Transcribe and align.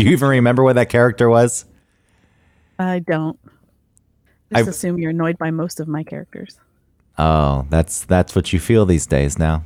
Do 0.00 0.06
you 0.06 0.12
even 0.12 0.30
remember 0.30 0.64
what 0.64 0.76
that 0.76 0.88
character 0.88 1.28
was? 1.28 1.66
I 2.78 3.00
don't. 3.00 3.38
I 3.44 3.48
just 3.48 4.60
I've- 4.60 4.70
assume 4.70 4.98
you're 4.98 5.10
annoyed 5.10 5.36
by 5.36 5.50
most 5.50 5.78
of 5.78 5.88
my 5.88 6.02
characters. 6.02 6.58
Oh, 7.18 7.66
that's 7.68 8.04
that's 8.06 8.34
what 8.34 8.50
you 8.50 8.60
feel 8.60 8.86
these 8.86 9.06
days 9.06 9.38
now. 9.38 9.62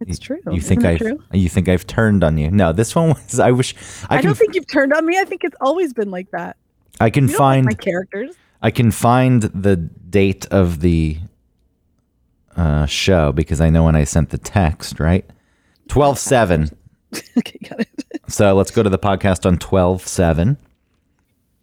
It's 0.00 0.18
true. 0.18 0.38
You 0.50 0.62
think 0.62 0.86
I've 0.86 1.02
you 1.32 1.50
think 1.50 1.68
I've 1.68 1.86
turned 1.86 2.24
on 2.24 2.38
you? 2.38 2.50
No, 2.50 2.72
this 2.72 2.94
one 2.94 3.10
was. 3.10 3.38
I 3.38 3.50
wish 3.50 3.74
I, 4.08 4.14
I, 4.14 4.16
can 4.18 4.28
don't 4.28 4.38
think 4.38 4.54
you've 4.54 4.68
turned 4.68 4.94
on 4.94 5.04
me. 5.04 5.18
I 5.18 5.24
think 5.24 5.44
it's 5.44 5.56
always 5.60 5.92
been 5.92 6.10
like 6.10 6.30
that. 6.30 6.56
I 6.98 7.10
can 7.10 7.28
find 7.28 7.66
like 7.66 7.78
my 7.78 7.84
characters. 7.84 8.36
I 8.62 8.70
can 8.70 8.90
find 8.90 9.42
the 9.42 9.76
date 9.76 10.46
of 10.46 10.80
the 10.80 11.18
uh, 12.56 12.86
show 12.86 13.32
because 13.32 13.60
I 13.60 13.68
know 13.68 13.84
when 13.84 13.96
I 13.96 14.04
sent 14.04 14.30
the 14.30 14.38
text. 14.38 14.98
Right, 14.98 15.28
twelve 15.88 16.18
seven. 16.18 16.70
okay, 17.36 17.58
got 17.68 17.80
it. 17.80 18.04
So 18.28 18.54
let's 18.54 18.70
go 18.70 18.82
to 18.82 18.90
the 18.90 18.98
podcast 18.98 19.46
on 19.46 19.58
twelve 19.58 20.06
seven. 20.06 20.56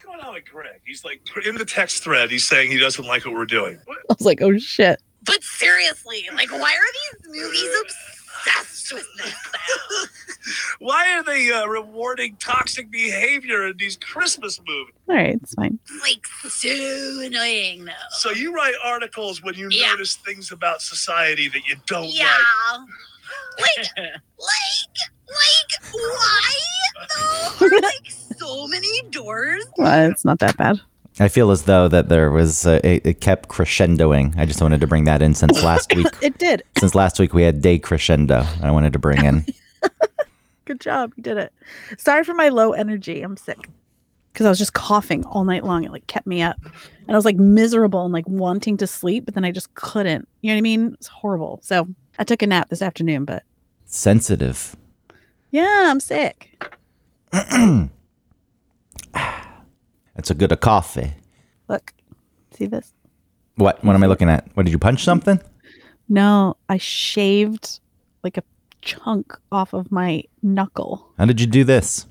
going 0.04 0.20
on 0.22 0.34
with 0.34 0.46
Greg? 0.52 0.82
He's 0.86 1.04
like 1.06 1.22
in 1.46 1.56
the 1.56 1.66
text 1.66 2.04
thread. 2.04 2.32
He's 2.32 2.46
saying 2.46 2.72
he 2.72 2.78
doesn't 2.80 3.06
like 3.06 3.26
what 3.26 3.34
we're 3.36 3.46
doing. 3.46 3.80
What? 3.86 3.98
I 4.10 4.14
was 4.18 4.26
like, 4.26 4.42
oh 4.42 4.58
shit. 4.58 5.02
But 5.24 5.42
seriously, 5.44 6.28
like, 6.36 6.52
why 6.52 6.60
are 6.76 7.26
these 7.32 7.42
movies 7.42 7.70
obsessed 7.82 8.94
with 8.94 9.08
this? 9.18 9.36
Why 10.78 11.10
are 11.18 11.24
they 11.24 11.52
uh, 11.52 11.66
rewarding 11.66 12.36
toxic 12.40 12.92
behavior 12.92 13.66
in 13.70 13.78
these 13.78 13.98
Christmas 13.98 14.60
movies? 14.68 14.94
All 15.10 15.16
right, 15.16 15.34
it's 15.42 15.56
fine. 15.56 15.80
It's 15.90 16.02
like 16.04 16.28
so 16.52 17.22
annoying, 17.26 17.86
though. 17.86 17.92
So 18.12 18.30
you 18.30 18.54
write 18.54 18.76
articles 18.84 19.42
when 19.42 19.56
you 19.56 19.70
Yeah. 19.72 19.90
notice 19.92 20.18
things 20.18 20.52
about 20.52 20.84
society 20.84 21.48
that 21.48 21.66
you 21.68 21.76
don't 21.88 22.10
yeah. 22.14 22.26
Like, 22.26 22.88
like, 23.60 23.88
like, 23.98 24.16
like, 25.28 25.94
why 25.94 26.52
though? 27.60 27.66
Are 27.66 27.70
like 27.82 28.12
so 28.12 28.68
many 28.68 29.02
doors. 29.10 29.66
Well, 29.78 30.10
it's 30.12 30.26
not 30.26 30.40
that 30.40 30.58
bad. 30.58 30.80
I 31.20 31.30
feel 31.30 31.52
as 31.52 31.64
though 31.64 31.88
that 31.88 32.10
there 32.10 32.30
was 32.30 32.66
uh, 32.68 32.82
it, 32.84 33.06
it 33.06 33.22
kept 33.22 33.48
crescendoing. 33.48 34.38
I 34.38 34.46
just 34.46 34.62
wanted 34.62 34.82
to 34.82 34.88
bring 34.88 35.06
that 35.06 35.22
in 35.22 35.34
since 35.34 35.64
last 35.64 35.92
week. 35.96 36.08
It 36.22 36.38
did. 36.38 36.64
since 36.78 36.94
last 36.94 37.20
week 37.20 37.34
we 37.34 37.44
had 37.44 37.62
day 37.62 37.80
crescendo. 37.80 38.46
I 38.62 38.72
wanted 38.72 38.94
to 38.94 39.00
bring 39.00 39.24
in. 39.24 39.46
Good 40.66 40.82
job. 40.82 41.14
You 41.16 41.24
did 41.24 41.38
it. 41.38 41.54
Sorry 41.98 42.24
for 42.24 42.34
my 42.34 42.50
low 42.50 42.74
energy. 42.74 43.22
I'm 43.22 43.38
sick. 43.38 43.70
Because 44.34 44.46
I 44.46 44.50
was 44.50 44.60
just 44.60 44.74
coughing 44.74 45.24
all 45.26 45.46
night 45.46 45.64
long. 45.64 45.86
It 45.86 45.92
like 45.92 46.06
kept 46.08 46.28
me 46.28 46.42
up. 46.42 46.58
And 46.64 47.12
I 47.12 47.16
was 47.16 47.24
like 47.24 47.38
miserable 47.38 48.04
and 48.04 48.12
like 48.14 48.28
wanting 48.28 48.76
to 48.78 48.88
sleep, 48.88 49.24
but 49.24 49.36
then 49.36 49.46
I 49.46 49.52
just 49.52 49.74
couldn't. 49.76 50.28
You 50.42 50.50
know 50.50 50.56
what 50.56 50.58
I 50.58 50.62
mean? 50.62 50.94
It's 50.96 51.08
horrible. 51.08 51.60
So 51.64 51.88
I 52.18 52.24
took 52.24 52.42
a 52.42 52.48
nap 52.48 52.70
this 52.70 52.82
afternoon, 52.82 53.26
but 53.26 53.44
Sensitive. 53.86 54.76
yeah, 55.52 55.88
I'm 55.88 56.00
sick. 56.00 56.64
That's 57.32 57.90
a 60.30 60.34
good 60.34 60.52
a 60.52 60.58
coffee. 60.58 61.14
Look, 61.68 61.94
see 62.52 62.66
this? 62.68 62.94
What? 63.56 63.84
What 63.84 63.96
am 63.96 64.04
I 64.04 64.08
looking 64.08 64.30
at? 64.30 64.48
What 64.54 64.64
did 64.66 64.72
you 64.72 64.80
punch 64.80 65.04
something? 65.04 65.42
No, 66.08 66.56
I 66.70 66.78
shaved 66.78 67.80
like 68.24 68.38
a 68.38 68.44
chunk 68.82 69.36
off 69.52 69.74
of 69.74 69.92
my 69.92 70.24
knuckle 70.44 71.12
How 71.18 71.26
did 71.26 71.42
you 71.42 71.48
do 71.48 71.64
this? 71.64 72.06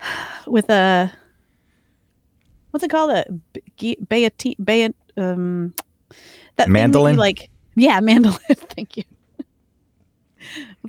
with 0.46 0.68
a 0.70 1.12
what's 2.70 2.84
it 2.84 2.90
called? 2.90 3.10
A 3.10 3.24
bayat 3.78 4.56
bayat 4.60 4.94
um 5.16 5.74
that 6.56 6.56
that 6.56 6.66
you, 6.66 6.72
Mandolin? 6.72 7.16
like 7.16 7.50
yeah, 7.76 8.00
mandolin. 8.08 8.38
Thank 8.50 8.96
you. 8.96 9.04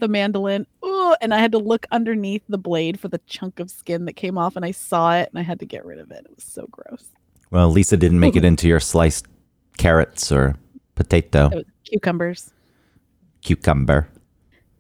A 0.04 0.08
mandolin. 0.08 0.66
Ooh, 0.86 1.16
and 1.22 1.34
I 1.34 1.40
had 1.40 1.52
to 1.54 1.58
look 1.58 1.86
underneath 1.92 2.44
the 2.50 2.58
blade 2.58 3.00
for 3.00 3.08
the 3.08 3.20
chunk 3.28 3.60
of 3.60 3.70
skin 3.70 4.06
that 4.06 4.14
came 4.14 4.38
off, 4.38 4.56
and 4.56 4.66
I 4.66 4.72
saw 4.72 5.16
it, 5.16 5.30
and 5.30 5.40
I 5.40 5.44
had 5.44 5.60
to 5.60 5.66
get 5.66 5.86
rid 5.86 6.00
of 6.00 6.12
it. 6.12 6.26
It 6.26 6.36
was 6.36 6.44
so 6.44 6.68
gross. 6.72 7.06
Well, 7.52 7.70
Lisa 7.70 7.98
didn't 7.98 8.20
make 8.20 8.36
it 8.36 8.46
into 8.46 8.68
your 8.68 8.80
sliced 8.80 9.26
carrots 9.78 10.32
or 10.32 10.56
potato, 10.96 11.64
cucumbers. 11.86 12.52
cucumber. 13.42 14.08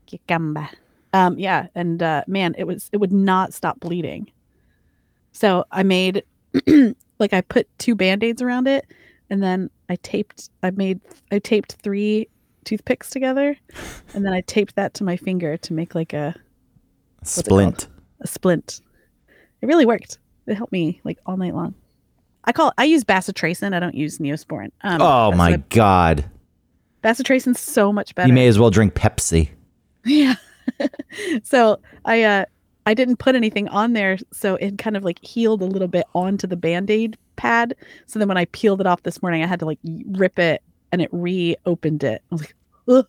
cucumber. 0.06 0.70
Um, 1.14 1.40
yeah, 1.40 1.68
and 1.74 2.04
uh, 2.04 2.24
man, 2.28 2.54
it 2.58 2.66
was 2.66 2.90
it 2.92 2.98
would 2.98 3.14
not 3.14 3.54
stop 3.54 3.80
bleeding. 3.80 4.30
So 5.32 5.66
I 5.72 5.84
made 5.84 6.24
like 7.20 7.34
I 7.34 7.42
put 7.42 7.68
two 7.80 7.96
band-aids 7.96 8.42
around 8.42 8.68
it, 8.68 8.86
and 9.30 9.42
then 9.42 9.70
I 9.90 9.96
taped. 9.98 10.50
I 10.62 10.72
made 10.72 11.00
I 11.32 11.40
taped 11.40 11.78
three 11.82 12.28
toothpicks 12.66 13.10
together, 13.10 13.56
and 14.14 14.26
then 14.26 14.34
I 14.34 14.42
taped 14.42 14.76
that 14.76 14.94
to 14.96 15.04
my 15.04 15.18
finger 15.18 15.58
to 15.58 15.74
make 15.74 15.96
like 15.96 16.14
a 16.14 16.36
Splint. 17.24 17.88
a 18.22 18.28
splint. 18.28 18.82
It 19.62 19.66
really 19.68 19.86
worked. 19.86 20.18
It 20.48 20.56
helped 20.56 20.72
me 20.72 21.02
like 21.04 21.20
all 21.26 21.38
night 21.38 21.54
long. 21.54 21.74
I 22.46 22.52
call 22.54 22.72
I 22.78 22.86
use 22.86 23.04
bacitracin. 23.04 23.74
I 23.74 23.80
don't 23.80 23.96
use 23.96 24.18
Neosporin. 24.20 24.72
Um, 24.82 25.02
Oh 25.02 25.32
my 25.34 25.58
God. 25.70 26.30
bacitracin's 27.04 27.60
so 27.60 27.92
much 27.92 28.16
better. 28.16 28.28
You 28.28 28.34
may 28.34 28.48
as 28.48 28.58
well 28.58 28.70
drink 28.70 28.94
Pepsi. 28.94 29.50
Yeah. 30.06 30.36
so 31.44 31.80
I 32.06 32.24
uh 32.24 32.46
I 32.86 32.94
didn't 32.94 33.18
put 33.18 33.36
anything 33.36 33.68
on 33.68 33.94
there, 33.94 34.18
so 34.32 34.56
it 34.56 34.78
kind 34.78 34.96
of 34.98 35.04
like 35.04 35.24
healed 35.24 35.62
a 35.62 35.66
little 35.66 35.90
bit 35.90 36.06
onto 36.16 36.48
the 36.48 36.56
band-aid 36.56 37.18
pad. 37.36 37.76
So 38.08 38.18
then 38.18 38.28
when 38.30 38.38
I 38.38 38.46
peeled 38.46 38.80
it 38.82 38.88
off 38.88 39.04
this 39.04 39.22
morning, 39.22 39.44
I 39.44 39.48
had 39.48 39.60
to 39.60 39.66
like 39.66 39.78
rip 40.12 40.40
it 40.40 40.64
and 40.92 41.02
it 41.02 41.10
reopened 41.12 42.04
it. 42.04 42.22
I 42.32 42.36
was 42.36 42.42
like, 42.42 42.56
Ugh. 42.88 43.08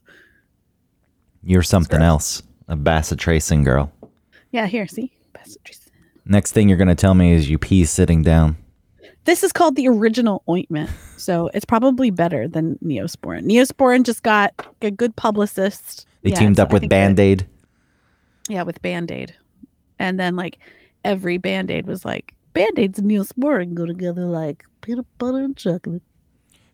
You're 1.42 1.62
something 1.62 2.02
else. 2.02 2.42
A 2.68 2.76
bacitracin 2.76 3.64
girl. 3.64 3.90
yeah, 4.52 4.66
here, 4.66 4.86
see? 4.86 5.12
Bacitracin. 5.34 5.88
Next 6.24 6.52
thing 6.52 6.68
you're 6.68 6.78
going 6.78 6.88
to 6.88 6.94
tell 6.94 7.14
me 7.14 7.32
is 7.32 7.48
you 7.50 7.58
pee 7.58 7.84
sitting 7.84 8.22
down. 8.22 8.56
This 9.24 9.42
is 9.42 9.52
called 9.52 9.76
the 9.76 9.88
original 9.88 10.42
ointment. 10.48 10.90
So 11.16 11.50
it's 11.52 11.64
probably 11.64 12.10
better 12.10 12.46
than 12.46 12.78
Neosporin. 12.84 13.44
Neosporin 13.44 14.04
just 14.04 14.22
got 14.22 14.54
a 14.80 14.90
good 14.90 15.16
publicist. 15.16 16.06
They 16.22 16.30
Yeah, 16.30 16.38
teamed 16.38 16.60
up 16.60 16.72
with 16.72 16.88
Band 16.88 17.18
Aid. 17.18 17.46
Yeah, 18.48 18.62
with 18.62 18.80
Band 18.82 19.10
Aid. 19.10 19.34
And 19.98 20.18
then 20.20 20.36
like 20.36 20.58
every 21.04 21.38
Band 21.38 21.70
Aid 21.70 21.86
was 21.86 22.04
like, 22.04 22.34
Band 22.52 22.78
Aids 22.78 22.98
and 22.98 23.10
Neosporin 23.10 23.74
go 23.74 23.86
together 23.86 24.24
like 24.26 24.64
peanut 24.82 25.06
butter 25.18 25.38
and 25.38 25.56
chocolate. 25.56 26.02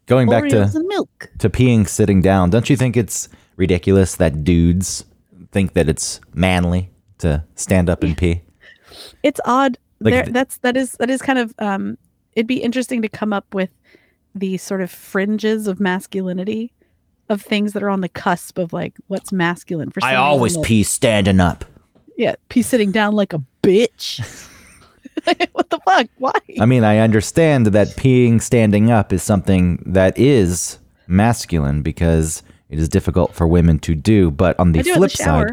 Going 0.06 0.28
back 0.28 0.44
Oreos 0.44 0.72
to, 0.72 0.84
milk. 0.84 1.30
to 1.38 1.50
peeing 1.50 1.88
sitting 1.88 2.22
down, 2.22 2.50
don't 2.50 2.70
you 2.70 2.76
think 2.76 2.96
it's 2.96 3.28
ridiculous 3.56 4.16
that 4.16 4.44
dudes 4.44 5.04
think 5.50 5.74
that 5.74 5.88
it's 5.88 6.20
manly 6.32 6.90
to 7.18 7.42
stand 7.56 7.90
up 7.90 8.02
and 8.04 8.16
pee? 8.16 8.42
It's 9.22 9.40
odd. 9.44 9.78
Like 9.98 10.12
there, 10.12 10.22
th- 10.24 10.34
that's 10.34 10.58
that 10.58 10.76
is 10.76 10.92
that 10.92 11.10
is 11.10 11.22
kind 11.22 11.38
of 11.38 11.54
um. 11.58 11.98
It'd 12.34 12.46
be 12.46 12.62
interesting 12.62 13.00
to 13.00 13.08
come 13.08 13.32
up 13.32 13.54
with 13.54 13.70
the 14.34 14.58
sort 14.58 14.82
of 14.82 14.90
fringes 14.90 15.66
of 15.66 15.80
masculinity 15.80 16.70
of 17.28 17.40
things 17.42 17.72
that 17.72 17.82
are 17.82 17.88
on 17.88 18.02
the 18.02 18.08
cusp 18.08 18.58
of 18.58 18.72
like 18.72 18.94
what's 19.08 19.32
masculine 19.32 19.90
for. 19.90 20.04
I 20.04 20.14
always 20.14 20.56
pee 20.58 20.82
standing 20.82 21.40
up. 21.40 21.64
Yeah, 22.16 22.36
pee 22.48 22.62
sitting 22.62 22.92
down 22.92 23.14
like 23.14 23.32
a 23.32 23.42
bitch. 23.62 24.50
what 25.52 25.70
the 25.70 25.78
fuck? 25.84 26.06
Why? 26.18 26.32
I 26.60 26.66
mean, 26.66 26.84
I 26.84 26.98
understand 26.98 27.66
that 27.68 27.88
peeing 27.96 28.40
standing 28.40 28.90
up 28.90 29.12
is 29.12 29.22
something 29.22 29.82
that 29.86 30.18
is 30.18 30.78
masculine 31.06 31.82
because 31.82 32.42
it 32.68 32.78
is 32.78 32.88
difficult 32.88 33.34
for 33.34 33.46
women 33.46 33.78
to 33.80 33.94
do. 33.94 34.30
But 34.30 34.58
on 34.58 34.72
the 34.72 34.80
I 34.80 34.82
do 34.82 34.90
it 34.90 34.92
in 34.94 34.98
flip 34.98 35.10
the 35.12 35.16
side, 35.16 35.50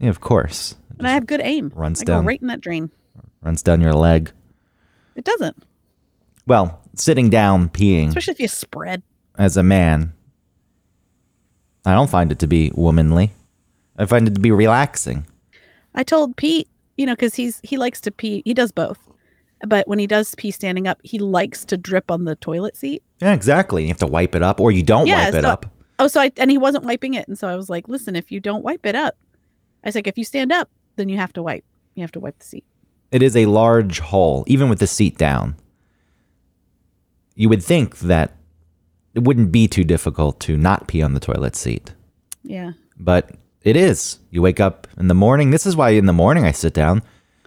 yeah, 0.00 0.10
of 0.10 0.20
course, 0.20 0.76
and 0.98 1.06
I 1.08 1.12
have 1.12 1.26
good 1.26 1.40
aim. 1.42 1.72
runs 1.74 2.02
I 2.02 2.04
down. 2.04 2.22
go 2.24 2.28
right 2.28 2.40
in 2.40 2.48
that 2.48 2.60
drain. 2.60 2.90
runs 3.42 3.62
down 3.62 3.80
your 3.80 3.94
leg. 3.94 4.32
It 5.16 5.24
doesn't, 5.24 5.56
Well, 6.46 6.80
sitting 6.96 7.30
down 7.30 7.68
peeing 7.68 8.08
especially 8.08 8.32
if 8.32 8.40
you 8.40 8.48
spread. 8.48 9.02
as 9.38 9.56
a 9.56 9.62
man, 9.62 10.12
I 11.84 11.94
don't 11.94 12.10
find 12.10 12.32
it 12.32 12.38
to 12.40 12.46
be 12.46 12.70
womanly. 12.74 13.32
I 13.96 14.06
find 14.06 14.26
it 14.26 14.34
to 14.34 14.40
be 14.40 14.50
relaxing. 14.50 15.26
I 15.94 16.02
told 16.02 16.36
Pete, 16.36 16.68
you 16.96 17.06
know, 17.06 17.12
because 17.14 17.34
he's 17.34 17.60
he 17.62 17.76
likes 17.76 18.00
to 18.02 18.10
pee. 18.10 18.42
He 18.44 18.54
does 18.54 18.72
both, 18.72 18.98
but 19.66 19.86
when 19.88 19.98
he 19.98 20.06
does 20.06 20.34
pee 20.36 20.50
standing 20.50 20.86
up, 20.86 20.98
he 21.02 21.18
likes 21.18 21.64
to 21.66 21.76
drip 21.76 22.10
on 22.10 22.24
the 22.24 22.36
toilet 22.36 22.76
seat. 22.76 23.02
Yeah, 23.20 23.32
exactly. 23.32 23.82
You 23.82 23.88
have 23.88 23.98
to 23.98 24.06
wipe 24.06 24.34
it 24.34 24.42
up, 24.42 24.60
or 24.60 24.70
you 24.72 24.82
don't 24.82 25.06
Yeah, 25.06 25.24
wipe 25.24 25.34
it 25.34 25.44
up. 25.44 25.66
Oh, 25.98 26.08
so 26.08 26.20
I 26.20 26.32
and 26.36 26.50
he 26.50 26.58
wasn't 26.58 26.84
wiping 26.84 27.14
it, 27.14 27.28
and 27.28 27.38
so 27.38 27.48
I 27.48 27.56
was 27.56 27.70
like, 27.70 27.88
"Listen, 27.88 28.16
if 28.16 28.32
you 28.32 28.40
don't 28.40 28.64
wipe 28.64 28.84
it 28.86 28.94
up, 28.94 29.16
I 29.84 29.88
was 29.88 29.94
like, 29.94 30.06
if 30.06 30.18
you 30.18 30.24
stand 30.24 30.52
up, 30.52 30.68
then 30.96 31.08
you 31.08 31.16
have 31.16 31.32
to 31.34 31.42
wipe. 31.42 31.64
You 31.94 32.02
have 32.02 32.12
to 32.12 32.20
wipe 32.20 32.38
the 32.38 32.44
seat." 32.44 32.64
It 33.12 33.22
is 33.22 33.36
a 33.36 33.46
large 33.46 34.00
hole, 34.00 34.42
even 34.48 34.68
with 34.68 34.80
the 34.80 34.88
seat 34.88 35.16
down. 35.16 35.54
You 37.36 37.48
would 37.48 37.62
think 37.62 37.98
that 38.00 38.36
it 39.14 39.22
wouldn't 39.22 39.52
be 39.52 39.68
too 39.68 39.84
difficult 39.84 40.40
to 40.40 40.56
not 40.56 40.88
pee 40.88 41.02
on 41.02 41.14
the 41.14 41.20
toilet 41.20 41.54
seat, 41.54 41.94
Yeah, 42.42 42.72
but 42.98 43.30
it 43.64 43.76
is. 43.76 44.18
You 44.30 44.42
wake 44.42 44.60
up 44.60 44.86
in 44.96 45.08
the 45.08 45.14
morning. 45.14 45.50
This 45.50 45.66
is 45.66 45.74
why 45.74 45.90
in 45.90 46.06
the 46.06 46.12
morning 46.12 46.44
I 46.44 46.52
sit 46.52 46.74
down 46.74 47.02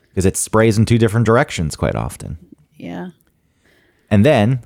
because 0.10 0.26
it 0.26 0.36
sprays 0.36 0.78
in 0.78 0.86
two 0.86 0.98
different 0.98 1.26
directions 1.26 1.76
quite 1.76 1.96
often. 1.96 2.38
yeah. 2.76 3.10
And 4.10 4.26
then, 4.26 4.62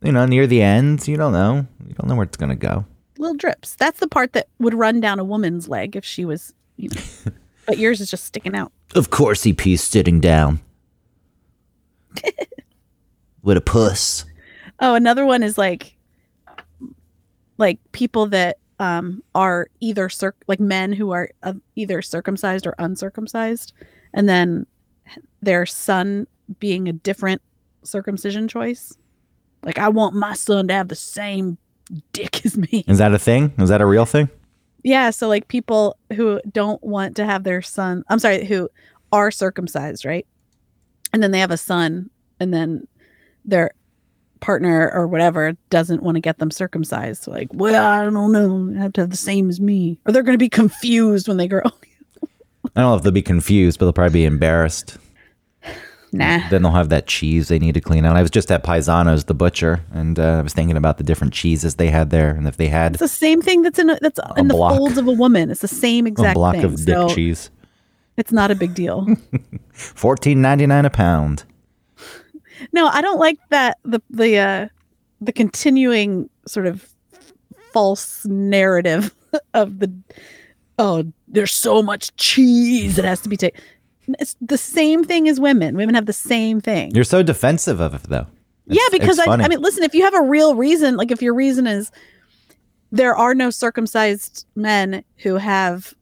you 0.00 0.12
know, 0.12 0.26
near 0.26 0.46
the 0.46 0.62
end, 0.62 1.08
you 1.08 1.16
don't 1.16 1.32
know. 1.32 1.66
You 1.86 1.94
don't 1.94 2.08
know 2.08 2.14
where 2.14 2.22
it's 2.24 2.36
going 2.36 2.50
to 2.50 2.54
go. 2.56 2.84
Little 3.18 3.34
drips. 3.34 3.74
That's 3.74 3.98
the 3.98 4.06
part 4.06 4.32
that 4.34 4.46
would 4.60 4.74
run 4.74 5.00
down 5.00 5.18
a 5.18 5.24
woman's 5.24 5.68
leg 5.68 5.96
if 5.96 6.04
she 6.04 6.24
was, 6.24 6.54
you 6.76 6.88
know. 6.90 7.00
but 7.66 7.78
yours 7.78 8.00
is 8.00 8.08
just 8.10 8.24
sticking 8.24 8.54
out. 8.54 8.70
Of 8.94 9.10
course, 9.10 9.42
he 9.42 9.52
pees 9.52 9.82
sitting 9.82 10.20
down. 10.20 10.60
With 13.42 13.56
a 13.56 13.60
puss. 13.60 14.24
Oh, 14.78 14.94
another 14.94 15.26
one 15.26 15.42
is 15.42 15.58
like 15.58 15.96
like 17.58 17.78
people 17.92 18.26
that 18.26 18.58
um 18.78 19.22
are 19.34 19.68
either 19.80 20.08
cir- 20.08 20.34
like 20.48 20.60
men 20.60 20.92
who 20.92 21.10
are 21.10 21.30
uh, 21.42 21.54
either 21.76 22.02
circumcised 22.02 22.66
or 22.66 22.74
uncircumcised 22.78 23.72
and 24.12 24.28
then 24.28 24.66
their 25.42 25.66
son 25.66 26.26
being 26.58 26.88
a 26.88 26.92
different 26.92 27.42
circumcision 27.82 28.48
choice. 28.48 28.96
Like 29.62 29.78
I 29.78 29.88
want 29.88 30.14
my 30.14 30.34
son 30.34 30.68
to 30.68 30.74
have 30.74 30.88
the 30.88 30.94
same 30.94 31.58
dick 32.12 32.44
as 32.44 32.56
me. 32.56 32.84
Is 32.88 32.98
that 32.98 33.14
a 33.14 33.18
thing? 33.18 33.52
Is 33.58 33.68
that 33.68 33.80
a 33.80 33.86
real 33.86 34.06
thing? 34.06 34.28
Yeah, 34.82 35.10
so 35.10 35.28
like 35.28 35.48
people 35.48 35.96
who 36.14 36.40
don't 36.52 36.82
want 36.82 37.16
to 37.16 37.24
have 37.24 37.44
their 37.44 37.62
son, 37.62 38.04
I'm 38.08 38.18
sorry, 38.18 38.44
who 38.44 38.68
are 39.12 39.30
circumcised, 39.30 40.04
right? 40.04 40.26
And 41.12 41.22
then 41.22 41.30
they 41.30 41.40
have 41.40 41.50
a 41.50 41.56
son 41.56 42.10
and 42.38 42.52
then 42.52 42.86
their 43.44 43.72
partner 44.40 44.90
or 44.92 45.06
whatever 45.06 45.56
doesn't 45.70 46.02
want 46.02 46.16
to 46.16 46.20
get 46.20 46.38
them 46.38 46.50
circumcised. 46.50 47.24
So 47.24 47.30
like, 47.30 47.48
well, 47.52 47.84
I 47.84 48.04
don't 48.04 48.32
know, 48.32 48.78
I 48.78 48.82
have 48.82 48.92
to 48.94 49.02
have 49.02 49.10
the 49.10 49.16
same 49.16 49.48
as 49.48 49.60
me. 49.60 49.98
Or 50.06 50.12
they're 50.12 50.22
going 50.22 50.34
to 50.34 50.38
be 50.38 50.48
confused 50.48 51.28
when 51.28 51.36
they 51.36 51.48
grow. 51.48 51.62
I 51.64 52.82
don't 52.82 52.90
know 52.90 52.94
if 52.96 53.02
they'll 53.02 53.12
be 53.12 53.22
confused, 53.22 53.78
but 53.78 53.86
they'll 53.86 53.92
probably 53.92 54.20
be 54.20 54.24
embarrassed. 54.24 54.98
nah. 56.12 56.46
Then 56.50 56.62
they'll 56.62 56.72
have 56.72 56.90
that 56.90 57.06
cheese 57.06 57.48
they 57.48 57.58
need 57.58 57.74
to 57.74 57.80
clean 57.80 58.04
out. 58.04 58.16
I 58.16 58.22
was 58.22 58.30
just 58.30 58.50
at 58.50 58.64
Paisano's, 58.64 59.24
the 59.24 59.34
butcher, 59.34 59.82
and 59.92 60.18
uh, 60.18 60.38
I 60.38 60.42
was 60.42 60.52
thinking 60.52 60.76
about 60.76 60.98
the 60.98 61.04
different 61.04 61.32
cheeses 61.32 61.76
they 61.76 61.88
had 61.88 62.10
there, 62.10 62.30
and 62.30 62.46
if 62.46 62.56
they 62.56 62.68
had 62.68 62.92
It's 62.92 63.00
the 63.00 63.08
same 63.08 63.40
thing 63.40 63.62
that's 63.62 63.78
in 63.78 63.90
a, 63.90 63.98
that's 64.00 64.20
in 64.36 64.48
the 64.48 64.54
folds 64.54 64.98
of 64.98 65.06
a 65.08 65.12
woman. 65.12 65.50
It's 65.50 65.62
the 65.62 65.68
same 65.68 66.06
a 66.06 66.08
exact 66.08 66.34
block 66.34 66.56
thing. 66.56 66.64
of 66.64 66.84
dick 66.84 66.94
so 66.94 67.08
cheese, 67.08 67.50
it's 68.16 68.32
not 68.32 68.50
a 68.50 68.54
big 68.54 68.74
deal. 68.74 69.06
fourteen 69.72 70.42
ninety 70.42 70.66
nine 70.66 70.84
a 70.84 70.90
pound. 70.90 71.44
No, 72.72 72.86
I 72.88 73.00
don't 73.00 73.18
like 73.18 73.38
that 73.50 73.78
the 73.84 74.00
the 74.10 74.38
uh 74.38 74.68
the 75.20 75.32
continuing 75.32 76.28
sort 76.46 76.66
of 76.66 76.88
false 77.72 78.24
narrative 78.26 79.14
of 79.54 79.78
the 79.78 79.92
oh, 80.78 81.04
there's 81.28 81.52
so 81.52 81.82
much 81.82 82.14
cheese 82.16 82.96
that 82.96 83.04
has 83.04 83.20
to 83.20 83.28
be 83.28 83.36
taken. 83.36 83.60
It's 84.20 84.36
the 84.40 84.58
same 84.58 85.04
thing 85.04 85.28
as 85.28 85.40
women. 85.40 85.76
Women 85.76 85.94
have 85.94 86.06
the 86.06 86.12
same 86.12 86.60
thing. 86.60 86.94
You're 86.94 87.04
so 87.04 87.22
defensive 87.22 87.80
of 87.80 87.94
it, 87.94 88.04
though. 88.04 88.26
yeah, 88.66 88.88
because 88.92 89.18
I. 89.18 89.24
I 89.26 89.48
mean, 89.48 89.60
listen, 89.60 89.82
if 89.82 89.94
you 89.94 90.02
have 90.04 90.14
a 90.14 90.22
real 90.22 90.54
reason, 90.54 90.96
like 90.96 91.10
if 91.10 91.22
your 91.22 91.34
reason 91.34 91.66
is 91.66 91.90
there 92.92 93.16
are 93.16 93.34
no 93.34 93.50
circumcised 93.50 94.46
men 94.54 95.04
who 95.18 95.36
have 95.36 95.92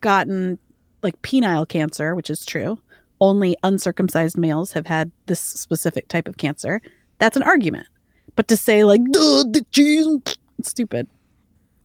gotten 0.00 0.58
like 1.02 1.20
penile 1.22 1.68
cancer, 1.68 2.14
which 2.14 2.30
is 2.30 2.44
true. 2.46 2.78
Only 3.24 3.56
uncircumcised 3.62 4.36
males 4.36 4.72
have 4.72 4.86
had 4.86 5.10
this 5.24 5.40
specific 5.40 6.08
type 6.08 6.28
of 6.28 6.36
cancer. 6.36 6.82
That's 7.18 7.38
an 7.38 7.42
argument. 7.42 7.86
But 8.36 8.48
to 8.48 8.56
say 8.56 8.84
like 8.84 9.00
"Duh, 9.10 9.44
the 9.44 9.64
cheese, 9.70 10.18
it's 10.58 10.68
stupid. 10.68 11.08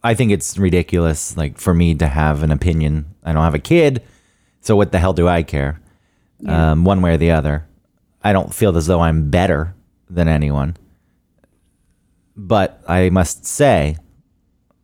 I 0.03 0.15
think 0.15 0.31
it's 0.33 0.57
ridiculous, 0.57 1.37
like 1.37 1.57
for 1.57 1.73
me 1.73 1.95
to 1.95 2.07
have 2.07 2.43
an 2.43 2.51
opinion. 2.51 3.05
I 3.23 3.31
don't 3.31 3.43
have 3.43 3.55
a 3.55 3.59
kid, 3.59 4.03
so 4.59 4.75
what 4.75 4.91
the 4.91 4.99
hell 4.99 5.13
do 5.13 5.29
I 5.29 5.43
care? 5.43 5.79
Um, 6.45 6.83
one 6.83 7.01
way 7.01 7.13
or 7.13 7.17
the 7.17 7.31
other. 7.31 7.65
I 8.21 8.33
don't 8.33 8.53
feel 8.53 8.75
as 8.75 8.87
though 8.87 8.99
I'm 8.99 9.29
better 9.29 9.73
than 10.09 10.27
anyone, 10.27 10.75
but 12.35 12.81
I 12.85 13.09
must 13.09 13.45
say 13.45 13.95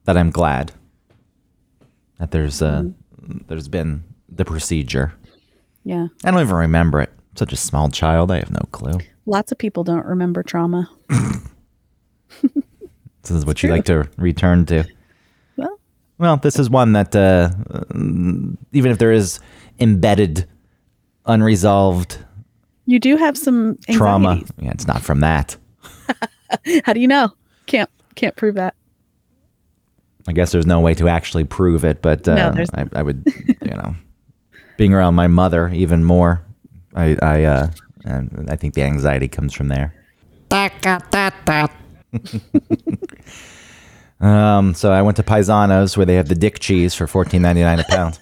that 0.06 0.18
I'm 0.18 0.30
glad 0.32 0.72
that 2.18 2.32
there's 2.32 2.62
uh, 2.62 2.84
there's 3.48 3.68
been 3.68 4.06
the 4.30 4.46
procedure. 4.46 5.14
Yeah. 5.86 6.08
I 6.24 6.32
don't 6.32 6.42
even 6.42 6.56
remember 6.56 7.00
it. 7.00 7.12
Such 7.36 7.54
a 7.54 7.58
small 7.58 7.90
child, 7.90 8.32
I 8.32 8.40
have 8.40 8.52
no 8.52 8.62
clue. 8.72 9.00
Lots 9.26 9.52
of 9.52 9.58
people 9.58 9.84
don't 9.84 10.06
remember 10.06 10.44
trauma. 10.44 10.90
This 13.22 13.32
is 13.38 13.44
what 13.46 13.64
you 13.64 13.70
like 13.70 13.86
to 13.86 14.08
return 14.18 14.68
to. 14.68 14.86
Well, 15.58 15.80
Well, 16.20 16.38
this 16.38 16.60
is 16.60 16.70
one 16.70 16.92
that, 16.94 17.16
uh, 17.16 17.50
mm, 17.88 18.56
even 18.72 18.92
if 18.92 19.00
there 19.00 19.12
is 19.12 19.40
embedded, 19.80 20.48
unresolved 21.26 22.20
you 22.86 23.00
do 23.00 23.18
have 23.18 23.36
some 23.38 23.78
trauma, 23.90 24.42
yeah, 24.60 24.70
it's 24.72 24.86
not 24.86 25.02
from 25.02 25.22
that. 25.22 25.58
How 26.86 26.94
do 26.94 27.00
you 27.00 27.08
know? 27.08 27.32
Can't 27.66 27.90
can't 28.14 28.36
prove 28.36 28.56
that. 28.56 28.76
I 30.28 30.34
guess 30.34 30.52
there's 30.52 30.68
no 30.68 30.80
way 30.80 30.94
to 30.96 31.08
actually 31.08 31.44
prove 31.46 31.84
it, 31.84 32.02
but 32.02 32.28
uh, 32.28 32.52
No, 32.52 32.64
I, 32.76 32.86
I 32.94 33.02
would, 33.02 33.24
you 33.62 33.72
know, 33.72 33.96
being 34.78 34.94
around 34.94 35.16
my 35.16 35.28
mother 35.28 35.70
even 35.70 36.04
more, 36.04 36.44
I, 36.96 37.18
I, 37.22 37.44
uh, 37.44 37.68
and 38.06 38.48
I 38.50 38.56
think 38.56 38.74
the 38.74 38.84
anxiety 38.84 39.28
comes 39.28 39.54
from 39.54 39.68
there. 39.68 39.94
um, 44.20 44.74
so 44.74 44.92
I 44.92 45.02
went 45.02 45.18
to 45.18 45.24
Paisano's 45.24 45.98
where 45.98 46.06
they 46.06 46.16
have 46.16 46.28
the 46.30 46.36
dick 46.36 46.60
cheese 46.60 46.94
for 46.96 47.08
fourteen 47.08 47.42
ninety 47.42 47.62
nine 47.62 47.80
a 47.80 47.84
pound. 47.84 48.20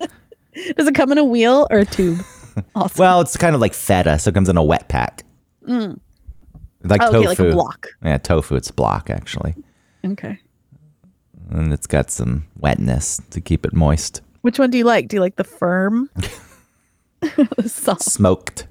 Does 0.76 0.86
it 0.86 0.94
come 0.94 1.10
in 1.12 1.18
a 1.18 1.24
wheel 1.24 1.66
or 1.70 1.78
a 1.78 1.84
tube? 1.84 2.20
Also. 2.74 2.94
Well, 3.02 3.20
it's 3.20 3.36
kind 3.36 3.54
of 3.54 3.60
like 3.60 3.74
feta, 3.74 4.18
so 4.18 4.28
it 4.28 4.34
comes 4.34 4.48
in 4.48 4.56
a 4.56 4.62
wet 4.62 4.88
pack. 4.88 5.24
Like 5.66 7.00
Oh, 7.02 7.10
tofu. 7.10 7.26
like 7.26 7.38
a 7.40 7.50
block. 7.50 7.88
Yeah, 8.04 8.18
tofu. 8.18 8.54
It's 8.56 8.70
block 8.70 9.10
actually, 9.10 9.54
Okay. 10.04 10.38
and 11.50 11.72
it's 11.72 11.86
got 11.88 12.10
some 12.10 12.46
wetness 12.56 13.20
to 13.30 13.40
keep 13.40 13.66
it 13.66 13.72
moist. 13.74 14.20
Which 14.44 14.58
one 14.58 14.70
do 14.70 14.76
you 14.76 14.84
like? 14.84 15.08
Do 15.08 15.16
you 15.16 15.22
like 15.22 15.36
the 15.36 15.44
firm? 15.44 16.10
the 17.20 17.66
soft 17.66 18.02
Smoked. 18.02 18.66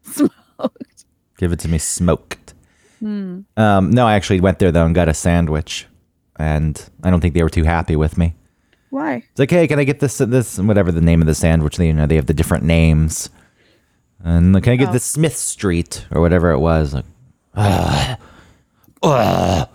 smoked. 0.00 1.04
Give 1.36 1.52
it 1.52 1.58
to 1.60 1.68
me 1.68 1.76
smoked. 1.76 2.54
Hmm. 2.98 3.40
Um, 3.58 3.90
no, 3.90 4.06
I 4.06 4.14
actually 4.14 4.40
went 4.40 4.58
there 4.58 4.72
though 4.72 4.86
and 4.86 4.94
got 4.94 5.10
a 5.10 5.14
sandwich, 5.14 5.86
and 6.36 6.82
I 7.02 7.10
don't 7.10 7.20
think 7.20 7.34
they 7.34 7.42
were 7.42 7.50
too 7.50 7.64
happy 7.64 7.94
with 7.94 8.16
me. 8.16 8.32
Why? 8.88 9.16
It's 9.16 9.38
like, 9.38 9.50
hey, 9.50 9.68
can 9.68 9.78
I 9.78 9.84
get 9.84 10.00
this, 10.00 10.16
this, 10.16 10.58
whatever 10.58 10.90
the 10.90 11.02
name 11.02 11.20
of 11.20 11.26
the 11.26 11.34
sandwich? 11.34 11.78
You 11.78 11.92
know, 11.92 12.06
they 12.06 12.16
have 12.16 12.24
the 12.26 12.32
different 12.32 12.64
names, 12.64 13.28
and 14.24 14.54
like, 14.54 14.64
can 14.64 14.72
I 14.72 14.76
get 14.76 14.88
Oh. 14.88 14.92
the 14.92 14.98
Smith 15.00 15.36
Street 15.36 16.06
or 16.10 16.22
whatever 16.22 16.52
it 16.52 16.58
was? 16.60 16.94
Like, 16.94 17.04
"Ugh. 17.54 18.18
Ugh." 19.02 19.68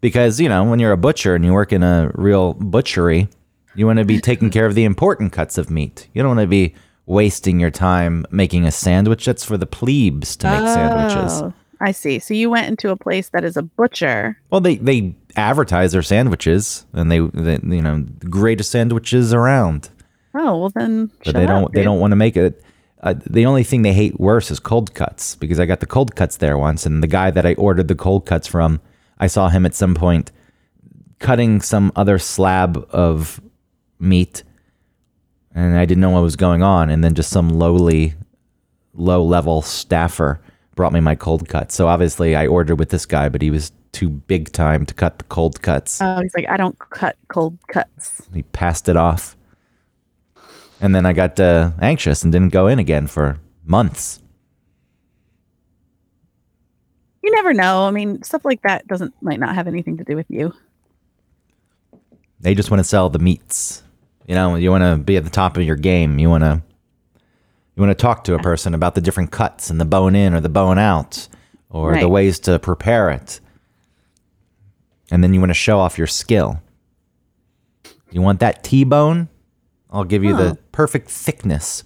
because 0.00 0.40
you 0.40 0.48
know, 0.48 0.64
when 0.64 0.78
you're 0.78 0.92
a 0.92 0.96
butcher 0.96 1.34
and 1.34 1.44
you 1.44 1.52
work 1.52 1.70
in 1.74 1.82
a 1.82 2.10
real 2.14 2.54
butchery, 2.54 3.28
you 3.74 3.86
want 3.86 3.98
to 3.98 4.04
be 4.04 4.20
taking 4.20 4.50
care 4.50 4.66
of 4.66 4.74
the 4.74 4.84
important 4.84 5.32
cuts 5.32 5.58
of 5.58 5.70
meat. 5.70 6.08
You 6.12 6.22
don't 6.22 6.36
want 6.36 6.40
to 6.40 6.46
be 6.46 6.74
wasting 7.06 7.60
your 7.60 7.70
time 7.70 8.24
making 8.30 8.64
a 8.64 8.70
sandwich. 8.70 9.24
That's 9.24 9.44
for 9.44 9.56
the 9.56 9.66
plebes 9.66 10.36
to 10.36 10.50
make 10.50 10.68
sandwiches. 10.68 11.42
Oh, 11.42 11.52
I 11.80 11.92
see. 11.92 12.18
So 12.18 12.34
you 12.34 12.50
went 12.50 12.68
into 12.68 12.90
a 12.90 12.96
place 12.96 13.30
that 13.30 13.44
is 13.44 13.56
a 13.56 13.62
butcher. 13.62 14.40
Well, 14.50 14.60
they 14.60 14.76
they 14.76 15.14
advertise 15.36 15.92
their 15.92 16.02
sandwiches, 16.02 16.86
and 16.92 17.10
they, 17.10 17.20
they 17.20 17.58
you 17.74 17.82
know 17.82 18.04
the 18.18 18.28
greatest 18.28 18.70
sandwiches 18.70 19.32
around. 19.32 19.90
Oh 20.34 20.58
well, 20.58 20.70
then. 20.70 21.10
but 21.24 21.34
they 21.34 21.46
don't 21.46 21.64
up, 21.64 21.72
they 21.72 21.82
don't 21.82 22.00
want 22.00 22.12
to 22.12 22.16
make 22.16 22.36
it. 22.36 22.62
Uh, 23.02 23.14
the 23.26 23.46
only 23.46 23.64
thing 23.64 23.80
they 23.80 23.94
hate 23.94 24.20
worse 24.20 24.50
is 24.50 24.60
cold 24.60 24.94
cuts 24.94 25.34
because 25.34 25.58
I 25.58 25.64
got 25.64 25.80
the 25.80 25.86
cold 25.86 26.14
cuts 26.14 26.36
there 26.36 26.58
once, 26.58 26.84
and 26.84 27.02
the 27.02 27.08
guy 27.08 27.30
that 27.30 27.46
I 27.46 27.54
ordered 27.54 27.88
the 27.88 27.94
cold 27.94 28.26
cuts 28.26 28.46
from, 28.46 28.80
I 29.18 29.26
saw 29.26 29.48
him 29.48 29.64
at 29.64 29.74
some 29.74 29.94
point 29.94 30.32
cutting 31.18 31.60
some 31.60 31.92
other 31.96 32.18
slab 32.18 32.86
of 32.90 33.40
meat, 34.00 34.42
and 35.54 35.76
I 35.76 35.84
didn't 35.84 36.00
know 36.00 36.10
what 36.10 36.22
was 36.22 36.36
going 36.36 36.62
on, 36.62 36.90
and 36.90 37.04
then 37.04 37.14
just 37.14 37.30
some 37.30 37.48
lowly, 37.50 38.14
low 38.94 39.22
level 39.22 39.62
staffer 39.62 40.40
brought 40.74 40.92
me 40.92 41.00
my 41.00 41.14
cold 41.14 41.48
cuts. 41.48 41.74
So 41.74 41.88
obviously 41.88 42.34
I 42.34 42.46
ordered 42.46 42.78
with 42.78 42.88
this 42.88 43.06
guy, 43.06 43.28
but 43.28 43.42
he 43.42 43.50
was 43.50 43.72
too 43.92 44.08
big 44.08 44.52
time 44.52 44.86
to 44.86 44.94
cut 44.94 45.18
the 45.18 45.24
cold 45.24 45.60
cuts. 45.62 46.00
Oh, 46.00 46.20
he's 46.22 46.34
like, 46.34 46.48
I 46.48 46.56
don't 46.56 46.78
cut 46.78 47.16
cold 47.28 47.58
cuts. 47.68 48.22
He 48.32 48.42
passed 48.44 48.88
it 48.88 48.96
off. 48.96 49.36
And 50.80 50.94
then 50.94 51.04
I 51.04 51.12
got 51.12 51.38
uh, 51.38 51.72
anxious 51.82 52.22
and 52.22 52.32
didn't 52.32 52.52
go 52.52 52.66
in 52.66 52.78
again 52.78 53.06
for 53.06 53.38
months. 53.64 54.20
You 57.22 57.30
never 57.32 57.52
know. 57.52 57.84
I 57.84 57.90
mean, 57.90 58.22
stuff 58.22 58.44
like 58.44 58.62
that 58.62 58.86
doesn't 58.86 59.12
might 59.20 59.38
not 59.38 59.54
have 59.54 59.66
anything 59.66 59.98
to 59.98 60.04
do 60.04 60.16
with 60.16 60.30
you. 60.30 60.54
They 62.40 62.54
just 62.54 62.70
want 62.70 62.78
to 62.78 62.84
sell 62.84 63.10
the 63.10 63.18
meats. 63.18 63.82
You 64.26 64.34
know, 64.34 64.54
you 64.56 64.70
want 64.70 64.82
to 64.84 64.96
be 65.02 65.16
at 65.16 65.24
the 65.24 65.30
top 65.30 65.56
of 65.56 65.62
your 65.64 65.76
game. 65.76 66.18
You 66.18 66.28
want 66.30 66.44
to 66.44 66.62
you 67.76 67.80
want 67.82 67.96
to 67.96 68.00
talk 68.00 68.24
to 68.24 68.34
a 68.34 68.38
person 68.42 68.74
about 68.74 68.94
the 68.94 69.00
different 69.00 69.30
cuts 69.30 69.70
and 69.70 69.80
the 69.80 69.84
bone 69.84 70.14
in 70.14 70.34
or 70.34 70.40
the 70.40 70.48
bone 70.48 70.78
out 70.78 71.28
or 71.70 71.98
the 71.98 72.08
ways 72.08 72.38
to 72.40 72.58
prepare 72.58 73.10
it. 73.10 73.40
And 75.10 75.24
then 75.24 75.32
you 75.34 75.40
want 75.40 75.50
to 75.50 75.54
show 75.54 75.78
off 75.78 75.96
your 75.98 76.06
skill. 76.06 76.60
You 78.12 78.22
want 78.22 78.40
that 78.40 78.62
T-bone? 78.62 79.28
I'll 79.90 80.04
give 80.04 80.22
you 80.22 80.34
Huh. 80.34 80.42
the 80.50 80.58
perfect 80.72 81.10
thickness. 81.10 81.82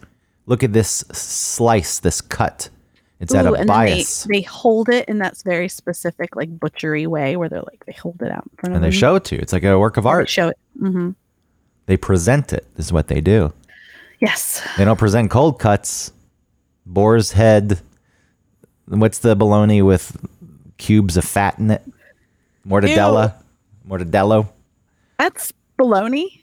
Look 0.47 0.63
at 0.63 0.73
this 0.73 1.05
slice, 1.13 2.01
this 2.01 2.21
cut. 2.21 2.69
It's 3.21 3.35
at 3.35 3.47
a 3.47 3.53
and 3.53 3.57
then 3.57 3.67
they, 3.67 3.95
bias. 3.95 4.25
they 4.25 4.43
hold 4.43 4.89
it 4.91 5.09
in 5.09 5.19
that 5.19 5.41
very 5.45 5.69
specific, 5.69 6.35
like 6.37 6.59
butchery 6.59 7.07
way, 7.07 7.37
where 7.37 7.49
they're 7.49 7.63
like 7.63 7.85
they 7.87 7.93
hold 7.93 8.21
it 8.21 8.31
out 8.31 8.45
in 8.51 8.57
front 8.59 8.73
of 8.73 8.77
and 8.77 8.85
they 8.85 8.89
them. 8.89 8.99
show 8.99 9.15
it 9.15 9.25
to 9.27 9.37
you. 9.37 9.41
It's 9.41 9.53
like 9.53 9.65
a 9.65 9.79
work 9.79 9.97
of 9.97 10.07
art. 10.07 10.29
Show 10.29 10.49
it. 10.49 10.59
hmm 10.79 11.11
They 11.87 11.97
present 11.97 12.53
it. 12.53 12.67
This 12.77 12.87
is 12.87 12.93
what 12.93 13.09
they 13.09 13.21
do. 13.21 13.53
Yes. 14.21 14.67
They 14.77 14.85
don't 14.85 14.99
present 14.99 15.31
cold 15.31 15.59
cuts, 15.59 16.13
boar's 16.87 17.33
head, 17.33 17.81
What's 18.87 19.19
the 19.19 19.35
bologna 19.35 19.83
with 19.83 20.17
cubes 20.77 21.17
of 21.17 21.25
fat 21.25 21.59
in 21.59 21.71
it? 21.71 21.83
Mortadella? 22.67 23.35
Mortadello? 23.89 24.49
That's 25.19 25.53
baloney. 25.79 26.43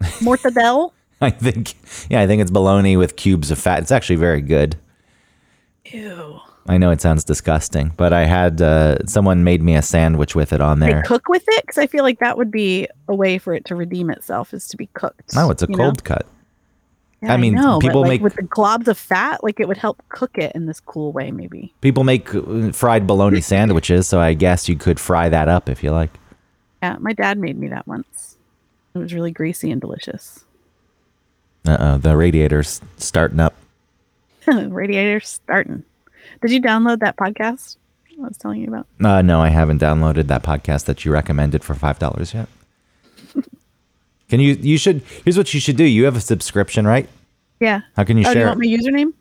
Mortadelle. 0.00 0.92
I 1.20 1.30
think, 1.30 1.74
yeah, 2.10 2.20
I 2.20 2.26
think 2.26 2.42
it's 2.42 2.50
bologna 2.50 2.96
with 2.96 3.16
cubes 3.16 3.50
of 3.50 3.58
fat. 3.58 3.80
It's 3.80 3.92
actually 3.92 4.16
very 4.16 4.42
good. 4.42 4.76
Ew. 5.86 6.40
I 6.68 6.78
know 6.78 6.90
it 6.90 7.00
sounds 7.00 7.22
disgusting, 7.24 7.92
but 7.96 8.12
I 8.12 8.24
had 8.24 8.60
uh, 8.60 8.98
someone 9.06 9.44
made 9.44 9.62
me 9.62 9.76
a 9.76 9.82
sandwich 9.82 10.34
with 10.34 10.52
it 10.52 10.60
on 10.60 10.80
They 10.80 10.88
there. 10.88 11.02
cook 11.02 11.28
with 11.28 11.44
it 11.46 11.62
because 11.64 11.78
I 11.78 11.86
feel 11.86 12.02
like 12.02 12.18
that 12.18 12.36
would 12.36 12.50
be 12.50 12.88
a 13.08 13.14
way 13.14 13.38
for 13.38 13.54
it 13.54 13.64
to 13.66 13.76
redeem 13.76 14.10
itself 14.10 14.52
is 14.52 14.66
to 14.68 14.76
be 14.76 14.86
cooked. 14.94 15.34
No, 15.34 15.50
it's 15.50 15.62
a 15.62 15.66
you 15.68 15.76
know? 15.76 15.84
cold 15.84 16.04
cut. 16.04 16.26
Yeah, 17.22 17.32
I 17.32 17.36
mean, 17.38 17.54
know, 17.54 17.78
but, 17.80 17.86
people 17.86 18.02
like, 18.02 18.08
make- 18.08 18.22
with 18.22 18.34
the 18.34 18.42
globs 18.42 18.88
of 18.88 18.98
fat, 18.98 19.42
like 19.42 19.58
it 19.60 19.68
would 19.68 19.78
help 19.78 20.02
cook 20.10 20.36
it 20.38 20.52
in 20.54 20.66
this 20.66 20.80
cool 20.80 21.12
way, 21.12 21.30
maybe. 21.30 21.72
People 21.80 22.04
make 22.04 22.34
uh, 22.34 22.72
fried 22.72 23.06
bologna 23.06 23.40
sandwiches, 23.40 24.06
so 24.06 24.20
I 24.20 24.34
guess 24.34 24.68
you 24.68 24.76
could 24.76 25.00
fry 25.00 25.28
that 25.28 25.48
up 25.48 25.68
if 25.68 25.82
you 25.82 25.92
like. 25.92 26.10
Yeah, 26.82 26.96
my 27.00 27.12
dad 27.14 27.38
made 27.38 27.58
me 27.58 27.68
that 27.68 27.86
once. 27.86 28.36
It 28.94 28.98
was 28.98 29.14
really 29.14 29.30
greasy 29.30 29.70
and 29.70 29.80
delicious. 29.80 30.44
Uh 31.66 31.76
oh, 31.80 31.98
the 31.98 32.16
radiator's 32.16 32.80
starting 32.96 33.40
up. 33.40 33.54
radiator's 34.46 35.28
starting. 35.28 35.84
Did 36.42 36.50
you 36.50 36.60
download 36.60 37.00
that 37.00 37.16
podcast 37.16 37.76
I 38.22 38.28
was 38.28 38.36
telling 38.36 38.60
you 38.60 38.68
about? 38.68 38.86
Uh, 39.02 39.22
no, 39.22 39.40
I 39.40 39.48
haven't 39.48 39.80
downloaded 39.80 40.26
that 40.28 40.42
podcast 40.42 40.86
that 40.86 41.04
you 41.04 41.12
recommended 41.12 41.62
for 41.62 41.74
five 41.74 41.98
dollars 41.98 42.34
yet. 42.34 42.48
Can 44.28 44.40
you? 44.40 44.54
You 44.54 44.78
should. 44.78 45.02
Here's 45.24 45.36
what 45.36 45.52
you 45.54 45.60
should 45.60 45.76
do. 45.76 45.84
You 45.84 46.04
have 46.04 46.16
a 46.16 46.20
subscription, 46.20 46.86
right? 46.86 47.08
Yeah. 47.60 47.82
How 47.96 48.04
can 48.04 48.18
you 48.18 48.24
oh, 48.26 48.32
do 48.32 48.38
you 48.38 48.44
share? 48.44 48.48
want 48.48 48.64
it? 48.64 48.68
my 48.68 48.76
username? 48.76 49.12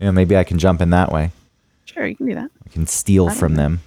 Yeah, 0.00 0.10
maybe 0.10 0.36
I 0.36 0.44
can 0.44 0.58
jump 0.58 0.80
in 0.80 0.90
that 0.90 1.12
way. 1.12 1.30
Sure, 1.86 2.06
you 2.06 2.16
can 2.16 2.26
do 2.26 2.34
that. 2.34 2.50
I 2.66 2.68
can 2.68 2.86
steal 2.86 3.26
don't 3.28 3.36
from 3.36 3.54
know. 3.54 3.62
them. 3.62 3.80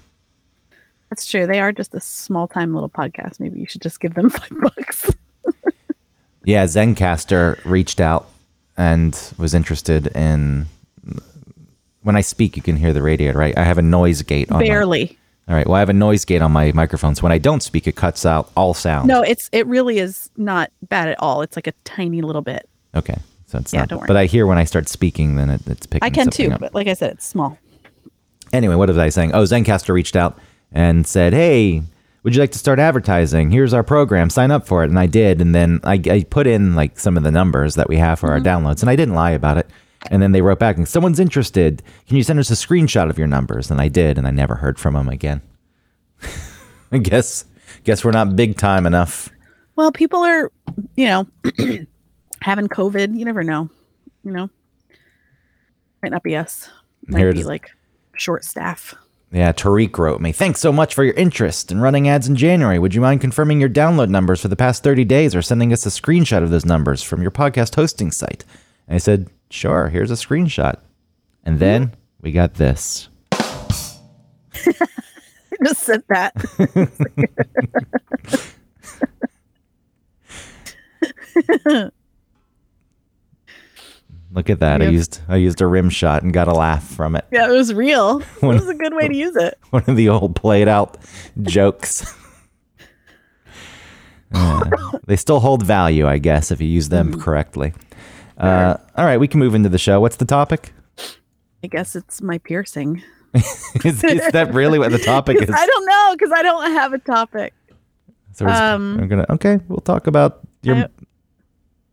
That's 1.10 1.26
true. 1.26 1.46
They 1.46 1.60
are 1.60 1.70
just 1.70 1.94
a 1.94 2.00
small 2.00 2.48
time 2.48 2.74
little 2.74 2.88
podcast. 2.88 3.38
Maybe 3.38 3.60
you 3.60 3.66
should 3.66 3.82
just 3.82 4.00
give 4.00 4.14
them 4.14 4.30
five 4.30 4.50
bucks. 4.60 5.10
Yeah, 6.44 6.64
Zencastr 6.64 7.64
reached 7.64 8.00
out 8.00 8.28
and 8.76 9.18
was 9.38 9.54
interested 9.54 10.08
in. 10.08 10.66
When 12.04 12.16
I 12.16 12.20
speak, 12.20 12.56
you 12.56 12.62
can 12.62 12.76
hear 12.76 12.92
the 12.92 13.02
radiator, 13.02 13.36
right? 13.38 13.56
I 13.58 13.64
have 13.64 13.78
a 13.78 13.82
noise 13.82 14.22
gate 14.22 14.50
on. 14.52 14.60
my- 14.60 14.66
Barely. 14.66 15.18
all 15.48 15.54
right. 15.56 15.66
Well, 15.66 15.74
I 15.76 15.80
have 15.80 15.88
a 15.88 15.94
noise 15.94 16.24
gate 16.24 16.40
on 16.42 16.52
my 16.52 16.70
microphone, 16.72 17.14
so 17.14 17.22
when 17.22 17.32
I 17.32 17.38
don't 17.38 17.62
speak, 17.62 17.86
it 17.86 17.96
cuts 17.96 18.24
out 18.24 18.50
all 18.56 18.74
sound. 18.74 19.08
No, 19.08 19.22
it's 19.22 19.48
it 19.52 19.66
really 19.66 19.98
is 19.98 20.30
not 20.36 20.70
bad 20.88 21.08
at 21.08 21.16
all. 21.20 21.42
It's 21.42 21.56
like 21.56 21.66
a 21.66 21.72
tiny 21.84 22.22
little 22.22 22.42
bit. 22.42 22.68
Okay. 22.94 23.16
So 23.46 23.58
it's 23.58 23.72
Yeah, 23.72 23.80
not. 23.80 23.88
don't 23.88 23.98
worry. 24.00 24.06
But 24.06 24.16
I 24.16 24.26
hear 24.26 24.46
when 24.46 24.58
I 24.58 24.64
start 24.64 24.88
speaking, 24.88 25.36
then 25.36 25.50
it, 25.50 25.62
it's 25.66 25.86
picking. 25.86 26.06
I 26.06 26.10
can 26.10 26.30
too, 26.30 26.52
up. 26.52 26.60
but 26.60 26.74
like 26.74 26.86
I 26.88 26.94
said, 26.94 27.12
it's 27.12 27.26
small. 27.26 27.58
anyway, 28.52 28.74
what 28.76 28.88
was 28.88 28.98
I 28.98 29.08
saying? 29.08 29.32
Oh, 29.34 29.42
Zencastr 29.42 29.92
reached 29.94 30.16
out 30.16 30.38
and 30.72 31.06
said, 31.06 31.32
"Hey, 31.32 31.82
would 32.22 32.34
you 32.34 32.40
like 32.40 32.52
to 32.52 32.58
start 32.58 32.78
advertising? 32.78 33.50
Here's 33.50 33.72
our 33.72 33.82
program. 33.82 34.28
Sign 34.30 34.50
up 34.50 34.66
for 34.66 34.84
it." 34.84 34.90
And 34.90 34.98
I 34.98 35.06
did, 35.06 35.40
and 35.40 35.54
then 35.54 35.80
I, 35.84 36.00
I 36.10 36.24
put 36.28 36.46
in 36.46 36.74
like 36.74 36.98
some 36.98 37.16
of 37.16 37.22
the 37.22 37.30
numbers 37.30 37.74
that 37.76 37.88
we 37.88 37.96
have 37.96 38.18
for 38.18 38.30
our 38.30 38.40
mm-hmm. 38.40 38.66
downloads, 38.66 38.80
and 38.82 38.90
I 38.90 38.96
didn't 38.96 39.14
lie 39.14 39.30
about 39.32 39.56
it. 39.58 39.68
And 40.10 40.22
then 40.22 40.32
they 40.32 40.42
wrote 40.42 40.58
back, 40.58 40.76
and 40.76 40.86
someone's 40.86 41.18
interested. 41.18 41.82
Can 42.06 42.16
you 42.16 42.22
send 42.22 42.38
us 42.38 42.50
a 42.50 42.54
screenshot 42.54 43.08
of 43.08 43.18
your 43.18 43.26
numbers? 43.26 43.70
And 43.70 43.80
I 43.80 43.88
did, 43.88 44.18
and 44.18 44.26
I 44.26 44.30
never 44.30 44.56
heard 44.56 44.78
from 44.78 44.94
them 44.94 45.08
again. 45.08 45.40
I 46.92 46.98
guess 46.98 47.44
guess 47.84 48.04
we're 48.04 48.10
not 48.12 48.36
big 48.36 48.56
time 48.56 48.86
enough. 48.86 49.30
Well, 49.76 49.92
people 49.92 50.20
are, 50.20 50.52
you 50.96 51.06
know, 51.06 51.26
having 52.42 52.68
COVID. 52.68 53.18
You 53.18 53.24
never 53.24 53.42
know. 53.42 53.70
You 54.24 54.32
know, 54.32 54.50
might 56.02 56.12
not 56.12 56.22
be 56.22 56.36
us. 56.36 56.70
Might 57.06 57.18
Here 57.18 57.32
be 57.32 57.40
is. 57.40 57.46
like 57.46 57.70
short 58.16 58.44
staff. 58.44 58.94
Yeah, 59.32 59.52
Tariq 59.52 59.98
wrote 59.98 60.20
me. 60.20 60.30
Thanks 60.30 60.60
so 60.60 60.72
much 60.72 60.94
for 60.94 61.02
your 61.02 61.14
interest 61.14 61.72
in 61.72 61.80
running 61.80 62.08
ads 62.08 62.28
in 62.28 62.36
January. 62.36 62.78
Would 62.78 62.94
you 62.94 63.00
mind 63.00 63.20
confirming 63.20 63.60
your 63.60 63.68
download 63.68 64.08
numbers 64.08 64.40
for 64.40 64.46
the 64.46 64.54
past 64.54 64.84
30 64.84 65.04
days 65.04 65.34
or 65.34 65.42
sending 65.42 65.72
us 65.72 65.84
a 65.84 65.88
screenshot 65.88 66.44
of 66.44 66.50
those 66.50 66.64
numbers 66.64 67.02
from 67.02 67.20
your 67.20 67.32
podcast 67.32 67.74
hosting 67.74 68.12
site? 68.12 68.44
And 68.86 68.94
I 68.94 68.98
said, 68.98 69.28
sure, 69.54 69.88
here's 69.88 70.10
a 70.10 70.14
screenshot. 70.14 70.80
And 71.44 71.58
then 71.60 71.94
we 72.20 72.32
got 72.32 72.54
this. 72.54 73.08
Just 75.62 75.80
said 75.80 76.02
that. 76.08 76.34
Look 84.32 84.50
at 84.50 84.58
that. 84.60 84.82
I 84.82 84.86
used 84.88 85.20
I 85.28 85.36
used 85.36 85.60
a 85.60 85.66
rim 85.66 85.90
shot 85.90 86.22
and 86.24 86.32
got 86.32 86.48
a 86.48 86.52
laugh 86.54 86.82
from 86.84 87.14
it. 87.14 87.24
yeah, 87.30 87.46
it 87.48 87.52
was 87.52 87.72
real. 87.72 88.20
It 88.42 88.46
was 88.46 88.68
a 88.68 88.74
good 88.74 88.92
way 88.94 89.06
to 89.06 89.14
use 89.14 89.36
it. 89.36 89.56
One 89.70 89.84
of 89.86 89.96
the 89.96 90.08
old 90.08 90.34
played 90.36 90.66
out 90.68 90.96
jokes. 91.42 92.12
Uh, 94.32 94.64
they 95.06 95.14
still 95.14 95.38
hold 95.38 95.62
value, 95.62 96.08
I 96.08 96.18
guess, 96.18 96.50
if 96.50 96.60
you 96.60 96.66
use 96.66 96.88
them 96.88 97.12
Mm-hmm. 97.12 97.20
correctly. 97.20 97.72
Uh, 98.38 98.76
all 98.96 99.04
right, 99.04 99.18
we 99.18 99.28
can 99.28 99.40
move 99.40 99.54
into 99.54 99.68
the 99.68 99.78
show. 99.78 100.00
What's 100.00 100.16
the 100.16 100.24
topic? 100.24 100.72
I 101.62 101.66
guess 101.68 101.94
it's 101.96 102.20
my 102.20 102.38
piercing. 102.38 103.02
is, 103.34 104.04
is 104.04 104.30
that 104.32 104.52
really 104.52 104.78
what 104.78 104.90
the 104.92 104.98
topic 105.14 105.40
is? 105.42 105.50
I 105.50 105.66
don't 105.66 105.86
know 105.86 106.14
because 106.16 106.32
I 106.32 106.42
don't 106.42 106.70
have 106.72 106.92
a 106.92 106.98
topic. 106.98 107.52
So 108.32 108.46
Um, 108.46 108.98
I'm 109.00 109.08
gonna 109.08 109.26
okay. 109.30 109.60
We'll 109.68 109.78
talk 109.78 110.06
about 110.06 110.40
your 110.62 110.76
I- 110.76 110.88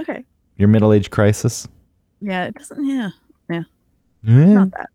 Okay. 0.02 0.24
your 0.58 0.68
middle 0.68 0.92
age 0.94 1.10
crisis. 1.12 1.68
Yeah, 2.22 2.46
it 2.46 2.56
doesn't. 2.56 2.84
Yeah, 2.86 3.10
Yeah. 3.50 3.64
not 4.24 4.72
that. 4.72 4.90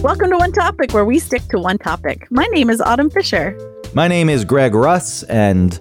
Welcome 0.04 0.28
to 0.32 0.36
One 0.36 0.52
Topic, 0.52 0.92
where 0.92 1.06
we 1.06 1.18
stick 1.18 1.40
to 1.48 1.58
one 1.58 1.78
topic. 1.78 2.30
My 2.30 2.44
name 2.48 2.68
is 2.68 2.78
Autumn 2.78 3.08
Fisher. 3.08 3.58
My 3.94 4.06
name 4.06 4.28
is 4.28 4.44
Greg 4.44 4.74
Russ, 4.74 5.22
and 5.22 5.78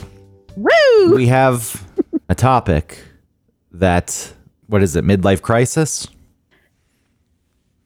Woo! 0.56 1.14
we 1.14 1.28
have 1.28 1.86
a 2.30 2.34
topic 2.34 3.04
that 3.74 4.34
what 4.68 4.82
is 4.82 4.96
it? 4.96 5.04
Midlife 5.04 5.42
crisis? 5.42 6.08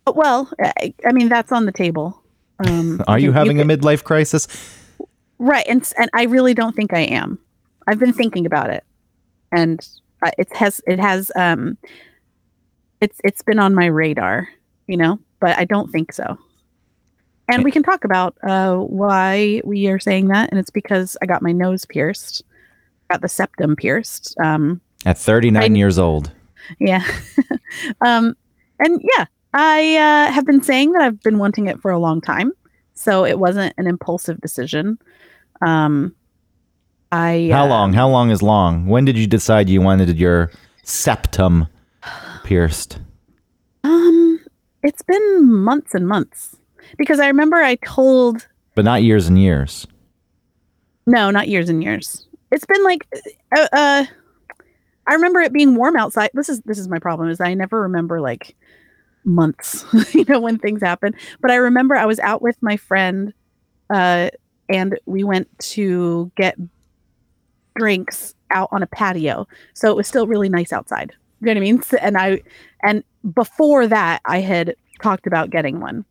Well, 0.06 0.48
I, 0.62 0.94
I 1.08 1.12
mean 1.12 1.27
that's 1.27 1.51
on 1.51 1.65
the 1.65 1.72
table. 1.72 2.22
Um, 2.63 3.01
Are 3.08 3.17
you 3.17 3.32
having 3.32 3.58
can- 3.58 3.72
a 3.72 3.75
midlife 3.75 4.03
crisis? 4.03 4.48
right? 5.39 5.65
And 5.67 5.91
and 5.98 6.08
I 6.13 6.25
really 6.25 6.53
don't 6.53 6.75
think 6.75 6.94
I 6.94 7.00
am. 7.01 7.39
I've 7.88 7.98
been 7.98 8.13
thinking 8.13 8.46
about 8.46 8.70
it, 8.70 8.84
and 9.51 9.79
uh, 10.22 10.29
it 10.38 10.56
has 10.56 10.82
it 10.86 11.00
has 11.00 11.32
um, 11.36 11.79
it's 13.01 13.20
it's 13.24 13.41
been 13.41 13.58
on 13.58 13.74
my 13.74 13.88
radar, 13.88 14.48
you 14.86 14.98
know, 14.98 15.17
but 15.39 15.58
I 15.58 15.65
don't 15.65 15.91
think 15.91 16.12
so. 16.13 16.38
And 17.50 17.63
we 17.63 17.72
can 17.72 17.84
talk 17.84 18.03
about 18.03 18.38
uh, 18.44 18.75
why 18.75 19.62
we 19.63 19.88
are 19.88 20.00
saying 20.00 20.27
that, 20.27 20.50
and 20.50 20.60
it's 20.60 20.70
because 20.70 21.15
I 21.22 21.25
got 21.25 21.41
my 21.41 21.53
nose 21.53 21.86
pierced, 21.86 22.44
got 23.10 23.22
the 23.22 23.29
septum 23.29 23.75
pierced. 23.75 24.36
Um, 24.39 24.82
At 25.06 25.17
39 25.17 25.63
I- 25.63 25.75
years 25.75 25.98
old. 25.98 26.32
Yeah. 26.79 27.06
um, 28.01 28.36
and 28.79 29.01
yeah, 29.15 29.25
I 29.53 29.96
uh, 29.96 30.32
have 30.32 30.46
been 30.46 30.62
saying 30.62 30.91
that 30.91 31.01
I've 31.01 31.22
been 31.22 31.38
wanting 31.38 31.67
it 31.67 31.82
for 31.82 31.91
a 31.91 32.00
long 32.00 32.20
time. 32.20 32.51
So 32.94 33.25
it 33.25 33.39
wasn't 33.39 33.74
an 33.77 33.88
impulsive 33.88 34.41
decision. 34.41 34.98
Um, 35.62 36.15
I 37.12 37.50
How 37.51 37.65
uh, 37.65 37.70
long? 37.70 37.94
How 37.94 38.10
long 38.10 38.32
is 38.32 38.41
long? 38.41 38.88
When 38.88 39.06
did 39.06 39.17
you 39.17 39.27
decide 39.27 39.70
you 39.70 39.82
wanted 39.82 40.17
your 40.17 40.51
septum 40.84 41.67
pierced? 42.44 43.00
Um, 43.84 44.37
it's 44.84 45.02
been 45.02 45.46
months 45.52 45.94
and 45.94 46.08
months 46.08 46.56
because 46.98 47.20
I 47.20 47.28
remember 47.28 47.58
I 47.58 47.76
told 47.76 48.48
But 48.76 48.86
not 48.86 49.04
years 49.04 49.28
and 49.28 49.40
years. 49.42 49.88
no, 51.06 51.32
not 51.32 51.48
years 51.48 51.70
and 51.70 51.84
years. 51.84 52.28
It's 52.52 52.66
been 52.66 52.84
like, 52.84 53.06
uh, 53.56 53.68
uh 53.72 54.06
I 55.08 55.14
remember 55.14 55.40
it 55.40 55.54
being 55.54 55.76
warm 55.76 55.96
outside. 55.96 56.30
This 56.34 56.50
is 56.50 56.62
this 56.62 56.78
is 56.78 56.88
my 56.88 57.00
problem 57.00 57.30
is 57.30 57.40
I 57.40 57.54
never 57.54 57.82
remember 57.82 58.20
like 58.22 58.56
months, 59.24 59.86
you 60.14 60.26
know, 60.28 60.40
when 60.40 60.58
things 60.58 60.82
happen. 60.82 61.14
But 61.42 61.52
I 61.52 61.56
remember 61.56 61.96
I 61.96 62.06
was 62.06 62.20
out 62.20 62.42
with 62.42 62.58
my 62.62 62.78
friend, 62.78 63.34
uh, 63.90 64.30
and 64.70 65.00
we 65.06 65.24
went 65.24 65.48
to 65.60 66.32
get 66.36 66.58
drinks 67.78 68.34
out 68.52 68.70
on 68.72 68.84
a 68.84 68.88
patio. 68.88 69.48
So 69.74 69.90
it 69.92 69.96
was 69.96 70.08
still 70.08 70.28
really 70.28 70.50
nice 70.50 70.74
outside. 70.74 71.14
You 71.40 71.48
know 71.48 71.52
what 71.52 71.58
I 71.58 71.60
mean? 71.62 71.82
And 72.02 72.18
I 72.18 72.42
and 72.84 73.04
before 73.34 73.88
that 73.88 74.22
I 74.26 74.40
had 74.40 74.76
talked 75.02 75.28
about 75.28 75.50
getting 75.50 75.80
one. 75.80 76.06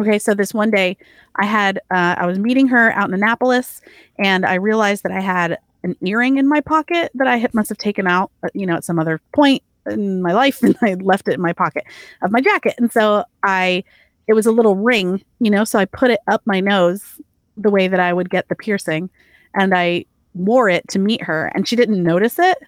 Okay, 0.00 0.18
so 0.18 0.34
this 0.34 0.54
one 0.54 0.70
day 0.70 0.96
I 1.36 1.44
had 1.44 1.78
uh, 1.90 2.16
I 2.18 2.26
was 2.26 2.38
meeting 2.38 2.66
her 2.68 2.92
out 2.92 3.08
in 3.08 3.14
Annapolis 3.14 3.80
and 4.18 4.44
I 4.46 4.54
realized 4.54 5.02
that 5.02 5.12
I 5.12 5.20
had 5.20 5.58
an 5.84 5.96
earring 6.04 6.38
in 6.38 6.48
my 6.48 6.60
pocket 6.60 7.10
that 7.14 7.26
I 7.26 7.36
had 7.36 7.52
must 7.54 7.68
have 7.68 7.78
taken 7.78 8.06
out, 8.06 8.30
uh, 8.42 8.48
you 8.54 8.66
know, 8.66 8.76
at 8.76 8.84
some 8.84 8.98
other 8.98 9.20
point 9.34 9.62
in 9.90 10.22
my 10.22 10.32
life, 10.32 10.62
and 10.62 10.76
I 10.82 10.94
left 10.94 11.28
it 11.28 11.34
in 11.34 11.40
my 11.40 11.52
pocket 11.52 11.84
of 12.22 12.30
my 12.30 12.40
jacket. 12.40 12.74
And 12.78 12.92
so 12.92 13.24
I, 13.42 13.84
it 14.28 14.34
was 14.34 14.46
a 14.46 14.52
little 14.52 14.76
ring, 14.76 15.22
you 15.40 15.50
know, 15.50 15.64
so 15.64 15.78
I 15.78 15.84
put 15.84 16.10
it 16.10 16.20
up 16.28 16.42
my 16.44 16.60
nose 16.60 17.20
the 17.56 17.70
way 17.70 17.88
that 17.88 18.00
I 18.00 18.12
would 18.12 18.30
get 18.30 18.48
the 18.48 18.54
piercing, 18.54 19.10
and 19.54 19.74
I 19.74 20.06
wore 20.34 20.68
it 20.68 20.88
to 20.88 20.98
meet 20.98 21.22
her, 21.22 21.52
and 21.54 21.68
she 21.68 21.76
didn't 21.76 22.02
notice 22.02 22.38
it. 22.38 22.58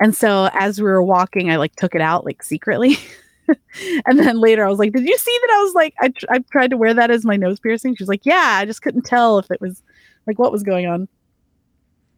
And 0.00 0.16
so 0.16 0.48
as 0.54 0.80
we 0.80 0.84
were 0.84 1.02
walking, 1.02 1.50
I 1.50 1.56
like 1.56 1.76
took 1.76 1.94
it 1.94 2.00
out 2.00 2.24
like 2.24 2.42
secretly. 2.42 2.96
and 4.06 4.18
then 4.18 4.40
later 4.40 4.64
I 4.64 4.70
was 4.70 4.78
like, 4.78 4.92
Did 4.92 5.06
you 5.06 5.18
see 5.18 5.38
that? 5.42 5.50
I 5.52 5.62
was 5.62 5.74
like, 5.74 5.94
I, 6.00 6.08
tr- 6.08 6.26
I 6.30 6.38
tried 6.50 6.70
to 6.70 6.76
wear 6.76 6.94
that 6.94 7.10
as 7.10 7.24
my 7.24 7.36
nose 7.36 7.60
piercing. 7.60 7.94
She 7.94 8.02
was 8.02 8.08
like, 8.08 8.24
Yeah, 8.26 8.58
I 8.60 8.64
just 8.64 8.82
couldn't 8.82 9.02
tell 9.02 9.38
if 9.38 9.50
it 9.50 9.60
was 9.60 9.82
like 10.26 10.38
what 10.38 10.52
was 10.52 10.62
going 10.62 10.86
on. 10.86 11.08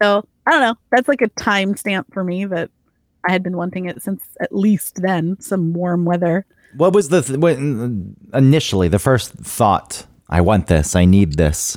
So 0.03 0.27
I 0.47 0.51
don't 0.51 0.61
know. 0.61 0.75
That's 0.91 1.09
like 1.09 1.23
a 1.23 1.29
time 1.29 1.77
stamp 1.77 2.13
for 2.13 2.25
me 2.25 2.45
that 2.47 2.71
I 3.29 3.33
had 3.33 3.43
been 3.43 3.57
wanting 3.57 3.87
it 3.87 4.03
since 4.03 4.23
at 4.41 4.55
least 4.55 5.01
then, 5.03 5.41
some 5.41 5.73
warm 5.73 6.05
weather. 6.05 6.45
What 6.77 6.93
was 6.93 7.09
the 7.09 7.23
th- 7.23 7.39
what, 7.39 7.57
initially 8.35 8.89
the 8.89 8.99
first 8.99 9.33
thought? 9.35 10.07
I 10.29 10.41
want 10.41 10.67
this. 10.67 10.97
I 10.97 11.05
need 11.05 11.37
this. 11.37 11.77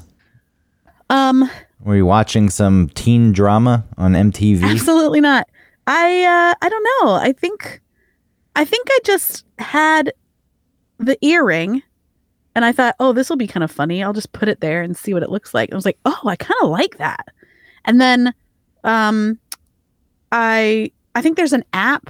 Um, 1.09 1.49
Were 1.81 1.95
you 1.95 2.05
watching 2.05 2.49
some 2.49 2.89
teen 2.95 3.31
drama 3.31 3.85
on 3.97 4.13
MTV? 4.13 4.63
Absolutely 4.63 5.21
not. 5.21 5.47
I 5.87 6.23
uh 6.23 6.55
I 6.65 6.69
don't 6.69 6.83
know. 6.83 7.13
I 7.13 7.31
think 7.31 7.81
I 8.55 8.65
think 8.65 8.87
I 8.89 8.99
just 9.03 9.45
had 9.59 10.13
the 10.99 11.17
earring 11.25 11.83
and 12.55 12.63
I 12.63 12.71
thought, 12.71 12.95
"Oh, 12.99 13.11
this 13.13 13.29
will 13.29 13.37
be 13.37 13.47
kind 13.47 13.63
of 13.63 13.71
funny. 13.71 14.01
I'll 14.03 14.13
just 14.13 14.31
put 14.31 14.47
it 14.49 14.61
there 14.61 14.81
and 14.81 14.95
see 14.95 15.13
what 15.13 15.23
it 15.23 15.29
looks 15.29 15.53
like." 15.53 15.71
I 15.71 15.75
was 15.75 15.85
like, 15.85 15.99
"Oh, 16.05 16.21
I 16.25 16.35
kind 16.35 16.59
of 16.63 16.69
like 16.69 16.97
that." 16.97 17.27
And 17.85 17.99
then 18.01 18.33
um 18.83 19.39
I 20.31 20.91
I 21.15 21.21
think 21.21 21.37
there's 21.37 21.53
an 21.53 21.65
app. 21.73 22.09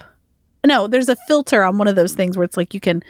No, 0.65 0.87
there's 0.87 1.09
a 1.09 1.15
filter 1.27 1.63
on 1.63 1.77
one 1.77 1.87
of 1.87 1.95
those 1.95 2.13
things 2.13 2.37
where 2.37 2.43
it's 2.43 2.57
like 2.57 2.73
you 2.73 2.79
can 2.79 3.03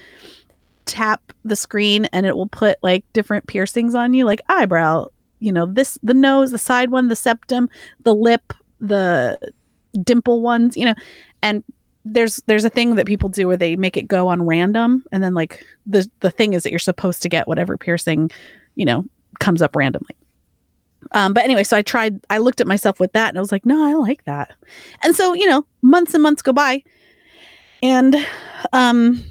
tap 0.85 1.33
the 1.43 1.55
screen 1.55 2.05
and 2.05 2.25
it 2.25 2.35
will 2.35 2.47
put 2.47 2.77
like 2.83 3.03
different 3.13 3.47
piercings 3.47 3.95
on 3.95 4.13
you 4.13 4.25
like 4.25 4.41
eyebrow, 4.49 5.07
you 5.39 5.51
know, 5.51 5.65
this 5.65 5.97
the 6.03 6.13
nose, 6.13 6.51
the 6.51 6.57
side 6.57 6.91
one, 6.91 7.07
the 7.07 7.15
septum, 7.15 7.69
the 8.03 8.13
lip, 8.15 8.53
the 8.79 9.37
dimple 10.03 10.41
ones, 10.41 10.75
you 10.77 10.85
know, 10.85 10.95
and 11.41 11.63
there's 12.05 12.38
there's 12.45 12.63
a 12.63 12.69
thing 12.69 12.95
that 12.95 13.07
people 13.07 13.29
do 13.29 13.47
where 13.47 13.57
they 13.57 13.75
make 13.75 13.97
it 13.97 14.07
go 14.07 14.27
on 14.27 14.45
random 14.45 15.03
and 15.12 15.24
then 15.24 15.33
like 15.33 15.65
the 15.85 16.09
the 16.19 16.31
thing 16.31 16.53
is 16.53 16.63
that 16.63 16.69
you're 16.69 16.79
supposed 16.79 17.21
to 17.24 17.29
get 17.29 17.47
whatever 17.47 17.77
piercing, 17.77 18.31
you 18.75 18.85
know, 18.85 19.03
comes 19.39 19.62
up 19.62 19.75
randomly. 19.75 20.15
Um, 21.12 21.33
but 21.33 21.43
anyway, 21.43 21.63
so 21.63 21.75
I 21.77 21.81
tried 21.81 22.19
I 22.29 22.38
looked 22.38 22.62
at 22.62 22.67
myself 22.67 23.00
with 23.00 23.12
that 23.13 23.29
and 23.29 23.38
I 23.38 23.41
was 23.41 23.51
like, 23.51 23.65
no, 23.65 23.83
I 23.85 23.93
like 23.93 24.24
that. 24.25 24.53
And 25.03 25.15
so, 25.15 25.33
you 25.33 25.47
know, 25.47 25.65
months 25.81 26.13
and 26.13 26.24
months 26.24 26.41
go 26.41 26.53
by 26.53 26.83
and 27.81 28.15
um 28.71 29.24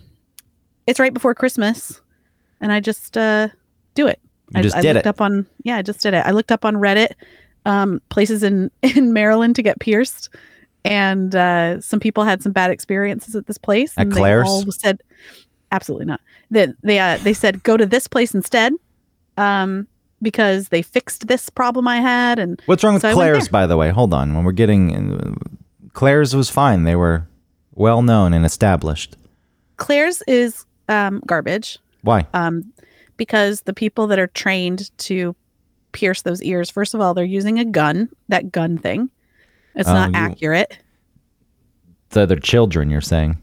it's 0.86 1.00
right 1.00 1.14
before 1.14 1.34
Christmas 1.34 2.00
and 2.60 2.72
I 2.72 2.80
just 2.80 3.16
uh 3.16 3.48
do 3.94 4.06
it. 4.06 4.20
You 4.54 4.62
just 4.62 4.76
I, 4.76 4.82
did 4.82 4.94
looked 4.94 5.06
it. 5.06 5.08
up 5.08 5.20
on 5.20 5.46
yeah, 5.62 5.76
I 5.76 5.82
just 5.82 6.00
did 6.00 6.14
it. 6.14 6.24
I 6.26 6.32
looked 6.32 6.52
up 6.52 6.64
on 6.64 6.74
Reddit 6.74 7.12
um, 7.66 8.00
places 8.08 8.42
in 8.42 8.70
in 8.82 9.12
Maryland 9.12 9.56
to 9.56 9.62
get 9.62 9.80
pierced, 9.80 10.28
and 10.84 11.34
uh, 11.34 11.80
some 11.80 12.00
people 12.00 12.24
had 12.24 12.42
some 12.42 12.52
bad 12.52 12.70
experiences 12.70 13.34
at 13.34 13.46
this 13.46 13.58
place. 13.58 13.92
At 13.96 14.06
and 14.06 14.12
Claire's? 14.12 14.44
They 14.44 14.50
all 14.50 14.72
said, 14.72 15.02
absolutely 15.72 16.06
not. 16.06 16.20
They 16.50 16.72
they 16.82 16.98
uh, 16.98 17.18
they 17.18 17.32
said 17.32 17.62
go 17.62 17.76
to 17.76 17.86
this 17.86 18.06
place 18.06 18.34
instead, 18.34 18.72
um, 19.36 19.86
because 20.22 20.68
they 20.68 20.82
fixed 20.82 21.26
this 21.26 21.48
problem 21.50 21.88
I 21.88 22.00
had, 22.00 22.38
and 22.38 22.60
What's 22.66 22.84
wrong 22.84 22.94
with 22.94 23.02
So 23.02 23.14
Claire's, 23.14 23.48
by 23.48 23.66
the 23.66 23.76
way? 23.76 23.90
Hold 23.90 24.14
on. 24.14 24.34
When 24.34 24.44
we're 24.44 24.52
getting 24.52 25.38
Claire's 25.92 26.34
was 26.34 26.50
fine. 26.50 26.84
They 26.84 26.96
were 26.96 27.26
well 27.74 28.02
known 28.02 28.32
and 28.34 28.44
established. 28.44 29.16
Claire's 29.76 30.22
is 30.22 30.66
um, 30.88 31.22
garbage. 31.26 31.78
Why? 32.02 32.26
um, 32.34 32.72
because 33.16 33.62
the 33.62 33.72
people 33.72 34.06
that 34.08 34.18
are 34.18 34.26
trained 34.26 34.96
to 34.98 35.34
pierce 35.92 36.22
those 36.22 36.42
ears, 36.42 36.70
first 36.70 36.94
of 36.94 37.00
all, 37.00 37.14
they're 37.14 37.24
using 37.24 37.58
a 37.58 37.64
gun, 37.64 38.08
that 38.28 38.52
gun 38.52 38.76
thing. 38.78 39.10
It's 39.74 39.88
Oh, 39.88 39.94
not 39.94 40.08
um, 40.08 40.14
accurate. 40.14 40.78
The 42.10 42.20
other 42.22 42.36
children, 42.36 42.90
you're 42.90 43.00
saying? 43.00 43.38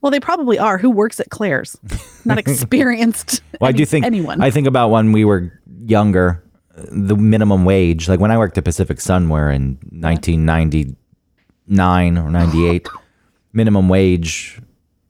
Well, 0.00 0.10
they 0.10 0.20
probably 0.20 0.58
are. 0.58 0.76
Who 0.78 0.90
works 0.90 1.20
at 1.20 1.30
Claire's? 1.30 1.76
Not 2.24 2.38
experienced. 2.46 3.42
Well, 3.60 3.68
I 3.68 3.72
do 3.72 3.82
any- 3.82 3.86
think 3.86 4.04
anyone. 4.04 4.40
I 4.42 4.50
think 4.50 4.66
about 4.66 4.90
when 4.90 5.12
we 5.12 5.24
were 5.24 5.52
younger, 5.86 6.42
the 6.74 7.16
minimum 7.16 7.64
wage. 7.64 8.08
Like 8.08 8.20
when 8.20 8.30
I 8.30 8.38
worked 8.38 8.58
at 8.58 8.64
Pacific 8.64 8.98
Sunwear 8.98 9.54
in 9.54 9.78
1999 9.90 12.18
or 12.18 12.30
98, 12.30 12.88
minimum 13.52 13.88
wage 13.88 14.60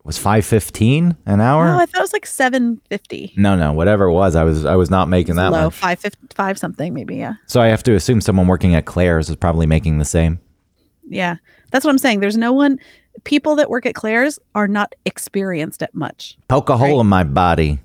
was 0.04 0.18
5.15 0.18 1.16
an 1.26 1.40
hour. 1.40 1.66
oh, 1.68 1.78
I 1.78 1.86
thought 1.86 1.98
it 1.98 2.02
was 2.02 2.12
like 2.12 2.26
seven 2.26 2.80
fifty. 2.88 3.32
no, 3.36 3.56
no, 3.56 3.72
whatever 3.72 4.04
it 4.04 4.12
was, 4.12 4.36
I 4.36 4.44
was 4.44 4.64
I 4.64 4.76
was 4.76 4.90
not 4.90 5.08
making 5.08 5.36
that 5.36 5.50
Low 5.50 5.64
much. 5.64 5.74
five 5.74 6.04
five 6.34 6.58
something 6.58 6.92
maybe. 6.94 7.16
Yeah, 7.16 7.34
So 7.46 7.60
I 7.60 7.68
have 7.68 7.82
to 7.84 7.94
assume 7.94 8.20
someone 8.20 8.46
working 8.46 8.74
at 8.74 8.84
Claire's 8.84 9.28
is 9.30 9.36
probably 9.36 9.66
making 9.66 9.98
the 9.98 10.04
same. 10.04 10.40
yeah. 11.08 11.36
That's 11.70 11.84
what 11.84 11.90
I'm 11.90 11.98
saying. 11.98 12.20
There's 12.20 12.36
no 12.36 12.52
one. 12.52 12.78
People 13.24 13.56
that 13.56 13.68
work 13.68 13.84
at 13.84 13.94
Claire's 13.96 14.38
are 14.54 14.68
not 14.68 14.94
experienced 15.06 15.82
at 15.82 15.92
much. 15.92 16.36
Poke 16.46 16.68
a 16.68 16.76
hole 16.76 16.96
Right. 16.98 17.00
in 17.00 17.06
my 17.08 17.24
body. 17.24 17.80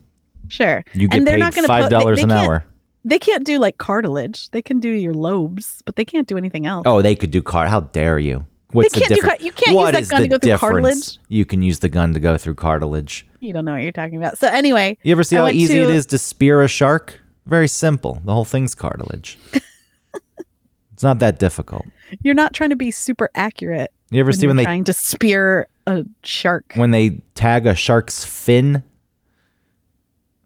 Sure, 0.47 0.83
You 0.93 1.07
get 1.07 1.17
and 1.17 1.25
they're 1.27 1.35
paid 1.35 1.39
not 1.39 1.53
going 1.55 1.63
to 1.63 1.67
five 1.67 1.89
dollars 1.89 2.21
an 2.21 2.31
hour. 2.31 2.65
They 3.05 3.17
can't 3.17 3.45
do 3.45 3.57
like 3.59 3.77
cartilage. 3.77 4.49
They 4.51 4.61
can 4.61 4.79
do 4.79 4.89
your 4.89 5.13
lobes, 5.13 5.81
but 5.85 5.95
they 5.95 6.05
can't 6.05 6.27
do 6.27 6.37
anything 6.37 6.65
else. 6.67 6.83
Oh, 6.85 7.01
they 7.01 7.15
could 7.15 7.31
do 7.31 7.41
car. 7.41 7.65
How 7.67 7.79
dare 7.81 8.19
you? 8.19 8.45
What's 8.71 8.93
the 8.93 8.99
difference? 9.01 9.23
car- 9.23 9.37
you 9.39 9.51
can't 9.51 9.77
use 9.77 9.91
that 9.91 10.09
gun 10.09 10.21
to 10.21 10.27
go 10.27 10.37
through 10.37 10.57
cartilage. 10.57 11.17
You 11.27 11.45
can 11.45 11.61
use 11.61 11.79
the 11.79 11.89
gun 11.89 12.13
to 12.13 12.19
go 12.19 12.37
through 12.37 12.55
cartilage. 12.55 13.25
You 13.39 13.53
don't 13.53 13.65
know 13.65 13.73
what 13.73 13.81
you're 13.81 13.91
talking 13.91 14.17
about. 14.17 14.37
So 14.37 14.47
anyway, 14.47 14.97
You 15.03 15.11
ever 15.11 15.23
see 15.23 15.37
I 15.37 15.41
how 15.41 15.47
easy 15.49 15.75
to- 15.75 15.83
it 15.83 15.89
is 15.89 16.05
to 16.07 16.17
spear 16.17 16.61
a 16.61 16.67
shark? 16.67 17.19
Very 17.45 17.67
simple. 17.67 18.21
The 18.23 18.33
whole 18.33 18.45
thing's 18.45 18.75
cartilage. 18.75 19.37
it's 20.93 21.01
not 21.03 21.19
that 21.19 21.39
difficult. 21.39 21.85
You're 22.21 22.35
not 22.35 22.53
trying 22.53 22.69
to 22.69 22.75
be 22.75 22.91
super 22.91 23.29
accurate. 23.33 23.91
You 24.11 24.19
ever 24.19 24.27
when 24.29 24.37
see 24.37 24.47
when 24.47 24.57
they 24.57 24.63
trying 24.65 24.83
to 24.83 24.93
spear 24.93 25.67
a 25.87 26.03
shark. 26.23 26.73
when 26.75 26.91
they 26.91 27.21
tag 27.35 27.65
a 27.65 27.73
shark's 27.75 28.23
fin? 28.25 28.83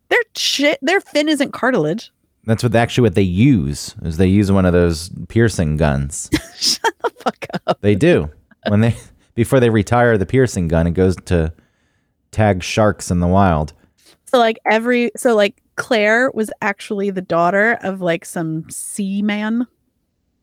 their 0.10 0.22
shit, 0.36 0.80
their 0.82 1.02
fin 1.02 1.28
isn't 1.28 1.52
cartilage. 1.54 2.12
That's 2.46 2.62
what 2.62 2.76
actually 2.76 3.04
what 3.04 3.16
they 3.16 3.22
use. 3.22 3.96
Is 4.04 4.18
they 4.18 4.28
use 4.28 4.52
one 4.52 4.66
of 4.66 4.74
those 4.74 5.10
piercing 5.30 5.78
guns. 5.78 6.30
Shut 6.58 6.94
fuck 7.24 7.48
up. 7.68 7.82
They 7.82 7.96
do 7.96 8.30
when 8.68 8.82
they 8.82 8.96
before 9.36 9.60
they 9.60 9.70
retire 9.70 10.18
the 10.18 10.26
piercing 10.26 10.68
gun. 10.68 10.88
It 10.88 10.92
goes 10.92 11.16
to 11.26 11.54
tag 12.32 12.64
sharks 12.64 13.10
in 13.12 13.20
the 13.20 13.28
wild. 13.28 13.74
So 14.26 14.38
like 14.40 14.58
every 14.70 15.12
so 15.16 15.36
like 15.36 15.62
Claire 15.76 16.32
was 16.34 16.50
actually 16.62 17.10
the 17.12 17.22
daughter 17.22 17.78
of 17.82 18.02
like 18.02 18.26
some 18.26 18.70
seaman, 18.70 19.68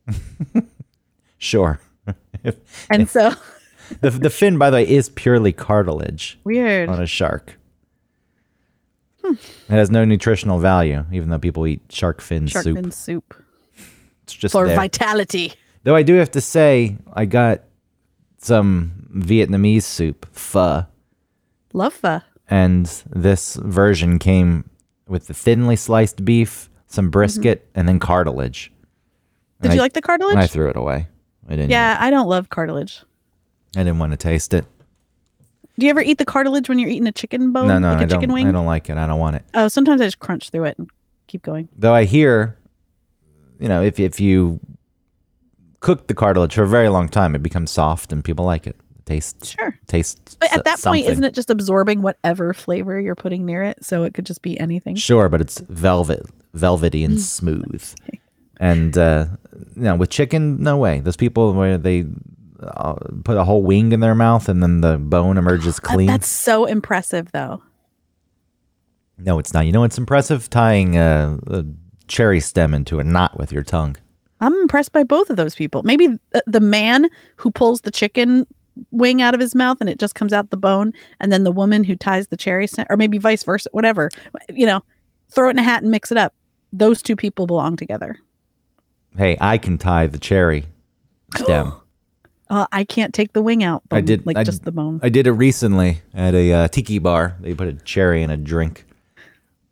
Sure. 1.39 1.81
and 2.91 3.09
so 3.09 3.33
the 4.01 4.11
the 4.11 4.31
fin, 4.31 4.59
by 4.59 4.71
the 4.71 4.77
way, 4.79 4.89
is 4.89 5.09
purely 5.09 5.53
cartilage 5.53 6.39
weird. 6.45 6.89
on 6.89 7.01
a 7.03 7.07
shark. 7.07 7.57
Hmm. 9.25 9.33
It 9.35 9.73
has 9.73 9.91
no 9.91 10.05
nutritional 10.05 10.59
value, 10.59 11.05
even 11.13 11.29
though 11.31 11.39
people 11.39 11.67
eat 11.67 11.81
shark 11.91 12.21
fin 12.21 12.47
Shark 12.47 12.65
soup. 12.65 12.77
fin 12.77 12.91
soup 12.91 13.35
It's 14.25 14.35
just 14.35 14.53
for 14.53 14.67
there. 14.67 14.77
vitality. 14.77 15.55
Though 15.83 15.97
I 15.97 16.03
do 16.03 16.15
have 16.15 16.31
to 16.33 16.41
say, 16.41 16.97
I 17.13 17.25
got 17.25 17.63
some 18.39 19.09
Vietnamese 19.15 19.83
soup, 19.83 20.27
pho, 20.33 20.87
Love 21.73 21.95
pho. 21.95 22.21
and 22.49 22.87
this 23.11 23.57
version 23.57 24.19
came 24.19 24.69
with 25.09 25.27
the 25.27 25.35
thinly 25.35 25.77
sliced 25.77 26.25
beef, 26.25 26.69
some 26.87 27.07
mm-hmm. 27.07 27.11
brisket, 27.11 27.69
and 27.75 27.89
then 27.89 27.99
cartilage. 27.99 28.73
Did 29.61 29.69
And 29.71 29.75
you 29.75 29.81
I- 29.81 29.85
like 29.85 29.93
the 29.95 30.03
cartilage? 30.03 30.37
I 30.37 30.47
threw 30.47 30.69
it 30.69 30.77
away. 30.77 31.07
I 31.49 31.57
didn't. 31.57 31.71
yeah, 31.71 31.97
I 31.99 32.11
don't 32.11 32.29
love 32.29 32.49
cartilage. 32.51 33.03
I 33.77 33.81
didn't 33.81 33.99
want 33.99 34.13
to 34.13 34.17
taste 34.17 34.55
it. 34.55 34.65
Do 35.79 35.87
you 35.87 35.91
ever 35.91 36.01
eat 36.03 36.19
the 36.19 36.25
cartilage 36.25 36.69
when 36.69 36.79
you're 36.79 36.91
eating 36.91 37.07
a 37.09 37.13
chicken 37.13 37.53
bone? 37.53 37.67
no, 37.69 37.79
no, 37.79 37.93
like 37.93 38.01
a 38.01 38.03
I 38.03 38.07
don't. 38.07 38.33
wing? 38.33 38.47
I 38.47 38.53
don't 38.53 38.67
like 38.67 38.91
it. 38.91 38.99
I 38.99 39.07
don't 39.07 39.19
want 39.19 39.37
it. 39.37 39.45
Oh, 39.55 39.67
sometimes 39.69 40.01
I 40.01 40.05
just 40.05 40.19
crunch 40.19 40.51
through 40.51 40.65
it 40.65 40.79
and 40.79 40.91
keep 41.27 41.43
going. 41.43 41.69
Though 41.77 41.95
I 41.95 42.05
hear, 42.05 42.59
you 43.59 43.69
know, 43.69 43.83
if 43.83 43.99
if 43.99 44.21
you 44.21 44.61
cook 45.81 46.07
the 46.07 46.15
cartilage 46.15 46.55
for 46.55 46.63
a 46.63 46.69
very 46.69 46.89
long 46.89 47.09
time, 47.09 47.35
it 47.35 47.43
becomes 47.43 47.71
soft 47.71 48.13
and 48.13 48.23
people 48.25 48.45
like 48.45 48.67
it. 48.67 48.77
It 48.99 49.07
tastes 49.07 49.49
Sure. 49.51 49.79
tastes. 49.87 50.37
But 50.39 50.53
at 50.53 50.65
that 50.65 50.79
something. 50.79 51.03
point, 51.03 51.13
isn't 51.13 51.25
it 51.25 51.35
just 51.35 51.51
absorbing 51.51 52.03
whatever 52.03 52.53
flavor 52.55 53.01
you're 53.01 53.15
putting 53.15 53.45
near 53.47 53.63
it? 53.63 53.85
So 53.85 54.05
it 54.05 54.15
could 54.15 54.27
just 54.27 54.43
be 54.43 54.59
anything. 54.61 54.97
Sure, 54.97 55.29
but 55.29 55.41
it's 55.41 55.59
velvet, 55.69 56.27
velvety 56.55 57.03
Mm. 57.03 57.05
and 57.07 57.21
smooth. 57.21 57.95
And 58.63 58.99
uh, 58.99 59.25
you 59.75 59.83
know, 59.85 59.97
with 59.97 60.11
chicken, 60.11 60.63
no 60.63 60.77
way. 60.77 61.01
Those 61.01 61.17
people 61.17 61.55
where 61.55 61.79
they 61.79 62.05
uh, 62.63 62.93
put 63.25 63.39
a 63.39 63.45
whole 63.45 63.63
wing 63.63 63.93
in 63.93 64.01
their 64.01 64.15
mouth 64.15 64.51
and 64.51 64.63
then 64.63 64.83
the 64.83 64.99
bone 64.99 65.39
emerges 65.39 65.79
Uh, 65.79 65.81
clean. 65.95 66.09
That's 66.09 66.29
so 66.29 66.67
impressive, 66.67 67.33
though. 67.33 67.63
no, 69.17 69.39
it's 69.39 69.55
not. 69.55 69.65
You 69.65 69.73
know, 69.73 69.85
it's 69.85 69.97
impressive 69.97 70.51
tying 70.51 70.99
a, 70.99 71.39
a 71.47 71.65
cherry 72.07 72.39
stem 72.41 72.75
into 72.75 72.99
a 72.99 73.05
knot 73.05 73.39
with 73.39 73.51
your 73.51 73.63
tongue. 73.63 73.97
I'm 74.41 74.55
impressed 74.55 74.93
by 74.93 75.05
both 75.05 75.31
of 75.31 75.37
those 75.37 75.55
people. 75.55 75.83
Maybe 75.83 76.07
th- 76.09 76.45
the 76.47 76.61
man 76.61 77.09
who 77.37 77.51
pulls 77.51 77.83
the 77.83 77.91
chicken 77.91 78.47
wing 78.91 79.21
out 79.21 79.35
of 79.35 79.41
his 79.41 79.55
mouth 79.55 79.79
and 79.81 79.91
it 79.91 79.99
just 79.99 80.15
comes 80.15 80.33
out 80.33 80.51
the 80.51 80.57
bone, 80.57 80.93
and 81.21 81.31
then 81.33 81.45
the 81.45 81.53
woman 81.53 81.85
who 81.85 81.95
ties 81.97 82.29
the 82.29 82.37
cherry 82.37 82.67
stem, 82.67 82.87
or 82.89 82.97
maybe 82.97 83.19
vice 83.19 83.43
versa, 83.43 83.69
whatever. 83.73 84.09
You 84.49 84.67
know, 84.67 84.83
throw 85.31 85.49
it 85.49 85.53
in 85.53 85.59
a 85.59 85.63
hat 85.63 85.83
and 85.83 85.91
mix 85.91 86.11
it 86.11 86.17
up. 86.19 86.35
Those 86.73 87.03
two 87.03 87.17
people 87.17 87.47
belong 87.47 87.77
together. 87.77 88.17
Hey, 89.17 89.37
I 89.41 89.59
can 89.59 89.77
tie 89.77 90.07
the 90.07 90.19
cherry 90.19 90.65
stem. 91.37 91.73
Uh, 92.49 92.67
I 92.73 92.83
can't 92.83 93.15
take 93.15 93.33
the 93.33 93.43
wing 93.43 93.63
out. 93.63 93.81
I 93.93 94.01
did- 94.01 94.27
like 94.27 94.37
I- 94.37 94.43
just 94.43 94.65
the 94.65 94.73
bone. 94.73 94.99
I 95.05 95.09
did 95.09 95.29
it 95.29 95.31
recently 95.31 96.03
at 96.13 96.35
a 96.35 96.53
uh, 96.53 96.67
tiki 96.67 96.99
bar. 96.99 97.37
They 97.39 97.55
put 97.55 97.69
a 97.69 97.75
cherry 97.75 98.25
in 98.25 98.31
a 98.31 98.37
drink, 98.37 98.87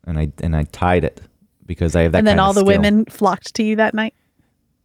and 0.06 0.16
I 0.16 0.30
and 0.40 0.54
I 0.54 0.62
tied 0.62 1.02
it 1.02 1.20
because 1.66 1.96
I 1.96 2.02
have 2.02 2.12
that. 2.12 2.18
and 2.18 2.26
then 2.28 2.38
all 2.38 2.52
the 2.52 2.60
skill. 2.60 2.68
women 2.76 3.04
flocked 3.06 3.54
to 3.54 3.64
you 3.64 3.74
that 3.74 3.94
night. 3.94 4.14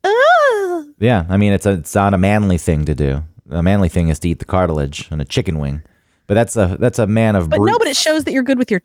Ah! 0.04 0.84
Yeah, 1.00 1.26
I 1.30 1.38
mean 1.38 1.54
it's 1.54 1.66
a 1.66 1.74
it's 1.74 1.96
not 1.96 2.14
a 2.14 2.18
manly 2.18 2.58
thing 2.58 2.86
to 2.86 2.96
do. 2.96 3.24
A 3.50 3.62
manly 3.62 3.90
thing 3.90 4.10
is 4.10 4.20
to 4.20 4.30
eat 4.30 4.40
the 4.40 4.46
cartilage 4.46 5.08
and 5.12 5.22
a 5.22 5.26
chicken 5.26 5.60
wing, 5.60 5.84
but 6.28 6.34
that's 6.36 6.56
a 6.56 6.78
that's 6.80 7.00
a 7.00 7.08
man 7.08 7.36
of. 7.36 7.50
But 7.50 7.58
brute 7.58 7.72
no, 7.72 7.78
but 7.78 7.88
it 7.88 7.96
shows 7.98 8.24
that 8.24 8.32
you're 8.34 8.44
good 8.44 8.58
with 8.58 8.72
your 8.72 8.82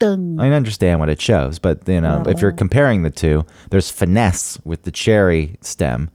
tongue. 0.00 0.40
I 0.40 0.50
understand 0.50 1.00
what 1.00 1.08
it 1.08 1.20
shows, 1.20 1.58
but 1.58 1.86
you 1.86 2.00
know, 2.00 2.24
if 2.26 2.40
you're 2.40 2.52
comparing 2.52 3.02
the 3.02 3.10
two, 3.10 3.44
there's 3.70 3.90
finesse 3.90 4.58
with 4.64 4.82
the 4.82 4.90
cherry 4.90 5.56
stem, 5.60 6.10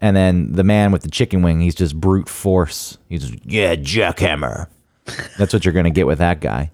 and 0.00 0.16
then 0.16 0.52
the 0.52 0.64
man 0.64 0.92
with 0.92 1.02
the 1.02 1.10
chicken 1.10 1.42
wing, 1.42 1.60
he's 1.60 1.74
just 1.74 1.98
brute 1.98 2.28
force. 2.28 2.98
He's 3.08 3.28
just, 3.28 3.46
yeah, 3.46 3.74
jackhammer. 3.76 4.66
That's 5.38 5.52
what 5.52 5.64
you're 5.64 5.74
gonna 5.74 5.90
get 5.90 6.06
with 6.06 6.18
that 6.18 6.40
guy, 6.40 6.70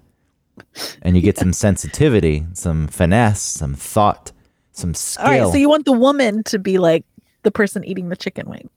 and 1.02 1.16
you 1.16 1.22
get 1.22 1.38
some 1.42 1.52
sensitivity, 1.52 2.46
some 2.54 2.88
finesse, 2.88 3.42
some 3.42 3.74
thought, 3.74 4.32
some 4.74 4.94
skill. 4.94 5.24
All 5.26 5.30
right, 5.32 5.52
so 5.52 5.56
you 5.58 5.68
want 5.68 5.84
the 5.86 5.92
woman 5.92 6.42
to 6.44 6.58
be 6.58 6.78
like 6.78 7.04
the 7.42 7.50
person 7.50 7.84
eating 7.84 8.08
the 8.10 8.16
chicken 8.16 8.48
wing. 8.48 8.68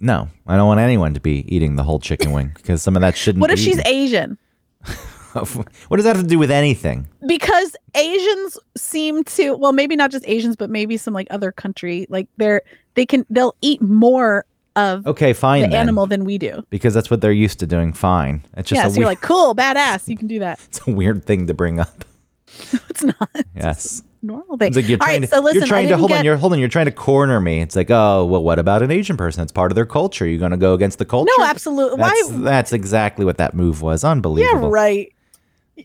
no, 0.00 0.28
I 0.46 0.56
don't 0.56 0.66
want 0.66 0.80
anyone 0.80 1.14
to 1.14 1.20
be 1.20 1.44
eating 1.54 1.76
the 1.76 1.82
whole 1.84 1.98
chicken 2.00 2.32
wing 2.32 2.52
because 2.54 2.82
some 2.82 2.96
of 2.96 3.02
that 3.02 3.16
shouldn't. 3.16 3.38
Be. 3.38 3.42
What 3.42 3.50
if 3.50 3.58
she's 3.58 3.78
eaten. 3.80 3.86
Asian? 3.86 4.38
what 5.32 5.96
does 5.96 6.04
that 6.04 6.16
have 6.16 6.24
to 6.24 6.28
do 6.28 6.38
with 6.38 6.50
anything? 6.50 7.06
Because 7.26 7.74
Asians 7.94 8.58
seem 8.76 9.24
to 9.24 9.56
well, 9.56 9.72
maybe 9.72 9.96
not 9.96 10.10
just 10.10 10.24
Asians, 10.28 10.56
but 10.56 10.68
maybe 10.70 10.96
some 10.96 11.14
like 11.14 11.26
other 11.30 11.50
country, 11.52 12.06
like 12.10 12.28
they're 12.36 12.62
they 12.94 13.06
can 13.06 13.24
they'll 13.30 13.54
eat 13.62 13.80
more 13.80 14.44
of 14.76 15.06
Okay, 15.06 15.32
fine 15.34 15.62
the 15.62 15.68
then. 15.68 15.78
animal 15.80 16.06
than 16.06 16.24
we 16.24 16.38
do. 16.38 16.62
because 16.70 16.94
that's 16.94 17.10
what 17.10 17.20
they're 17.20 17.30
used 17.32 17.58
to 17.60 17.66
doing. 17.66 17.92
Fine. 17.92 18.42
It's 18.56 18.68
just 18.70 18.80
yeah, 18.82 18.88
a 18.88 18.90
so 18.90 19.00
you're 19.00 19.08
like, 19.08 19.20
cool, 19.20 19.54
badass, 19.54 20.08
you 20.08 20.16
can 20.16 20.26
do 20.28 20.38
that. 20.40 20.58
it's 20.68 20.80
a 20.86 20.90
weird 20.90 21.24
thing 21.24 21.46
to 21.46 21.54
bring 21.54 21.78
up. 21.78 22.04
It's 22.90 23.02
not 23.02 23.30
Yes. 23.56 24.02
Normal 24.22 24.56
thing. 24.56 24.68
It's 24.68 24.76
like 24.76 24.88
you're 24.88 24.98
trying 24.98 25.20
right, 25.22 25.30
to, 25.30 25.36
so 25.36 25.40
listen, 25.42 25.60
you're 25.60 25.66
trying 25.68 25.88
to 25.88 25.96
hold 25.96 26.12
on, 26.12 26.24
you're 26.24 26.36
hold 26.36 26.52
on, 26.52 26.58
you're 26.58 26.68
trying 26.68 26.86
to 26.86 26.92
corner 26.92 27.40
me. 27.40 27.60
It's 27.60 27.76
like, 27.76 27.90
oh, 27.90 28.24
well, 28.24 28.42
what 28.42 28.58
about 28.58 28.82
an 28.82 28.90
Asian 28.90 29.16
person? 29.16 29.42
It's 29.42 29.52
part 29.52 29.70
of 29.72 29.76
their 29.76 29.86
culture. 29.86 30.26
You're 30.26 30.40
gonna 30.40 30.56
go 30.56 30.74
against 30.74 30.98
the 30.98 31.04
culture. 31.04 31.32
No, 31.38 31.44
absolutely. 31.44 31.98
That's, 31.98 32.30
Why? 32.30 32.38
that's 32.38 32.72
exactly 32.72 33.24
what 33.24 33.38
that 33.38 33.54
move 33.54 33.82
was. 33.82 34.04
Unbelievable. 34.04 34.62
Yeah, 34.62 34.68
right. 34.70 35.12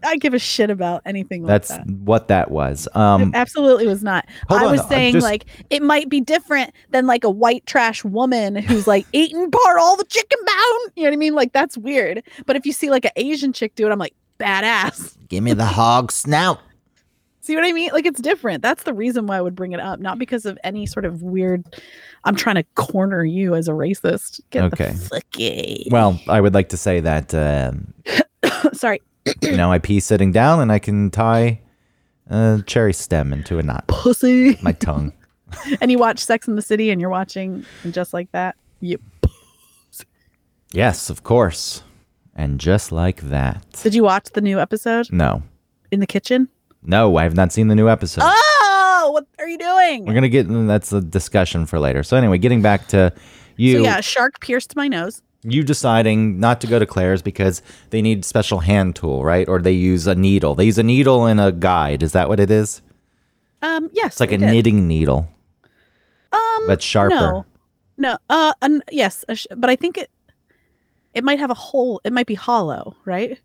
I 0.04 0.18
give 0.18 0.34
a 0.34 0.40
shit 0.40 0.70
about 0.70 1.02
anything 1.06 1.44
like 1.44 1.48
That's 1.48 1.70
that. 1.70 1.88
what 1.88 2.28
that 2.28 2.52
was. 2.52 2.90
Um, 2.94 3.30
It 3.30 3.36
absolutely 3.36 3.88
was 3.88 4.04
not. 4.04 4.28
I 4.50 4.66
was 4.66 4.82
uh, 4.82 4.88
saying 4.90 5.14
just- 5.14 5.24
like 5.24 5.46
it 5.70 5.82
might 5.82 6.10
be 6.10 6.20
different 6.20 6.74
than 6.92 7.08
like 7.08 7.24
a 7.24 7.30
white 7.30 7.66
trash 7.66 8.04
woman 8.04 8.56
who's 8.58 8.86
like 8.86 9.06
eating 9.14 9.50
part 9.50 9.80
all 9.80 9.96
the 9.96 10.04
chicken 10.04 10.40
bone. 10.46 10.92
You 10.96 11.04
know 11.04 11.10
what 11.10 11.14
I 11.14 11.18
mean? 11.18 11.36
Like 11.36 11.54
that's 11.54 11.78
weird. 11.78 12.22
But 12.46 12.58
if 12.58 12.66
you 12.66 12.74
see 12.74 12.90
like 12.90 13.06
an 13.06 13.12
Asian 13.16 13.54
chick 13.54 13.76
do 13.76 13.88
it, 13.88 13.92
I'm 13.92 13.98
like 13.98 14.14
badass. 14.40 15.16
give 15.30 15.44
me 15.44 15.54
the 15.54 15.66
hog 15.66 16.12
snout. 16.12 16.60
See 17.48 17.56
what 17.56 17.64
I 17.64 17.72
mean? 17.72 17.92
Like 17.94 18.06
it's 18.06 18.22
different. 18.22 18.62
That's 18.62 18.84
the 18.84 18.94
reason 18.94 19.26
why 19.26 19.38
I 19.38 19.42
would 19.42 19.56
bring 19.56 19.72
it 19.72 19.80
up, 19.80 20.02
not 20.02 20.20
because 20.20 20.46
of 20.46 20.60
any 20.66 20.86
sort 20.86 21.06
of 21.06 21.22
weird. 21.22 21.64
I'm 22.26 22.36
trying 22.36 22.56
to 22.56 22.64
corner 22.76 23.24
you 23.24 23.56
as 23.56 23.70
a 23.70 23.72
racist. 23.72 24.42
Get 24.50 24.66
Okay. 24.66 24.92
the 24.92 24.98
fuck 24.98 25.88
out. 25.88 25.92
Well, 25.92 26.20
I 26.28 26.42
would 26.42 26.54
like 26.54 26.68
to 26.70 26.78
say 26.78 27.00
that 27.00 27.34
um, 27.34 27.94
Sorry, 28.74 29.02
you 29.42 29.56
know 29.56 29.72
I 29.72 29.80
pee 29.80 30.02
sitting 30.02 30.34
down 30.34 30.60
and 30.60 30.74
I 30.74 30.80
can 30.80 31.10
tie 31.10 31.62
a 32.30 32.62
cherry 32.68 32.92
stem 32.92 33.32
into 33.32 33.60
a 33.60 33.64
knot. 33.64 33.88
pussy. 33.88 34.58
My 34.62 34.74
tongue. 34.74 35.14
and 35.80 35.90
you 35.90 35.98
watch 35.98 36.20
Sex 36.20 36.50
in 36.50 36.58
the 36.58 36.62
City, 36.62 36.90
and 36.92 37.00
you're 37.00 37.10
watching 37.10 37.66
and 37.86 37.94
just 37.94 38.12
like 38.14 38.30
that. 38.34 38.58
You 38.82 39.00
Yes, 40.74 41.10
of 41.10 41.24
course. 41.24 41.82
And 42.36 42.60
just 42.60 42.92
like 42.92 43.22
that. 43.22 43.66
did 43.84 43.96
you 43.96 44.04
watch 44.04 44.26
the 44.34 44.42
new 44.42 44.60
episode 44.60 45.12
No. 45.14 45.44
in 45.92 46.02
the 46.02 46.06
kitchen? 46.08 46.50
No, 46.88 47.18
I 47.18 47.24
have 47.24 47.36
not 47.36 47.52
seen 47.52 47.68
the 47.68 47.76
new 47.76 47.90
episode. 47.90 48.22
Oh, 48.26 49.10
what 49.14 49.28
are 49.40 49.48
you 49.48 49.58
doing? 49.58 50.06
We're 50.06 50.14
gonna 50.14 50.30
get 50.30 50.48
that's 50.48 50.92
a 50.94 51.02
discussion 51.02 51.66
for 51.66 51.80
later. 51.80 52.02
So 52.02 52.16
anyway, 52.18 52.38
getting 52.38 52.62
back 52.62 52.88
to 52.90 53.12
you, 53.58 53.78
So 53.80 53.84
yeah, 53.84 53.98
a 54.00 54.02
shark 54.02 54.40
pierced 54.40 54.76
my 54.76 54.88
nose. 54.88 55.22
you 55.44 55.64
deciding 55.64 56.40
not 56.40 56.62
to 56.62 56.68
go 56.68 56.80
to 56.80 56.86
Claire's 56.86 57.22
because 57.22 57.62
they 57.90 58.02
need 58.02 58.24
special 58.26 58.60
hand 58.60 58.96
tool, 58.96 59.24
right? 59.24 59.48
Or 59.50 59.60
they 59.62 59.72
use 59.74 60.08
a 60.08 60.16
needle. 60.16 60.56
They 60.56 60.66
use 60.66 60.78
a 60.78 60.84
needle 60.84 61.26
and 61.26 61.40
a 61.42 61.52
guide. 61.52 62.02
Is 62.04 62.14
that 62.14 62.30
what 62.30 62.40
it 62.40 62.50
is? 62.50 62.82
Um, 63.62 63.90
yes, 63.94 64.14
It's 64.14 64.20
like 64.20 64.32
a 64.32 64.38
did. 64.38 64.46
knitting 64.50 64.88
needle, 64.88 65.28
Um, 66.32 66.64
but 66.68 66.82
sharper. 66.82 67.16
no, 67.16 67.46
no. 67.98 68.18
Uh, 68.30 68.54
an, 68.62 68.82
yes, 68.92 69.26
sh- 69.34 69.48
but 69.56 69.70
I 69.70 69.76
think 69.76 69.98
it 69.98 70.10
it 71.14 71.24
might 71.24 71.40
have 71.40 71.50
a 71.50 71.56
hole. 71.56 72.00
It 72.04 72.14
might 72.14 72.28
be 72.28 72.36
hollow, 72.36 72.96
right? 73.06 73.40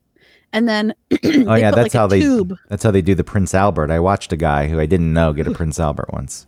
And 0.52 0.68
then 0.68 0.94
Oh 1.12 1.54
yeah, 1.54 1.70
that's 1.70 1.76
like, 1.76 1.92
how 1.92 2.06
they 2.06 2.20
tube. 2.20 2.56
that's 2.68 2.82
how 2.82 2.90
they 2.90 3.02
do 3.02 3.14
the 3.14 3.24
Prince 3.24 3.54
Albert. 3.54 3.90
I 3.90 4.00
watched 4.00 4.32
a 4.32 4.36
guy 4.36 4.68
who 4.68 4.78
I 4.80 4.86
didn't 4.86 5.12
know 5.12 5.32
get 5.32 5.46
a 5.46 5.50
Prince 5.54 5.80
Albert 5.80 6.12
once. 6.12 6.46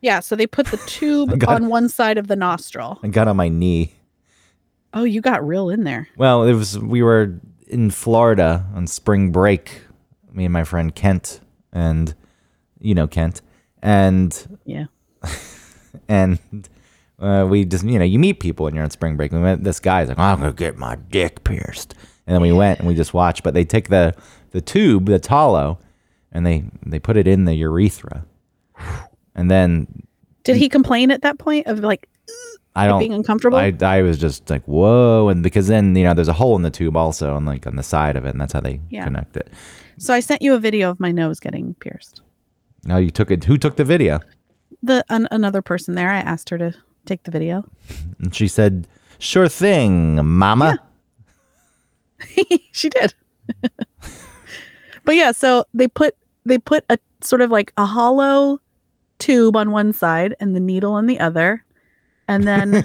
Yeah, 0.00 0.20
so 0.20 0.34
they 0.36 0.46
put 0.46 0.66
the 0.66 0.76
tube 0.86 1.38
got- 1.38 1.50
on 1.62 1.68
one 1.68 1.88
side 1.88 2.18
of 2.18 2.28
the 2.28 2.36
nostril. 2.36 2.98
I 3.02 3.08
got 3.08 3.28
on 3.28 3.36
my 3.36 3.48
knee. 3.48 3.94
Oh, 4.94 5.04
you 5.04 5.20
got 5.20 5.46
real 5.46 5.70
in 5.70 5.84
there. 5.84 6.08
Well, 6.16 6.44
it 6.44 6.52
was 6.54 6.78
we 6.78 7.02
were 7.02 7.40
in 7.68 7.90
Florida 7.90 8.66
on 8.74 8.86
spring 8.86 9.32
break. 9.32 9.80
Me 10.32 10.44
and 10.44 10.52
my 10.52 10.64
friend 10.64 10.94
Kent, 10.94 11.40
and 11.72 12.14
you 12.80 12.94
know 12.94 13.06
Kent, 13.06 13.42
and 13.82 14.58
Yeah. 14.64 14.84
and 16.08 16.38
uh, 17.18 17.46
we 17.48 17.64
just 17.64 17.84
you 17.84 17.98
know 17.98 18.04
you 18.04 18.18
meet 18.18 18.40
people 18.40 18.64
when 18.64 18.74
you're 18.74 18.84
on 18.84 18.90
spring 18.90 19.16
break. 19.16 19.32
We 19.32 19.38
met 19.38 19.62
this 19.64 19.80
guy's 19.80 20.08
like, 20.08 20.18
I'm 20.18 20.40
gonna 20.40 20.52
get 20.52 20.76
my 20.76 20.96
dick 20.96 21.44
pierced, 21.44 21.94
and 22.26 22.34
then 22.34 22.42
we 22.42 22.52
went 22.52 22.78
and 22.78 22.88
we 22.88 22.94
just 22.94 23.12
watched. 23.14 23.42
But 23.42 23.54
they 23.54 23.64
take 23.64 23.88
the 23.88 24.14
the 24.50 24.60
tube 24.60 25.06
that's 25.06 25.26
hollow, 25.28 25.78
and 26.30 26.44
they 26.46 26.64
they 26.86 26.98
put 26.98 27.16
it 27.16 27.26
in 27.26 27.44
the 27.44 27.54
urethra, 27.54 28.24
and 29.34 29.50
then 29.50 29.86
Did 30.44 30.56
he 30.56 30.68
complain 30.68 31.10
at 31.10 31.22
that 31.22 31.38
point 31.38 31.66
of 31.66 31.80
like 31.80 32.08
I 32.74 32.86
don't 32.86 32.98
being 33.00 33.12
uncomfortable? 33.12 33.58
I, 33.58 33.72
I 33.82 34.02
was 34.02 34.18
just 34.18 34.48
like 34.50 34.62
whoa, 34.64 35.28
and 35.28 35.42
because 35.42 35.66
then 35.68 35.94
you 35.96 36.04
know 36.04 36.14
there's 36.14 36.28
a 36.28 36.32
hole 36.32 36.56
in 36.56 36.62
the 36.62 36.70
tube 36.70 36.96
also, 36.96 37.34
on 37.34 37.44
like 37.44 37.66
on 37.66 37.76
the 37.76 37.82
side 37.82 38.16
of 38.16 38.24
it, 38.24 38.30
and 38.30 38.40
that's 38.40 38.52
how 38.52 38.60
they 38.60 38.80
Yeah. 38.90 39.04
connect 39.04 39.36
it. 39.36 39.48
so 39.98 40.14
I 40.14 40.20
sent 40.20 40.42
you 40.42 40.54
a 40.54 40.58
video 40.58 40.90
of 40.90 40.98
my 41.00 41.12
nose 41.12 41.38
getting 41.40 41.74
pierced. 41.74 42.22
Now 42.84 42.96
you 42.96 43.10
took 43.10 43.30
it. 43.30 43.44
Who 43.44 43.56
took 43.58 43.76
the 43.76 43.84
video? 43.84 44.20
The 44.82 45.04
an, 45.10 45.28
another 45.30 45.62
person 45.62 45.94
there, 45.94 46.10
I 46.10 46.18
asked 46.18 46.48
her 46.50 46.58
to 46.58 46.74
take 47.06 47.22
the 47.24 47.30
video. 47.30 47.64
And 48.18 48.34
she 48.34 48.48
said, 48.48 48.86
"Sure 49.18 49.48
thing, 49.48 50.24
Mama." 50.26 50.78
she 52.72 52.88
did. 52.88 53.14
but 55.04 55.14
yeah, 55.14 55.32
so 55.32 55.64
they 55.74 55.88
put 55.88 56.16
they 56.44 56.58
put 56.58 56.84
a 56.88 56.98
sort 57.20 57.40
of 57.40 57.50
like 57.50 57.72
a 57.76 57.86
hollow 57.86 58.60
tube 59.18 59.56
on 59.56 59.70
one 59.70 59.92
side 59.92 60.34
and 60.40 60.54
the 60.54 60.60
needle 60.60 60.92
on 60.92 61.06
the 61.06 61.20
other. 61.20 61.64
And 62.28 62.44
then 62.46 62.84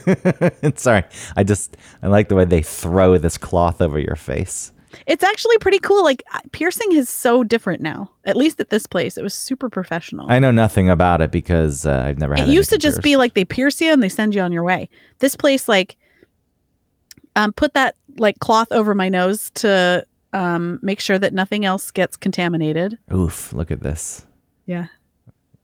Sorry, 0.75 1.03
I 1.35 1.43
just 1.43 1.77
I 2.01 2.07
like 2.07 2.29
the 2.29 2.35
way 2.35 2.45
they 2.45 2.61
throw 2.61 3.17
this 3.17 3.37
cloth 3.37 3.81
over 3.81 3.99
your 3.99 4.15
face. 4.15 4.71
it's 5.05 5.23
actually 5.23 5.57
pretty 5.59 5.79
cool. 5.79 6.03
Like 6.03 6.23
piercing 6.51 6.91
is 6.93 7.09
so 7.09 7.43
different 7.43 7.81
now. 7.81 8.11
At 8.25 8.35
least 8.35 8.59
at 8.59 8.69
this 8.69 8.87
place, 8.87 9.17
it 9.17 9.23
was 9.23 9.33
super 9.33 9.69
professional. 9.69 10.29
I 10.29 10.39
know 10.39 10.51
nothing 10.51 10.89
about 10.89 11.21
it 11.21 11.31
because 11.31 11.85
uh, 11.85 12.03
I've 12.07 12.17
never 12.17 12.35
had. 12.35 12.49
it 12.49 12.51
used 12.51 12.69
to 12.71 12.77
just 12.77 13.01
be 13.01 13.15
like 13.15 13.35
they 13.35 13.45
pierce 13.45 13.79
you 13.79 13.91
and 13.91 14.01
they 14.01 14.09
send 14.09 14.35
you 14.35 14.41
on 14.41 14.51
your 14.51 14.63
way. 14.63 14.89
This 15.19 15.35
place, 15.35 15.67
like, 15.67 15.97
um, 17.37 17.53
put 17.53 17.73
that 17.73 17.95
like 18.17 18.39
cloth 18.39 18.71
over 18.71 18.93
my 18.95 19.09
nose 19.09 19.51
to 19.55 20.05
um 20.33 20.79
make 20.81 20.99
sure 20.99 21.17
that 21.17 21.33
nothing 21.33 21.63
else 21.63 21.91
gets 21.91 22.17
contaminated. 22.17 22.97
Oof! 23.13 23.53
Look 23.53 23.71
at 23.71 23.81
this. 23.81 24.25
Yeah, 24.65 24.87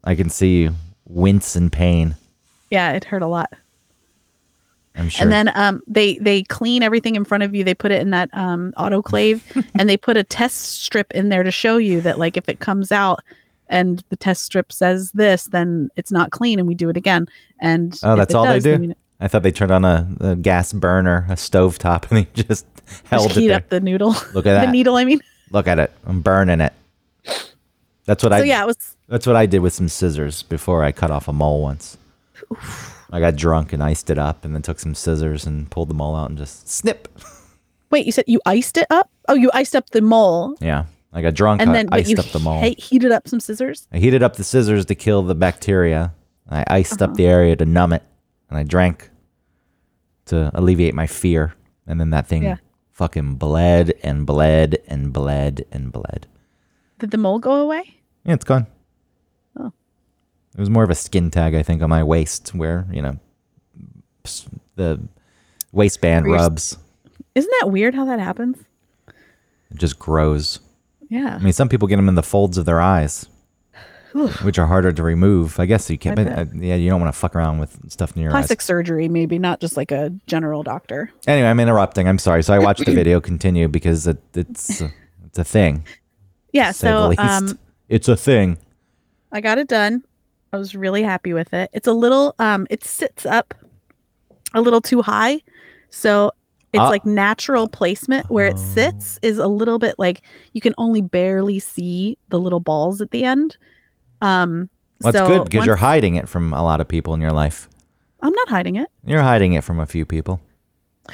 I 0.03 0.15
can 0.15 0.29
see 0.29 0.61
you 0.61 0.75
wince 1.05 1.55
in 1.55 1.69
pain. 1.69 2.15
yeah, 2.69 2.93
it 2.93 3.03
hurt 3.03 3.21
a 3.21 3.27
lot. 3.27 3.51
I'm 4.95 5.09
sure. 5.09 5.23
And 5.23 5.31
then 5.31 5.51
um, 5.55 5.81
they 5.87 6.17
they 6.19 6.43
clean 6.43 6.83
everything 6.83 7.15
in 7.15 7.25
front 7.25 7.43
of 7.43 7.55
you. 7.55 7.63
They 7.63 7.73
put 7.73 7.91
it 7.91 8.01
in 8.01 8.11
that 8.11 8.29
um, 8.33 8.73
autoclave, 8.77 9.41
and 9.75 9.89
they 9.89 9.97
put 9.97 10.17
a 10.17 10.23
test 10.23 10.81
strip 10.83 11.11
in 11.11 11.29
there 11.29 11.43
to 11.43 11.51
show 11.51 11.77
you 11.77 12.01
that 12.01 12.19
like 12.19 12.37
if 12.37 12.47
it 12.47 12.59
comes 12.59 12.91
out 12.91 13.19
and 13.67 14.03
the 14.09 14.15
test 14.15 14.43
strip 14.43 14.71
says 14.71 15.11
this, 15.13 15.45
then 15.45 15.89
it's 15.95 16.11
not 16.11 16.31
clean, 16.31 16.59
and 16.59 16.67
we 16.67 16.75
do 16.75 16.89
it 16.89 16.97
again. 16.97 17.27
And 17.59 17.99
oh, 18.03 18.15
that's 18.15 18.35
all 18.35 18.45
does, 18.45 18.63
they 18.63 18.77
do. 18.77 18.93
I 19.19 19.27
thought 19.27 19.43
they 19.43 19.51
turned 19.51 19.71
on 19.71 19.85
a, 19.85 20.07
a 20.19 20.35
gas 20.35 20.73
burner, 20.73 21.25
a 21.29 21.37
stove 21.37 21.77
top, 21.79 22.05
and 22.11 22.19
they 22.25 22.43
just 22.43 22.65
held 23.05 23.27
Just 23.29 23.37
it 23.37 23.41
heat 23.41 23.51
up 23.51 23.69
the 23.69 23.79
noodle. 23.79 24.09
Look 24.33 24.45
at 24.45 24.53
that. 24.55 24.65
the 24.65 24.71
needle. 24.71 24.95
I 24.95 25.05
mean, 25.05 25.21
Look 25.51 25.67
at 25.67 25.79
it. 25.79 25.91
I'm 26.05 26.21
burning 26.21 26.61
it. 26.61 26.73
That's 28.05 28.23
what 28.23 28.33
I. 28.33 28.43
yeah, 28.43 28.63
it 28.63 28.67
was. 28.67 28.95
That's 29.07 29.27
what 29.27 29.35
I 29.35 29.45
did 29.45 29.59
with 29.59 29.73
some 29.73 29.87
scissors 29.87 30.43
before 30.43 30.83
I 30.83 30.91
cut 30.91 31.11
off 31.11 31.27
a 31.27 31.33
mole 31.33 31.61
once. 31.61 31.97
I 33.11 33.19
got 33.19 33.35
drunk 33.35 33.71
and 33.71 33.81
iced 33.83 34.09
it 34.09 34.17
up, 34.17 34.43
and 34.43 34.53
then 34.55 34.61
took 34.61 34.79
some 34.79 34.95
scissors 34.95 35.45
and 35.45 35.69
pulled 35.69 35.89
the 35.89 35.93
mole 35.93 36.15
out 36.15 36.29
and 36.29 36.37
just 36.37 36.67
snip. 36.67 37.07
Wait, 37.91 38.05
you 38.05 38.11
said 38.11 38.25
you 38.27 38.41
iced 38.45 38.77
it 38.77 38.87
up? 38.89 39.09
Oh, 39.29 39.35
you 39.35 39.51
iced 39.53 39.75
up 39.75 39.91
the 39.91 40.01
mole, 40.01 40.55
Yeah, 40.59 40.85
I 41.13 41.21
got 41.21 41.35
drunk. 41.35 41.61
and 41.61 41.69
I 41.69 41.73
then 41.73 41.89
iced 41.91 42.17
up 42.17 42.25
the 42.25 42.39
mole. 42.39 42.61
he- 42.61 42.75
heated 42.79 43.11
up 43.11 43.27
some 43.27 43.39
scissors. 43.39 43.87
I 43.93 43.99
heated 43.99 44.23
up 44.23 44.35
the 44.35 44.43
scissors 44.43 44.85
to 44.87 44.95
kill 44.95 45.21
the 45.21 45.35
bacteria. 45.35 46.11
I 46.49 46.63
iced 46.67 47.01
Uh-huh. 47.01 47.11
up 47.11 47.17
the 47.17 47.27
area 47.27 47.55
to 47.55 47.65
numb 47.65 47.93
it, 47.93 48.01
and 48.53 48.59
I 48.59 48.63
drank 48.63 49.09
to 50.25 50.51
alleviate 50.53 50.93
my 50.93 51.07
fear. 51.07 51.55
And 51.87 51.99
then 51.99 52.11
that 52.11 52.27
thing 52.27 52.43
Yeah. 52.43 52.57
fucking 52.91 53.35
bled 53.35 53.93
and 54.03 54.25
bled 54.27 54.77
and 54.87 55.11
bled 55.11 55.65
and 55.71 55.91
bled. 55.91 56.27
Did 56.99 57.09
the 57.11 57.17
mole 57.17 57.39
go 57.39 57.55
away? 57.55 57.95
Yeah, 58.23 58.35
it's 58.35 58.45
gone. 58.45 58.67
Oh. 59.59 59.73
It 60.53 60.59
was 60.59 60.69
more 60.69 60.83
of 60.83 60.91
a 60.91 60.95
skin 60.95 61.31
tag, 61.31 61.55
I 61.55 61.63
think, 61.63 61.81
on 61.81 61.89
my 61.89 62.03
waist 62.03 62.53
where, 62.53 62.85
you 62.91 63.01
know, 63.01 63.17
the 64.75 65.01
waistband 65.71 66.27
rubs. 66.27 66.77
Isn't 67.35 67.51
that 67.59 67.71
weird 67.71 67.95
how 67.95 68.05
that 68.05 68.19
happens? 68.19 68.57
It 69.07 69.77
just 69.77 69.97
grows. 69.97 70.59
Yeah. 71.09 71.35
I 71.39 71.43
mean, 71.43 71.53
some 71.53 71.67
people 71.69 71.87
get 71.87 71.95
them 71.95 72.07
in 72.07 72.15
the 72.15 72.23
folds 72.23 72.57
of 72.59 72.65
their 72.65 72.79
eyes, 72.79 73.27
which 74.43 74.59
are 74.59 74.65
harder 74.67 74.91
to 74.91 75.03
remove. 75.03 75.59
I 75.59 75.65
guess 75.65 75.89
you 75.89 75.97
can't, 75.97 76.15
but, 76.15 76.27
uh, 76.27 76.45
yeah, 76.55 76.75
you 76.75 76.89
don't 76.89 77.01
want 77.01 77.13
to 77.13 77.17
fuck 77.19 77.35
around 77.35 77.59
with 77.59 77.91
stuff 77.91 78.15
near 78.15 78.23
your 78.25 78.31
Plastic 78.31 78.59
eyes. 78.59 78.65
surgery, 78.65 79.07
maybe 79.09 79.39
not 79.39 79.59
just 79.59 79.75
like 79.77 79.91
a 79.91 80.11
general 80.27 80.63
doctor. 80.63 81.11
Anyway, 81.27 81.47
I'm 81.47 81.59
interrupting. 81.59 82.07
I'm 82.07 82.19
sorry. 82.19 82.43
So 82.43 82.53
I 82.53 82.59
watched 82.59 82.85
the 82.85 82.93
video 83.01 83.19
continue 83.19 83.67
because 83.67 84.05
it, 84.07 84.21
it's, 84.35 84.81
uh, 84.81 84.89
it's 85.25 85.39
a 85.39 85.43
thing. 85.43 85.85
Yeah. 86.51 86.67
to 86.67 86.73
say 86.73 86.87
the 86.87 87.15
So 87.15 87.21
um, 87.23 87.59
it's 87.89 88.07
a 88.07 88.15
thing. 88.15 88.57
I 89.31 89.41
got 89.41 89.57
it 89.57 89.67
done. 89.67 90.03
I 90.51 90.57
was 90.57 90.75
really 90.75 91.01
happy 91.01 91.33
with 91.33 91.51
it. 91.53 91.71
It's 91.73 91.87
a 91.87 91.93
little 91.93 92.35
um 92.37 92.67
it 92.69 92.83
sits 92.83 93.25
up 93.25 93.55
a 94.53 94.61
little 94.61 94.81
too 94.81 95.01
high. 95.01 95.41
So 95.89 96.31
it's 96.71 96.79
Ah. 96.81 96.89
like 96.89 97.05
natural 97.07 97.67
placement 97.67 98.29
where 98.29 98.45
it 98.45 98.59
sits 98.59 99.17
is 99.23 99.39
a 99.39 99.47
little 99.47 99.79
bit 99.79 99.95
like 99.97 100.21
you 100.53 100.61
can 100.61 100.75
only 100.77 101.01
barely 101.01 101.57
see 101.57 102.19
the 102.29 102.39
little 102.39 102.59
balls 102.59 103.01
at 103.01 103.09
the 103.09 103.23
end. 103.23 103.57
Um 104.23 104.69
Well, 105.01 105.11
that's 105.11 105.17
so 105.17 105.27
good 105.27 105.43
because 105.49 105.65
you're 105.65 105.75
hiding 105.75 106.15
it 106.15 106.27
from 106.29 106.53
a 106.53 106.63
lot 106.63 106.79
of 106.81 106.87
people 106.87 107.13
in 107.13 107.21
your 107.21 107.31
life. 107.33 107.69
I'm 108.21 108.33
not 108.33 108.49
hiding 108.49 108.77
it. 108.77 108.89
You're 109.05 109.21
hiding 109.21 109.53
it 109.53 109.63
from 109.63 109.79
a 109.79 109.85
few 109.85 110.05
people. 110.05 110.39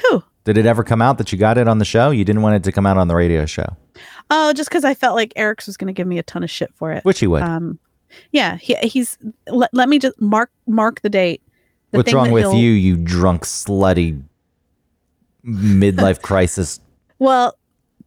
Who? 0.08 0.22
Did 0.44 0.56
it 0.56 0.64
ever 0.64 0.84
come 0.84 1.02
out 1.02 1.18
that 1.18 1.32
you 1.32 1.38
got 1.38 1.58
it 1.58 1.68
on 1.68 1.78
the 1.78 1.84
show? 1.84 2.10
You 2.10 2.24
didn't 2.24 2.42
want 2.42 2.54
it 2.56 2.64
to 2.64 2.72
come 2.72 2.86
out 2.86 2.96
on 2.96 3.08
the 3.08 3.14
radio 3.16 3.44
show, 3.46 3.76
Oh, 4.30 4.52
just 4.52 4.70
because 4.70 4.84
I 4.84 4.94
felt 4.94 5.14
like 5.16 5.32
Eric's 5.36 5.66
was 5.66 5.76
going 5.76 5.88
to 5.88 5.92
give 5.92 6.06
me 6.06 6.18
a 6.18 6.22
ton 6.22 6.42
of 6.44 6.50
shit 6.50 6.72
for 6.74 6.92
it. 6.92 7.04
which 7.04 7.18
he 7.20 7.26
would. 7.26 7.42
Um, 7.42 7.78
yeah, 8.30 8.56
he, 8.56 8.74
he's. 8.76 9.18
Let, 9.48 9.70
let 9.74 9.88
me 9.88 9.98
just 9.98 10.20
mark 10.20 10.50
mark 10.66 11.00
the 11.02 11.10
date. 11.10 11.42
The 11.90 11.98
What's 11.98 12.06
thing 12.08 12.16
wrong 12.16 12.30
with 12.30 12.54
you, 12.54 12.70
you 12.70 12.96
drunk, 12.96 13.42
slutty, 13.44 14.22
midlife 15.44 16.22
crisis? 16.22 16.80
Well, 17.18 17.56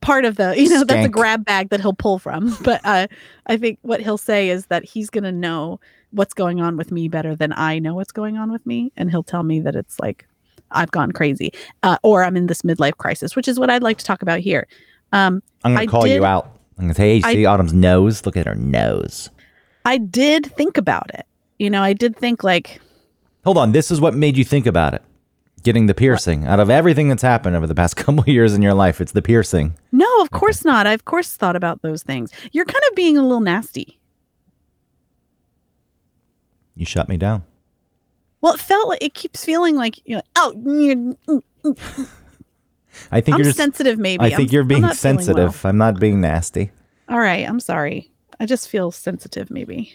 part 0.03 0.25
of 0.25 0.35
the, 0.35 0.53
you 0.59 0.69
know, 0.69 0.83
that's 0.83 1.05
a 1.05 1.09
grab 1.09 1.45
bag 1.45 1.69
that 1.69 1.81
he'll 1.81 1.93
pull 1.93 2.19
from. 2.19 2.55
But 2.63 2.81
uh, 2.83 3.07
I 3.47 3.57
think 3.57 3.79
what 3.81 3.99
he'll 4.01 4.17
say 4.17 4.49
is 4.49 4.67
that 4.67 4.83
he's 4.83 5.09
going 5.09 5.23
to 5.23 5.31
know 5.31 5.79
what's 6.11 6.33
going 6.33 6.61
on 6.61 6.77
with 6.77 6.91
me 6.91 7.07
better 7.07 7.35
than 7.35 7.53
I 7.53 7.79
know 7.79 7.95
what's 7.95 8.11
going 8.11 8.37
on 8.37 8.51
with 8.51 8.65
me. 8.65 8.91
And 8.95 9.09
he'll 9.09 9.23
tell 9.23 9.43
me 9.43 9.59
that 9.61 9.75
it's 9.75 9.99
like 9.99 10.27
I've 10.71 10.91
gone 10.91 11.11
crazy 11.11 11.51
uh, 11.83 11.97
or 12.03 12.23
I'm 12.23 12.37
in 12.37 12.47
this 12.47 12.61
midlife 12.61 12.97
crisis, 12.97 13.35
which 13.35 13.47
is 13.47 13.59
what 13.59 13.69
I'd 13.69 13.83
like 13.83 13.97
to 13.97 14.05
talk 14.05 14.21
about 14.21 14.39
here. 14.39 14.67
Um, 15.11 15.41
I'm 15.63 15.75
gonna 15.75 15.87
call 15.87 16.03
did- 16.03 16.15
you 16.15 16.25
out. 16.25 16.49
I'm 16.77 16.85
gonna 16.85 16.95
say, 16.95 17.19
hey, 17.19 17.45
I- 17.45 17.53
Autumn's 17.53 17.73
nose? 17.73 18.25
Look 18.25 18.37
at 18.37 18.45
her 18.45 18.55
nose. 18.55 19.29
I 19.85 19.97
did 19.97 20.45
think 20.55 20.77
about 20.77 21.13
it. 21.13 21.25
You 21.59 21.69
know, 21.69 21.83
I 21.83 21.93
did 21.93 22.15
think 22.15 22.43
like, 22.43 22.81
Hold 23.43 23.57
on, 23.57 23.73
this 23.73 23.91
is 23.91 23.99
what 23.99 24.15
made 24.15 24.37
you 24.37 24.45
think 24.45 24.65
about 24.65 24.93
it. 24.93 25.03
Getting 25.63 25.85
the 25.87 25.93
piercing. 25.93 26.45
Out 26.45 26.59
of 26.59 26.69
everything 26.69 27.07
that's 27.07 27.21
happened 27.21 27.55
over 27.55 27.65
the 27.67 27.75
past 27.75 27.95
couple 27.97 28.19
of 28.21 28.27
years 28.27 28.53
in 28.53 28.61
your 28.61 28.73
life, 28.73 28.99
it's 29.01 29.13
the 29.13 29.21
piercing. 29.21 29.75
no, 29.91 30.21
of 30.21 30.31
course 30.31 30.63
not. 30.65 30.85
I, 30.87 30.91
of 30.93 31.05
course, 31.05 31.35
thought 31.35 31.55
about 31.55 31.81
those 31.81 32.03
things. 32.03 32.31
You're 32.51 32.65
kind 32.65 32.83
of 32.89 32.95
being 32.95 33.17
a 33.17 33.21
little 33.21 33.39
nasty. 33.39 33.99
You 36.75 36.85
shut 36.85 37.07
me 37.07 37.17
down. 37.17 37.43
Well, 38.41 38.53
it 38.55 38.59
felt 38.59 38.89
like 38.89 39.01
it 39.03 39.13
keeps 39.13 39.45
feeling 39.45 39.75
like, 39.75 40.01
you 40.05 40.17
know, 40.17 40.21
oh, 40.35 40.53
mm, 40.57 41.15
mm, 41.29 42.09
I 43.11 43.21
think 43.21 43.35
I'm 43.35 43.39
you're 43.39 43.45
just. 43.45 43.57
sensitive, 43.57 43.97
maybe. 43.97 44.21
I 44.21 44.27
I'm- 44.27 44.37
think 44.37 44.51
you're 44.51 44.63
I'm 44.63 44.67
being 44.67 44.81
well. 44.81 44.93
sensitive. 44.95 45.65
I'm 45.65 45.77
not 45.77 45.99
being 45.99 46.19
nasty. 46.19 46.71
All 47.09 47.19
right, 47.19 47.47
I'm 47.47 47.59
sorry. 47.59 48.11
I 48.39 48.45
just 48.45 48.67
feel 48.67 48.91
sensitive, 48.91 49.49
maybe. 49.49 49.93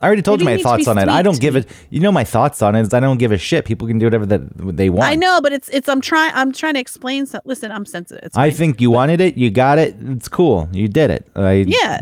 I 0.00 0.06
already 0.06 0.22
told 0.22 0.40
you 0.40 0.44
my 0.44 0.58
thoughts 0.58 0.86
on 0.86 0.96
it. 0.96 1.08
I 1.08 1.22
don't 1.22 1.40
give 1.40 1.56
it. 1.56 1.66
You 1.90 1.98
know 1.98 2.12
my 2.12 2.22
thoughts 2.22 2.62
on 2.62 2.76
it 2.76 2.82
is 2.82 2.94
I 2.94 3.00
don't 3.00 3.18
give 3.18 3.32
a 3.32 3.38
shit. 3.38 3.64
People 3.64 3.88
can 3.88 3.98
do 3.98 4.06
whatever 4.06 4.26
that 4.26 4.76
they 4.76 4.90
want. 4.90 5.10
I 5.10 5.16
know, 5.16 5.40
but 5.40 5.52
it's 5.52 5.68
it's. 5.70 5.88
I'm 5.88 6.00
trying. 6.00 6.30
I'm 6.34 6.52
trying 6.52 6.74
to 6.74 6.80
explain. 6.80 7.26
So, 7.26 7.40
listen, 7.44 7.72
I'm 7.72 7.84
sensitive. 7.84 8.24
It's 8.24 8.36
I 8.36 8.50
fine. 8.50 8.56
think 8.56 8.80
you 8.80 8.92
wanted 8.92 9.20
it. 9.20 9.36
You 9.36 9.50
got 9.50 9.78
it. 9.78 9.96
It's 10.00 10.28
cool. 10.28 10.68
You 10.72 10.86
did 10.86 11.10
it. 11.10 11.26
I, 11.34 11.64
Yeah, 11.66 12.00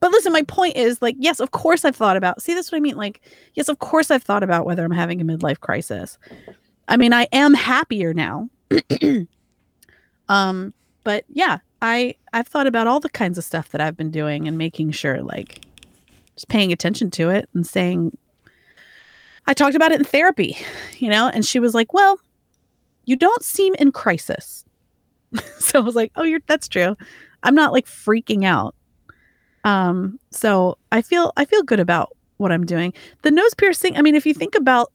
but 0.00 0.10
listen, 0.12 0.32
my 0.32 0.42
point 0.42 0.76
is 0.76 1.00
like, 1.00 1.16
yes, 1.18 1.40
of 1.40 1.52
course 1.52 1.86
I've 1.86 1.96
thought 1.96 2.18
about. 2.18 2.42
See, 2.42 2.52
that's 2.52 2.70
what 2.70 2.76
I 2.76 2.80
mean. 2.80 2.96
Like, 2.96 3.22
yes, 3.54 3.68
of 3.68 3.78
course 3.78 4.10
I've 4.10 4.22
thought 4.22 4.42
about 4.42 4.66
whether 4.66 4.84
I'm 4.84 4.90
having 4.90 5.20
a 5.20 5.24
midlife 5.24 5.60
crisis. 5.60 6.18
I 6.86 6.98
mean, 6.98 7.14
I 7.14 7.28
am 7.32 7.54
happier 7.54 8.12
now. 8.12 8.50
um, 10.28 10.74
but 11.04 11.24
yeah, 11.32 11.58
I 11.80 12.14
I've 12.34 12.48
thought 12.48 12.66
about 12.66 12.86
all 12.86 13.00
the 13.00 13.08
kinds 13.08 13.38
of 13.38 13.44
stuff 13.44 13.70
that 13.70 13.80
I've 13.80 13.96
been 13.96 14.10
doing 14.10 14.46
and 14.46 14.58
making 14.58 14.90
sure, 14.90 15.22
like, 15.22 15.64
just 16.38 16.48
paying 16.48 16.72
attention 16.72 17.10
to 17.10 17.30
it 17.30 17.48
and 17.52 17.66
saying. 17.66 18.16
I 19.46 19.54
talked 19.54 19.74
about 19.74 19.92
it 19.92 19.98
in 19.98 20.04
therapy, 20.04 20.56
you 20.98 21.08
know, 21.08 21.28
and 21.28 21.44
she 21.44 21.58
was 21.58 21.74
like, 21.74 21.92
"Well, 21.92 22.20
you 23.06 23.16
don't 23.16 23.42
seem 23.42 23.74
in 23.74 23.92
crisis." 23.92 24.64
so 25.58 25.80
I 25.80 25.82
was 25.82 25.96
like, 25.96 26.12
"Oh, 26.16 26.22
you're 26.22 26.40
that's 26.46 26.68
true. 26.68 26.96
I'm 27.42 27.54
not 27.54 27.72
like 27.72 27.86
freaking 27.86 28.44
out." 28.44 28.74
Um, 29.64 30.20
so 30.30 30.78
I 30.92 31.02
feel 31.02 31.32
I 31.36 31.44
feel 31.44 31.62
good 31.62 31.80
about 31.80 32.16
what 32.36 32.52
I'm 32.52 32.64
doing. 32.64 32.92
The 33.22 33.32
nose 33.32 33.54
piercing, 33.54 33.96
I 33.96 34.02
mean, 34.02 34.14
if 34.14 34.24
you 34.24 34.34
think 34.34 34.54
about 34.54 34.92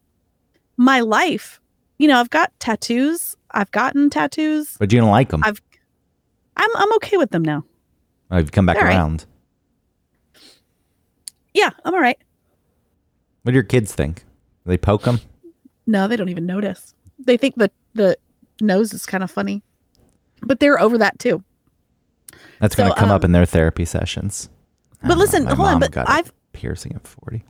my 0.78 1.02
life, 1.02 1.60
you 1.98 2.08
know, 2.08 2.20
I've 2.20 2.30
got 2.30 2.58
tattoos. 2.60 3.36
I've 3.52 3.72
gotten 3.72 4.10
tattoos. 4.10 4.78
But 4.80 4.94
you 4.94 5.00
don't 5.00 5.12
like 5.12 5.30
them. 5.30 5.42
I've 5.44 5.62
I'm 6.56 6.70
I'm 6.76 6.94
okay 6.96 7.18
with 7.18 7.32
them 7.32 7.44
now. 7.44 7.66
I've 8.32 8.52
come 8.52 8.66
back 8.66 8.78
All 8.78 8.84
right. 8.84 9.26
Yeah, 11.54 11.70
I'm 11.86 11.94
all 11.94 12.02
right. 12.02 12.18
What 13.44 13.52
do 13.52 13.56
your 13.56 13.64
kids 13.64 13.94
think? 13.94 14.24
They 14.66 14.78
poke 14.78 15.04
them. 15.04 15.20
No, 15.86 16.08
they 16.08 16.16
don't 16.16 16.30
even 16.30 16.46
notice. 16.46 16.94
They 17.20 17.38
think 17.38 17.56
the 17.56 17.70
the 17.94 18.18
nose 18.62 18.94
is 18.94 19.06
kind 19.06 19.24
of 19.24 19.30
funny. 19.32 19.62
But 20.42 20.60
they're 20.60 20.80
over 20.80 20.98
that 20.98 21.20
too. 21.20 21.44
That's 22.60 22.76
going 22.76 22.90
to 22.90 22.96
come 22.98 23.12
up 23.12 23.22
um, 23.24 23.26
in 23.26 23.32
their 23.34 23.46
therapy 23.46 23.86
sessions. 23.86 24.50
But 25.06 25.18
listen, 25.18 25.46
hold 25.46 25.68
on, 25.68 25.80
but 25.80 25.96
I've- 26.10 26.32
piercing 26.54 26.94
at 26.96 27.06
forty. 27.08 27.44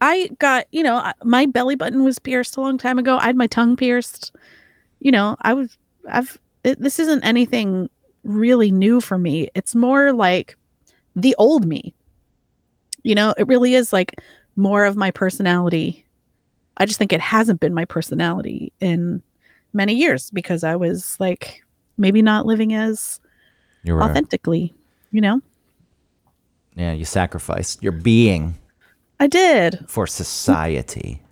I 0.00 0.30
got, 0.40 0.66
you 0.72 0.82
know, 0.82 1.12
my 1.22 1.46
belly 1.46 1.76
button 1.76 2.02
was 2.02 2.18
pierced 2.18 2.56
a 2.56 2.60
long 2.60 2.76
time 2.76 2.98
ago. 2.98 3.18
I 3.18 3.26
had 3.26 3.36
my 3.36 3.46
tongue 3.46 3.76
pierced. 3.76 4.34
You 4.98 5.12
know, 5.12 5.36
I 5.42 5.54
was, 5.54 5.78
I've, 6.10 6.38
it, 6.64 6.80
this 6.80 6.98
isn't 6.98 7.22
anything 7.22 7.88
really 8.24 8.72
new 8.72 9.00
for 9.00 9.16
me. 9.16 9.48
It's 9.54 9.76
more 9.76 10.12
like 10.12 10.56
the 11.14 11.36
old 11.38 11.66
me. 11.66 11.94
You 13.02 13.14
know, 13.14 13.34
it 13.36 13.46
really 13.46 13.74
is 13.74 13.92
like 13.92 14.20
more 14.56 14.84
of 14.84 14.96
my 14.96 15.10
personality. 15.10 16.04
I 16.76 16.86
just 16.86 16.98
think 16.98 17.12
it 17.12 17.20
hasn't 17.20 17.60
been 17.60 17.74
my 17.74 17.84
personality 17.84 18.72
in 18.80 19.22
many 19.72 19.94
years 19.94 20.30
because 20.30 20.64
I 20.64 20.76
was 20.76 21.16
like 21.18 21.62
maybe 21.96 22.22
not 22.22 22.46
living 22.46 22.74
as 22.74 23.20
were, 23.84 24.02
authentically, 24.02 24.74
you 25.10 25.20
know? 25.20 25.40
yeah, 26.74 26.92
you 26.92 27.04
sacrificed 27.04 27.82
your 27.82 27.92
being 27.92 28.58
I 29.20 29.26
did. 29.26 29.84
for 29.88 30.06
society. 30.06 31.22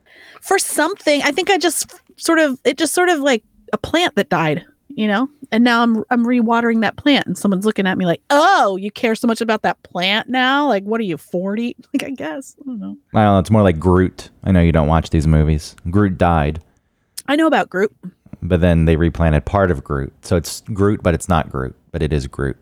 for 0.41 0.59
something 0.59 1.23
i 1.23 1.33
think 1.33 1.51
i 1.51 1.59
just 1.59 1.93
sort 2.17 2.39
of 2.39 2.59
it 2.65 2.79
just 2.79 2.95
sort 2.95 3.09
of 3.09 3.21
like 3.21 3.43
a 3.73 3.79
plant 3.79 4.15
that 4.15 4.29
died 4.29 4.65
you 4.89 5.07
know 5.07 5.29
and 5.53 5.65
now 5.65 5.83
i'm 5.83 6.05
i'm 6.11 6.25
rewatering 6.25 6.81
that 6.83 6.97
plant 6.97 7.27
and 7.27 7.37
someone's 7.37 7.65
looking 7.65 7.87
at 7.87 7.99
me 7.99 8.07
like 8.07 8.21
oh 8.31 8.77
you 8.77 8.91
care 8.91 9.15
so 9.15 9.27
much 9.27 9.41
about 9.41 9.63
that 9.63 9.83
plant 9.83 10.29
now 10.29 10.67
like 10.69 10.83
what 10.85 11.01
are 11.01 11.05
you 11.05 11.17
40 11.17 11.77
like 11.95 12.05
i 12.05 12.11
guess 12.11 12.57
i 12.61 12.65
don't 12.67 12.79
know 12.81 12.97
I 13.15 13.25
don't 13.25 13.35
know. 13.35 13.39
It's 13.39 13.51
more 13.51 13.63
like 13.63 13.79
Groot. 13.79 14.31
I 14.45 14.53
know 14.53 14.61
you 14.61 14.73
don't 14.73 14.89
watch 14.89 15.11
these 15.11 15.27
movies. 15.27 15.75
Groot 15.91 16.17
died, 16.19 16.63
i 17.29 17.37
know 17.37 17.47
about 17.47 17.69
Groot. 17.71 17.95
but 18.43 18.61
then 18.61 18.85
they 18.85 18.97
replanted 18.97 19.45
part 19.45 19.71
of 19.71 19.83
Groot, 19.85 20.13
so 20.25 20.37
it's 20.37 20.61
Groot, 20.73 21.03
but 21.03 21.15
it's 21.15 21.29
not 21.29 21.51
Groot, 21.51 21.75
but 21.93 22.03
it 22.03 22.13
is 22.13 22.27
Groot. 22.27 22.57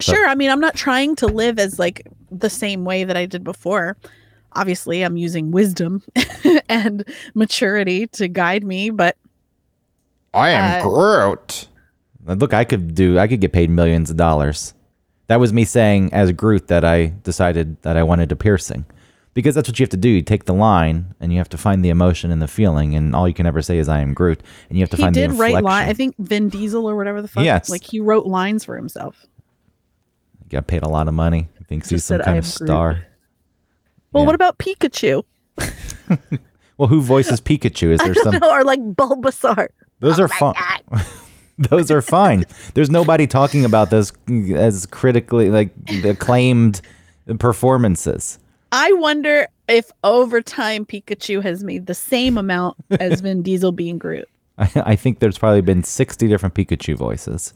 So- 0.00 0.12
sure 0.14 0.26
i 0.28 0.34
mean 0.36 0.48
i'm 0.50 0.60
not 0.60 0.74
trying 0.76 1.16
to 1.16 1.26
live 1.26 1.58
as 1.58 1.78
like 1.80 2.06
the 2.30 2.48
same 2.50 2.84
way 2.84 3.02
that 3.02 3.16
i 3.16 3.26
did 3.26 3.42
before 3.42 3.96
obviously 4.52 5.02
i'm 5.02 5.16
using 5.16 5.50
wisdom 5.50 6.02
and 6.68 7.02
maturity 7.34 8.06
to 8.06 8.28
guide 8.28 8.62
me 8.64 8.90
but 8.90 9.16
I 10.34 10.50
am 10.50 10.80
Uh, 10.80 10.88
Groot. 10.88 11.68
Look, 12.28 12.52
I 12.54 12.64
could 12.64 12.94
do. 12.94 13.18
I 13.18 13.26
could 13.26 13.40
get 13.40 13.52
paid 13.52 13.70
millions 13.70 14.10
of 14.10 14.16
dollars. 14.16 14.74
That 15.28 15.40
was 15.40 15.52
me 15.52 15.64
saying 15.64 16.12
as 16.12 16.30
Groot 16.32 16.68
that 16.68 16.84
I 16.84 17.06
decided 17.22 17.80
that 17.82 17.96
I 17.96 18.02
wanted 18.02 18.30
a 18.32 18.36
piercing, 18.36 18.84
because 19.34 19.54
that's 19.54 19.68
what 19.68 19.78
you 19.78 19.84
have 19.84 19.90
to 19.90 19.96
do. 19.96 20.08
You 20.08 20.22
take 20.22 20.44
the 20.44 20.54
line 20.54 21.14
and 21.20 21.32
you 21.32 21.38
have 21.38 21.48
to 21.50 21.58
find 21.58 21.84
the 21.84 21.88
emotion 21.90 22.30
and 22.30 22.40
the 22.40 22.48
feeling, 22.48 22.94
and 22.94 23.14
all 23.14 23.26
you 23.28 23.34
can 23.34 23.44
ever 23.46 23.60
say 23.62 23.78
is 23.78 23.88
"I 23.88 24.00
am 24.00 24.14
Groot," 24.14 24.42
and 24.68 24.78
you 24.78 24.82
have 24.82 24.90
to 24.90 24.96
he 24.96 25.02
find 25.02 25.14
did 25.14 25.30
the 25.30 25.34
write 25.34 25.62
line 25.62 25.88
i 25.88 25.92
think 25.92 26.14
vin 26.18 26.48
diesel 26.48 26.88
or 26.88 26.96
whatever 26.96 27.20
the 27.22 27.28
fuck 27.28 27.44
Yes. 27.44 27.68
like 27.68 27.82
he 27.84 28.00
wrote 28.00 28.26
lines 28.26 28.64
for 28.64 28.76
himself 28.76 29.26
He 30.44 30.48
Got 30.50 30.66
paid 30.66 30.82
a 30.82 30.88
lot 30.88 31.08
of 31.08 31.14
money. 31.14 31.48
He 31.58 31.64
thinks 31.64 31.90
he's 31.90 32.04
some 32.04 32.20
kind 32.20 32.38
of 32.38 32.44
am 32.44 32.50
Groot." 32.56 32.68
star. 32.68 33.06
well 34.12 34.22
Yeah. 34.22 34.26
what 34.26 34.34
about 34.34 34.58
pikachu 34.58 35.24
Well, 36.78 36.86
who 36.88 37.00
voices 37.02 37.40
Pikachu? 37.40 37.90
Is 37.90 37.98
there 38.04 38.14
some? 38.14 38.36
know, 38.38 38.50
or 38.50 38.62
like 38.62 38.80
Bulbasaur. 38.80 39.66
Those 39.98 40.20
Oh 40.20 40.24
are 40.24 40.28
fun. 40.28 40.54
God. 41.60 41.70
Those 41.70 41.90
are 41.90 42.02
fine. 42.02 42.44
There's 42.74 42.90
nobody 42.90 43.26
talking 43.26 43.64
about 43.64 43.90
those 43.90 44.12
as 44.54 44.86
critically 44.86 45.50
like 45.50 45.70
acclaimed 46.04 46.80
performances. 47.38 48.38
I 48.72 48.92
wonder 48.92 49.48
if 49.68 49.90
over 50.04 50.40
time 50.40 50.84
Pikachu 50.86 51.42
has 51.42 51.64
made 51.64 51.86
the 51.86 51.94
same 51.94 52.38
amount 52.38 52.76
as 53.00 53.20
Vin 53.22 53.42
Diesel 53.42 53.72
being 53.72 53.98
Groot. 53.98 54.28
I, 54.58 54.70
I 54.76 54.96
think 54.96 55.18
there's 55.20 55.38
probably 55.38 55.60
been 55.62 55.82
60 55.84 56.28
different 56.28 56.54
Pikachu 56.54 56.96
voices, 56.96 57.54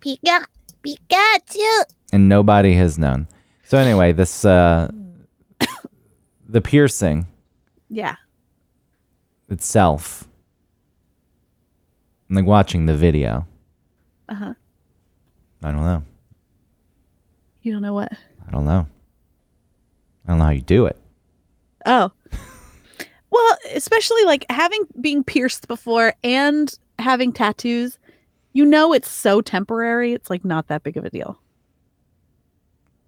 Pika, 0.00 0.44
Pikachu. 0.84 1.82
and 2.12 2.28
nobody 2.28 2.74
has 2.74 2.98
known. 2.98 3.28
So 3.64 3.78
anyway, 3.78 4.12
this 4.12 4.44
uh, 4.44 4.90
the 6.48 6.60
piercing 6.60 7.26
Yeah. 7.90 8.16
itself. 9.48 10.26
Like 12.34 12.46
watching 12.46 12.86
the 12.86 12.96
video. 12.96 13.46
Uh 14.28 14.34
huh. 14.34 14.54
I 15.62 15.70
don't 15.70 15.82
know. 15.84 16.02
You 17.62 17.72
don't 17.72 17.82
know 17.82 17.94
what? 17.94 18.10
I 18.12 18.50
don't 18.50 18.64
know. 18.64 18.86
I 20.26 20.28
don't 20.30 20.38
know 20.38 20.44
how 20.44 20.50
you 20.50 20.62
do 20.62 20.86
it. 20.86 20.96
Oh. 21.86 22.10
Well, 23.34 23.56
especially 23.74 24.22
like 24.24 24.44
having 24.50 24.82
being 25.00 25.24
pierced 25.24 25.66
before 25.66 26.12
and 26.22 26.70
having 26.98 27.32
tattoos, 27.32 27.96
you 28.52 28.62
know 28.66 28.92
it's 28.92 29.08
so 29.08 29.40
temporary. 29.40 30.12
It's 30.12 30.28
like 30.28 30.44
not 30.44 30.68
that 30.68 30.82
big 30.82 30.98
of 30.98 31.06
a 31.06 31.10
deal. 31.10 31.40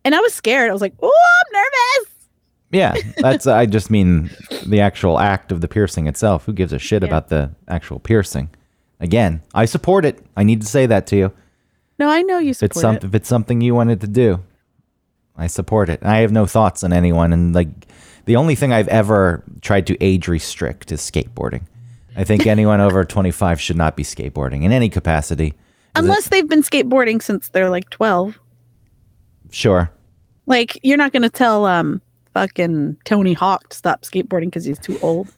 And 0.02 0.14
I 0.14 0.20
was 0.20 0.32
scared. 0.32 0.70
I 0.70 0.72
was 0.72 0.80
like, 0.80 0.94
"Oh, 1.02 1.12
I'm 1.46 1.52
nervous." 1.52 2.14
Yeah, 2.72 3.12
that's. 3.22 3.46
I 3.46 3.66
just 3.66 3.90
mean 3.90 4.30
the 4.64 4.80
actual 4.80 5.18
act 5.18 5.52
of 5.52 5.60
the 5.60 5.68
piercing 5.68 6.06
itself. 6.06 6.46
Who 6.46 6.54
gives 6.54 6.72
a 6.72 6.78
shit 6.78 7.02
Yeah. 7.02 7.08
about 7.08 7.28
the 7.28 7.50
actual 7.68 7.98
piercing? 7.98 8.48
Again, 9.04 9.42
I 9.54 9.66
support 9.66 10.06
it. 10.06 10.18
I 10.34 10.44
need 10.44 10.62
to 10.62 10.66
say 10.66 10.86
that 10.86 11.06
to 11.08 11.16
you. 11.16 11.32
No, 11.98 12.08
I 12.08 12.22
know 12.22 12.38
you 12.38 12.54
support 12.54 12.70
If 12.70 12.76
it's 12.76 12.80
some, 12.80 12.96
it. 12.96 13.04
if 13.04 13.14
it's 13.14 13.28
something 13.28 13.60
you 13.60 13.74
wanted 13.74 14.00
to 14.00 14.08
do, 14.08 14.40
I 15.36 15.46
support 15.46 15.90
it. 15.90 16.00
I 16.02 16.18
have 16.18 16.32
no 16.32 16.46
thoughts 16.46 16.82
on 16.82 16.92
anyone, 16.92 17.32
and 17.34 17.54
like 17.54 17.68
the 18.24 18.36
only 18.36 18.54
thing 18.54 18.72
I've 18.72 18.88
ever 18.88 19.44
tried 19.60 19.86
to 19.88 20.02
age 20.02 20.26
restrict 20.26 20.90
is 20.90 21.00
skateboarding. 21.02 21.62
I 22.16 22.24
think 22.24 22.46
anyone 22.56 22.80
over 22.80 23.04
25 23.04 23.60
should 23.60 23.76
not 23.76 23.94
be 23.94 24.04
skateboarding 24.04 24.62
in 24.64 24.72
any 24.72 24.88
capacity. 24.88 25.48
Is 25.48 25.52
it- 25.52 25.54
Unless 25.96 26.28
they've 26.30 26.48
been 26.48 26.62
skateboarding 26.62 27.20
since 27.22 27.50
they're 27.50 27.68
like 27.70 27.90
12. 27.90 28.40
sure, 29.50 29.90
Like 30.46 30.78
you're 30.82 30.96
not 30.96 31.12
going 31.12 31.22
to 31.22 31.28
tell 31.30 31.66
um 31.66 32.00
fucking 32.32 32.96
Tony 33.04 33.34
Hawk 33.34 33.68
to 33.68 33.76
stop 33.76 34.02
skateboarding 34.02 34.50
cuz 34.50 34.64
he's 34.64 34.78
too 34.78 34.98
old. 35.02 35.28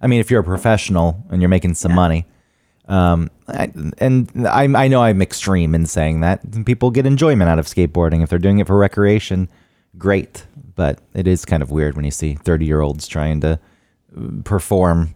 I 0.00 0.06
mean, 0.06 0.20
if 0.20 0.30
you're 0.30 0.40
a 0.40 0.44
professional 0.44 1.24
and 1.30 1.42
you're 1.42 1.48
making 1.48 1.74
some 1.74 1.92
money, 1.94 2.24
um, 2.88 3.30
I, 3.48 3.72
and 3.98 4.30
I, 4.46 4.64
I 4.64 4.88
know 4.88 5.02
I'm 5.02 5.22
extreme 5.22 5.74
in 5.74 5.86
saying 5.86 6.20
that 6.20 6.64
people 6.64 6.90
get 6.90 7.06
enjoyment 7.06 7.48
out 7.48 7.58
of 7.58 7.66
skateboarding 7.66 8.22
if 8.22 8.28
they're 8.28 8.38
doing 8.38 8.58
it 8.58 8.66
for 8.66 8.76
recreation. 8.76 9.48
Great, 9.96 10.46
but 10.74 10.98
it 11.14 11.26
is 11.26 11.44
kind 11.44 11.62
of 11.62 11.70
weird 11.70 11.96
when 11.96 12.04
you 12.04 12.10
see 12.10 12.34
30 12.34 12.66
year 12.66 12.80
olds 12.80 13.06
trying 13.06 13.40
to 13.40 13.58
uh, 14.16 14.20
perform 14.44 15.14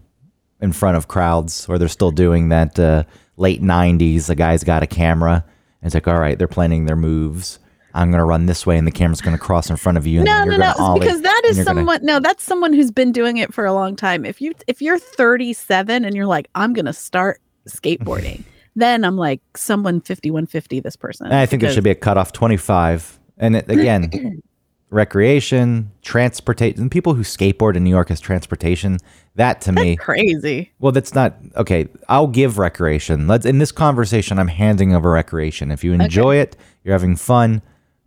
in 0.60 0.72
front 0.72 0.96
of 0.96 1.08
crowds, 1.08 1.68
or 1.68 1.78
they're 1.78 1.88
still 1.88 2.10
doing 2.10 2.48
that 2.48 2.78
uh, 2.78 3.04
late 3.36 3.62
90s. 3.62 4.26
The 4.26 4.34
guy's 4.34 4.64
got 4.64 4.82
a 4.82 4.86
camera, 4.86 5.44
and 5.82 5.86
it's 5.86 5.94
like, 5.94 6.08
all 6.08 6.18
right, 6.18 6.38
they're 6.38 6.48
planning 6.48 6.86
their 6.86 6.96
moves. 6.96 7.58
I'm 7.94 8.10
gonna 8.10 8.24
run 8.24 8.46
this 8.46 8.64
way, 8.66 8.78
and 8.78 8.86
the 8.86 8.92
camera's 8.92 9.20
gonna 9.20 9.38
cross 9.38 9.68
in 9.70 9.76
front 9.76 9.98
of 9.98 10.06
you. 10.06 10.20
And 10.20 10.26
No, 10.26 10.44
no, 10.44 10.56
no, 10.56 10.72
ollie, 10.78 11.00
because 11.00 11.22
that 11.22 11.42
is 11.46 11.56
you're 11.56 11.64
gonna- 11.64 11.80
someone 11.80 12.04
no, 12.04 12.20
that's 12.20 12.44
someone 12.44 12.72
who's 12.72 12.90
been 12.90 13.12
doing 13.12 13.38
it 13.38 13.52
for 13.52 13.64
a 13.64 13.72
long 13.72 13.96
time. 13.96 14.24
If 14.24 14.40
you 14.40 14.52
if 14.66 14.80
you're 14.80 14.98
37 14.98 16.04
and 16.04 16.14
you're 16.14 16.26
like 16.26 16.48
I'm 16.54 16.72
going 16.72 16.86
to 16.86 16.92
start 16.92 17.40
skateboarding, 17.68 18.44
then 18.76 19.04
I'm 19.04 19.16
like 19.16 19.40
someone 19.56 20.00
5150 20.00 20.80
this 20.80 20.96
person. 20.96 21.26
And 21.26 21.36
I 21.36 21.46
think 21.46 21.62
there 21.62 21.72
should 21.72 21.84
be 21.84 21.90
a 21.90 21.94
cutoff 21.94 22.32
25. 22.32 23.18
And 23.38 23.56
it, 23.56 23.70
again, 23.70 24.42
recreation, 24.90 25.90
transportation, 26.02 26.88
people 26.90 27.14
who 27.14 27.22
skateboard 27.22 27.76
in 27.76 27.84
New 27.84 27.90
York 27.90 28.10
as 28.10 28.20
transportation, 28.20 28.98
that 29.34 29.60
to 29.62 29.72
me, 29.72 29.96
crazy. 29.96 30.72
well, 30.78 30.92
that's 30.92 31.14
not 31.14 31.36
okay. 31.56 31.88
I'll 32.08 32.26
give 32.26 32.58
recreation. 32.58 33.26
Let's 33.26 33.46
in 33.46 33.58
this 33.58 33.72
conversation, 33.72 34.38
I'm 34.38 34.48
handing 34.48 34.94
over 34.94 35.10
recreation. 35.10 35.70
If 35.70 35.84
you 35.84 35.92
enjoy 35.92 36.36
it, 36.36 36.56
you're 36.84 36.94
having 36.94 37.16
fun, 37.16 37.62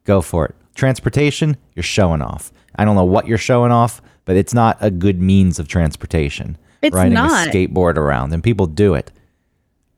go 0.05 0.21
for 0.21 0.45
it. 0.45 0.55
Transportation, 0.73 1.57
you're 1.75 1.83
showing 1.83 2.21
off. 2.21 2.51
I 2.75 2.85
don't 2.85 2.95
know 2.95 3.05
what 3.05 3.27
you're 3.27 3.37
showing 3.37 3.71
off, 3.71 4.01
but 4.25 4.35
it's 4.35 4.53
not 4.53 4.77
a 4.79 4.89
good 4.89 5.21
means 5.21 5.59
of 5.59 5.67
transportation. 5.67 6.57
It's 6.81 6.95
riding 6.95 7.13
not. 7.13 7.47
a 7.47 7.51
skateboard 7.51 7.97
around, 7.97 8.33
and 8.33 8.43
people 8.43 8.65
do 8.65 8.95
it. 8.95 9.11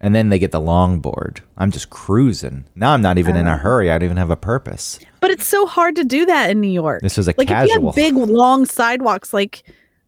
And 0.04 0.14
then 0.14 0.28
they 0.28 0.38
get 0.38 0.52
the 0.52 0.60
longboard. 0.60 1.40
I'm 1.58 1.72
just 1.72 1.90
cruising. 1.90 2.66
Now 2.76 2.92
I'm 2.92 3.02
not 3.02 3.18
even 3.18 3.38
in 3.38 3.48
a 3.48 3.52
uh-huh. 3.52 3.60
hurry. 3.60 3.90
I 3.90 3.98
don't 3.98 4.04
even 4.04 4.18
have 4.18 4.30
a 4.32 4.36
purpose. 4.36 5.00
But 5.22 5.32
it's 5.32 5.48
so 5.48 5.66
hard 5.66 5.96
to 5.96 6.04
do 6.04 6.26
that 6.26 6.50
in 6.50 6.60
New 6.60 6.70
York. 6.70 7.02
This 7.02 7.18
is 7.18 7.30
a 7.30 7.34
like 7.38 7.50
if 7.50 7.50
you 7.50 7.56
casual. 7.56 7.86
have 7.94 7.96
big 7.96 8.14
long 8.16 8.66
sidewalks 8.66 9.34
like 9.34 9.64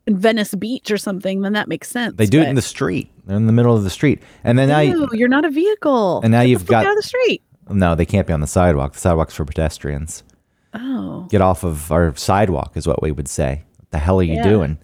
in 0.06 0.18
Venice 0.18 0.54
Beach 0.54 0.92
or 0.92 0.98
something, 0.98 1.44
then 1.44 1.54
that 1.54 1.70
makes 1.70 1.90
sense. 1.90 2.18
they 2.18 2.26
do 2.26 2.42
it 2.42 2.50
in 2.50 2.56
the 2.56 2.62
street. 2.62 3.10
They're 3.26 3.38
in 3.38 3.48
the 3.48 3.54
middle 3.54 3.74
of 3.74 3.86
the 3.86 3.90
street. 3.90 4.22
And 4.44 4.60
then 4.60 4.68
Ew, 4.86 5.08
you're 5.14 5.30
not 5.30 5.46
a 5.46 5.50
vehicle. 5.50 6.20
And 6.24 6.34
now 6.34 6.42
Get 6.42 6.50
you've 6.50 6.66
got- 6.66 6.86
out 6.86 6.92
of 6.92 6.98
the 6.98 7.04
street. 7.04 7.42
no, 7.70 7.96
they 7.96 8.06
can't 8.06 8.28
be 8.28 8.34
on 8.34 8.42
the 8.42 8.48
sidewalk. 8.48 8.94
The 8.94 9.00
sidewalk's 9.00 9.34
for 9.34 9.46
pedestrians. 9.46 10.24
Oh, 10.74 11.26
Get 11.30 11.40
off 11.40 11.64
of 11.64 11.90
our 11.94 12.14
sidewalk 12.18 12.74
is 12.76 12.86
what 12.86 13.02
we 13.02 13.14
would 13.14 13.30
say. 13.30 13.64
What 13.78 13.92
the 13.92 14.00
hell 14.00 14.20
are 14.20 14.24
you 14.24 14.36
Yeah. 14.36 14.44
doing? 14.44 14.78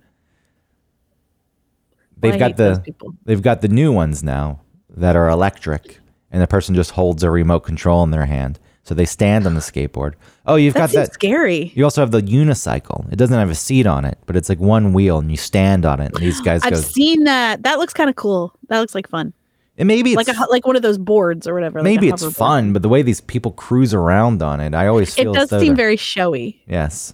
They've 2.17 2.39
got 2.39 2.55
the 2.55 2.81
they've 3.25 3.41
got 3.41 3.59
the 3.59 3.67
new 3.67 3.91
ones 3.91 4.23
now 4.23 4.61
that 4.95 5.15
are 5.15 5.29
electric, 5.29 5.99
and 6.31 6.41
the 6.41 6.47
person 6.47 6.75
just 6.75 6.91
holds 6.91 7.23
a 7.23 7.31
remote 7.31 7.61
control 7.61 8.03
in 8.03 8.11
their 8.11 8.25
hand, 8.25 8.59
so 8.83 8.93
they 8.95 9.05
stand 9.05 9.45
on 9.45 9.53
the 9.55 9.61
skateboard. 9.61 10.13
Oh, 10.45 10.55
you've 10.55 10.73
that 10.73 10.79
got 10.79 10.91
that. 10.91 11.13
scary. 11.13 11.71
You 11.75 11.83
also 11.83 12.01
have 12.01 12.11
the 12.11 12.21
unicycle. 12.21 13.11
It 13.11 13.15
doesn't 13.17 13.37
have 13.37 13.49
a 13.49 13.55
seat 13.55 13.85
on 13.85 14.05
it, 14.05 14.17
but 14.25 14.35
it's 14.35 14.49
like 14.49 14.59
one 14.59 14.93
wheel, 14.93 15.19
and 15.19 15.29
you 15.31 15.37
stand 15.37 15.85
on 15.85 15.99
it. 15.99 16.13
And 16.13 16.23
these 16.23 16.41
guys 16.41 16.61
I've 16.63 16.71
go. 16.73 16.79
seen 16.81 17.23
that. 17.25 17.63
That 17.63 17.77
looks 17.79 17.93
kind 17.93 18.09
of 18.09 18.15
cool. 18.15 18.53
That 18.69 18.79
looks 18.79 18.95
like 18.95 19.07
fun. 19.07 19.33
And 19.77 19.87
maybe 19.87 20.11
it's 20.13 20.17
Like 20.27 20.27
a 20.35 20.51
like 20.51 20.67
one 20.67 20.75
of 20.75 20.81
those 20.81 20.97
boards 20.97 21.47
or 21.47 21.53
whatever. 21.53 21.79
like 21.79 21.85
maybe 21.85 22.09
it's 22.09 22.23
hoverboard. 22.23 22.35
fun, 22.35 22.73
but 22.73 22.81
the 22.81 22.89
way 22.89 23.01
these 23.01 23.21
people 23.21 23.51
cruise 23.51 23.93
around 23.93 24.43
on 24.43 24.59
it, 24.59 24.73
I 24.75 24.87
always 24.87 25.17
It 25.17 25.31
does 25.31 25.49
seem 25.49 25.75
very 25.75 25.95
showy. 25.95 26.61
yes. 26.67 27.13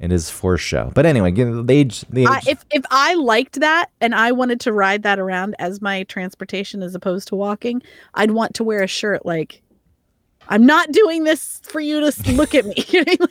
It 0.00 0.12
is 0.12 0.30
for 0.30 0.56
show. 0.56 0.92
But 0.94 1.06
anyway, 1.06 1.32
the 1.32 1.64
age. 1.72 2.04
The 2.10 2.22
age 2.22 2.28
I, 2.28 2.40
if 2.46 2.64
if 2.70 2.84
I 2.90 3.14
liked 3.14 3.60
that 3.60 3.90
and 4.00 4.14
I 4.14 4.32
wanted 4.32 4.60
to 4.60 4.72
ride 4.72 5.02
that 5.02 5.18
around 5.18 5.56
as 5.58 5.80
my 5.82 6.04
transportation 6.04 6.82
as 6.82 6.94
opposed 6.94 7.28
to 7.28 7.34
walking, 7.36 7.82
I'd 8.14 8.30
want 8.30 8.54
to 8.54 8.64
wear 8.64 8.82
a 8.82 8.86
shirt 8.86 9.26
like 9.26 9.62
I'm 10.48 10.64
not 10.64 10.92
doing 10.92 11.24
this 11.24 11.60
for 11.64 11.80
you 11.80 12.00
to 12.10 12.32
look 12.32 12.54
at 12.54 12.64
me. 12.64 12.74
You 12.88 13.04
know, 13.04 13.12
like, 13.20 13.30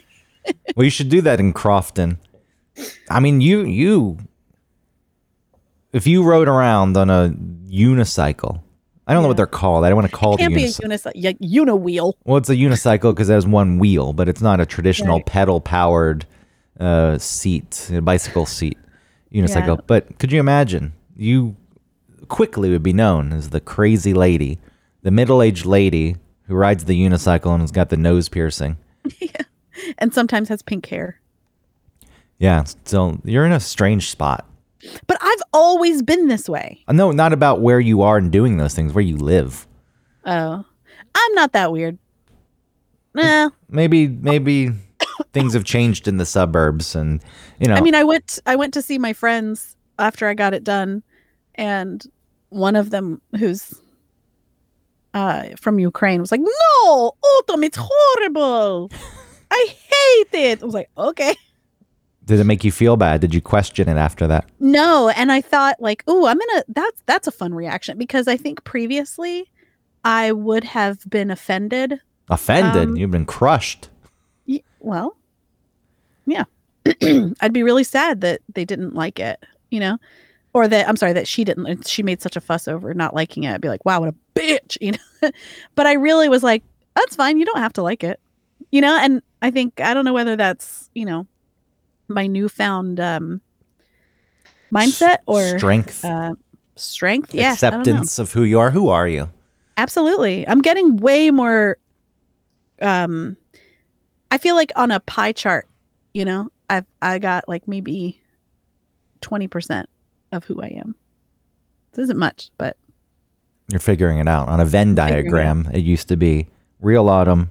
well, 0.76 0.84
you 0.84 0.90
should 0.90 1.08
do 1.10 1.20
that 1.22 1.40
in 1.40 1.52
Crofton. 1.52 2.18
I 3.10 3.20
mean, 3.20 3.40
you 3.40 3.62
you 3.64 4.18
if 5.92 6.06
you 6.06 6.22
rode 6.22 6.48
around 6.48 6.96
on 6.96 7.10
a 7.10 7.30
unicycle. 7.66 8.60
I 9.06 9.14
don't 9.14 9.22
know 9.22 9.28
what 9.28 9.38
they're 9.38 9.46
called. 9.46 9.84
I 9.86 9.88
don't 9.88 9.96
want 9.96 10.10
to 10.10 10.14
call 10.14 10.34
it. 10.34 10.38
can't 10.38 10.52
the 10.52 10.60
be 10.60 10.64
a 10.66 10.68
unicycle. 10.68 11.12
yeah, 11.14 11.32
uniwheel. 11.32 12.12
Well, 12.24 12.36
it's 12.36 12.50
a 12.50 12.54
unicycle 12.56 13.14
because 13.14 13.30
it 13.30 13.32
has 13.34 13.46
one 13.46 13.78
wheel, 13.78 14.12
but 14.12 14.28
it's 14.28 14.42
not 14.42 14.60
a 14.60 14.66
traditional 14.66 15.16
Right. 15.16 15.26
pedal 15.26 15.62
powered 15.62 16.26
uh, 16.78 17.18
seat, 17.18 17.90
a 17.92 18.00
bicycle 18.00 18.46
seat 18.46 18.78
unicycle. 19.32 19.76
Yeah. 19.78 19.84
But 19.86 20.18
could 20.18 20.32
you 20.32 20.40
imagine? 20.40 20.92
You 21.16 21.56
quickly 22.28 22.70
would 22.70 22.82
be 22.82 22.92
known 22.92 23.32
as 23.32 23.50
the 23.50 23.60
crazy 23.60 24.14
lady, 24.14 24.58
the 25.02 25.10
middle 25.10 25.42
aged 25.42 25.66
lady 25.66 26.16
who 26.46 26.54
rides 26.54 26.84
the 26.84 27.00
unicycle 27.00 27.52
and 27.52 27.60
has 27.60 27.70
got 27.72 27.88
the 27.90 27.96
nose 27.96 28.28
piercing. 28.28 28.76
yeah. 29.18 29.42
and 29.98 30.12
sometimes 30.14 30.48
has 30.48 30.62
pink 30.62 30.86
hair. 30.86 31.20
Yeah, 32.38 32.64
so 32.84 33.20
you're 33.24 33.44
in 33.46 33.52
a 33.52 33.60
strange 33.60 34.10
spot. 34.10 34.46
But 35.08 35.18
I've 35.20 35.42
always 35.52 36.02
been 36.02 36.28
this 36.28 36.48
way. 36.48 36.84
Uh, 36.86 36.92
No, 36.92 37.10
not 37.10 37.32
about 37.32 37.60
where 37.60 37.80
you 37.80 38.02
are 38.02 38.16
and 38.16 38.30
doing 38.30 38.58
those 38.58 38.74
things, 38.74 38.92
where 38.92 39.02
you 39.02 39.16
live. 39.16 39.66
Oh, 40.24 40.64
I'm 41.14 41.34
not 41.34 41.52
that 41.52 41.72
weird. 41.72 41.98
Nah, 43.14 43.50
Maybe, 43.68 44.06
maybe 44.06 44.70
things 45.32 45.54
have 45.54 45.64
changed 45.64 46.08
in 46.08 46.16
the 46.16 46.26
suburbs, 46.26 46.94
and 46.94 47.22
you 47.58 47.68
know. 47.68 47.74
I 47.74 47.80
mean, 47.80 47.94
I 47.94 48.04
went 48.04 48.38
I 48.46 48.56
went 48.56 48.74
to 48.74 48.82
see 48.82 48.98
my 48.98 49.12
friends 49.12 49.76
after 49.98 50.28
I 50.28 50.34
got 50.34 50.54
it 50.54 50.64
done, 50.64 51.02
and 51.54 52.04
one 52.50 52.76
of 52.76 52.90
them, 52.90 53.20
who's 53.38 53.74
uh, 55.14 55.50
from 55.60 55.78
Ukraine, 55.78 56.20
was 56.20 56.32
like, 56.32 56.40
"No, 56.40 57.12
autumn, 57.22 57.64
it's 57.64 57.78
horrible. 57.80 58.90
I 59.50 59.66
hate 59.68 60.40
it." 60.40 60.62
I 60.62 60.64
was 60.64 60.74
like, 60.74 60.90
"Okay." 60.96 61.34
did 62.28 62.38
it 62.38 62.44
make 62.44 62.62
you 62.62 62.70
feel 62.70 62.96
bad? 62.96 63.22
Did 63.22 63.34
you 63.34 63.40
question 63.40 63.88
it 63.88 63.96
after 63.96 64.26
that? 64.26 64.48
No, 64.60 65.08
and 65.08 65.32
I 65.32 65.40
thought 65.40 65.80
like, 65.80 66.04
"Oh, 66.06 66.26
I'm 66.26 66.38
gonna." 66.38 66.64
That's 66.68 67.02
that's 67.06 67.26
a 67.26 67.32
fun 67.32 67.54
reaction 67.54 67.98
because 67.98 68.28
I 68.28 68.36
think 68.36 68.64
previously 68.64 69.50
I 70.04 70.32
would 70.32 70.64
have 70.64 70.98
been 71.08 71.30
offended. 71.30 72.00
Offended? 72.28 72.88
Um, 72.90 72.96
You've 72.96 73.10
been 73.10 73.26
crushed. 73.26 73.88
Well, 74.80 75.16
yeah. 76.26 76.44
I'd 77.40 77.52
be 77.52 77.62
really 77.62 77.84
sad 77.84 78.20
that 78.22 78.40
they 78.54 78.64
didn't 78.64 78.94
like 78.94 79.18
it, 79.18 79.44
you 79.70 79.80
know, 79.80 79.98
or 80.54 80.68
that 80.68 80.88
I'm 80.88 80.96
sorry 80.96 81.12
that 81.12 81.28
she 81.28 81.44
didn't. 81.44 81.86
She 81.86 82.02
made 82.02 82.22
such 82.22 82.36
a 82.36 82.40
fuss 82.40 82.68
over 82.68 82.94
not 82.94 83.14
liking 83.14 83.44
it. 83.44 83.54
I'd 83.54 83.60
be 83.60 83.68
like, 83.68 83.84
wow, 83.84 84.00
what 84.00 84.08
a 84.10 84.14
bitch, 84.38 84.78
you 84.80 84.92
know. 84.92 85.30
but 85.74 85.86
I 85.86 85.94
really 85.94 86.28
was 86.28 86.42
like, 86.42 86.62
that's 86.94 87.16
fine. 87.16 87.38
You 87.38 87.44
don't 87.44 87.58
have 87.58 87.72
to 87.74 87.82
like 87.82 88.02
it, 88.02 88.20
you 88.70 88.80
know. 88.80 88.98
And 89.00 89.22
I 89.42 89.50
think 89.50 89.80
I 89.80 89.94
don't 89.94 90.04
know 90.04 90.12
whether 90.12 90.36
that's 90.36 90.90
you 90.94 91.04
know 91.04 91.26
my 92.08 92.26
newfound 92.26 92.98
um 93.00 93.40
mindset 94.72 95.18
or 95.26 95.58
strength, 95.58 96.04
uh, 96.04 96.34
strength, 96.76 97.34
yeah, 97.34 97.54
I 97.60 97.70
don't 97.70 97.72
know. 97.72 97.78
acceptance 97.80 98.18
of 98.18 98.32
who 98.32 98.42
you 98.42 98.58
are. 98.58 98.70
Who 98.70 98.88
are 98.88 99.06
you? 99.06 99.30
Absolutely. 99.76 100.46
I'm 100.48 100.60
getting 100.60 100.96
way 100.96 101.30
more 101.30 101.78
um 102.80 103.36
I 104.30 104.38
feel 104.38 104.54
like 104.54 104.72
on 104.76 104.90
a 104.90 105.00
pie 105.00 105.32
chart, 105.32 105.68
you 106.12 106.24
know, 106.24 106.50
I've 106.68 106.86
I 107.00 107.18
got 107.18 107.48
like 107.48 107.66
maybe 107.66 108.20
20% 109.22 109.86
of 110.32 110.44
who 110.44 110.60
I 110.60 110.66
am. 110.66 110.94
This 111.92 112.04
isn't 112.04 112.18
much, 112.18 112.50
but 112.58 112.76
You're 113.70 113.80
figuring 113.80 114.18
it 114.18 114.28
out 114.28 114.48
on 114.48 114.60
a 114.60 114.64
Venn 114.64 114.94
figuring 114.94 115.08
it 115.08 115.22
diagram. 115.22 115.70
It 115.72 115.80
used 115.80 116.08
to 116.08 116.16
be 116.16 116.48
real 116.80 117.08
autumn, 117.08 117.50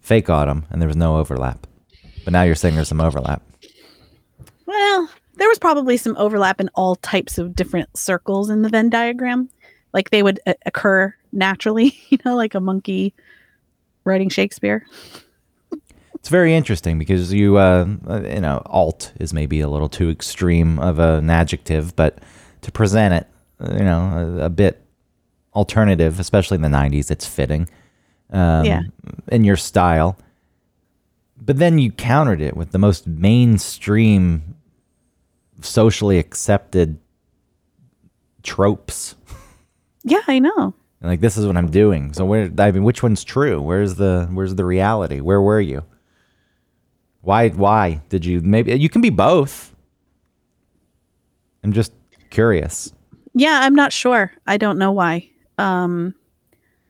fake 0.00 0.30
autumn, 0.30 0.66
and 0.70 0.80
there 0.80 0.88
was 0.88 0.96
no 0.96 1.18
overlap. 1.18 1.66
But 2.24 2.32
now 2.32 2.42
you're 2.42 2.54
saying 2.54 2.74
there's 2.74 2.88
some 2.88 3.00
overlap. 3.00 3.42
well, 4.66 5.08
there 5.34 5.48
was 5.48 5.58
probably 5.58 5.96
some 5.96 6.16
overlap 6.16 6.60
in 6.60 6.68
all 6.74 6.96
types 6.96 7.38
of 7.38 7.54
different 7.54 7.96
circles 7.96 8.50
in 8.50 8.62
the 8.62 8.68
Venn 8.68 8.90
diagram. 8.90 9.50
Like 9.92 10.10
they 10.10 10.22
would 10.22 10.40
uh, 10.46 10.54
occur 10.64 11.14
naturally, 11.32 11.96
you 12.08 12.18
know, 12.24 12.34
like 12.34 12.54
a 12.54 12.60
monkey 12.60 13.14
writing 14.04 14.28
Shakespeare. 14.28 14.86
It's 16.26 16.30
very 16.32 16.56
interesting 16.56 16.98
because 16.98 17.32
you, 17.32 17.56
uh, 17.56 17.86
you 18.24 18.40
know, 18.40 18.60
alt 18.66 19.12
is 19.20 19.32
maybe 19.32 19.60
a 19.60 19.68
little 19.68 19.88
too 19.88 20.10
extreme 20.10 20.80
of 20.80 20.98
an 20.98 21.30
adjective, 21.30 21.94
but 21.94 22.18
to 22.62 22.72
present 22.72 23.14
it, 23.14 23.28
you 23.60 23.84
know, 23.84 24.36
a, 24.40 24.46
a 24.46 24.50
bit 24.50 24.84
alternative, 25.54 26.18
especially 26.18 26.56
in 26.56 26.62
the 26.62 26.68
'90s, 26.68 27.12
it's 27.12 27.28
fitting. 27.28 27.68
Um, 28.30 28.64
Yeah. 28.64 28.82
In 29.28 29.44
your 29.44 29.56
style, 29.56 30.18
but 31.40 31.58
then 31.58 31.78
you 31.78 31.92
countered 31.92 32.40
it 32.40 32.56
with 32.56 32.72
the 32.72 32.78
most 32.78 33.06
mainstream, 33.06 34.56
socially 35.60 36.18
accepted 36.18 36.98
tropes. 38.42 39.14
Yeah, 40.02 40.22
I 40.26 40.40
know. 40.40 40.74
Like 41.00 41.20
this 41.20 41.36
is 41.36 41.46
what 41.46 41.56
I'm 41.56 41.70
doing. 41.70 42.14
So 42.14 42.24
where 42.24 42.50
I 42.58 42.72
mean 42.72 42.82
which 42.82 43.00
one's 43.04 43.22
true? 43.22 43.62
Where's 43.62 43.94
the 43.94 44.28
where's 44.32 44.56
the 44.56 44.64
reality? 44.64 45.20
Where 45.20 45.40
were 45.40 45.60
you? 45.60 45.84
Why 47.26 47.48
why 47.48 48.00
did 48.08 48.24
you 48.24 48.40
maybe 48.40 48.72
you 48.78 48.88
can 48.88 49.00
be 49.00 49.10
both. 49.10 49.74
I'm 51.64 51.72
just 51.72 51.92
curious. 52.30 52.92
Yeah, 53.34 53.62
I'm 53.64 53.74
not 53.74 53.92
sure. 53.92 54.32
I 54.46 54.56
don't 54.56 54.78
know 54.78 54.92
why. 54.92 55.28
Um, 55.58 56.14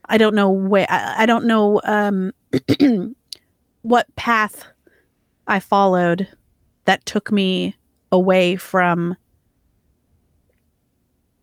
I 0.05 0.18
don't 0.18 0.34
know 0.34 0.51
where. 0.51 0.87
I, 0.91 1.22
I 1.22 1.26
don't 1.26 1.47
know 1.47 1.80
um, 1.84 2.34
what 3.80 4.14
path 4.16 4.66
I 5.47 5.59
followed 5.59 6.28
that 6.84 7.07
took 7.07 7.32
me 7.32 7.74
away 8.12 8.57
from 8.57 9.16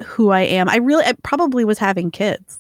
who 0.04 0.30
I 0.30 0.42
am. 0.42 0.70
I 0.70 0.76
really, 0.76 1.04
I 1.04 1.14
probably 1.24 1.66
was 1.66 1.80
having 1.80 2.12
kids, 2.12 2.60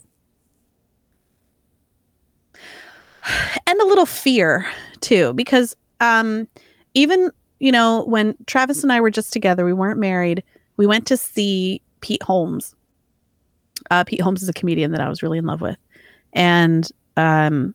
and 3.67 3.79
a 3.79 3.85
little 3.85 4.07
fear 4.07 4.65
too, 4.99 5.33
because 5.33 5.75
um, 6.03 6.47
even 6.93 7.31
you 7.59 7.71
know 7.71 8.03
when 8.05 8.35
Travis 8.45 8.83
and 8.83 8.91
I 8.91 9.01
were 9.01 9.09
just 9.09 9.33
together, 9.33 9.65
we 9.65 9.73
weren't 9.73 9.99
married. 9.99 10.43
We 10.77 10.85
went 10.85 11.07
to 11.07 11.17
see 11.17 11.81
Pete 12.01 12.23
Holmes. 12.23 12.75
Uh, 13.89 14.03
Pete 14.03 14.21
Holmes 14.21 14.43
is 14.43 14.49
a 14.49 14.53
comedian 14.53 14.91
that 14.91 15.01
I 15.01 15.09
was 15.09 15.23
really 15.23 15.37
in 15.37 15.45
love 15.45 15.61
with, 15.61 15.77
and 16.33 16.87
um, 17.17 17.73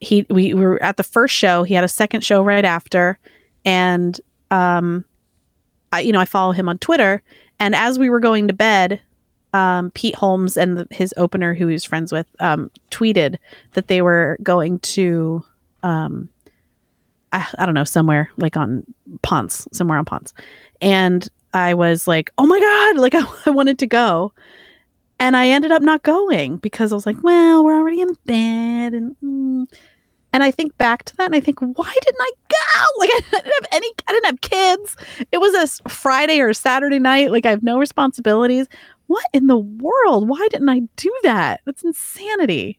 he 0.00 0.26
we 0.28 0.54
were 0.54 0.82
at 0.82 0.96
the 0.96 1.02
first 1.02 1.34
show. 1.34 1.62
He 1.62 1.74
had 1.74 1.84
a 1.84 1.88
second 1.88 2.22
show 2.22 2.42
right 2.42 2.64
after, 2.64 3.18
and 3.64 4.20
um, 4.50 5.04
I 5.92 6.00
you 6.00 6.12
know 6.12 6.20
I 6.20 6.26
follow 6.26 6.52
him 6.52 6.68
on 6.68 6.78
Twitter. 6.78 7.22
And 7.58 7.74
as 7.74 7.98
we 7.98 8.10
were 8.10 8.20
going 8.20 8.48
to 8.48 8.54
bed, 8.54 9.00
um, 9.52 9.90
Pete 9.92 10.14
Holmes 10.14 10.56
and 10.56 10.76
the, 10.76 10.86
his 10.90 11.14
opener, 11.16 11.54
who 11.54 11.68
he 11.68 11.72
was 11.72 11.84
friends 11.84 12.12
with, 12.12 12.26
um, 12.40 12.70
tweeted 12.90 13.38
that 13.72 13.88
they 13.88 14.02
were 14.02 14.36
going 14.42 14.78
to, 14.80 15.42
um, 15.82 16.28
I, 17.32 17.46
I 17.58 17.66
don't 17.66 17.74
know, 17.74 17.84
somewhere 17.84 18.30
like 18.36 18.56
on 18.56 18.84
Ponce, 19.22 19.66
somewhere 19.72 19.98
on 19.98 20.04
Ponce, 20.04 20.32
and 20.80 21.28
I 21.56 21.74
was 21.74 22.06
like, 22.06 22.30
oh 22.38 22.46
my 22.46 22.60
God, 22.60 22.98
like 23.00 23.14
I, 23.14 23.24
I 23.46 23.50
wanted 23.50 23.78
to 23.80 23.86
go. 23.86 24.32
And 25.18 25.36
I 25.36 25.48
ended 25.48 25.72
up 25.72 25.82
not 25.82 26.02
going 26.02 26.58
because 26.58 26.92
I 26.92 26.94
was 26.94 27.06
like, 27.06 27.22
well, 27.22 27.64
we're 27.64 27.76
already 27.76 28.02
in 28.02 28.12
bed. 28.26 28.92
And, 28.92 29.16
mm. 29.24 29.66
and 30.34 30.42
I 30.42 30.50
think 30.50 30.76
back 30.76 31.04
to 31.04 31.16
that 31.16 31.24
and 31.24 31.34
I 31.34 31.40
think, 31.40 31.60
why 31.60 31.96
didn't 32.02 32.20
I 32.20 32.30
go? 32.48 32.56
Like, 32.98 33.10
I 33.10 33.20
didn't 33.30 33.44
have 33.46 33.68
any, 33.72 33.92
I 34.06 34.12
didn't 34.12 34.26
have 34.26 34.40
kids. 34.42 34.96
It 35.32 35.38
was 35.38 35.54
a 35.54 35.88
Friday 35.88 36.40
or 36.40 36.52
Saturday 36.52 36.98
night. 36.98 37.30
Like, 37.30 37.46
I 37.46 37.50
have 37.50 37.62
no 37.62 37.78
responsibilities. 37.78 38.66
What 39.06 39.24
in 39.32 39.46
the 39.46 39.56
world? 39.56 40.28
Why 40.28 40.46
didn't 40.50 40.68
I 40.68 40.80
do 40.96 41.14
that? 41.22 41.60
That's 41.64 41.84
insanity. 41.84 42.78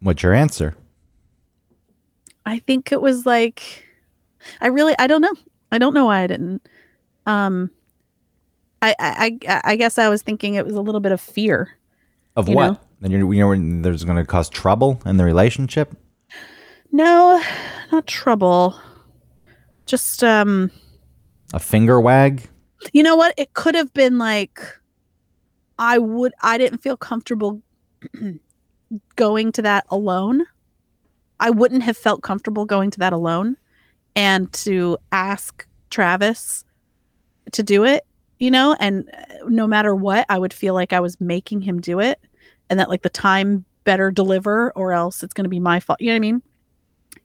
What's 0.00 0.22
your 0.22 0.32
answer? 0.32 0.74
I 2.46 2.60
think 2.60 2.92
it 2.92 3.02
was 3.02 3.26
like 3.26 3.84
I 4.60 4.68
really 4.68 4.94
I 4.98 5.08
don't 5.08 5.20
know. 5.20 5.34
I 5.72 5.78
don't 5.78 5.92
know 5.92 6.06
why 6.06 6.20
I 6.22 6.26
didn't. 6.28 6.66
Um 7.26 7.70
I 8.80 8.94
I 8.98 9.38
I, 9.48 9.60
I 9.64 9.76
guess 9.76 9.98
I 9.98 10.08
was 10.08 10.22
thinking 10.22 10.54
it 10.54 10.64
was 10.64 10.76
a 10.76 10.80
little 10.80 11.00
bit 11.00 11.12
of 11.12 11.20
fear. 11.20 11.76
Of 12.36 12.48
what? 12.48 12.66
know? 12.66 12.80
Then 13.00 13.10
you're, 13.10 13.34
you 13.34 13.40
know 13.40 13.48
when 13.48 13.82
there's 13.82 14.04
going 14.04 14.16
to 14.16 14.24
cause 14.24 14.48
trouble 14.48 15.00
in 15.04 15.16
the 15.16 15.24
relationship. 15.24 15.94
No, 16.92 17.42
not 17.92 18.06
trouble. 18.06 18.78
Just 19.86 20.22
um 20.22 20.70
A 21.52 21.58
finger 21.58 22.00
wag. 22.00 22.48
you 22.92 23.02
know 23.02 23.16
what? 23.16 23.34
It 23.36 23.54
could 23.54 23.74
have 23.74 23.92
been 23.92 24.18
like 24.18 24.60
I 25.78 25.98
would 25.98 26.32
I 26.42 26.58
didn't 26.58 26.78
feel 26.78 26.96
comfortable 26.96 27.60
going 29.16 29.52
to 29.52 29.62
that 29.62 29.84
alone. 29.90 30.46
I 31.40 31.50
wouldn't 31.50 31.82
have 31.82 31.96
felt 31.96 32.22
comfortable 32.22 32.64
going 32.64 32.90
to 32.92 32.98
that 33.00 33.12
alone 33.12 33.56
and 34.14 34.52
to 34.54 34.98
ask 35.12 35.66
Travis 35.90 36.64
to 37.52 37.62
do 37.62 37.84
it, 37.84 38.06
you 38.38 38.50
know, 38.50 38.76
and 38.80 39.08
uh, 39.12 39.46
no 39.48 39.66
matter 39.66 39.94
what, 39.94 40.26
I 40.28 40.38
would 40.38 40.52
feel 40.52 40.74
like 40.74 40.92
I 40.92 41.00
was 41.00 41.20
making 41.20 41.60
him 41.60 41.80
do 41.80 42.00
it 42.00 42.18
and 42.70 42.80
that 42.80 42.88
like 42.88 43.02
the 43.02 43.10
time 43.10 43.64
better 43.84 44.10
deliver 44.10 44.72
or 44.72 44.92
else 44.92 45.22
it's 45.22 45.34
going 45.34 45.44
to 45.44 45.50
be 45.50 45.60
my 45.60 45.78
fault. 45.80 46.00
You 46.00 46.08
know 46.08 46.14
what 46.14 46.16
I 46.16 46.20
mean? 46.20 46.42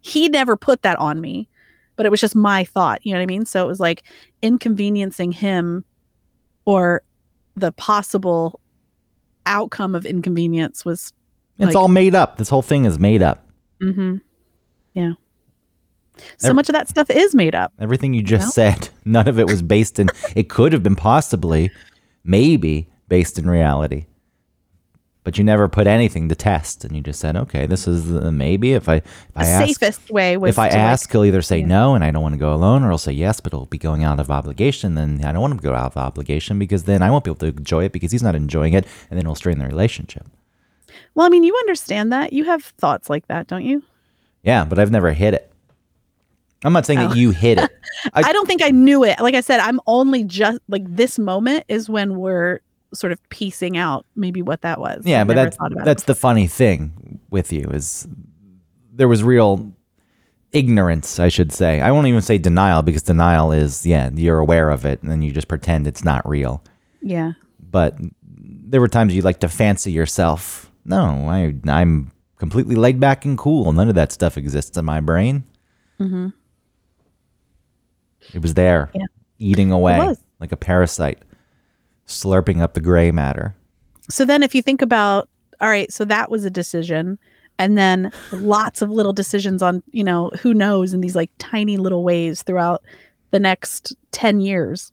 He 0.01 0.29
never 0.29 0.55
put 0.57 0.81
that 0.83 0.99
on 0.99 1.19
me, 1.21 1.47
but 1.95 2.05
it 2.05 2.09
was 2.09 2.21
just 2.21 2.35
my 2.35 2.63
thought, 2.63 3.05
you 3.05 3.13
know 3.13 3.19
what 3.19 3.23
I 3.23 3.27
mean? 3.27 3.45
So 3.45 3.63
it 3.63 3.67
was 3.67 3.79
like 3.79 4.03
inconveniencing 4.41 5.31
him 5.31 5.85
or 6.65 7.01
the 7.55 7.71
possible 7.71 8.59
outcome 9.45 9.95
of 9.95 10.05
inconvenience 10.05 10.85
was 10.85 11.13
It's 11.57 11.67
Like- 11.67 11.75
all 11.75 11.87
made 11.87 12.15
up. 12.15 12.37
This 12.37 12.49
whole 12.49 12.61
thing 12.61 12.85
is 12.85 12.97
made 12.97 13.21
up. 13.21 13.45
Mm-hmm. 13.81 14.17
yeah 14.93 15.13
so 16.37 16.49
Ev- 16.49 16.55
much 16.55 16.69
of 16.69 16.73
that 16.73 16.87
stuff 16.89 17.09
is 17.09 17.33
made 17.33 17.55
up 17.55 17.73
Everything 17.79 18.13
you 18.13 18.21
just 18.23 18.43
Well- 18.43 18.51
said, 18.51 18.89
none 19.05 19.27
of 19.27 19.39
it 19.39 19.47
was 19.47 19.61
based 19.61 19.97
in. 19.99 20.09
it 20.35 20.49
could 20.49 20.71
have 20.73 20.83
been 20.83 20.95
possibly, 20.95 21.71
maybe 22.23 22.87
based 23.07 23.39
in 23.39 23.49
reality, 23.49 24.05
but 25.23 25.37
you 25.37 25.43
never 25.43 25.67
put 25.67 25.87
anything 25.87 26.29
to 26.29 26.35
test, 26.35 26.83
and 26.83 26.95
you 26.95 27.01
just 27.01 27.19
said, 27.19 27.35
"Okay, 27.37 27.65
this 27.67 27.87
is 27.87 28.07
the, 28.09 28.31
maybe." 28.31 28.73
If 28.73 28.89
I 28.89 28.95
if 28.95 29.03
the 29.35 29.41
I 29.41 29.45
ask, 29.45 29.67
safest 29.79 30.09
way 30.11 30.35
was 30.37 30.49
if 30.49 30.59
I 30.59 30.69
to, 30.69 30.75
like- 30.75 30.81
ask, 30.83 31.11
he'll 31.11 31.25
either 31.25 31.41
say 31.41 31.59
yeah. 31.59 31.65
no, 31.67 31.95
and 31.95 32.03
I 32.03 32.11
don't 32.11 32.23
want 32.23 32.33
to 32.33 32.39
go 32.39 32.53
alone, 32.53 32.83
or 32.83 32.89
he'll 32.89 32.97
say 32.97 33.11
yes, 33.13 33.39
but 33.39 33.53
it'll 33.53 33.65
be 33.67 33.77
going 33.77 34.03
out 34.03 34.19
of 34.19 34.29
obligation. 34.31 34.95
Then 34.95 35.23
I 35.23 35.31
don't 35.31 35.41
want 35.41 35.51
him 35.53 35.59
to 35.59 35.63
go 35.63 35.73
out 35.75 35.91
of 35.91 35.97
obligation 35.97 36.57
because 36.59 36.83
then 36.83 37.01
I 37.01 37.09
won't 37.11 37.23
be 37.23 37.29
able 37.31 37.39
to 37.39 37.47
enjoy 37.47 37.85
it 37.85 37.91
because 37.93 38.11
he's 38.11 38.23
not 38.23 38.35
enjoying 38.35 38.73
it, 38.73 38.85
and 39.09 39.17
then 39.17 39.25
it'll 39.25 39.35
strain 39.35 39.59
the 39.59 39.65
relationship. 39.67 40.25
Well 41.15 41.25
i 41.25 41.29
mean 41.29 41.43
you 41.43 41.55
understand 41.61 42.11
that 42.11 42.33
you 42.33 42.43
have 42.45 42.63
thoughts 42.63 43.09
like 43.09 43.27
that 43.27 43.47
don't 43.47 43.63
you 43.65 43.81
Yeah, 44.43 44.65
but 44.65 44.79
I've 44.79 44.89
never 44.91 45.11
hit 45.13 45.33
it. 45.35 45.51
I'm 46.63 46.73
not 46.73 46.85
saying 46.85 46.99
Oh. 46.99 47.07
that 47.09 47.17
you 47.17 47.31
hit 47.31 47.57
it. 47.59 47.69
I- 48.13 48.21
I, 48.29 48.33
don't 48.33 48.47
think 48.47 48.61
i 48.63 48.69
knew 48.69 49.03
it 49.03 49.19
like 49.19 49.35
i 49.35 49.41
said 49.41 49.59
i'm 49.59 49.79
only 49.87 50.23
just 50.23 50.59
like 50.67 50.83
this 50.87 51.17
moment 51.19 51.63
is 51.67 51.89
when 51.89 52.15
we're 52.19 52.59
sort 52.93 53.11
of 53.13 53.19
piecing 53.29 53.77
out 53.77 54.05
maybe 54.15 54.41
what 54.41 54.61
that 54.61 54.79
was 54.79 55.03
Yeah, 55.05 55.21
I've 55.21 55.27
but 55.27 55.35
that's 55.35 55.57
it 55.61 55.85
that's 55.85 56.03
the 56.03 56.15
funny 56.15 56.47
thing 56.47 57.19
with 57.29 57.51
you 57.53 57.69
is 57.71 58.07
there 58.93 59.07
was 59.07 59.23
real 59.23 59.71
ignorance, 60.51 61.17
I 61.19 61.29
should 61.29 61.53
say. 61.53 61.79
I 61.79 61.91
won't 61.91 62.07
even 62.07 62.21
say 62.21 62.37
denial 62.37 62.81
because 62.81 63.03
denial 63.03 63.51
is 63.53 63.85
yeah, 63.85 64.09
you're 64.13 64.39
aware 64.39 64.69
of 64.69 64.85
it 64.85 65.01
and 65.01 65.09
then 65.09 65.21
you 65.21 65.31
just 65.31 65.47
pretend 65.47 65.87
it's 65.87 66.03
not 66.03 66.27
real. 66.27 66.61
yeah 67.01 67.33
But 67.59 67.95
there 68.23 68.81
were 68.81 68.89
times 68.89 69.15
you 69.15 69.21
like 69.21 69.39
to 69.39 69.47
fancy 69.49 69.91
yourself. 69.91 70.69
No, 70.85 71.27
I 71.29 71.55
I'm 71.67 72.11
completely 72.37 72.75
laid 72.75 72.99
back 72.99 73.23
and 73.25 73.37
cool. 73.37 73.71
None 73.71 73.89
of 73.89 73.95
that 73.95 74.11
stuff 74.11 74.37
exists 74.37 74.77
in 74.77 74.85
my 74.85 74.99
brain. 74.99 75.43
mm-hmm. 75.99 76.29
It 78.33 78.41
was 78.41 78.53
there, 78.53 78.91
Yeah. 78.93 79.05
eating 79.39 79.71
away 79.71 80.15
like 80.39 80.51
a 80.51 80.57
parasite, 80.57 81.19
slurping 82.07 82.61
up 82.61 82.73
the 82.73 82.81
gray 82.81 83.11
matter. 83.11 83.55
So 84.09 84.25
then 84.25 84.43
if 84.43 84.53
you 84.55 84.61
think 84.61 84.81
about 84.81 85.27
all 85.59 85.69
right, 85.69 85.91
so 85.93 86.05
that 86.05 86.31
was 86.31 86.43
a 86.43 86.49
decision 86.49 87.19
and 87.59 87.77
then 87.77 88.11
lots 88.31 88.81
of 88.81 88.89
little 88.89 89.13
decisions 89.13 89.61
on, 89.61 89.83
you 89.91 90.03
know, 90.03 90.31
who 90.41 90.53
knows 90.55 90.93
in 90.93 91.01
these 91.01 91.15
like 91.15 91.29
tiny 91.37 91.77
little 91.77 92.03
ways 92.03 92.41
throughout 92.41 92.83
the 93.29 93.39
next 93.39 93.95
10 94.11 94.41
years, 94.41 94.91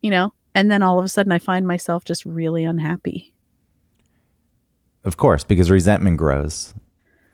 you 0.00 0.10
know? 0.10 0.32
And 0.54 0.70
then 0.70 0.82
all 0.82 0.98
of 0.98 1.04
a 1.04 1.08
sudden 1.08 1.32
I 1.32 1.38
find 1.38 1.66
myself 1.66 2.04
just 2.04 2.24
really 2.24 2.64
unhappy. 2.64 3.34
Of 5.08 5.16
course, 5.16 5.42
because 5.42 5.70
resentment 5.70 6.18
grows, 6.18 6.74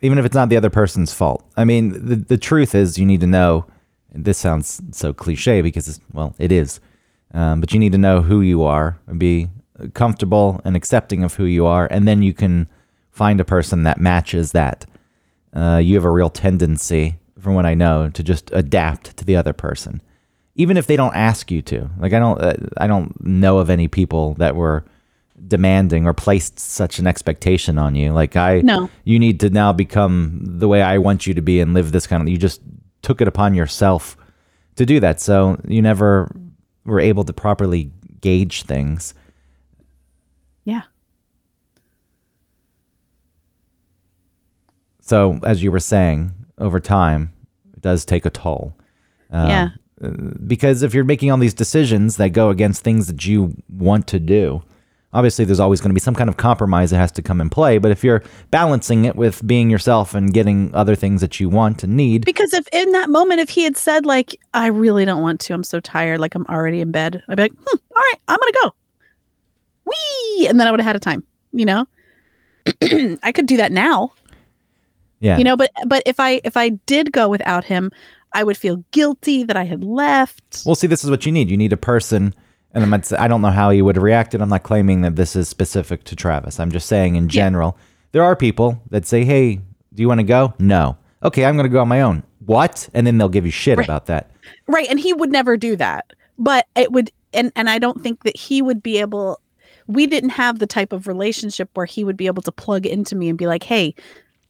even 0.01 0.17
if 0.17 0.25
it's 0.25 0.35
not 0.35 0.49
the 0.49 0.57
other 0.57 0.71
person's 0.71 1.13
fault. 1.13 1.45
I 1.57 1.65
mean, 1.65 1.91
the, 2.09 2.15
the 2.15 2.39
truth 2.39 2.73
is, 2.73 2.99
you 2.99 3.05
need 3.05 3.21
to 3.21 3.27
know. 3.27 3.67
And 4.13 4.25
this 4.25 4.39
sounds 4.39 4.81
so 4.93 5.13
cliche 5.13 5.61
because, 5.61 6.01
well, 6.13 6.37
it 6.39 6.53
is. 6.53 6.79
Um, 7.33 7.61
but 7.61 7.73
you 7.73 7.81
need 7.81 7.91
to 7.91 7.99
know 7.99 8.23
who 8.23 8.43
you 8.43 8.63
are 8.63 9.01
and 9.09 9.19
be 9.19 9.49
comfortable 9.93 10.61
and 10.65 10.77
accepting 10.77 11.25
of 11.25 11.35
who 11.35 11.47
you 11.47 11.67
are. 11.67 11.89
And 11.91 12.07
then 12.07 12.23
you 12.23 12.33
can 12.33 12.69
find 13.11 13.41
a 13.41 13.45
person 13.45 13.83
that 13.83 13.99
matches 13.99 14.53
that. 14.53 14.87
Uh, 15.53 15.81
you 15.83 15.97
have 15.97 16.05
a 16.05 16.11
real 16.13 16.31
tendency, 16.31 17.17
from 17.41 17.55
what 17.55 17.67
I 17.67 17.75
know, 17.75 18.09
to 18.09 18.23
just 18.23 18.53
adapt 18.53 19.17
to 19.17 19.25
the 19.25 19.35
other 19.35 19.53
person, 19.53 20.01
even 20.55 20.77
if 20.77 20.87
they 20.87 20.95
don't 20.95 21.17
ask 21.17 21.51
you 21.51 21.61
to. 21.63 21.91
Like 21.99 22.13
I 22.13 22.21
don't, 22.21 22.41
uh, 22.41 22.55
I 22.77 22.87
don't 22.87 23.21
know 23.21 23.59
of 23.59 23.69
any 23.69 23.89
people 23.89 24.35
that 24.35 24.55
were 24.55 24.85
demanding 25.47 26.07
or 26.07 26.15
placed 26.15 26.59
such 26.59 26.99
an 26.99 27.07
expectation 27.07 27.79
on 27.79 27.95
you. 27.95 28.13
Like 28.13 28.37
I, 28.37 28.61
No. 28.61 28.89
you 29.05 29.19
need 29.19 29.41
to 29.41 29.51
now 29.51 29.73
become 29.73 30.41
the 30.43 30.69
way 30.69 30.81
I 30.83 30.99
want 30.99 31.27
you 31.27 31.35
to 31.35 31.43
be 31.43 31.61
and 31.61 31.75
live 31.75 31.93
this 31.93 32.07
kind 32.07 32.23
of. 32.23 32.29
You 32.29 32.39
just 32.39 32.61
took 33.03 33.21
it 33.21 33.29
upon 33.29 33.55
yourself 33.55 34.17
to 34.77 34.87
do 34.87 35.01
that, 35.01 35.21
so 35.21 35.61
you 35.69 35.83
never 35.83 36.35
were 36.85 37.01
able 37.01 37.25
to 37.25 37.33
properly 37.33 37.91
gauge 38.21 38.63
things. 38.63 39.15
Yeah. 40.65 40.83
So, 45.01 45.39
as 45.45 45.63
you 45.63 45.71
were 45.71 45.81
saying, 45.81 46.33
over 46.59 46.81
time, 46.81 47.33
it 47.75 47.83
does 47.83 48.05
take 48.05 48.25
a 48.25 48.31
toll. 48.31 48.75
Um, 49.31 49.49
yeah. 49.49 49.69
Because 50.47 50.83
if 50.83 50.95
you're 50.95 51.05
making 51.05 51.31
all 51.31 51.39
these 51.39 51.55
decisions 51.55 52.17
that 52.17 52.31
go 52.31 52.51
against 52.51 52.83
things 52.83 53.07
that 53.07 53.25
you 53.27 53.55
want 53.69 54.07
to 54.09 54.19
do, 54.19 54.63
obviously 55.15 55.45
there's 55.45 55.61
always 55.61 55.81
going 55.81 55.89
to 55.91 55.95
be 55.95 56.01
some 56.01 56.15
kind 56.15 56.29
of 56.29 56.37
compromise 56.37 56.91
that 56.91 56.99
has 56.99 57.13
to 57.13 57.23
come 57.23 57.41
in 57.41 57.49
play. 57.49 57.79
But 57.79 57.91
if 57.93 58.05
you're 58.05 58.23
balancing 58.51 59.07
it 59.07 59.17
with 59.17 59.47
being 59.47 59.71
yourself 59.71 60.15
and 60.15 60.35
getting 60.35 60.75
other 60.75 60.95
things 60.95 61.21
that 61.23 61.41
you 61.41 61.49
want 61.49 61.83
and 61.83 61.97
need, 61.97 62.25
Because 62.27 62.53
if 62.53 62.67
in 62.73 62.93
that 62.93 63.09
moment, 63.09 63.41
if 63.41 63.49
he 63.49 63.63
had 63.65 63.77
said 63.77 64.05
like, 64.05 64.39
"I 64.53 64.67
really 64.67 65.05
don't 65.05 65.23
want 65.23 65.41
to. 65.41 65.55
I'm 65.55 65.65
so 65.65 65.81
tired. 65.81 66.21
Like 66.21 66.35
I'm 66.35 66.45
already 66.47 66.81
in 66.81 66.91
bed," 66.91 67.23
I'd 67.29 67.37
be 67.37 67.45
like, 67.45 67.53
hmm, 67.53 67.77
"All 67.97 68.03
right, 68.03 68.21
I'm 68.29 68.39
gonna 68.39 68.53
go." 68.63 68.75
Wee, 69.87 70.47
and 70.49 70.59
then 70.59 70.67
I 70.67 70.71
would 70.71 70.81
have 70.81 70.87
had 70.87 70.97
a 70.97 71.01
time. 71.01 71.23
You 71.53 71.65
know, 71.67 71.87
I 73.23 73.33
could 73.33 73.47
do 73.47 73.57
that 73.59 73.71
now. 73.73 74.13
yeah, 75.21 75.39
You 75.39 75.45
know, 75.45 75.57
but 75.57 75.71
but 75.87 76.03
if 76.07 76.19
I 76.19 76.41
if 76.45 76.57
I 76.57 76.71
did 76.71 77.13
go 77.13 77.29
without 77.29 77.65
him, 77.65 77.91
I 78.33 78.43
would 78.43 78.57
feel 78.57 78.85
guilty 78.91 79.45
that 79.45 79.57
I 79.57 79.65
had 79.65 79.85
left. 79.85 80.65
Well, 80.67 80.75
see, 80.75 80.89
this 80.89 81.05
is 81.05 81.11
what 81.11 81.25
you 81.25 81.33
need. 81.33 81.49
You 81.51 81.57
need 81.57 81.73
a 81.73 81.77
person, 81.77 82.35
and 82.75 82.83
I'm 82.85 82.91
not, 82.91 83.13
I 83.13 83.29
don't 83.29 83.41
know 83.41 83.51
how 83.51 83.71
he 83.71 83.81
would 83.83 83.97
have 83.97 84.03
reacted. 84.03 84.41
I'm 84.41 84.49
not 84.49 84.63
claiming 84.63 85.03
that 85.03 85.17
this 85.17 85.35
is 85.37 85.49
specific 85.49 86.05
to 86.05 86.17
Travis. 86.17 86.59
I'm 86.61 86.71
just 86.73 86.87
saying 86.89 87.17
in 87.17 87.29
general, 87.29 87.79
there 88.13 88.23
are 88.25 88.37
people 88.37 88.81
that 88.91 89.07
say, 89.07 89.25
"Hey, 89.25 89.57
do 89.57 90.03
you 90.03 90.09
want 90.09 90.21
to 90.21 90.25
go?" 90.25 90.55
No. 90.59 90.97
Okay, 91.23 91.45
I'm 91.45 91.57
going 91.57 91.65
to 91.65 91.73
go 91.73 91.81
on 91.81 91.89
my 91.89 92.03
own. 92.03 92.23
What? 92.45 92.89
And 92.93 93.07
then 93.07 93.17
they'll 93.19 93.29
give 93.31 93.47
you 93.47 93.51
shit 93.53 93.79
Right. 93.79 93.87
about 93.87 94.07
that. 94.07 94.31
Right, 94.67 94.87
and 94.91 95.01
he 95.01 95.13
would 95.15 95.31
never 95.33 95.57
do 95.57 95.77
that. 95.77 96.13
But 96.39 96.67
it 96.77 96.93
would 96.93 97.11
and 97.33 97.51
and 97.57 97.71
I 97.71 97.79
don't 97.79 98.03
think 98.03 98.25
that 98.25 98.37
he 98.37 98.61
would 98.63 98.83
be 98.83 98.99
able 98.99 99.41
we 99.87 100.07
didn't 100.07 100.31
have 100.31 100.59
the 100.59 100.67
type 100.67 100.93
of 100.93 101.07
relationship 101.07 101.69
where 101.75 101.87
he 101.87 102.05
would 102.05 102.17
be 102.17 102.27
able 102.27 102.43
to 102.43 102.53
plug 102.53 102.87
into 102.87 103.15
me 103.15 103.29
and 103.29 103.37
be 103.39 103.47
like, 103.47 103.63
"Hey, 103.63 103.95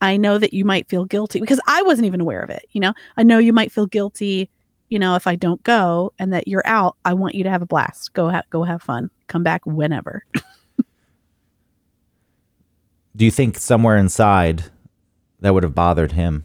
I 0.01 0.17
know 0.17 0.39
that 0.39 0.53
you 0.55 0.65
might 0.65 0.89
feel 0.89 1.05
guilty 1.05 1.41
because 1.41 1.61
I 1.67 1.83
wasn't 1.83 2.07
even 2.07 2.21
aware 2.21 2.41
of 2.43 2.51
it, 2.51 2.67
you 2.73 2.81
know? 2.81 2.93
I 3.17 3.23
know 3.23 3.39
you 3.39 3.53
might 3.53 3.73
feel 3.73 3.87
guilty, 3.87 4.51
you 4.89 4.99
know, 4.99 5.15
if 5.17 5.27
I 5.27 5.35
don't 5.37 5.63
go 5.65 6.13
and 6.19 6.33
that 6.33 6.47
you're 6.49 6.67
out. 6.67 6.97
I 7.05 7.15
want 7.15 7.35
you 7.35 7.45
to 7.45 7.51
have 7.51 7.63
a 7.63 7.67
blast. 7.67 8.13
Go 8.13 8.31
ha- 8.31 8.43
go 8.51 8.63
have 8.65 8.83
fun. 8.83 9.11
Come 9.29 9.43
back 9.43 9.65
whenever." 9.67 10.25
Do 13.17 13.25
you 13.25 13.31
think 13.31 13.59
somewhere 13.59 13.97
inside 13.97 14.65
that 15.41 15.55
would 15.55 15.63
have 15.63 15.75
bothered 15.75 16.13
him? 16.13 16.45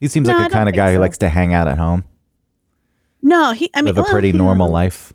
He 0.00 0.08
seems 0.08 0.26
No, 0.26 0.34
like 0.36 0.48
the 0.48 0.54
kind 0.54 0.68
of 0.68 0.74
guy 0.74 0.92
who 0.92 0.98
likes 0.98 1.18
to 1.18 1.28
hang 1.28 1.52
out 1.54 1.68
at 1.68 1.78
home, 1.78 2.04
No, 3.20 3.52
he 3.52 3.70
I 3.74 3.82
mean 3.82 3.94
live 3.94 4.04
a 4.06 4.10
pretty 4.10 4.28
you 4.28 4.34
normal 4.34 4.68
know. 4.68 4.72
life. 4.72 5.12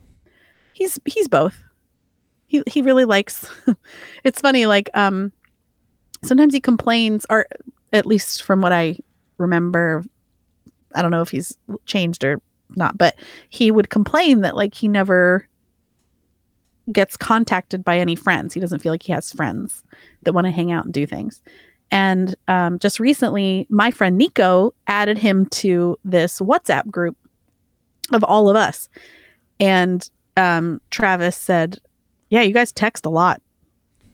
he's 0.73 0.99
he's 1.05 1.27
both 1.27 1.57
he 2.45 2.63
he 2.67 2.81
really 2.83 3.03
likes 3.05 3.49
it's 4.23 4.39
funny 4.39 4.65
like 4.67 4.89
um 4.93 5.33
sometimes 6.23 6.53
he 6.53 6.61
complains 6.61 7.25
or 7.29 7.45
at 7.91 8.05
least 8.05 8.43
from 8.43 8.61
what 8.61 8.71
i 8.71 8.97
remember 9.37 10.05
i 10.97 11.01
don't 11.01 11.11
know 11.11 11.21
if 11.21 11.29
he's 11.29 11.57
changed 11.85 12.23
or 12.23 12.41
not 12.75 12.97
but 12.97 13.15
he 13.49 13.71
would 13.71 13.89
complain 13.89 14.41
that 14.41 14.55
like 14.55 14.73
he 14.73 14.87
never 14.87 15.47
gets 16.91 17.17
contacted 17.17 17.83
by 17.83 17.97
any 17.97 18.15
friends 18.15 18.53
he 18.53 18.59
doesn't 18.59 18.79
feel 18.79 18.93
like 18.93 19.03
he 19.03 19.11
has 19.11 19.31
friends 19.31 19.83
that 20.23 20.33
want 20.33 20.45
to 20.45 20.51
hang 20.51 20.71
out 20.71 20.85
and 20.85 20.93
do 20.93 21.05
things 21.05 21.41
and 21.89 22.35
um, 22.49 22.79
just 22.79 22.99
recently 22.99 23.65
my 23.69 23.91
friend 23.91 24.17
nico 24.17 24.73
added 24.87 25.17
him 25.17 25.45
to 25.47 25.97
this 26.03 26.39
whatsapp 26.39 26.89
group 26.89 27.17
of 28.11 28.23
all 28.23 28.49
of 28.49 28.55
us 28.55 28.89
and 29.59 30.09
um, 30.37 30.79
Travis 30.91 31.35
said, 31.35 31.79
"Yeah, 32.29 32.43
you 32.43 32.53
guys 32.53 32.71
text 32.71 33.05
a 33.05 33.09
lot." 33.09 33.41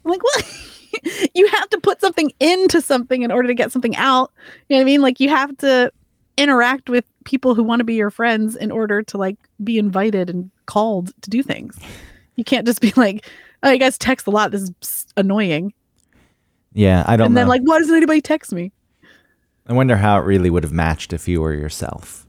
I'm 0.03 0.11
like, 0.11 0.23
"What? 0.23 0.69
you 1.36 1.47
have 1.47 1.69
to 1.69 1.79
put 1.79 2.01
something 2.01 2.31
into 2.39 2.81
something 2.81 3.21
in 3.21 3.31
order 3.31 3.47
to 3.47 3.53
get 3.53 3.71
something 3.71 3.95
out." 3.95 4.31
You 4.69 4.75
know 4.75 4.79
what 4.79 4.81
I 4.81 4.86
mean? 4.86 5.01
Like 5.01 5.19
you 5.19 5.29
have 5.29 5.55
to 5.57 5.91
interact 6.38 6.89
with 6.89 7.05
people 7.25 7.55
who 7.55 7.63
want 7.63 7.79
to 7.79 7.84
be 7.84 7.93
your 7.95 8.09
friends 8.09 8.55
in 8.55 8.71
order 8.71 9.01
to 9.03 9.17
like 9.17 9.38
be 9.63 9.77
invited 9.77 10.29
and 10.29 10.49
called 10.65 11.11
to 11.21 11.29
do 11.29 11.43
things. 11.43 11.77
You 12.36 12.43
can't 12.43 12.65
just 12.65 12.81
be 12.81 12.91
like, 12.95 13.25
"Oh, 13.61 13.69
you 13.71 13.77
guys 13.79 13.97
text 13.97 14.25
a 14.27 14.31
lot. 14.31 14.51
This 14.51 14.71
is 14.81 15.05
annoying." 15.15 15.73
Yeah, 16.73 17.03
I 17.07 17.15
don't 17.17 17.27
And 17.27 17.36
know. 17.36 17.41
then 17.41 17.47
like, 17.47 17.61
why 17.61 17.77
doesn't 17.79 17.95
anybody 17.95 18.19
text 18.21 18.51
me? 18.51 18.71
I 19.67 19.73
wonder 19.73 19.95
how 19.95 20.17
it 20.17 20.23
really 20.25 20.49
would 20.49 20.63
have 20.63 20.73
matched 20.73 21.13
if 21.13 21.27
you 21.27 21.39
were 21.41 21.53
yourself. 21.53 22.25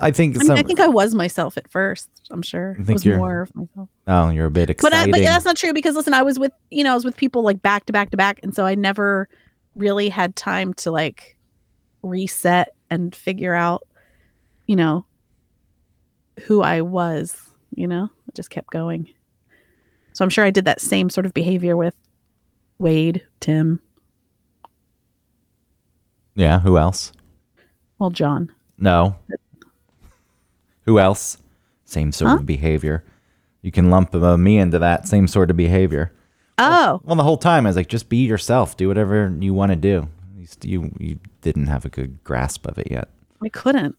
I 0.00 0.12
think 0.12 0.36
I 0.36 0.38
mean, 0.38 0.46
some. 0.46 0.56
I 0.58 0.62
think 0.62 0.78
I 0.78 0.86
was 0.86 1.12
myself 1.14 1.58
at 1.58 1.68
first. 1.68 2.08
I'm 2.30 2.42
sure 2.42 2.76
I 2.78 2.84
think 2.84 2.96
was 2.98 3.04
you're- 3.04 3.18
more 3.18 3.42
of 3.42 3.54
myself. 3.56 3.88
oh, 4.06 4.30
you're 4.30 4.46
a 4.46 4.50
bit 4.50 4.76
but 4.80 4.94
I, 4.94 5.10
but 5.10 5.20
that's 5.20 5.44
not 5.44 5.56
true 5.56 5.72
because 5.72 5.96
listen, 5.96 6.14
I 6.14 6.22
was 6.22 6.38
with 6.38 6.52
you 6.70 6.84
know 6.84 6.92
I 6.92 6.94
was 6.94 7.04
with 7.04 7.16
people 7.16 7.42
like 7.42 7.60
back 7.62 7.86
to 7.86 7.92
back 7.92 8.10
to 8.12 8.16
back, 8.16 8.38
and 8.44 8.54
so 8.54 8.64
I 8.64 8.76
never 8.76 9.28
really 9.74 10.08
had 10.08 10.36
time 10.36 10.72
to 10.74 10.92
like 10.92 11.36
reset 12.02 12.74
and 12.90 13.14
figure 13.14 13.54
out, 13.54 13.86
you 14.66 14.76
know, 14.76 15.04
who 16.42 16.62
I 16.62 16.80
was. 16.80 17.36
You 17.74 17.86
know, 17.86 18.04
I 18.12 18.30
just 18.34 18.50
kept 18.50 18.70
going. 18.70 19.08
So 20.12 20.24
I'm 20.24 20.30
sure 20.30 20.44
I 20.44 20.50
did 20.50 20.64
that 20.64 20.80
same 20.80 21.10
sort 21.10 21.26
of 21.26 21.34
behavior 21.34 21.76
with 21.76 21.94
Wade, 22.78 23.24
Tim, 23.40 23.80
yeah. 26.34 26.60
Who 26.60 26.78
else? 26.78 27.12
well, 27.98 28.10
John. 28.10 28.52
No. 28.78 29.16
Who 30.82 31.00
else? 31.00 31.38
Same 31.84 32.12
sort 32.12 32.30
Huh? 32.30 32.36
of 32.36 32.46
behavior. 32.46 33.04
You 33.60 33.72
can 33.72 33.90
lump 33.90 34.14
uh, 34.14 34.36
me 34.36 34.58
into 34.58 34.78
that 34.78 35.08
same 35.08 35.26
sort 35.26 35.50
of 35.50 35.56
behavior. 35.56 36.12
Oh, 36.58 37.00
Well, 37.04 37.16
the 37.16 37.24
whole 37.24 37.38
time 37.38 37.66
I 37.66 37.70
was 37.70 37.76
like, 37.76 37.88
just 37.88 38.08
be 38.08 38.18
yourself. 38.18 38.76
Do 38.76 38.86
whatever 38.86 39.36
you 39.40 39.52
want 39.52 39.70
to 39.72 39.76
do. 39.76 40.08
You 40.62 40.92
you 40.98 41.18
didn't 41.42 41.66
have 41.66 41.84
a 41.84 41.88
good 41.88 42.22
grasp 42.24 42.66
of 42.66 42.78
it 42.78 42.90
yet. 42.90 43.08
I 43.42 43.48
couldn't. 43.48 43.96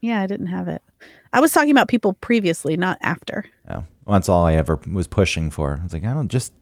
Yeah, 0.00 0.20
I 0.20 0.26
didn't 0.26 0.46
have 0.46 0.68
it. 0.68 0.82
I 1.32 1.40
was 1.40 1.52
talking 1.52 1.70
about 1.70 1.88
people 1.88 2.12
previously, 2.14 2.76
not 2.76 2.98
after. 3.02 3.44
Oh, 3.68 3.84
well, 4.04 4.14
that's 4.14 4.28
all 4.28 4.44
I 4.44 4.54
ever 4.54 4.78
was 4.90 5.06
pushing 5.06 5.50
for. 5.50 5.78
I 5.80 5.82
was 5.84 5.92
like, 5.92 6.04
I 6.04 6.12
don't 6.12 6.28
just, 6.28 6.52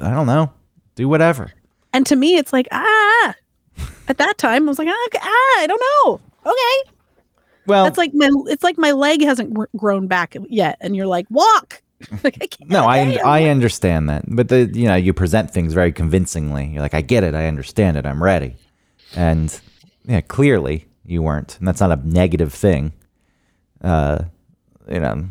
I 0.00 0.10
don't 0.10 0.26
know, 0.26 0.52
do 0.94 1.08
whatever. 1.08 1.52
And 1.92 2.06
to 2.06 2.16
me, 2.16 2.36
it's 2.36 2.52
like, 2.52 2.66
ah, 2.72 3.34
at 4.08 4.18
that 4.18 4.38
time, 4.38 4.64
I 4.64 4.68
was 4.68 4.78
like, 4.78 4.88
ah, 4.88 5.08
ah 5.16 5.60
I 5.60 5.66
don't 5.68 5.82
know. 6.06 6.20
Okay. 6.46 6.92
Well, 7.66 7.84
That's 7.84 7.98
like 7.98 8.12
my, 8.14 8.30
it's 8.46 8.62
like 8.62 8.78
my 8.78 8.92
leg 8.92 9.22
hasn't 9.22 9.52
gr- 9.52 9.64
grown 9.76 10.06
back 10.06 10.36
yet. 10.48 10.78
And 10.80 10.96
you're 10.96 11.06
like, 11.06 11.26
walk. 11.30 11.82
like, 12.24 12.38
I 12.40 12.46
can't. 12.46 12.70
no, 12.70 12.84
I 12.84 13.18
I 13.24 13.44
understand 13.44 14.10
that, 14.10 14.24
but 14.28 14.48
the 14.48 14.70
you 14.74 14.86
know 14.86 14.96
you 14.96 15.14
present 15.14 15.50
things 15.50 15.72
very 15.72 15.92
convincingly. 15.92 16.66
You're 16.66 16.82
like, 16.82 16.92
I 16.92 17.00
get 17.00 17.24
it, 17.24 17.34
I 17.34 17.46
understand 17.46 17.96
it, 17.96 18.04
I'm 18.04 18.22
ready, 18.22 18.56
and 19.14 19.58
yeah, 20.04 20.20
clearly 20.20 20.86
you 21.04 21.22
weren't, 21.22 21.58
and 21.58 21.68
that's 21.68 21.80
not 21.80 21.92
a 21.92 22.08
negative 22.08 22.52
thing. 22.52 22.92
Uh, 23.82 24.24
you 24.88 25.00
know, 25.00 25.28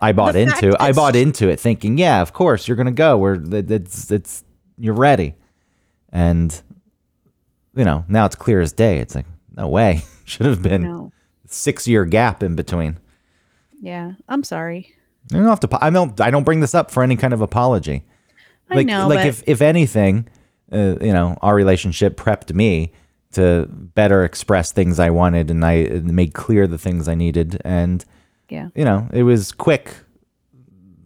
I 0.00 0.12
bought 0.12 0.36
into 0.36 0.76
I 0.80 0.92
bought 0.92 1.16
into 1.16 1.48
it, 1.48 1.58
thinking, 1.58 1.98
yeah, 1.98 2.20
of 2.22 2.32
course 2.32 2.68
you're 2.68 2.76
gonna 2.76 2.92
go. 2.92 3.16
Where 3.16 3.34
it's 3.50 4.10
it's 4.10 4.44
you're 4.78 4.94
ready, 4.94 5.34
and 6.12 6.60
you 7.74 7.84
know 7.84 8.04
now 8.08 8.26
it's 8.26 8.36
clear 8.36 8.60
as 8.60 8.72
day. 8.72 8.98
It's 8.98 9.14
like 9.14 9.26
no 9.56 9.68
way 9.68 10.02
should 10.24 10.46
have 10.46 10.62
been 10.62 10.82
No. 10.82 11.12
six 11.46 11.88
year 11.88 12.04
gap 12.04 12.42
in 12.42 12.56
between. 12.56 12.98
Yeah, 13.80 14.12
I'm 14.28 14.42
sorry. 14.44 14.94
You 15.30 15.38
don't 15.38 15.48
have 15.48 15.60
to. 15.60 15.84
I 15.84 15.90
don't. 15.90 16.20
I 16.20 16.30
don't 16.30 16.44
bring 16.44 16.60
this 16.60 16.74
up 16.74 16.90
for 16.90 17.02
any 17.02 17.16
kind 17.16 17.32
of 17.32 17.40
apology. 17.40 18.04
I 18.70 18.76
like, 18.76 18.86
know, 18.86 19.08
like 19.08 19.26
if 19.26 19.42
if 19.46 19.60
anything, 19.60 20.28
uh, 20.72 20.96
you 21.00 21.12
know, 21.12 21.36
our 21.42 21.54
relationship 21.54 22.16
prepped 22.16 22.54
me 22.54 22.92
to 23.32 23.66
better 23.70 24.24
express 24.24 24.72
things 24.72 24.98
I 24.98 25.10
wanted, 25.10 25.50
and 25.50 25.64
I 25.64 25.84
made 26.04 26.32
clear 26.34 26.66
the 26.66 26.78
things 26.78 27.08
I 27.08 27.14
needed, 27.14 27.60
and 27.64 28.04
yeah, 28.48 28.68
you 28.74 28.84
know, 28.84 29.08
it 29.12 29.24
was 29.24 29.52
quick 29.52 29.94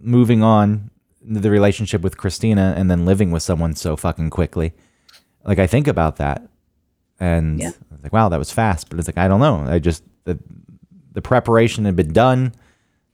moving 0.01 0.43
on 0.43 0.91
the 1.23 1.51
relationship 1.51 2.01
with 2.03 2.17
Christina, 2.17 2.75
and 2.77 2.91
then 2.91 3.05
living 3.05 3.31
with 3.31 3.43
someone 3.43 3.75
so 3.75 3.97
fucking 3.97 4.31
quickly. 4.31 4.73
Like 5.45 5.59
I 5.59 5.67
think 5.67 5.87
about 5.87 6.17
that, 6.17 6.43
and 7.19 7.61
Yeah. 7.61 7.69
I 7.91 7.95
was 7.95 8.03
like, 8.03 8.13
wow, 8.13 8.29
that 8.29 8.39
was 8.39 8.51
fast. 8.51 8.89
But 8.91 8.99
it's 8.99 9.09
like 9.09 9.19
I 9.19 9.29
don't 9.29 9.41
know. 9.41 9.65
I 9.67 9.79
just 9.79 10.03
the 10.25 10.39
the 11.13 11.23
preparation 11.23 11.85
had 11.85 11.97
been 11.97 12.13
done. 12.13 12.53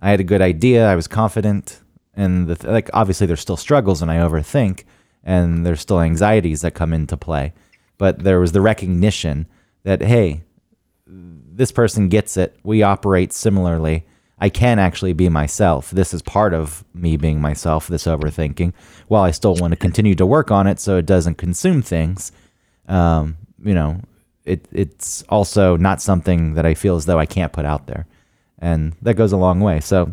I 0.01 0.11
had 0.11 0.21
a 0.21 0.25
good 0.25 0.43
idea. 0.43 0.87
I 0.89 0.95
was 0.97 1.09
confident, 1.09 1.81
and 2.15 2.47
the 2.47 2.55
th- 2.57 2.71
like 2.71 2.91
obviously 2.93 3.27
there's 3.27 3.41
still 3.41 3.57
struggles, 3.57 4.03
and 4.03 4.11
I 4.11 4.17
overthink, 4.19 4.85
and 5.27 5.67
there's 5.67 5.81
still 5.81 6.01
anxieties 6.01 6.63
that 6.63 6.75
come 6.75 6.95
into 6.95 7.17
play. 7.17 7.53
But 7.99 8.21
there 8.21 8.41
was 8.41 8.53
the 8.53 8.61
recognition 8.63 9.47
that 9.83 10.01
hey, 10.01 10.43
this 11.07 11.73
person 11.73 12.09
gets 12.09 12.37
it. 12.37 12.57
We 12.63 12.83
operate 12.83 13.33
similarly. 13.33 14.07
I 14.39 14.51
can 14.51 14.79
actually 14.79 15.15
be 15.15 15.29
myself. 15.29 15.91
This 15.91 16.13
is 16.15 16.23
part 16.23 16.55
of 16.55 16.85
me 16.95 17.17
being 17.17 17.41
myself, 17.41 17.89
this 17.89 18.05
overthinking, 18.05 18.75
while 19.09 19.23
I 19.23 19.31
still 19.31 19.55
want 19.55 19.73
to 19.73 19.77
continue 19.77 20.15
to 20.15 20.27
work 20.27 20.51
on 20.51 20.67
it 20.67 20.79
so 20.79 20.99
it 20.99 21.07
doesn't 21.07 21.37
consume 21.37 21.83
things. 21.83 22.33
Um, 22.87 23.39
you 23.65 23.73
know, 23.73 24.01
it, 24.45 24.69
it's 24.71 25.23
also 25.31 25.77
not 25.77 26.03
something 26.03 26.55
that 26.55 26.67
I 26.67 26.75
feel 26.75 26.97
as 26.97 27.07
though 27.07 27.19
I 27.19 27.27
can't 27.27 27.53
put 27.53 27.65
out 27.65 27.87
there. 27.87 28.07
And 28.59 28.95
that 29.03 29.15
goes 29.15 29.33
a 29.33 29.39
long 29.39 29.61
way. 29.61 29.81
So, 29.81 30.13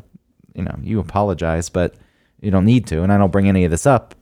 you 0.56 0.64
know, 0.64 0.76
you 0.82 1.00
apologize, 1.00 1.70
but 1.70 1.96
you 2.42 2.50
don't 2.50 2.66
need 2.66 2.88
to. 2.88 3.04
And 3.04 3.12
I 3.12 3.18
don't 3.18 3.32
bring 3.32 3.50
any 3.50 3.66
of 3.66 3.72
this 3.72 3.86
up. 3.86 4.16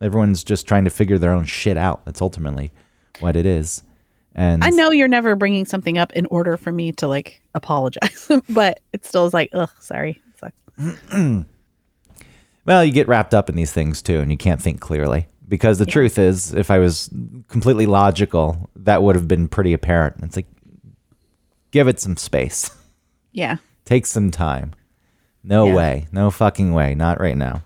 Everyone's 0.00 0.44
just 0.44 0.66
trying 0.66 0.84
to 0.84 0.90
figure 0.90 1.18
their 1.18 1.32
own 1.32 1.44
shit 1.44 1.76
out. 1.76 2.04
That's 2.04 2.20
ultimately 2.22 2.72
what 3.20 3.36
it 3.36 3.46
is. 3.46 3.82
And 4.34 4.64
I 4.64 4.70
know 4.70 4.90
you're 4.90 5.06
never 5.08 5.36
bringing 5.36 5.64
something 5.64 5.96
up 5.98 6.12
in 6.14 6.26
order 6.26 6.56
for 6.56 6.72
me 6.72 6.90
to 6.92 7.06
like 7.06 7.40
apologize, 7.54 8.28
but 8.48 8.80
it 8.92 9.04
still 9.06 9.26
is 9.26 9.32
like, 9.34 9.50
ugh, 9.52 9.70
sorry. 9.80 10.20
Well, 12.66 12.82
you 12.82 12.92
get 12.92 13.08
wrapped 13.08 13.34
up 13.34 13.50
in 13.50 13.56
these 13.56 13.72
things 13.72 14.00
too, 14.00 14.20
and 14.20 14.30
you 14.30 14.38
can't 14.38 14.60
think 14.60 14.80
clearly. 14.80 15.26
Because 15.46 15.78
the 15.78 15.84
truth 15.86 16.18
is, 16.18 16.54
if 16.54 16.70
I 16.70 16.78
was 16.78 17.10
completely 17.48 17.84
logical, 17.84 18.70
that 18.76 19.02
would 19.02 19.16
have 19.16 19.28
been 19.28 19.48
pretty 19.48 19.74
apparent. 19.74 20.16
It's 20.22 20.36
like, 20.36 20.46
give 21.72 21.86
it 21.88 22.00
some 22.00 22.16
space, 22.16 22.70
Yeah, 23.32 23.56
take 23.84 24.06
some 24.06 24.30
time. 24.30 24.72
No 25.42 25.66
Yeah. 25.66 25.74
way, 25.74 26.06
no 26.10 26.30
fucking 26.30 26.72
way, 26.72 26.94
not 26.94 27.20
right 27.20 27.36
now. 27.36 27.62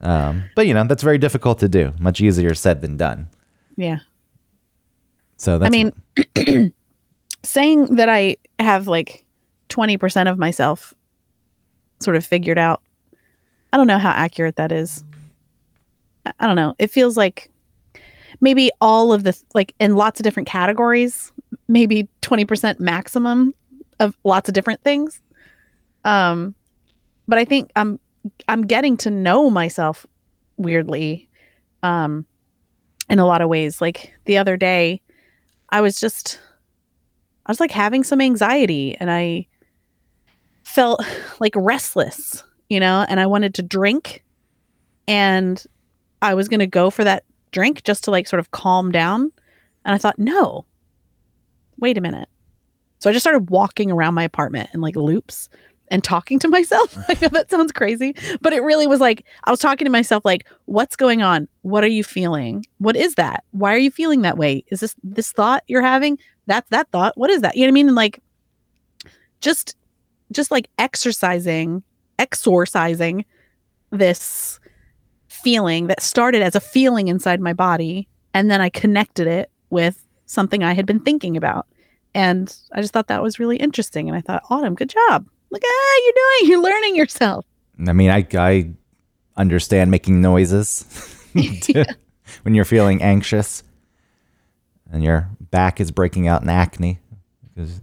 Um, 0.00 0.44
but 0.56 0.66
you 0.66 0.74
know, 0.74 0.84
that's 0.84 1.02
very 1.02 1.18
difficult 1.18 1.58
to 1.60 1.68
do. 1.68 1.92
Much 1.98 2.20
easier 2.20 2.54
said 2.54 2.80
than 2.80 2.96
done. 2.96 3.28
yeah. 3.76 3.98
So 5.36 5.58
that's 5.58 5.74
I 5.74 5.90
mean, 6.44 6.72
saying 7.42 7.96
that 7.96 8.10
I 8.10 8.36
have 8.58 8.88
like 8.88 9.24
20% 9.70 10.30
of 10.30 10.38
myself 10.38 10.92
sort 12.00 12.16
of 12.16 12.26
figured 12.26 12.58
out, 12.58 12.82
I 13.72 13.78
don't 13.78 13.86
know 13.86 13.98
how 13.98 14.10
accurate 14.10 14.56
that 14.56 14.70
is. 14.70 15.02
I- 16.38 16.46
don't 16.46 16.56
know. 16.56 16.74
It 16.78 16.90
feels 16.90 17.16
like 17.16 17.50
maybe 18.42 18.70
all 18.82 19.14
of 19.14 19.24
this, 19.24 19.42
like 19.54 19.74
in 19.80 19.96
lots 19.96 20.20
of 20.20 20.24
different 20.24 20.46
categories, 20.46 21.32
maybe 21.68 22.06
20% 22.20 22.78
maximum 22.80 23.54
of 23.98 24.14
lots 24.24 24.48
of 24.50 24.54
different 24.54 24.82
things. 24.82 25.22
Um, 26.04 26.54
but 27.26 27.38
I 27.38 27.46
think 27.46 27.70
I'm, 27.76 27.98
I'm 28.48 28.66
getting 28.66 28.96
to 28.98 29.10
know 29.10 29.50
myself 29.50 30.06
weirdly, 30.56 31.28
um, 31.82 32.26
in 33.08 33.18
a 33.18 33.26
lot 33.26 33.42
of 33.42 33.48
ways. 33.48 33.80
Like 33.80 34.14
the 34.24 34.38
other 34.38 34.56
day, 34.56 35.00
I 35.70 35.80
was 35.80 36.00
just 36.00 36.40
I 37.46 37.50
was 37.50 37.60
like 37.60 37.70
having 37.70 38.04
some 38.04 38.20
anxiety 38.20 38.96
and 38.98 39.10
I 39.10 39.46
felt 40.62 41.04
like 41.40 41.54
restless, 41.56 42.42
you 42.68 42.80
know, 42.80 43.04
and 43.08 43.20
I 43.20 43.26
wanted 43.26 43.54
to 43.54 43.62
drink 43.62 44.24
and 45.08 45.62
I 46.22 46.34
was 46.34 46.48
going 46.48 46.60
to 46.60 46.66
go 46.66 46.90
for 46.90 47.02
that 47.04 47.24
drink 47.50 47.82
just 47.82 48.04
to 48.04 48.10
like 48.10 48.28
sort 48.28 48.40
of 48.40 48.52
calm 48.52 48.92
down 48.92 49.32
and 49.84 49.94
I 49.94 49.98
thought, 49.98 50.18
"No. 50.18 50.66
Wait 51.78 51.98
a 51.98 52.00
minute." 52.00 52.28
So 52.98 53.08
I 53.08 53.14
just 53.14 53.22
started 53.22 53.48
walking 53.50 53.90
around 53.90 54.14
my 54.14 54.22
apartment 54.22 54.70
in 54.74 54.80
like 54.82 54.94
loops 54.94 55.48
and 55.90 56.04
talking 56.04 56.38
to 56.38 56.48
myself. 56.48 56.96
I 57.08 57.16
know 57.20 57.28
that 57.28 57.50
sounds 57.50 57.72
crazy, 57.72 58.14
but 58.40 58.52
it 58.52 58.62
really 58.62 58.86
was 58.86 59.00
like 59.00 59.24
I 59.44 59.50
was 59.50 59.60
talking 59.60 59.84
to 59.84 59.90
myself 59.90 60.24
like, 60.24 60.46
"What's 60.66 60.96
going 60.96 61.22
on? 61.22 61.48
What 61.62 61.84
are 61.84 61.88
you 61.88 62.04
feeling? 62.04 62.64
What 62.78 62.96
is 62.96 63.14
that? 63.16 63.44
Why 63.50 63.74
are 63.74 63.78
you 63.78 63.90
feeling 63.90 64.22
that 64.22 64.38
way? 64.38 64.64
Is 64.68 64.80
this 64.80 64.94
this 65.02 65.32
thought 65.32 65.64
you're 65.66 65.82
having? 65.82 66.18
That's 66.46 66.68
that 66.70 66.90
thought. 66.90 67.16
What 67.16 67.30
is 67.30 67.42
that?" 67.42 67.56
You 67.56 67.62
know 67.62 67.68
what 67.68 67.72
I 67.72 67.74
mean? 67.74 67.88
And 67.88 67.96
like 67.96 68.22
just 69.40 69.76
just 70.32 70.50
like 70.50 70.68
exercising, 70.78 71.82
exorcising 72.18 73.24
this 73.90 74.60
feeling 75.28 75.88
that 75.88 76.02
started 76.02 76.42
as 76.42 76.54
a 76.54 76.60
feeling 76.60 77.08
inside 77.08 77.40
my 77.40 77.52
body 77.52 78.06
and 78.34 78.50
then 78.50 78.60
I 78.60 78.68
connected 78.68 79.26
it 79.26 79.50
with 79.70 80.06
something 80.26 80.62
I 80.62 80.74
had 80.74 80.86
been 80.86 81.00
thinking 81.00 81.36
about. 81.36 81.66
And 82.14 82.54
I 82.72 82.80
just 82.80 82.92
thought 82.92 83.08
that 83.08 83.22
was 83.22 83.38
really 83.38 83.56
interesting. 83.56 84.08
And 84.08 84.16
I 84.16 84.20
thought, 84.20 84.42
Autumn, 84.50 84.74
good 84.74 84.90
job. 84.90 85.26
Look 85.50 85.62
at 85.64 86.02
you're 86.04 86.12
doing. 86.14 86.50
You're 86.50 86.62
learning 86.62 86.96
yourself. 86.96 87.44
I 87.86 87.92
mean, 87.92 88.10
I 88.10 88.26
I 88.34 88.70
understand 89.36 89.90
making 89.90 90.20
noises 90.20 90.84
when 92.42 92.54
you're 92.54 92.64
feeling 92.64 93.02
anxious 93.02 93.62
and 94.90 95.02
your 95.02 95.28
back 95.50 95.80
is 95.80 95.90
breaking 95.90 96.28
out 96.28 96.42
in 96.42 96.48
acne 96.48 96.98
because 97.54 97.80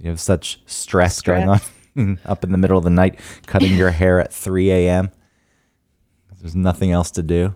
you 0.00 0.10
have 0.10 0.20
such 0.20 0.60
stress, 0.66 1.20
going 1.22 1.48
on 1.48 1.60
up 2.24 2.44
in 2.44 2.52
the 2.52 2.58
middle 2.58 2.78
of 2.78 2.84
the 2.84 2.90
night, 2.90 3.18
cutting 3.46 3.74
your 3.74 3.90
hair 3.90 4.20
at 4.20 4.32
3 4.32 4.70
a.m. 4.70 5.10
There's 6.40 6.54
nothing 6.54 6.92
else 6.92 7.10
to 7.12 7.22
do 7.22 7.54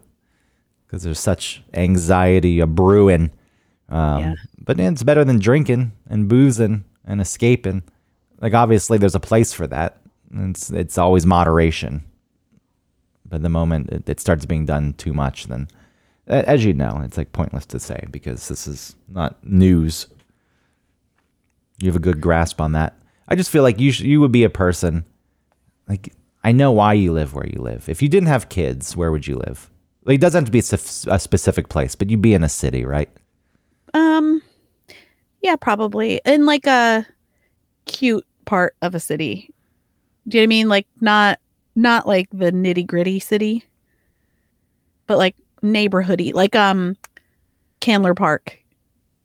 because 0.86 1.02
there's 1.02 1.20
such 1.20 1.62
anxiety 1.74 2.60
a 2.60 2.66
brewing. 2.66 3.30
Um, 3.88 4.20
Yeah. 4.20 4.34
But 4.62 4.78
it's 4.78 5.02
better 5.02 5.24
than 5.24 5.38
drinking 5.38 5.92
and 6.08 6.28
boozing 6.28 6.84
and 7.04 7.20
escaping. 7.20 7.82
Like 8.40 8.54
obviously, 8.54 8.98
there's 8.98 9.14
a 9.14 9.20
place 9.20 9.52
for 9.52 9.66
that. 9.66 9.98
It's 10.32 10.70
it's 10.70 10.98
always 10.98 11.26
moderation. 11.26 12.04
But 13.28 13.42
the 13.42 13.48
moment 13.48 13.90
it, 13.90 14.08
it 14.08 14.20
starts 14.20 14.46
being 14.46 14.66
done 14.66 14.94
too 14.94 15.12
much, 15.12 15.46
then, 15.46 15.68
as 16.26 16.64
you 16.64 16.72
know, 16.72 17.00
it's 17.04 17.16
like 17.16 17.32
pointless 17.32 17.66
to 17.66 17.78
say 17.78 18.04
because 18.10 18.48
this 18.48 18.66
is 18.66 18.96
not 19.08 19.44
news. 19.44 20.08
You 21.78 21.88
have 21.88 21.96
a 21.96 22.00
good 22.00 22.20
grasp 22.20 22.60
on 22.60 22.72
that. 22.72 22.96
I 23.28 23.36
just 23.36 23.50
feel 23.50 23.62
like 23.62 23.78
you 23.78 23.92
sh- 23.92 24.00
you 24.00 24.20
would 24.20 24.32
be 24.32 24.44
a 24.44 24.50
person. 24.50 25.04
Like 25.88 26.12
I 26.42 26.52
know 26.52 26.72
why 26.72 26.94
you 26.94 27.12
live 27.12 27.34
where 27.34 27.46
you 27.46 27.60
live. 27.60 27.88
If 27.88 28.02
you 28.02 28.08
didn't 28.08 28.28
have 28.28 28.48
kids, 28.48 28.96
where 28.96 29.12
would 29.12 29.26
you 29.26 29.36
live? 29.36 29.70
Like 30.04 30.16
it 30.16 30.20
doesn't 30.20 30.40
have 30.40 30.46
to 30.46 30.52
be 30.52 30.58
a, 31.12 31.18
specific 31.18 31.68
place, 31.68 31.94
but 31.94 32.10
you'd 32.10 32.22
be 32.22 32.34
in 32.34 32.42
a 32.42 32.48
city, 32.48 32.84
right? 32.84 33.10
Um, 33.92 34.42
yeah, 35.42 35.56
probably 35.56 36.20
in 36.24 36.46
like 36.46 36.66
a 36.66 37.06
cute 37.84 38.26
part 38.50 38.74
of 38.82 38.96
a 38.96 39.00
city. 39.00 39.48
Do 40.26 40.36
you 40.36 40.42
know 40.42 40.42
what 40.42 40.46
I 40.46 40.48
mean? 40.48 40.68
Like 40.68 40.86
not 41.00 41.38
not 41.76 42.06
like 42.06 42.28
the 42.32 42.50
nitty 42.50 42.84
gritty 42.84 43.20
city, 43.20 43.64
but 45.06 45.18
like 45.18 45.36
neighborhoody, 45.62 46.34
like 46.34 46.56
um, 46.56 46.96
Candler 47.80 48.14
Park. 48.14 48.58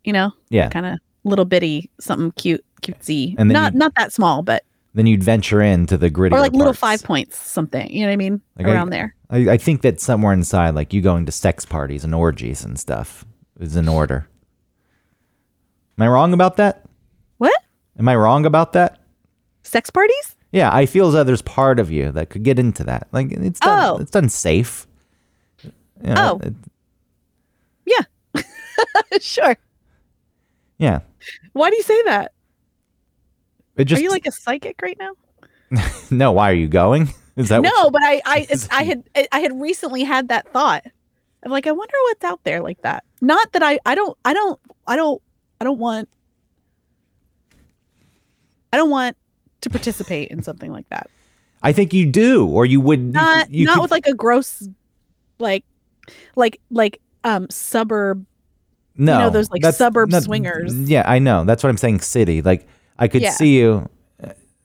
You 0.04 0.14
know, 0.14 0.32
Yeah. 0.52 0.70
kind 0.70 0.86
of 0.86 1.00
little 1.24 1.46
bitty, 1.46 1.90
something 2.00 2.32
cute, 2.34 2.64
cutesy. 2.84 3.34
And 3.40 3.50
not 3.50 3.74
not 3.74 3.96
that 3.96 4.14
small, 4.14 4.44
but 4.44 4.64
Then 4.94 5.08
you'd 5.08 5.24
venture 5.24 5.60
into 5.62 5.98
the 5.98 6.12
gritty 6.12 6.36
or 6.36 6.40
like 6.40 6.52
little 6.54 6.72
five 6.74 7.04
points, 7.04 7.36
something. 7.38 7.90
You 7.92 8.02
know 8.02 8.08
what 8.10 8.14
I 8.14 8.18
mean? 8.18 8.42
Like 8.58 8.68
I- 8.68 8.72
Around 8.74 8.92
there. 8.92 9.16
I, 9.32 9.38
I 9.54 9.58
think 9.58 9.82
that 9.82 10.00
somewhere 10.00 10.34
inside, 10.34 10.76
like 10.76 10.94
you 10.94 11.02
going 11.02 11.26
to 11.26 11.32
sex 11.32 11.66
parties 11.66 12.04
and 12.04 12.14
orgies 12.14 12.64
and 12.64 12.80
stuff, 12.80 13.26
is 13.60 13.76
in 13.76 13.88
order. 13.90 14.30
Am 15.98 16.04
I 16.04 16.08
wrong 16.08 16.32
about 16.32 16.58
that? 16.58 16.86
What 17.40 17.54
Am 17.98 18.08
I 18.08 18.16
wrong 18.16 18.46
about 18.46 18.74
that? 18.74 19.00
Sex 19.66 19.90
parties? 19.90 20.36
Yeah, 20.52 20.70
I 20.74 20.86
feel 20.86 21.08
as 21.08 21.14
though 21.14 21.24
there's 21.24 21.42
part 21.42 21.80
of 21.80 21.92
you 21.92 22.12
that 22.14 22.30
could 22.30 22.44
get 22.44 22.58
into 22.60 22.84
that. 22.86 23.08
Like 23.12 23.32
it's 23.32 23.60
done, 23.60 23.84
Oh. 23.84 23.98
it's 23.98 24.12
done 24.12 24.30
safe. 24.30 24.88
You 25.64 26.14
know, 26.14 26.40
Oh. 26.42 26.48
it- 26.48 26.54
sure. 29.22 29.56
yeah. 30.78 31.00
Why 31.54 31.70
do 31.70 31.78
you 31.78 31.84
say 31.84 32.02
that? 32.04 32.34
It 33.78 33.86
just 33.86 34.00
Are 34.00 34.04
you 34.04 34.10
like 34.10 34.26
a 34.28 34.32
psychic 34.32 34.82
right 34.82 34.98
now? 35.00 35.12
no. 36.12 36.32
Why 36.34 36.52
are 36.52 36.56
you 36.56 36.68
going? 36.68 37.10
Is 37.38 37.50
that 37.50 37.62
no 37.62 37.90
but 37.90 38.02
i 38.04 38.22
i 38.26 38.48
it's, 38.50 38.68
i 38.72 38.84
had 38.84 39.04
i 39.32 39.40
had 39.40 39.60
recently 39.60 40.04
had 40.04 40.30
that 40.30 40.48
thought 40.54 40.86
of 41.44 41.52
like 41.52 41.68
i 41.68 41.72
wonder 41.72 41.94
what's 42.04 42.24
out 42.24 42.42
there 42.46 42.62
like 42.62 42.82
that 42.84 43.04
not 43.22 43.52
that 43.52 43.62
i 43.62 43.78
i 43.86 43.94
don't 43.94 44.18
i 44.24 44.34
don't 44.34 44.58
i 44.88 44.96
don't 44.96 45.22
i 45.60 45.64
don't 45.66 45.78
want 45.80 46.08
I 48.72 48.78
don't 48.78 48.90
want 48.90 49.18
to 49.62 49.70
participate 49.70 50.30
in 50.30 50.44
something 50.44 50.72
like 50.72 50.88
that. 50.90 51.10
I 51.64 51.72
think 51.72 51.94
you 51.94 52.06
do, 52.06 52.46
or 52.48 52.66
you 52.66 52.80
would 52.82 53.14
Not 53.14 53.50
You, 53.52 53.62
you 53.62 53.66
not 53.66 53.76
could- 53.76 53.82
with 53.84 53.92
like 53.92 54.06
a 54.08 54.14
gross, 54.14 54.68
like, 55.40 55.64
like 56.36 56.60
like 56.70 57.02
um 57.24 57.48
suburb. 57.50 58.26
no 58.98 59.20
know, 59.20 59.30
those, 59.30 59.50
like, 59.50 59.66
suburb 59.74 60.10
not- 60.12 60.24
swingers. 60.24 60.74
Yeah, 60.90 61.04
I 61.06 61.20
know. 61.20 61.44
That's 61.46 61.64
what 61.64 61.70
I'm 61.70 61.78
saying. 61.78 62.02
City, 62.02 62.42
like 62.42 62.68
I 63.00 63.08
could 63.08 63.22
Yeah. 63.24 63.32
see 63.32 63.58
you. 63.60 63.90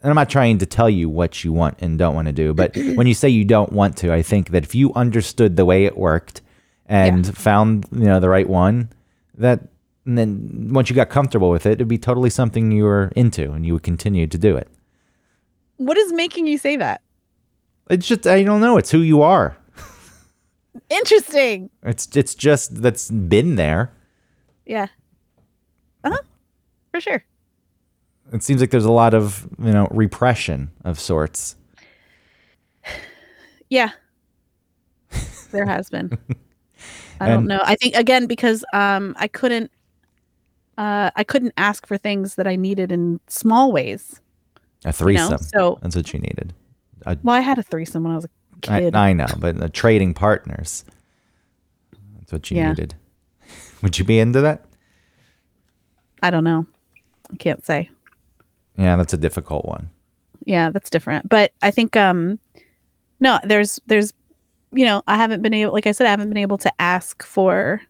And 0.03 0.09
I'm 0.09 0.15
not 0.15 0.31
trying 0.31 0.57
to 0.59 0.67
tell 0.67 0.89
you 0.89 1.11
what 1.11 1.45
you 1.45 1.53
want 1.53 1.77
and 1.83 1.99
don't 1.99 2.15
want 2.15 2.27
to 2.27 2.33
do, 2.33 2.55
but 2.55 2.75
when 2.95 3.07
you 3.07 3.13
say 3.15 3.29
you 3.29 3.45
don't 3.45 3.71
want 3.73 3.99
to, 3.99 4.13
I 4.13 4.23
think 4.23 4.49
that 4.51 4.65
if 4.65 4.75
you 4.75 4.95
understood 4.95 5.57
the 5.57 5.65
way 5.67 5.85
it 5.85 5.97
worked 5.99 6.41
and 6.87 7.37
found 7.37 7.87
you 7.93 8.05
know 8.05 8.19
the 8.21 8.29
right 8.31 8.49
one, 8.49 8.89
that 9.37 9.61
and 10.07 10.17
then 10.17 10.69
once 10.73 10.89
you 10.91 10.97
got 10.97 11.09
comfortable 11.11 11.51
with 11.51 11.67
it, 11.67 11.73
it'd 11.73 11.87
be 11.89 11.99
totally 11.99 12.31
something 12.31 12.73
you 12.73 12.85
were 12.85 13.13
into, 13.15 13.53
and 13.53 13.65
you 13.67 13.75
would 13.75 13.83
continue 13.83 14.27
to 14.27 14.39
do 14.39 14.57
it. 14.57 14.69
What 15.81 15.97
is 15.97 16.13
making 16.13 16.47
you 16.47 16.59
say 16.59 16.77
that? 16.77 17.01
It's 17.89 18.07
just 18.07 18.27
I 18.27 18.43
don't 18.45 18.61
know. 18.61 18.77
It's 18.77 18.91
who 18.91 18.99
you 19.01 19.23
are. 19.23 19.57
Interesting. 20.91 21.71
It's 21.83 22.07
it's 22.15 22.35
just 22.35 22.83
that's 22.83 23.11
been 23.11 23.57
there. 23.57 23.91
Yeah. 24.67 24.89
Uh 26.05 26.11
huh. 26.11 26.19
For 26.93 27.01
sure. 27.01 27.25
It 28.33 28.43
seems 28.43 28.61
like 28.61 28.71
there's 28.71 28.85
a 28.85 28.93
lot 28.93 29.15
of 29.15 29.49
you 29.59 29.73
know 29.73 29.89
repression 29.91 30.71
of 30.85 31.01
sorts. 31.01 31.57
Yeah. 33.71 33.91
there 35.53 35.65
has 35.65 35.89
been. 35.91 36.11
I 37.21 37.29
And- 37.29 37.35
don't 37.35 37.47
know. 37.47 37.61
I 37.65 37.77
think 37.77 37.95
again 37.97 38.27
because 38.27 38.65
um 38.75 39.15
I 39.19 39.29
couldn't 39.29 39.71
uh 40.77 41.11
I 41.17 41.25
couldn't 41.25 41.55
ask 41.57 41.87
for 41.87 41.97
things 41.97 42.35
that 42.35 42.47
I 42.47 42.57
needed 42.57 42.93
in 42.93 43.19
small 43.29 43.73
ways. 43.73 44.21
A 44.85 44.89
You 44.89 44.93
threesome. 44.93 45.31
know? 45.33 45.37
So 45.41 45.79
That's 45.83 45.97
what 45.97 46.13
you 46.13 46.21
needed. 46.21 46.55
well 47.23 47.35
I 47.37 47.41
had 47.41 47.59
a 47.59 47.63
threesome 47.63 48.03
when 48.05 48.13
I 48.13 48.17
was 48.17 48.25
a 48.25 48.31
kid. 48.61 48.95
I 48.95 49.13
know, 49.13 49.27
but 49.39 49.73
trading 49.75 50.15
partners. 50.15 50.85
That's 52.19 52.33
what 52.33 52.51
you 52.51 52.57
Yeah. 52.59 52.71
needed. 52.71 52.95
Would 53.83 53.99
you 53.99 54.05
be 54.05 54.19
into 54.19 54.41
that? 54.43 54.65
I 56.23 56.31
don't 56.31 56.45
know. 56.45 56.67
I 57.33 57.37
can't 57.37 57.65
say. 57.65 57.91
Yeah, 58.77 58.97
that's 58.97 59.13
a 59.13 59.19
difficult 59.19 59.65
one. 59.67 59.91
yeah 60.47 60.71
that's 60.71 60.89
different 60.89 61.29
but 61.29 61.53
i 61.61 61.71
think 61.71 61.97
um 61.97 62.39
no 63.21 63.39
there's 63.45 63.79
there's 63.87 64.15
you 64.73 64.87
know 64.87 65.03
i 65.07 65.15
haven't 65.17 65.43
been 65.43 65.53
able 65.53 65.71
like 65.75 65.87
i 65.87 65.93
said 65.93 66.07
i 66.07 66.11
haven't 66.11 66.31
been 66.31 66.39
able 66.39 66.57
to 66.57 66.73
ask 66.81 67.23
for 67.23 67.83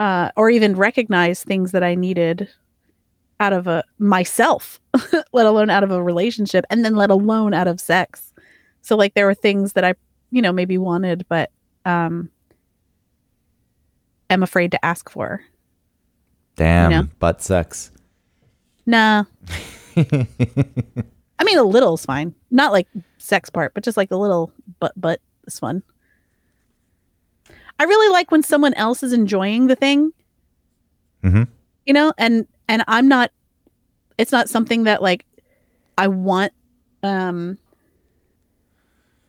uh 0.00 0.28
or 0.36 0.50
even 0.50 0.74
recognize 0.74 1.44
things 1.44 1.70
that 1.70 1.84
i 1.84 1.94
needed 1.94 2.48
out 3.42 3.52
of 3.52 3.66
a 3.66 3.82
myself 3.98 4.80
let 5.32 5.46
alone 5.46 5.68
out 5.68 5.82
of 5.82 5.90
a 5.90 6.02
relationship 6.02 6.64
and 6.70 6.84
then 6.84 6.94
let 6.94 7.10
alone 7.10 7.52
out 7.52 7.66
of 7.66 7.80
sex 7.80 8.32
so 8.80 8.96
like 8.96 9.14
there 9.14 9.26
were 9.26 9.34
things 9.34 9.72
that 9.72 9.84
i 9.84 9.94
you 10.30 10.40
know 10.40 10.52
maybe 10.52 10.78
wanted 10.78 11.26
but 11.28 11.50
um 11.84 12.30
am 14.30 14.42
afraid 14.42 14.70
to 14.70 14.84
ask 14.84 15.10
for 15.10 15.42
Damn, 16.56 16.90
know? 16.90 17.08
butt 17.18 17.42
sex. 17.42 17.90
nah 18.86 19.24
I 19.96 21.44
mean, 21.44 21.58
a 21.58 21.64
little 21.64 21.94
is 21.94 22.06
fine. 22.06 22.34
Not 22.52 22.70
like 22.72 22.86
sex 23.18 23.50
part, 23.50 23.74
but 23.74 23.82
just 23.82 23.96
like 23.96 24.10
a 24.12 24.16
little 24.16 24.52
butt 24.78 24.92
butt 24.98 25.20
is 25.46 25.58
fun. 25.58 25.82
I 27.80 27.84
really 27.84 28.12
like 28.12 28.30
when 28.30 28.44
someone 28.44 28.74
else 28.74 29.02
is 29.02 29.12
enjoying 29.12 29.66
the 29.66 29.74
thing. 29.74 30.12
Mhm. 31.24 31.48
You 31.84 31.94
know, 31.94 32.12
and 32.16 32.46
and 32.72 32.82
I'm 32.88 33.06
not. 33.06 33.30
It's 34.16 34.32
not 34.32 34.48
something 34.48 34.84
that 34.84 35.02
like 35.02 35.26
I 35.98 36.08
want. 36.08 36.52
Um. 37.02 37.58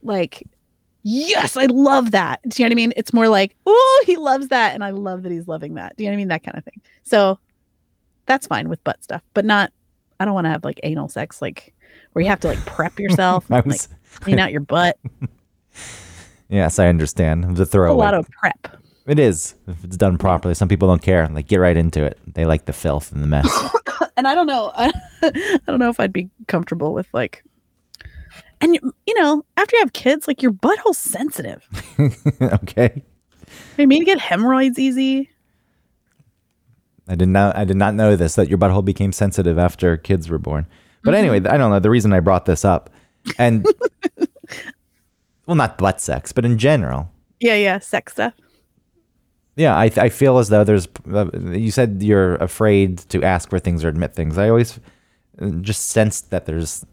Like, 0.02 0.44
yes, 1.04 1.56
I 1.56 1.66
love 1.66 2.12
that. 2.12 2.42
Do 2.48 2.62
you 2.62 2.66
know 2.66 2.74
what 2.74 2.74
I 2.74 2.76
mean? 2.76 2.94
It's 2.98 3.14
more 3.14 3.28
like, 3.30 3.56
oh, 3.66 4.04
he 4.06 4.18
loves 4.18 4.50
that, 4.50 4.74
and 4.74 4.84
I 4.84 4.90
love 4.92 5.24
that 5.24 5.32
he's 5.32 5.48
loving 5.48 5.76
that. 5.76 5.96
Do 5.96 6.04
you 6.04 6.10
know 6.10 6.14
what 6.14 6.16
I 6.16 6.18
mean? 6.18 6.28
That 6.30 6.44
kind 6.44 6.58
of 6.58 6.64
thing. 6.64 6.82
So, 7.04 7.38
that's 8.26 8.48
fine 8.48 8.70
with 8.70 8.84
butt 8.84 9.04
stuff, 9.04 9.22
but 9.34 9.46
not. 9.46 9.72
I 10.20 10.26
don't 10.26 10.34
want 10.34 10.46
to 10.46 10.52
have 10.52 10.64
like 10.64 10.80
anal 10.84 11.10
sex, 11.10 11.42
like 11.42 11.74
where 12.14 12.24
you 12.24 12.30
have 12.30 12.40
to 12.42 12.48
like 12.48 12.66
prep 12.66 12.98
yourself, 13.00 13.50
and, 13.50 13.66
was, 13.66 13.90
like 13.90 14.22
clean 14.22 14.40
out 14.40 14.52
your 14.52 14.62
butt. 14.62 14.98
yes, 16.50 16.80
I 16.80 16.88
understand. 16.88 17.58
Was 17.58 17.74
a 17.74 17.80
A 17.82 17.94
lot 17.94 18.14
of 18.14 18.30
prep. 18.30 18.78
It 19.06 19.20
is 19.20 19.56
if 19.68 19.84
it's 19.84 19.98
done 19.98 20.18
properly. 20.18 20.54
Some 20.54 20.68
people 20.68 20.88
don't 20.88 21.02
care. 21.02 21.28
Like 21.28 21.48
get 21.48 21.58
right 21.58 21.76
into 21.76 22.04
it. 22.04 22.18
They 22.34 22.46
like 22.46 22.66
the 22.66 22.74
filth 22.74 23.12
and 23.12 23.24
the 23.24 23.28
mess. 23.28 23.50
And 24.16 24.28
I 24.28 24.36
don't 24.36 24.46
know. 24.46 24.72
I 24.76 25.60
don't 25.66 25.80
know 25.80 25.90
if 25.90 26.00
I'd 26.00 26.14
be 26.14 26.30
comfortable 26.48 26.94
with 26.94 27.08
like. 27.14 27.44
And 28.62 28.76
you 28.76 28.94
you 29.08 29.20
know, 29.20 29.44
after 29.58 29.76
you 29.76 29.80
have 29.82 29.94
kids, 29.94 30.28
like 30.28 30.44
your 30.44 30.52
butthole's 30.52 31.00
sensitive. 31.00 31.68
okay. 32.42 33.02
I 33.80 33.86
mean, 33.88 34.02
you 34.02 34.06
get 34.06 34.20
hemorrhoids 34.20 34.78
easy. 34.78 35.32
I 37.08 37.16
did 37.16 37.30
not. 37.30 37.56
I 37.58 37.66
did 37.66 37.78
not 37.78 37.96
know 37.96 38.16
this. 38.16 38.36
That 38.36 38.50
your 38.50 38.60
butthole 38.60 38.86
became 38.86 39.12
sensitive 39.12 39.58
after 39.58 39.98
kids 39.98 40.30
were 40.30 40.38
born. 40.38 40.68
But 41.04 41.16
mm-hmm. 41.16 41.34
anyway, 41.34 41.50
I 41.50 41.58
don't 41.58 41.72
know 41.72 41.80
the 41.80 41.90
reason 41.90 42.14
I 42.14 42.20
brought 42.20 42.46
this 42.46 42.64
up, 42.64 42.90
and 43.38 43.66
well, 45.46 45.56
not 45.56 45.78
butt 45.78 46.00
sex, 46.00 46.32
but 46.32 46.46
in 46.46 46.58
general, 46.58 47.12
Yeah, 47.40 47.56
yeah, 47.56 47.80
sex 47.80 48.14
stuff. 48.14 48.34
Yeah, 49.56 49.76
I 49.78 49.92
I 49.98 50.10
feel 50.10 50.38
as 50.40 50.50
though 50.50 50.64
there's. 50.64 50.88
Uh, 51.12 51.30
you 51.34 51.72
said 51.72 52.02
you're 52.02 52.36
afraid 52.36 52.98
to 53.10 53.24
ask 53.24 53.50
for 53.50 53.60
things 53.60 53.84
or 53.84 53.90
admit 53.90 54.14
things. 54.16 54.38
I 54.38 54.50
always 54.50 54.80
uh, 55.42 55.50
just 55.62 55.90
sensed 55.90 56.30
that 56.32 56.46
there's 56.46 56.86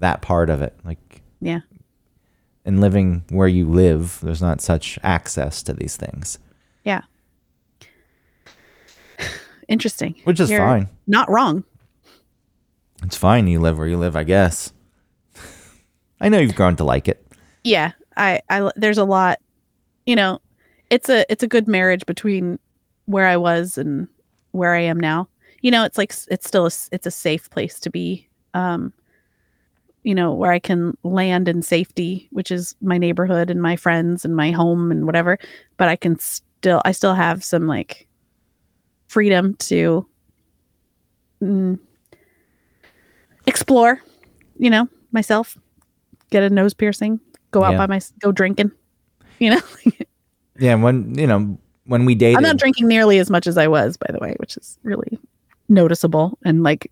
that 0.00 0.20
part 0.22 0.50
of 0.50 0.60
it, 0.62 0.74
like 0.84 1.22
Yeah. 1.40 1.60
in 2.64 2.80
living 2.80 3.22
where 3.30 3.48
you 3.48 3.66
live, 3.68 4.18
there's 4.22 4.42
not 4.42 4.60
such 4.60 4.98
access 5.02 5.62
to 5.62 5.72
these 5.72 5.96
things, 5.96 6.38
Yeah. 6.84 7.02
Interesting. 9.68 10.14
which 10.24 10.40
is 10.40 10.50
You're 10.50 10.58
fine. 10.60 10.88
Not 11.06 11.30
wrong. 11.30 11.64
It's 13.02 13.16
fine. 13.16 13.46
You 13.46 13.60
live 13.60 13.78
where 13.78 13.86
you 13.86 13.96
live, 13.96 14.14
I 14.16 14.24
guess. 14.24 14.72
I 16.20 16.28
know 16.28 16.38
you've 16.38 16.54
grown 16.54 16.76
to 16.76 16.84
like 16.84 17.08
it. 17.08 17.24
yeah 17.64 17.92
i 18.16 18.40
i 18.50 18.70
there's 18.76 18.98
a 18.98 19.04
lot 19.04 19.40
you 20.06 20.14
know 20.14 20.38
it's 20.90 21.08
a 21.08 21.24
it's 21.30 21.42
a 21.42 21.48
good 21.48 21.66
marriage 21.68 22.04
between 22.06 22.58
where 23.06 23.26
i 23.26 23.36
was 23.36 23.76
and 23.78 24.08
where 24.52 24.74
i 24.74 24.80
am 24.80 24.98
now. 25.00 25.28
You 25.62 25.70
know 25.70 25.84
it's 25.84 25.98
like 25.98 26.12
it's 26.30 26.46
still 26.46 26.66
a, 26.66 26.70
it's 26.92 27.06
a 27.06 27.10
safe 27.10 27.48
place 27.50 27.80
to 27.80 27.90
be 27.90 28.28
um 28.54 28.92
you 30.02 30.14
know 30.14 30.32
where 30.34 30.52
i 30.52 30.58
can 30.58 30.96
land 31.02 31.48
in 31.48 31.62
safety 31.62 32.28
which 32.30 32.50
is 32.50 32.74
my 32.82 32.98
neighborhood 32.98 33.50
and 33.50 33.62
my 33.62 33.74
friends 33.76 34.24
and 34.24 34.36
my 34.36 34.50
home 34.50 34.90
and 34.90 35.06
whatever. 35.06 35.38
But 35.78 35.88
i 35.88 35.96
can 35.96 36.18
still 36.18 36.82
i 36.84 36.92
still 36.92 37.14
have 37.14 37.42
some 37.42 37.66
like 37.66 38.06
freedom 39.08 39.54
to 39.56 40.06
mm, 41.42 41.78
explore 43.46 44.00
you 44.58 44.70
know 44.70 44.88
myself 45.12 45.56
get 46.30 46.42
a 46.42 46.50
nose 46.50 46.74
piercing 46.74 47.20
go 47.50 47.62
out 47.62 47.72
Yeah. 47.72 47.78
by 47.78 47.86
my 47.86 48.00
go 48.20 48.32
drinking 48.32 48.72
you 49.38 49.50
know 49.50 49.60
Yeah, 50.58 50.74
when 50.76 51.16
you 51.18 51.26
know 51.26 51.58
when 51.86 52.04
we 52.06 52.14
dated, 52.14 52.38
i'm 52.38 52.42
not 52.42 52.56
drinking 52.56 52.88
nearly 52.88 53.18
as 53.18 53.28
much 53.28 53.46
as 53.46 53.58
i 53.58 53.68
was 53.68 53.98
by 53.98 54.06
the 54.10 54.18
way 54.18 54.34
which 54.38 54.56
is 54.56 54.78
really 54.84 55.18
noticeable 55.68 56.38
and 56.42 56.62
like 56.62 56.90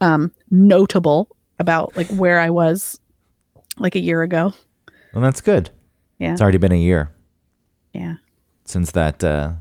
um 0.00 0.32
notable 0.50 1.28
about 1.58 1.94
like 1.94 2.06
where 2.08 2.40
i 2.40 2.48
was 2.48 2.98
like 3.78 3.94
a 3.94 4.00
year 4.00 4.22
ago. 4.22 4.52
Well, 5.12 5.22
that's 5.22 5.40
good. 5.40 5.70
Yeah. 6.18 6.32
it's 6.32 6.40
already 6.40 6.58
been 6.58 6.72
a 6.72 6.76
year. 6.76 7.10
Yeah. 7.92 8.14
Since 8.64 8.92
that 8.92 9.22
uh, 9.22 9.52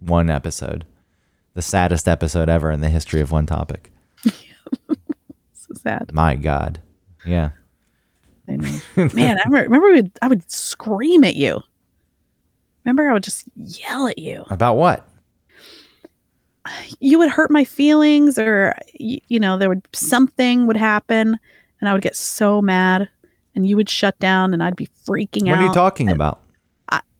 one 0.00 0.30
episode, 0.30 0.84
the 1.54 1.62
saddest 1.62 2.08
episode 2.08 2.48
ever 2.48 2.70
in 2.70 2.80
the 2.80 2.90
history 2.90 3.20
of 3.20 3.32
one 3.32 3.46
topic. 3.46 3.90
so 4.24 5.74
sad. 5.82 6.12
My 6.12 6.34
God, 6.34 6.80
yeah, 7.24 7.50
i 8.48 8.56
know. 8.56 8.80
Man 9.14 9.38
i 9.38 9.42
remember, 9.48 9.68
remember 9.68 10.10
i 10.22 10.28
would 10.28 10.50
scream 10.50 11.24
at 11.24 11.36
you 11.36 11.62
remember 12.88 13.10
i 13.10 13.12
would 13.12 13.22
just 13.22 13.44
yell 13.56 14.06
at 14.08 14.18
you 14.18 14.44
about 14.50 14.74
what? 14.76 15.06
you 17.00 17.18
would 17.18 17.30
hurt 17.30 17.50
my 17.50 17.64
feelings 17.64 18.38
or 18.38 18.74
y- 19.00 19.20
you 19.28 19.38
know 19.40 19.56
there 19.58 19.68
would 19.68 19.86
something 19.92 20.66
would 20.66 20.76
happen 20.76 21.38
and 21.80 21.88
i 21.88 21.92
would 21.92 22.02
get 22.02 22.16
so 22.16 22.60
mad 22.62 23.08
and 23.54 23.66
you 23.66 23.76
would 23.76 23.88
shut 23.88 24.18
down 24.18 24.52
and 24.52 24.62
i'd 24.62 24.76
be 24.76 24.88
freaking 25.06 25.44
What 25.44 25.52
out 25.52 25.56
What 25.56 25.60
are 25.60 25.66
you 25.66 25.72
talking 25.72 26.08
about? 26.10 26.40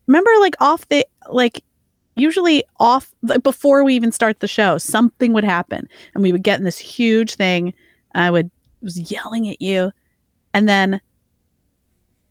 remember 0.07 0.31
like 0.39 0.55
off 0.59 0.87
the 0.89 1.05
like 1.29 1.63
usually 2.15 2.63
off 2.79 3.13
like 3.21 3.43
before 3.43 3.83
we 3.83 3.95
even 3.95 4.11
start 4.11 4.39
the 4.39 4.47
show 4.47 4.77
something 4.79 5.33
would 5.33 5.43
happen 5.43 5.87
and 6.15 6.23
we 6.23 6.31
would 6.31 6.41
get 6.43 6.57
in 6.59 6.65
this 6.65 6.79
huge 6.79 7.35
thing 7.35 7.73
and 8.15 8.23
i 8.23 8.31
would 8.31 8.49
was 8.81 9.11
yelling 9.11 9.47
at 9.49 9.61
you 9.61 9.91
and 10.53 10.67
then 10.67 10.99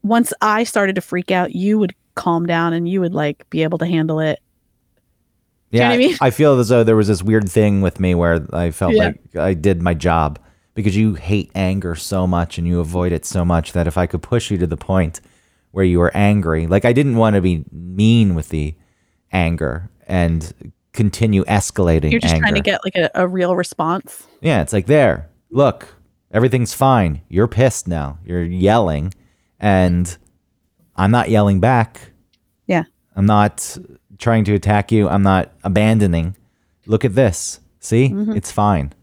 once 0.03 0.33
i 0.41 0.63
started 0.63 0.93
to 0.95 1.01
freak 1.01 1.31
out 1.31 1.55
you 1.55 1.79
would 1.79 1.95
calm 2.19 2.45
down 2.45 2.73
and 2.73 2.87
you 2.87 2.99
would 3.01 3.13
like 3.13 3.49
be 3.49 3.63
able 3.63 3.77
to 3.77 3.85
handle 3.85 4.19
it 4.19 4.39
you 5.71 5.79
know 5.79 5.85
Yeah, 5.87 5.91
I 5.91 5.97
mean? 5.97 6.15
I 6.21 6.29
feel 6.31 6.59
as 6.59 6.69
though 6.69 6.83
there 6.83 6.95
was 6.95 7.07
this 7.07 7.21
weird 7.23 7.47
thing 7.49 7.81
with 7.81 7.99
me 7.99 8.15
where 8.15 8.45
I 8.53 8.71
felt 8.71 8.93
Yeah. 8.93 9.03
like 9.05 9.35
I 9.35 9.53
did 9.53 9.81
my 9.81 9.93
job 9.93 10.39
because 10.73 10.95
you 10.97 11.13
hate 11.15 11.51
anger 11.55 11.93
so 11.95 12.25
much 12.25 12.57
and 12.57 12.67
you 12.67 12.79
avoid 12.79 13.11
it 13.11 13.25
so 13.25 13.43
much 13.45 13.73
that 13.73 13.85
if 13.87 13.97
I 13.97 14.07
could 14.07 14.21
push 14.21 14.49
you 14.49 14.57
to 14.57 14.67
the 14.67 14.77
point 14.77 15.21
where 15.71 15.85
you 15.85 15.99
were 15.99 16.11
angry, 16.15 16.65
like 16.67 16.85
I 16.85 16.93
didn't 16.93 17.17
want 17.17 17.35
to 17.35 17.41
be 17.41 17.63
mean 17.71 18.33
with 18.33 18.49
the 18.49 18.73
anger 19.31 19.89
and 20.07 20.73
continue 20.93 21.43
escalating 21.45 22.09
You're 22.11 22.19
just 22.19 22.33
anger. 22.33 22.43
trying 22.47 22.55
to 22.55 22.61
get 22.61 22.81
like 22.83 22.95
a, 22.95 23.11
a 23.13 23.27
real 23.27 23.55
response. 23.55 24.25
Yeah, 24.41 24.61
it's 24.61 24.73
like 24.73 24.87
there. 24.87 25.29
Look, 25.51 25.87
everything's 26.31 26.73
fine. 26.73 27.21
You're 27.29 27.47
pissed 27.47 27.87
now. 27.87 28.17
You're 28.25 28.43
yelling, 28.43 29.13
and 29.59 30.17
I'm 30.95 31.11
not 31.11 31.29
yelling 31.29 31.59
back. 31.59 32.08
I'm 33.19 33.25
not 33.25 33.77
trying 34.17 34.45
to 34.45 34.53
attack 34.53 34.91
you. 34.91 35.09
I'm 35.09 35.23
not 35.23 35.51
abandoning. 35.63 36.35
Look 36.85 37.03
at 37.03 37.15
this. 37.15 37.59
See, 37.81 38.09
Mm-hmm. 38.09 38.31
it's 38.37 38.51
fine. 38.51 38.93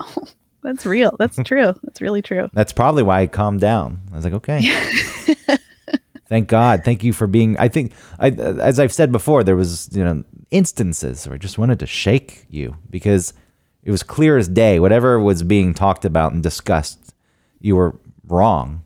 Oh, 0.00 0.24
That's 0.62 0.86
real. 0.86 1.14
That's 1.18 1.36
true. 1.44 1.74
That's 1.82 2.00
really 2.00 2.22
true. 2.22 2.48
That's 2.54 2.72
probably 2.72 3.02
why 3.02 3.20
I 3.20 3.26
calmed 3.26 3.60
down. 3.60 4.00
I 4.12 4.16
was 4.16 4.24
like, 4.24 4.34
okay. 4.34 4.60
Thank 6.26 6.48
God. 6.48 6.82
Thank 6.84 7.04
you 7.04 7.12
for 7.12 7.26
being. 7.26 7.56
I 7.58 7.68
think, 7.68 7.92
I, 8.18 8.30
as 8.30 8.80
I've 8.80 8.92
said 8.92 9.12
before, 9.12 9.44
there 9.44 9.56
was 9.56 9.90
you 9.92 10.02
know 10.02 10.24
instances 10.50 11.26
where 11.26 11.34
I 11.34 11.38
just 11.38 11.58
wanted 11.58 11.78
to 11.80 11.86
shake 11.86 12.46
you 12.48 12.76
because 12.90 13.34
it 13.82 13.90
was 13.90 14.02
clear 14.02 14.38
as 14.38 14.48
day. 14.48 14.80
Whatever 14.80 15.20
was 15.20 15.42
being 15.42 15.74
talked 15.74 16.04
about 16.06 16.32
and 16.32 16.42
discussed, 16.42 17.14
you 17.60 17.76
were 17.76 17.94
wrong, 18.26 18.82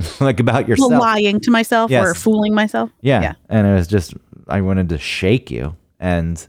like 0.20 0.40
about 0.40 0.68
yourself. 0.68 0.92
Lying 0.92 1.40
to 1.40 1.50
myself 1.50 1.90
or 1.90 2.14
fooling 2.14 2.54
myself. 2.54 2.90
Yeah. 3.00 3.22
Yeah. 3.22 3.34
And 3.48 3.66
it 3.66 3.74
was 3.74 3.86
just, 3.86 4.14
I 4.48 4.60
wanted 4.60 4.88
to 4.90 4.98
shake 4.98 5.50
you. 5.50 5.76
And 5.98 6.46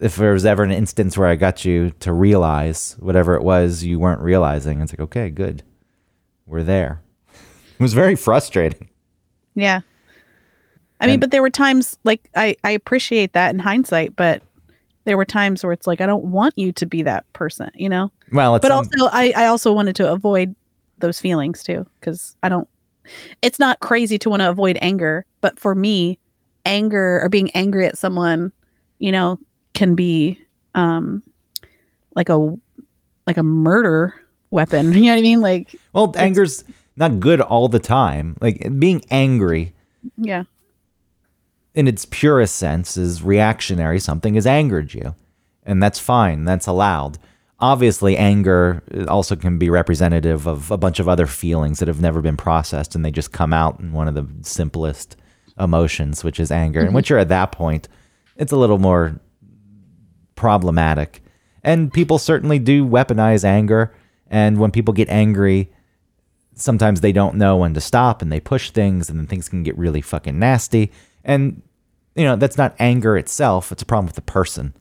if 0.00 0.16
there 0.16 0.32
was 0.32 0.44
ever 0.44 0.62
an 0.62 0.70
instance 0.70 1.16
where 1.16 1.28
I 1.28 1.36
got 1.36 1.64
you 1.64 1.90
to 2.00 2.12
realize 2.12 2.96
whatever 2.98 3.34
it 3.34 3.42
was 3.42 3.84
you 3.84 3.98
weren't 3.98 4.20
realizing, 4.20 4.80
it's 4.80 4.92
like, 4.92 5.00
okay, 5.00 5.30
good. 5.30 5.62
We're 6.46 6.64
there. 6.64 7.00
It 7.76 7.82
was 7.82 7.92
very 7.92 8.14
frustrating. 8.14 8.88
Yeah. 9.56 9.80
I 11.00 11.08
mean, 11.08 11.18
but 11.18 11.32
there 11.32 11.42
were 11.42 11.50
times 11.50 11.98
like 12.04 12.30
I 12.36 12.56
I 12.62 12.70
appreciate 12.70 13.32
that 13.32 13.52
in 13.52 13.58
hindsight, 13.58 14.14
but 14.16 14.42
there 15.04 15.16
were 15.16 15.24
times 15.24 15.62
where 15.62 15.72
it's 15.72 15.86
like 15.86 16.00
I 16.00 16.06
don't 16.06 16.24
want 16.24 16.54
you 16.56 16.72
to 16.72 16.86
be 16.86 17.02
that 17.02 17.30
person, 17.32 17.70
you 17.74 17.88
know. 17.88 18.10
Well, 18.32 18.54
it's 18.54 18.62
But 18.62 18.70
um, 18.70 18.78
also 18.78 19.08
I 19.12 19.32
I 19.36 19.46
also 19.46 19.72
wanted 19.72 19.96
to 19.96 20.10
avoid 20.10 20.54
those 21.04 21.20
feelings 21.20 21.62
too 21.62 21.86
cuz 22.00 22.36
I 22.42 22.48
don't 22.48 22.68
it's 23.42 23.58
not 23.58 23.80
crazy 23.80 24.18
to 24.18 24.30
want 24.30 24.40
to 24.40 24.48
avoid 24.48 24.78
anger, 24.80 25.26
but 25.40 25.58
for 25.58 25.74
me, 25.74 26.18
anger 26.64 27.20
or 27.22 27.28
being 27.28 27.50
angry 27.50 27.86
at 27.86 27.98
someone, 27.98 28.52
you 28.98 29.12
know, 29.12 29.38
can 29.74 29.94
be 29.94 30.38
um 30.74 31.22
like 32.14 32.28
a 32.28 32.56
like 33.26 33.36
a 33.36 33.42
murder 33.42 34.14
weapon. 34.50 34.92
You 34.94 35.02
know 35.02 35.12
what 35.12 35.18
I 35.18 35.22
mean? 35.22 35.40
Like 35.40 35.74
well, 35.92 36.12
anger's 36.16 36.64
not 36.96 37.20
good 37.20 37.40
all 37.40 37.68
the 37.68 37.78
time. 37.78 38.36
Like 38.40 38.66
being 38.78 39.02
angry 39.10 39.74
yeah. 40.16 40.44
in 41.74 41.88
its 41.88 42.04
purest 42.04 42.56
sense 42.56 42.96
is 42.96 43.22
reactionary. 43.22 44.00
Something 44.00 44.34
has 44.34 44.46
angered 44.46 44.94
you, 44.94 45.14
and 45.64 45.82
that's 45.82 45.98
fine. 45.98 46.44
That's 46.44 46.66
allowed. 46.66 47.18
Obviously, 47.60 48.16
anger 48.16 48.82
also 49.08 49.36
can 49.36 49.58
be 49.58 49.70
representative 49.70 50.46
of 50.46 50.70
a 50.70 50.76
bunch 50.76 50.98
of 50.98 51.08
other 51.08 51.26
feelings 51.26 51.78
that 51.78 51.88
have 51.88 52.00
never 52.00 52.20
been 52.20 52.36
processed, 52.36 52.94
and 52.94 53.04
they 53.04 53.10
just 53.10 53.32
come 53.32 53.52
out 53.52 53.78
in 53.78 53.92
one 53.92 54.08
of 54.08 54.14
the 54.14 54.26
simplest 54.42 55.16
emotions, 55.58 56.24
which 56.24 56.40
is 56.40 56.50
anger. 56.50 56.80
And 56.80 56.92
once 56.92 57.06
mm-hmm. 57.06 57.14
you're 57.14 57.20
at 57.20 57.28
that 57.28 57.52
point, 57.52 57.88
it's 58.36 58.52
a 58.52 58.56
little 58.56 58.78
more 58.78 59.20
problematic. 60.34 61.22
And 61.62 61.92
people 61.92 62.18
certainly 62.18 62.58
do 62.58 62.84
weaponize 62.86 63.44
anger. 63.44 63.94
And 64.26 64.58
when 64.58 64.70
people 64.70 64.92
get 64.92 65.08
angry, 65.08 65.72
sometimes 66.54 67.00
they 67.00 67.12
don't 67.12 67.36
know 67.36 67.56
when 67.56 67.74
to 67.74 67.80
stop 67.80 68.20
and 68.20 68.30
they 68.30 68.40
push 68.40 68.70
things 68.70 69.08
and 69.08 69.18
then 69.18 69.26
things 69.26 69.48
can 69.48 69.62
get 69.62 69.78
really 69.78 70.00
fucking 70.00 70.38
nasty. 70.38 70.92
And, 71.24 71.62
you 72.14 72.24
know, 72.24 72.36
that's 72.36 72.58
not 72.58 72.74
anger 72.78 73.16
itself, 73.16 73.72
it's 73.72 73.82
a 73.82 73.86
problem 73.86 74.06
with 74.06 74.16
the 74.16 74.22
person. 74.22 74.74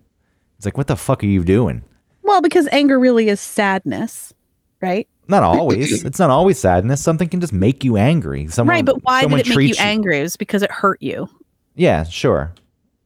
It's 0.58 0.66
like, 0.66 0.78
what 0.78 0.88
the 0.88 0.96
fuck 0.96 1.24
are 1.24 1.28
you 1.28 1.44
doing? 1.44 1.84
Well, 2.24 2.42
because 2.42 2.68
anger 2.72 3.00
really 3.00 3.30
is 3.30 3.40
sadness, 3.40 4.34
right? 4.82 5.08
Not 5.28 5.44
always. 5.44 6.04
it's 6.04 6.20
not 6.20 6.30
always 6.30 6.58
sadness. 6.60 7.02
Something 7.02 7.30
can 7.30 7.40
just 7.40 7.54
make 7.54 7.84
you 7.84 7.96
angry. 7.98 8.48
Someone, 8.48 8.76
right, 8.76 8.86
but 8.86 9.04
why 9.04 9.22
did 9.22 9.32
it 9.32 9.36
make 9.36 9.46
you 9.48 9.54
treats 9.54 9.80
angry? 9.80 10.20
It 10.20 10.24
was 10.24 10.36
because 10.38 10.62
it 10.64 10.72
hurt 10.72 11.02
you. 11.02 11.30
Yeah, 11.76 12.04
sure. 12.04 12.54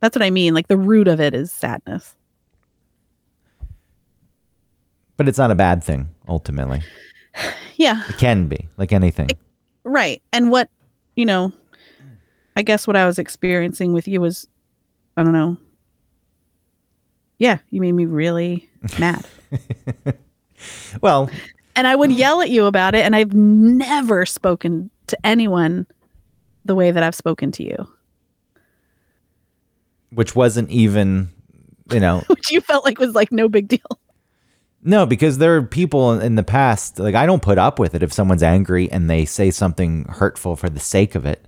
That's 0.02 0.16
what 0.16 0.24
I 0.24 0.30
mean. 0.30 0.54
Like 0.54 0.68
the 0.68 0.78
root 0.78 1.08
of 1.08 1.20
it 1.22 1.34
is 1.34 1.52
sadness. 1.52 2.16
But 5.16 5.28
it's 5.28 5.38
not 5.38 5.52
a 5.52 5.56
bad 5.56 5.84
thing, 5.84 6.10
ultimately. 6.28 6.82
Yeah, 7.76 8.02
It 8.10 8.18
can 8.18 8.48
be, 8.48 8.68
like 8.78 8.92
anything. 8.92 9.30
right. 9.84 10.20
And 10.34 10.50
what, 10.50 10.68
you 11.16 11.26
know, 11.28 11.54
I 12.56 12.64
guess 12.64 12.88
what 12.88 12.96
I 12.96 13.06
was 13.06 13.20
experiencing 13.20 13.94
with 13.94 14.08
you 14.08 14.20
was, 14.20 14.48
I 15.16 15.22
don't 15.24 15.32
know. 15.34 15.58
Yeah, 17.38 17.60
you 17.70 17.80
made 17.82 17.92
me 17.92 18.06
really 18.06 18.68
mad. 19.00 19.26
Well, 21.02 21.30
And 21.76 21.88
I 21.88 21.96
would 21.96 22.12
yell 22.12 22.42
at 22.42 22.50
you 22.50 22.66
about 22.66 22.96
it. 22.96 23.06
And 23.06 23.16
I've 23.16 23.34
never 23.34 24.26
spoken 24.26 24.90
to 25.08 25.18
anyone 25.26 25.86
the 26.66 26.76
way 26.76 26.92
that 26.92 27.04
I've 27.04 27.16
spoken 27.16 27.52
to 27.54 27.64
you, 27.64 27.88
which 30.12 30.36
wasn't 30.36 30.70
even, 30.70 31.30
you 31.92 32.00
know, 32.00 32.24
which 32.28 32.52
you 32.52 32.60
felt 32.62 32.84
like 32.84 33.00
was 33.00 33.16
like 33.16 33.32
no 33.32 33.48
big 33.48 33.68
deal. 33.68 34.00
No, 34.84 35.06
because 35.06 35.38
there 35.38 35.56
are 35.56 35.64
people 35.64 36.20
in 36.20 36.36
the 36.36 36.44
past, 36.44 37.00
like 37.00 37.16
I 37.16 37.26
don't 37.26 37.42
put 37.42 37.58
up 37.58 37.80
with 37.80 37.96
it 37.96 38.04
if 38.04 38.14
someone's 38.14 38.44
angry 38.44 38.92
and 38.92 39.10
they 39.10 39.26
say 39.26 39.52
something 39.52 40.06
hurtful 40.06 40.56
for 40.56 40.70
the 40.70 40.80
sake 40.80 41.16
of 41.16 41.26
it. 41.26 41.46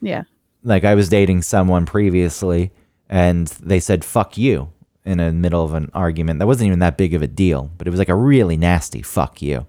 Yeah. 0.00 0.22
Like 0.62 0.84
I 0.84 0.94
was 0.94 1.08
dating 1.08 1.42
someone 1.42 1.86
previously 1.86 2.70
and 3.08 3.48
they 3.48 3.80
said 3.80 4.04
fuck 4.04 4.38
you 4.38 4.72
in 5.04 5.18
the 5.18 5.32
middle 5.32 5.64
of 5.64 5.74
an 5.74 5.90
argument. 5.94 6.38
That 6.38 6.46
wasn't 6.46 6.68
even 6.68 6.78
that 6.78 6.96
big 6.96 7.14
of 7.14 7.22
a 7.22 7.26
deal, 7.26 7.70
but 7.76 7.86
it 7.86 7.90
was 7.90 7.98
like 7.98 8.08
a 8.08 8.14
really 8.14 8.56
nasty 8.56 9.02
fuck 9.02 9.42
you. 9.42 9.66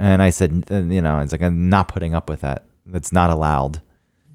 And 0.00 0.22
I 0.22 0.30
said, 0.30 0.64
uh, 0.70 0.82
you 0.82 1.00
know, 1.00 1.18
it's 1.20 1.32
like 1.32 1.42
I'm 1.42 1.70
not 1.70 1.88
putting 1.88 2.14
up 2.14 2.28
with 2.28 2.42
that. 2.42 2.66
That's 2.84 3.12
not 3.12 3.30
allowed. 3.30 3.80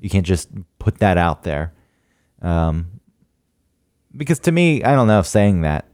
You 0.01 0.09
can't 0.09 0.25
just 0.25 0.49
put 0.79 0.97
that 0.99 1.17
out 1.17 1.43
there. 1.43 1.73
Um, 2.41 2.87
because 4.15 4.39
to 4.39 4.51
me, 4.51 4.83
I 4.83 4.95
don't 4.95 5.07
know 5.07 5.19
if 5.19 5.27
saying 5.27 5.61
that 5.61 5.85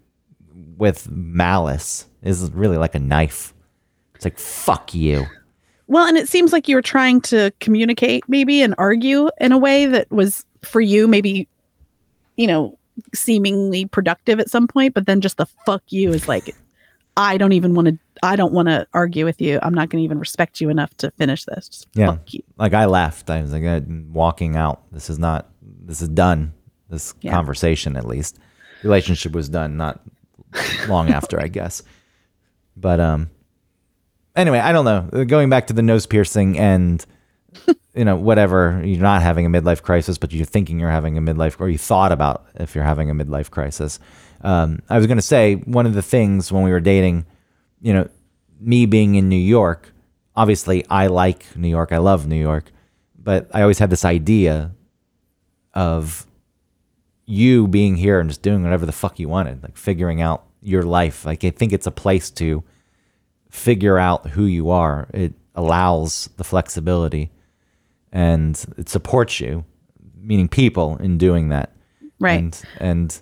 with 0.78 1.09
malice 1.09 2.05
is 2.21 2.49
really 2.51 2.78
like 2.78 2.95
a 2.95 2.99
knife. 2.99 3.53
It's 4.15 4.24
like 4.24 4.39
fuck 4.39 4.93
you. 4.93 5.26
Well, 5.88 6.07
and 6.07 6.17
it 6.17 6.30
seems 6.30 6.53
like 6.53 6.69
you 6.69 6.76
were 6.76 6.82
trying 6.82 7.19
to 7.21 7.51
communicate 7.59 8.24
maybe 8.30 8.61
and 8.61 8.74
argue 8.78 9.30
in 9.41 9.51
a 9.51 9.57
way 9.57 9.86
that 9.86 10.09
was 10.09 10.45
for 10.63 10.80
you 10.80 11.07
maybe, 11.07 11.49
you 12.38 12.47
know, 12.47 12.78
seemingly 13.13 13.85
productive 13.85 14.39
at 14.39 14.49
some 14.49 14.67
point, 14.67 14.93
but 14.93 15.05
then 15.05 15.21
just 15.21 15.37
the 15.37 15.45
fuck 15.65 15.83
you 15.89 16.11
is 16.11 16.27
like, 16.27 16.55
I 17.17 17.37
don't 17.37 17.51
even 17.53 17.73
want 17.75 17.87
to, 17.89 17.97
I 18.23 18.35
don't 18.35 18.53
want 18.53 18.67
to 18.69 18.87
argue 18.93 19.25
with 19.25 19.39
you. 19.41 19.59
I'm 19.61 19.73
not 19.73 19.89
going 19.89 20.01
to 20.01 20.05
even 20.05 20.19
respect 20.19 20.59
you 20.61 20.69
enough 20.69 20.95
to 20.97 21.11
finish 21.11 21.45
this. 21.45 21.69
Just 21.69 21.87
Yeah. 21.93 22.07
Fuck 22.11 22.33
you. 22.33 22.43
Like 22.57 22.73
I 22.73 22.85
left. 22.85 23.29
I 23.29 23.41
was 23.41 23.51
like 23.51 23.63
I'm 23.63 24.11
walking 24.13 24.55
out. 24.55 24.81
This 24.91 25.09
is 25.09 25.19
not. 25.19 25.49
This 25.85 26.01
is 26.01 26.09
done. 26.09 26.53
This 26.89 27.13
Yeah. 27.21 27.31
conversation, 27.31 27.95
at 27.97 28.05
least, 28.05 28.37
relationship 28.83 29.33
was 29.33 29.49
done. 29.49 29.77
Not 29.77 30.01
long 30.87 31.09
after, 31.17 31.39
I 31.39 31.47
guess. 31.47 31.83
But 32.77 32.99
um. 32.99 33.29
Anyway, 34.35 34.57
I 34.59 34.71
don't 34.71 34.85
know. 34.85 35.25
Going 35.25 35.49
back 35.49 35.67
to 35.67 35.73
the 35.73 35.83
nose 35.83 36.07
piercing 36.07 36.57
and 36.57 37.05
you 37.95 38.06
know 38.06 38.16
whatever 38.16 38.82
you're 38.84 39.01
not 39.01 39.22
having 39.22 39.45
a 39.45 39.49
midlife 39.49 39.82
crisis, 39.82 40.18
but 40.18 40.32
you're 40.32 40.45
thinking 40.45 40.80
you're 40.80 40.89
having 40.89 41.18
a 41.18 41.22
midlife, 41.22 41.60
or 41.60 41.70
you 41.70 41.78
thought 41.78 42.12
about 42.12 42.45
if 42.56 42.76
you're 42.76 42.84
having 42.84 43.10
a 43.10 43.16
midlife 43.16 43.49
crisis. 43.49 43.99
Um, 44.41 44.80
I 44.89 44.97
was 44.97 45.08
going 45.08 45.18
to 45.18 45.22
say 45.22 45.56
one 45.56 45.86
of 45.86 45.93
the 45.93 46.01
things 46.01 46.51
when 46.51 46.64
we 46.64 46.72
were 46.72 46.82
dating, 46.82 47.26
you 47.82 47.93
know, 47.93 48.10
me 48.60 48.86
being 48.86 49.16
in 49.16 49.30
New 49.30 49.36
York, 49.36 49.93
obviously 50.36 50.86
I 50.89 51.08
like 51.08 51.56
New 51.56 51.70
York. 51.70 51.91
I 51.91 51.97
love 51.97 52.28
New 52.28 52.39
York. 52.39 52.72
But 53.18 53.49
I 53.54 53.62
always 53.62 53.80
had 53.80 53.89
this 53.89 54.04
idea 54.04 54.72
of 55.74 56.28
you 57.26 57.68
being 57.68 57.95
here 57.95 58.20
and 58.20 58.30
just 58.30 58.41
doing 58.41 58.64
whatever 58.64 58.86
the 58.86 58.91
fuck 58.91 59.18
you 59.18 59.30
wanted, 59.30 59.64
like 59.64 59.78
figuring 59.78 60.22
out 60.22 60.45
your 60.62 60.84
life. 60.84 61.26
Like 61.26 61.43
I 61.45 61.49
think 61.49 61.72
it's 61.72 61.88
a 61.88 61.91
place 61.91 62.30
to 62.32 62.64
figure 63.49 63.97
out 63.97 64.28
who 64.32 64.45
you 64.45 64.72
are. 64.72 65.08
It 65.14 65.34
allows 65.56 66.30
the 66.36 66.43
flexibility 66.43 67.32
and 68.14 68.64
it 68.78 68.88
supports 68.88 69.41
you, 69.41 69.66
meaning 70.16 70.47
people 70.47 70.95
in 70.97 71.18
doing 71.18 71.49
that. 71.49 71.74
Right. 72.20 72.39
And 72.39 72.61
and 72.80 73.22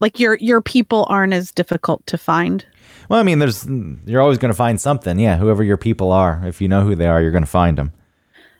like 0.00 0.18
your, 0.20 0.36
your 0.36 0.60
people 0.60 1.06
aren't 1.08 1.32
as 1.32 1.50
difficult 1.52 2.04
to 2.06 2.18
find. 2.18 2.64
well, 3.08 3.18
I 3.20 3.22
mean, 3.22 3.38
there's 3.38 3.66
you're 4.06 4.20
always 4.20 4.36
going 4.38 4.50
to 4.52 4.56
find 4.56 4.78
something. 4.80 5.18
Yeah, 5.18 5.36
whoever 5.38 5.62
your 5.64 5.76
people 5.78 6.12
are, 6.12 6.42
if 6.44 6.60
you 6.60 6.68
know 6.68 6.82
who 6.82 6.94
they 6.94 7.06
are, 7.06 7.22
you're 7.22 7.30
going 7.30 7.44
to 7.44 7.50
find 7.50 7.78
them. 7.78 7.92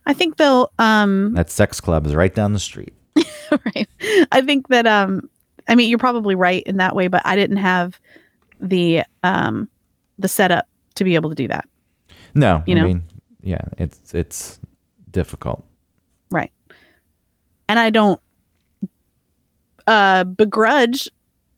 I 0.06 0.14
think 0.14 0.38
they'll, 0.38 0.72
um, 0.78 1.34
That 1.34 1.50
sex 1.50 1.80
club 1.80 2.06
is 2.06 2.14
right 2.14 2.34
down 2.34 2.52
the 2.54 2.58
street. 2.58 2.94
right. 3.50 3.88
I 4.32 4.40
think 4.40 4.68
that 4.68 4.86
um 4.86 5.28
I 5.68 5.74
mean 5.74 5.90
you're 5.90 5.98
probably 5.98 6.34
right 6.34 6.62
in 6.64 6.76
that 6.78 6.94
way, 6.94 7.08
but 7.08 7.22
I 7.24 7.36
didn't 7.36 7.58
have 7.58 7.98
the 8.60 9.02
um 9.22 9.68
the 10.18 10.28
setup 10.28 10.66
to 10.94 11.04
be 11.04 11.14
able 11.16 11.30
to 11.30 11.36
do 11.36 11.48
that. 11.48 11.68
No, 12.34 12.62
You 12.66 12.76
I 12.76 12.80
know? 12.80 12.86
mean, 12.86 13.02
yeah, 13.42 13.62
it's 13.78 14.14
it's 14.14 14.60
difficult. 15.12 15.64
Right. 16.30 16.52
And 17.68 17.78
I 17.78 17.90
don't 17.90 18.20
uh 19.86 20.24
begrudge 20.24 21.08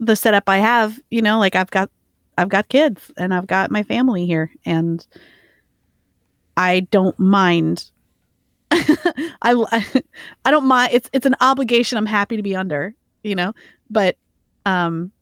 the 0.00 0.16
setup 0.16 0.48
I 0.48 0.58
have, 0.58 0.98
you 1.10 1.22
know, 1.22 1.38
like 1.38 1.54
I've 1.54 1.70
got 1.70 1.90
I've 2.38 2.48
got 2.48 2.68
kids 2.68 3.10
and 3.16 3.32
I've 3.34 3.46
got 3.46 3.70
my 3.70 3.82
family 3.82 4.26
here 4.26 4.50
and 4.64 5.06
I 6.56 6.80
don't 6.90 7.18
mind 7.18 7.90
I 8.70 9.92
I 10.44 10.50
don't 10.50 10.66
mind 10.66 10.92
it's 10.92 11.10
it's 11.12 11.26
an 11.26 11.36
obligation 11.40 11.98
I'm 11.98 12.06
happy 12.06 12.36
to 12.36 12.42
be 12.42 12.56
under, 12.56 12.94
you 13.22 13.34
know, 13.34 13.54
but 13.90 14.16
um 14.66 15.12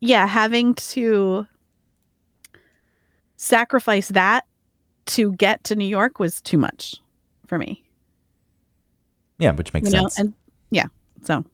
yeah, 0.00 0.26
having 0.26 0.74
to 0.74 1.46
sacrifice 3.36 4.08
that 4.08 4.44
to 5.06 5.32
get 5.32 5.64
to 5.64 5.76
New 5.76 5.86
York 5.86 6.18
was 6.18 6.40
too 6.40 6.58
much 6.58 7.00
for 7.48 7.58
me 7.58 7.82
Yeah, 9.38 9.50
which 9.52 9.72
makes 9.74 9.90
you 9.90 9.96
know 9.96 10.02
sense. 10.08 10.18
and 10.18 10.34
yeah 10.70 10.86
so 11.24 11.44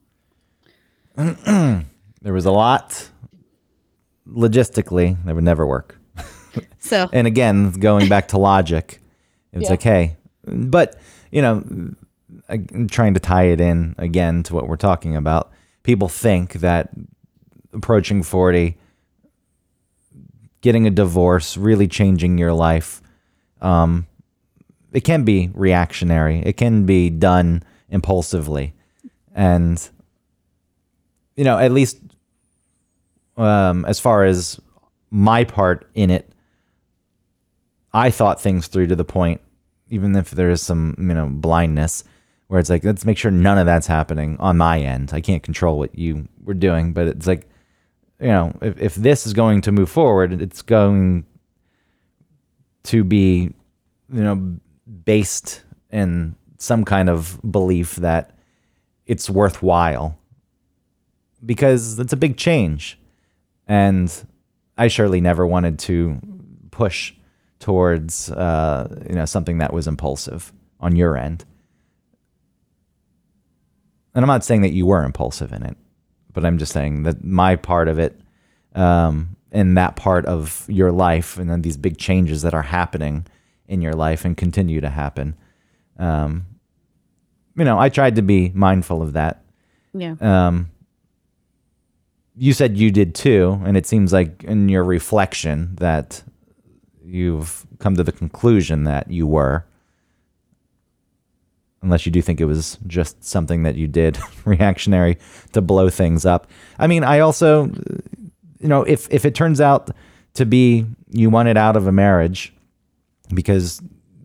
there 1.16 2.32
was 2.32 2.44
a 2.44 2.50
lot 2.52 3.08
logistically 4.28 5.22
that 5.24 5.34
would 5.34 5.44
never 5.44 5.66
work. 5.66 5.98
so 6.78 7.08
And 7.12 7.26
again, 7.26 7.70
going 7.72 8.08
back 8.08 8.28
to 8.28 8.38
logic, 8.38 9.00
it 9.52 9.58
was 9.58 9.64
Yeah. 9.64 9.70
like, 9.70 9.82
hey, 9.82 10.16
but 10.46 10.98
you 11.30 11.42
know, 11.42 11.62
I'm 12.48 12.88
trying 12.88 13.14
to 13.14 13.20
tie 13.20 13.44
it 13.44 13.60
in 13.60 13.94
again 13.98 14.42
to 14.44 14.54
what 14.54 14.68
we're 14.68 14.76
talking 14.76 15.16
about. 15.16 15.50
People 15.82 16.08
think 16.08 16.54
that 16.54 16.90
approaching 17.72 18.22
40, 18.22 18.76
getting 20.60 20.86
a 20.86 20.90
divorce, 20.90 21.56
really 21.56 21.86
changing 21.88 22.38
your 22.38 22.52
life, 22.52 23.02
um, 23.60 24.06
it 24.94 25.04
can 25.04 25.24
be 25.24 25.50
reactionary. 25.52 26.40
It 26.40 26.56
can 26.56 26.86
be 26.86 27.10
done 27.10 27.62
impulsively, 27.90 28.72
and 29.34 29.86
you 31.36 31.44
know, 31.44 31.58
at 31.58 31.72
least 31.72 31.98
um, 33.36 33.84
as 33.84 34.00
far 34.00 34.24
as 34.24 34.60
my 35.10 35.44
part 35.44 35.88
in 35.94 36.10
it, 36.10 36.30
I 37.92 38.10
thought 38.10 38.40
things 38.40 38.66
through 38.66 38.88
to 38.88 38.96
the 38.96 39.04
point, 39.04 39.40
even 39.88 40.16
if 40.16 40.30
there 40.30 40.50
is 40.50 40.62
some, 40.62 40.96
you 40.98 41.14
know, 41.14 41.26
blindness, 41.26 42.04
where 42.48 42.60
it's 42.60 42.70
like, 42.70 42.84
let's 42.84 43.04
make 43.04 43.18
sure 43.18 43.30
none 43.30 43.58
of 43.58 43.66
that's 43.66 43.86
happening 43.86 44.36
on 44.40 44.56
my 44.56 44.80
end. 44.80 45.10
I 45.12 45.20
can't 45.20 45.42
control 45.42 45.78
what 45.78 45.96
you 45.96 46.28
were 46.42 46.54
doing, 46.54 46.92
but 46.92 47.06
it's 47.06 47.26
like, 47.26 47.48
you 48.20 48.28
know, 48.28 48.56
if, 48.60 48.80
if 48.80 48.94
this 48.94 49.26
is 49.26 49.32
going 49.32 49.60
to 49.62 49.72
move 49.72 49.90
forward, 49.90 50.40
it's 50.40 50.62
going 50.62 51.24
to 52.84 53.04
be, 53.04 53.54
you 54.12 54.22
know, 54.22 54.56
based 55.04 55.62
in 55.90 56.36
some 56.58 56.84
kind 56.84 57.08
of 57.08 57.40
belief 57.50 57.96
that 57.96 58.38
it's 59.06 59.28
worthwhile 59.28 60.18
because 61.44 61.98
it's 61.98 62.12
a 62.12 62.16
big 62.16 62.36
change. 62.36 62.98
And 63.66 64.12
I 64.76 64.88
surely 64.88 65.20
never 65.20 65.46
wanted 65.46 65.78
to 65.80 66.20
push 66.70 67.14
towards 67.60 68.30
uh, 68.30 69.04
you 69.08 69.14
know 69.14 69.24
something 69.24 69.58
that 69.58 69.72
was 69.72 69.86
impulsive 69.86 70.52
on 70.80 70.96
your 70.96 71.16
end. 71.16 71.44
And 74.14 74.24
I'm 74.24 74.28
not 74.28 74.44
saying 74.44 74.62
that 74.62 74.72
you 74.72 74.86
were 74.86 75.02
impulsive 75.02 75.52
in 75.52 75.62
it, 75.62 75.76
but 76.32 76.44
I'm 76.44 76.58
just 76.58 76.72
saying 76.72 77.04
that 77.04 77.24
my 77.24 77.56
part 77.56 77.88
of 77.88 77.98
it, 77.98 78.20
um, 78.74 79.36
in 79.50 79.74
that 79.74 79.96
part 79.96 80.26
of 80.26 80.64
your 80.68 80.92
life, 80.92 81.38
and 81.38 81.50
then 81.50 81.62
these 81.62 81.76
big 81.76 81.96
changes 81.96 82.42
that 82.42 82.54
are 82.54 82.62
happening 82.62 83.26
in 83.68 83.80
your 83.80 83.94
life 83.94 84.24
and 84.24 84.36
continue 84.36 84.80
to 84.80 84.90
happen. 84.90 85.36
Um, 85.98 86.46
you 87.56 87.64
know, 87.64 87.78
I 87.78 87.88
tried 87.88 88.16
to 88.16 88.22
be 88.22 88.50
mindful 88.54 89.02
of 89.02 89.12
that. 89.14 89.44
yeah 89.92 90.14
Um, 90.20 90.70
you 92.36 92.52
said 92.52 92.76
you 92.76 92.90
did 92.90 93.14
too, 93.14 93.60
and 93.64 93.76
it 93.76 93.86
seems 93.86 94.12
like 94.12 94.42
in 94.44 94.68
your 94.68 94.82
reflection 94.82 95.76
that 95.76 96.22
you've 97.04 97.64
come 97.78 97.94
to 97.96 98.02
the 98.02 98.12
conclusion 98.12 98.84
that 98.84 99.10
you 99.10 99.26
were. 99.26 99.64
Unless 101.80 102.06
you 102.06 102.12
do 102.12 102.22
think 102.22 102.40
it 102.40 102.46
was 102.46 102.78
just 102.86 103.22
something 103.22 103.62
that 103.64 103.76
you 103.76 103.86
did 103.86 104.18
reactionary 104.44 105.18
to 105.52 105.60
blow 105.60 105.90
things 105.90 106.24
up. 106.26 106.48
I 106.78 106.86
mean, 106.86 107.04
I 107.04 107.20
also, 107.20 107.66
you 108.58 108.68
know, 108.68 108.82
if 108.82 109.06
if 109.12 109.24
it 109.24 109.34
turns 109.34 109.60
out 109.60 109.90
to 110.34 110.44
be 110.44 110.86
you 111.10 111.30
wanted 111.30 111.56
out 111.56 111.76
of 111.76 111.86
a 111.86 111.92
marriage 111.92 112.52
because 113.32 113.80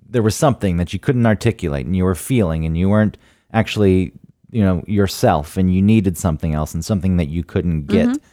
there 0.10 0.24
was 0.24 0.36
something 0.36 0.78
that 0.78 0.92
you 0.94 1.00
couldn't 1.00 1.26
articulate 1.26 1.86
and 1.86 1.96
you 1.96 2.04
were 2.04 2.16
feeling 2.16 2.66
and 2.66 2.78
you 2.78 2.90
weren't 2.90 3.18
actually 3.54 4.12
you 4.52 4.62
know 4.64 4.84
yourself 4.88 5.58
and 5.58 5.74
you 5.74 5.82
needed 5.82 6.18
something 6.18 6.56
else 6.56 6.74
and 6.74 6.84
something 6.84 7.18
that 7.18 7.28
you 7.30 7.44
couldn't 7.44 7.86
get. 7.86 8.08
Mm-hmm. 8.08 8.26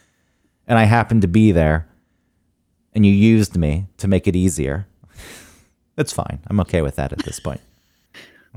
And 0.68 0.78
i 0.78 0.84
happened 0.84 1.22
to 1.22 1.28
be 1.28 1.52
there 1.52 1.86
and 2.94 3.04
you 3.06 3.12
used 3.12 3.56
me 3.56 3.86
to 3.98 4.08
make 4.08 4.26
it 4.26 4.34
easier. 4.34 4.86
That's 5.96 6.12
fine. 6.12 6.40
I'm 6.48 6.58
okay 6.60 6.82
with 6.82 6.96
that 6.96 7.12
at 7.12 7.20
this 7.20 7.40
point. 7.40 7.60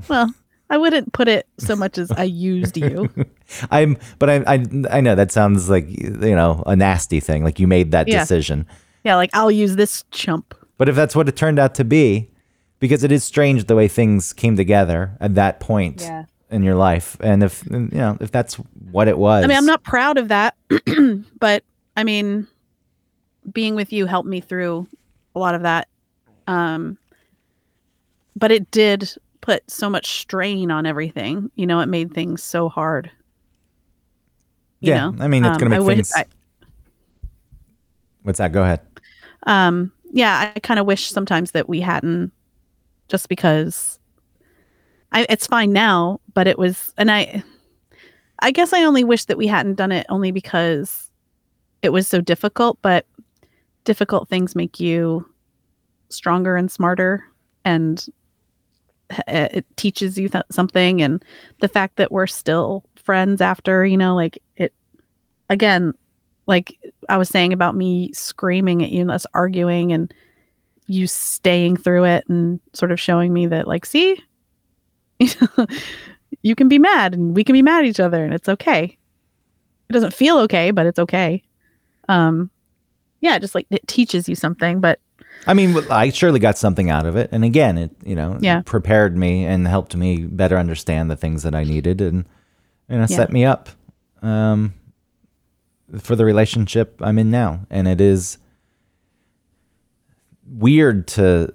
Well 0.08 0.32
i 0.70 0.78
wouldn't 0.78 1.12
put 1.12 1.26
it 1.28 1.46
so 1.58 1.74
much 1.76 1.98
as 1.98 2.10
i 2.12 2.22
used 2.22 2.76
you. 2.76 3.10
I'm 3.70 3.98
but 4.18 4.30
I, 4.30 4.36
I 4.54 4.64
i 4.90 5.00
know 5.02 5.14
that 5.14 5.30
sounds 5.32 5.68
like 5.68 5.86
you 5.90 6.34
know 6.34 6.62
a 6.66 6.74
nasty 6.76 7.20
thing 7.20 7.44
like 7.44 7.58
you 7.60 7.66
made 7.66 7.90
that 7.90 8.08
Yeah. 8.08 8.20
decision. 8.20 8.66
Yeah 9.04 9.16
like 9.16 9.30
i'll 9.34 9.50
use 9.50 9.76
this 9.76 10.04
chump 10.10 10.54
But 10.80 10.88
if 10.88 10.96
that's 10.96 11.14
what 11.14 11.28
it 11.28 11.36
turned 11.36 11.58
out 11.58 11.74
to 11.74 11.84
be, 11.84 12.30
because 12.78 13.04
it 13.04 13.12
is 13.12 13.22
strange 13.22 13.66
the 13.66 13.76
way 13.76 13.86
things 13.86 14.32
came 14.32 14.56
together 14.56 15.14
at 15.20 15.34
that 15.34 15.60
point 15.60 16.00
Yeah. 16.00 16.24
in 16.50 16.62
your 16.62 16.74
life, 16.74 17.18
and 17.20 17.42
if 17.42 17.62
you 17.70 17.90
know 17.92 18.16
if 18.18 18.32
that's 18.32 18.54
what 18.90 19.06
it 19.06 19.18
was, 19.18 19.44
i 19.44 19.46
mean 19.46 19.58
i'm 19.58 19.66
not 19.66 19.82
proud 19.82 20.16
of 20.16 20.28
that 20.28 20.56
but 21.38 21.62
i 21.98 22.02
mean 22.02 22.46
being 23.52 23.74
with 23.74 23.92
you 23.92 24.06
helped 24.06 24.26
me 24.26 24.40
through 24.40 24.86
a 25.34 25.38
lot 25.38 25.54
of 25.54 25.60
that 25.62 25.86
um 26.46 26.96
but 28.34 28.50
it 28.50 28.70
did 28.70 29.06
put 29.42 29.70
so 29.70 29.90
much 29.90 30.18
strain 30.22 30.70
on 30.70 30.86
everything 30.86 31.50
you 31.56 31.66
know 31.66 31.80
it 31.80 31.90
made 31.90 32.14
things 32.14 32.42
so 32.42 32.70
hard 32.70 33.10
you 34.80 34.92
Yeah, 34.94 35.10
know? 35.10 35.22
I 35.22 35.28
mean, 35.28 35.44
it's 35.44 35.58
gonna 35.58 35.76
Um, 35.76 35.80
make 35.82 35.86
wish- 35.86 35.96
things- 36.08 36.12
I- 36.16 36.24
What's 38.22 38.38
that? 38.38 38.50
Go 38.52 38.62
ahead. 38.62 38.80
um 39.46 39.92
yeah 40.10 40.52
i 40.54 40.60
kind 40.60 40.80
of 40.80 40.86
wish 40.86 41.10
sometimes 41.10 41.52
that 41.52 41.68
we 41.68 41.80
hadn't 41.80 42.32
just 43.08 43.28
because 43.28 43.98
i 45.12 45.26
it's 45.28 45.46
fine 45.46 45.72
now 45.72 46.20
but 46.34 46.46
it 46.46 46.58
was 46.58 46.92
and 46.98 47.10
i 47.10 47.42
i 48.40 48.50
guess 48.50 48.72
i 48.72 48.84
only 48.84 49.04
wish 49.04 49.24
that 49.26 49.38
we 49.38 49.46
hadn't 49.46 49.74
done 49.74 49.92
it 49.92 50.06
only 50.08 50.30
because 50.30 51.10
it 51.82 51.90
was 51.90 52.06
so 52.06 52.20
difficult 52.20 52.78
but 52.82 53.06
difficult 53.84 54.28
things 54.28 54.54
make 54.54 54.78
you 54.78 55.26
stronger 56.08 56.56
and 56.56 56.70
smarter 56.70 57.24
and 57.64 58.08
it 59.26 59.66
teaches 59.76 60.18
you 60.18 60.28
th- 60.28 60.44
something. 60.50 61.02
And 61.02 61.24
the 61.60 61.68
fact 61.68 61.96
that 61.96 62.12
we're 62.12 62.26
still 62.26 62.84
friends 62.96 63.40
after 63.40 63.84
you 63.84 63.96
know 63.96 64.14
like 64.14 64.38
it 64.56 64.74
again 65.48 65.94
like 66.50 66.76
I 67.08 67.16
was 67.16 67.28
saying 67.28 67.52
about 67.52 67.76
me 67.76 68.12
screaming 68.12 68.82
at 68.82 68.90
you 68.90 69.02
and 69.02 69.10
us 69.10 69.24
arguing 69.32 69.92
and 69.92 70.12
you 70.86 71.06
staying 71.06 71.76
through 71.76 72.04
it 72.04 72.24
and 72.28 72.58
sort 72.74 72.90
of 72.90 73.00
showing 73.00 73.32
me 73.32 73.46
that 73.46 73.68
like 73.68 73.86
see 73.86 74.20
you 76.42 76.54
can 76.54 76.68
be 76.68 76.78
mad 76.78 77.14
and 77.14 77.36
we 77.36 77.44
can 77.44 77.52
be 77.52 77.62
mad 77.62 77.80
at 77.84 77.86
each 77.86 78.00
other 78.00 78.24
and 78.24 78.34
it's 78.34 78.48
okay. 78.48 78.98
It 79.88 79.92
doesn't 79.92 80.12
feel 80.14 80.38
okay, 80.40 80.72
but 80.72 80.86
it's 80.86 80.98
okay. 80.98 81.42
Um 82.08 82.50
yeah, 83.20 83.38
just 83.38 83.54
like 83.54 83.66
it 83.70 83.86
teaches 83.86 84.28
you 84.28 84.34
something, 84.34 84.80
but 84.80 84.98
I 85.46 85.54
mean, 85.54 85.74
I 85.90 86.10
surely 86.10 86.38
got 86.40 86.58
something 86.58 86.90
out 86.90 87.06
of 87.06 87.16
it, 87.16 87.30
and 87.32 87.44
again, 87.44 87.78
it 87.78 87.90
you 88.04 88.14
know 88.16 88.38
Yeah. 88.40 88.62
prepared 88.62 89.16
me 89.16 89.44
and 89.46 89.68
helped 89.68 89.94
me 89.96 90.24
better 90.26 90.58
understand 90.58 91.10
the 91.10 91.16
things 91.16 91.42
that 91.44 91.54
I 91.54 91.64
needed, 91.64 92.00
and 92.00 92.24
you 92.88 92.96
know 92.96 93.06
Yeah. 93.08 93.16
set 93.16 93.30
me 93.30 93.44
up 93.44 93.68
um, 94.22 94.74
for 95.98 96.16
the 96.16 96.24
relationship 96.24 97.00
I'm 97.00 97.18
in 97.18 97.30
now, 97.30 97.66
and 97.70 97.88
it 97.88 98.00
is 98.00 98.38
weird 100.46 101.06
to 101.08 101.52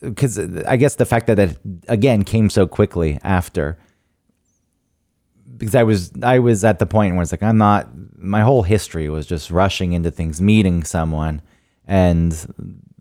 because 0.00 0.38
I 0.38 0.76
guess 0.76 0.96
the 0.96 1.06
fact 1.06 1.26
that 1.28 1.38
it 1.38 1.58
again 1.88 2.24
came 2.24 2.50
so 2.50 2.66
quickly 2.66 3.18
after 3.22 3.78
because 5.56 5.74
I 5.74 5.84
was 5.84 6.12
I 6.22 6.40
was 6.40 6.64
at 6.64 6.78
the 6.78 6.86
point 6.86 7.14
where 7.14 7.22
it's 7.22 7.32
like 7.32 7.42
I'm 7.42 7.58
not 7.58 7.88
my 8.18 8.42
whole 8.42 8.62
history 8.62 9.08
was 9.08 9.26
just 9.26 9.50
rushing 9.50 9.92
into 9.92 10.10
things, 10.10 10.40
meeting 10.40 10.82
someone 10.82 11.42
and 11.86 12.34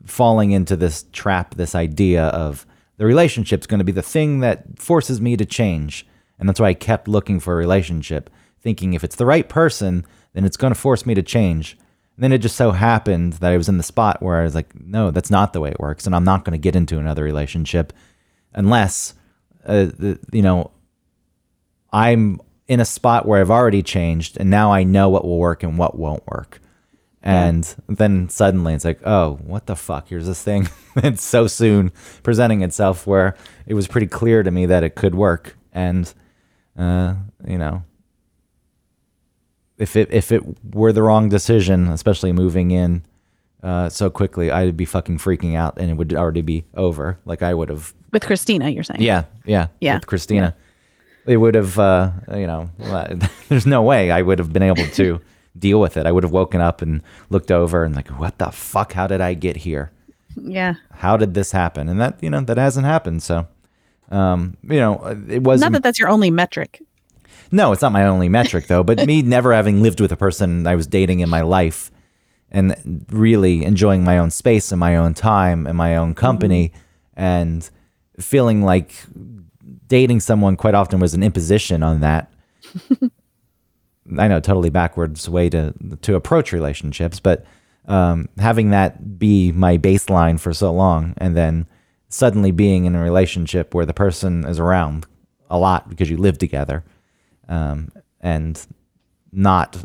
falling 0.06 0.52
into 0.52 0.76
this 0.76 1.06
trap, 1.12 1.56
this 1.56 1.76
idea 1.76 2.26
of 2.26 2.66
the 2.98 3.06
relationship's 3.06 3.68
going 3.68 3.80
to 3.80 3.84
be 3.84 3.92
the 3.92 4.02
thing 4.02 4.40
that 4.42 4.80
forces 4.80 5.22
me 5.22 5.38
to 5.38 5.46
change. 5.46 6.06
And 6.38 6.48
that's 6.48 6.60
why 6.60 6.68
I 6.68 6.74
kept 6.74 7.08
looking 7.08 7.40
for 7.40 7.54
a 7.54 7.58
relationship, 7.58 8.30
thinking 8.62 8.94
if 8.94 9.04
it's 9.04 9.16
the 9.16 9.26
right 9.26 9.48
person, 9.48 10.06
then 10.34 10.46
it's 10.46 10.58
going 10.58 10.74
to 10.74 10.80
force 10.80 11.06
me 11.06 11.14
to 11.14 11.24
change. 11.24 11.78
And 12.16 12.24
then 12.24 12.32
it 12.32 12.40
just 12.40 12.56
so 12.56 12.72
happened 12.72 13.34
that 13.34 13.52
I 13.52 13.58
was 13.58 13.70
in 13.70 13.78
the 13.78 13.84
spot 13.84 14.22
where 14.22 14.40
I 14.40 14.44
was 14.44 14.56
like, 14.56 14.80
no, 14.80 15.12
that's 15.12 15.32
not 15.32 15.54
the 15.54 15.60
way 15.60 15.72
it 15.72 15.80
works. 15.80 16.06
And 16.06 16.16
I'm 16.16 16.24
not 16.24 16.46
going 16.46 16.54
to 16.54 16.62
get 16.62 16.76
into 16.76 17.00
another 17.00 17.24
relationship 17.24 17.94
unless, 18.54 19.14
uh, 19.66 19.86
the, 19.86 20.20
you 20.32 20.42
know, 20.42 20.72
I'm 21.92 22.40
in 22.68 22.80
a 22.80 22.86
spot 22.86 23.26
where 23.26 23.42
I've 23.42 23.52
already 23.52 23.82
changed 23.82 24.38
and 24.40 24.50
now 24.50 24.72
I 24.72 24.84
know 24.84 25.10
what 25.10 25.26
will 25.26 25.40
work 25.40 25.64
and 25.64 25.78
what 25.78 25.98
won't 25.98 26.26
work. 26.28 26.60
And 27.24 27.76
then 27.88 28.30
suddenly 28.30 28.74
it's 28.74 28.86
like, 28.86 29.00
oh, 29.06 29.36
what 29.44 29.68
the 29.68 29.76
fuck? 29.76 30.08
Here's 30.10 30.26
this 30.26 30.42
thing 30.42 30.70
that's 30.96 31.24
so 31.24 31.48
soon 31.48 31.92
presenting 32.24 32.62
itself 32.62 33.06
where 33.06 33.36
it 33.68 33.76
was 33.76 33.88
pretty 33.88 34.08
clear 34.08 34.42
to 34.42 34.50
me 34.50 34.66
that 34.66 34.84
it 34.84 34.96
could 34.96 35.14
work. 35.14 35.56
And, 35.72 36.12
uh, 36.78 37.16
you 37.48 37.60
know, 37.60 37.84
if 39.82 39.96
it 39.96 40.10
if 40.14 40.32
it 40.32 40.44
were 40.76 40.94
the 40.94 41.02
wrong 41.02 41.28
decision, 41.30 41.88
especially 41.88 42.32
moving 42.32 42.72
in 42.72 43.04
uh, 43.64 43.90
so 43.90 44.10
quickly, 44.10 44.52
I'd 44.52 44.78
be 44.78 44.86
fucking 44.86 45.18
freaking 45.18 45.56
out 45.56 45.78
and 45.78 45.90
it 45.90 45.96
would 45.96 46.14
already 46.14 46.42
be 46.42 46.64
over. 46.76 47.20
Like 47.26 47.42
I 47.42 47.54
would 47.54 47.70
have 47.70 47.94
With 48.12 48.24
Christina, 48.26 48.70
you're 48.70 48.84
saying? 48.84 49.02
yeah, 49.02 49.26
yeah, 49.46 49.68
Yeah. 49.80 49.96
With 49.96 50.08
Christina, 50.08 50.56
it 51.26 51.38
would 51.38 51.56
have. 51.56 51.78
Uh, 51.78 52.12
you 52.34 52.48
know, 52.48 52.70
there's 53.50 53.66
no 53.66 53.82
way 53.82 54.12
I 54.12 54.22
would 54.22 54.40
have 54.40 54.54
been 54.54 54.64
able 54.64 54.86
to 54.86 55.20
deal 55.58 55.80
with 55.80 55.98
it. 55.98 56.06
I 56.06 56.12
would 56.12 56.24
have 56.24 56.32
woken 56.32 56.62
up 56.62 56.82
and 56.82 57.02
looked 57.30 57.52
over 57.52 57.84
and 57.84 57.96
like, 57.96 58.08
what 58.10 58.38
the 58.38 58.52
fuck? 58.52 58.94
How 58.94 59.08
did 59.08 59.22
I 59.22 59.34
get 59.34 59.58
here? 59.58 59.92
Yeah. 60.36 60.76
How 60.92 61.18
did 61.18 61.34
this 61.34 61.52
happen? 61.52 61.90
And 61.90 62.00
that 62.00 62.22
you 62.22 62.30
know 62.30 62.42
that 62.42 62.58
hasn't 62.58 62.86
happened. 62.86 63.22
So, 63.24 63.48
um, 64.10 64.58
you 64.64 64.80
know, 64.80 65.26
it 65.28 65.44
was 65.44 65.62
Not 65.62 65.74
that 65.74 65.84
that's 65.84 66.00
your 66.00 66.10
only 66.10 66.32
metric. 66.32 66.82
No, 67.52 67.72
it's 67.72 67.82
not 67.82 67.92
my 67.92 68.06
only 68.06 68.30
metric 68.30 68.68
though. 68.68 68.84
But 68.84 69.06
me 69.06 69.22
never 69.22 69.54
having 69.54 69.82
lived 69.82 70.00
with 70.00 70.12
a 70.12 70.18
person 70.18 70.66
I 70.68 70.76
was 70.76 70.88
dating 70.88 71.20
in 71.20 71.30
my 71.30 71.42
life 71.42 71.92
and 72.50 73.06
really 73.10 73.64
enjoying 73.64 74.04
my 74.04 74.18
own 74.18 74.30
space 74.30 74.72
and 74.72 74.80
my 74.80 74.96
own 74.98 75.14
time 75.14 75.66
and 75.68 75.78
my 75.78 75.96
own 75.96 76.14
company 76.14 76.74
and 77.16 77.70
feeling 78.20 78.62
like 78.64 78.94
dating 79.88 80.20
someone 80.20 80.56
quite 80.56 80.76
often 80.76 81.00
was 81.00 81.14
an 81.14 81.24
imposition 81.24 81.84
on 81.84 82.02
that. 82.02 82.32
I 84.18 84.28
know, 84.28 84.40
totally 84.40 84.70
backwards 84.70 85.30
way 85.30 85.50
to 85.50 85.74
to 86.02 86.16
approach 86.16 86.52
relationships, 86.52 87.20
but 87.20 87.46
um, 87.86 88.30
having 88.38 88.72
that 88.72 89.20
be 89.20 89.52
my 89.52 89.78
baseline 89.78 90.40
for 90.40 90.54
so 90.54 90.72
long, 90.72 91.14
and 91.18 91.36
then 91.36 91.68
suddenly 92.10 92.52
being 92.52 92.86
in 92.86 92.96
a 92.96 93.02
relationship 93.02 93.74
where 93.74 93.86
the 93.86 93.94
person 93.94 94.46
is 94.46 94.60
around 94.60 95.06
a 95.50 95.58
lot 95.58 95.90
because 95.90 96.10
you 96.10 96.18
live 96.18 96.38
together, 96.38 96.84
um, 97.52 97.92
and 98.22 98.66
not 99.32 99.78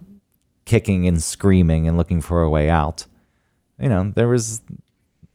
kicking 0.65 1.07
and 1.07 1.23
screaming 1.23 1.87
and 1.87 1.97
looking 1.99 2.21
for 2.23 2.43
a 2.43 2.49
way 2.49 2.71
out. 2.71 3.05
You 3.79 3.89
know, 3.91 4.13
there 4.15 4.29
was 4.29 4.63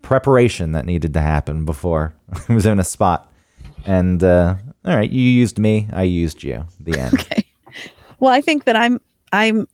preparation 0.02 0.72
that 0.72 0.86
needed 0.86 1.14
to 1.14 1.22
happen 1.22 1.66
before 1.66 2.16
I 2.50 2.54
was 2.54 2.66
in 2.66 2.80
a 2.80 2.84
spot. 2.84 3.32
And 3.86 4.24
uh, 4.24 4.56
all 4.86 4.96
right, 4.96 5.10
you 5.10 5.22
used 5.22 5.60
me, 5.60 5.88
I 5.94 6.04
used 6.04 6.42
you. 6.42 6.66
The 6.80 6.98
end. 7.00 7.14
Okay. 7.22 7.46
Well, 8.20 8.32
I 8.32 8.42
think 8.42 8.66
that 8.66 8.76
I'm 8.76 9.02
I'm 9.32 9.68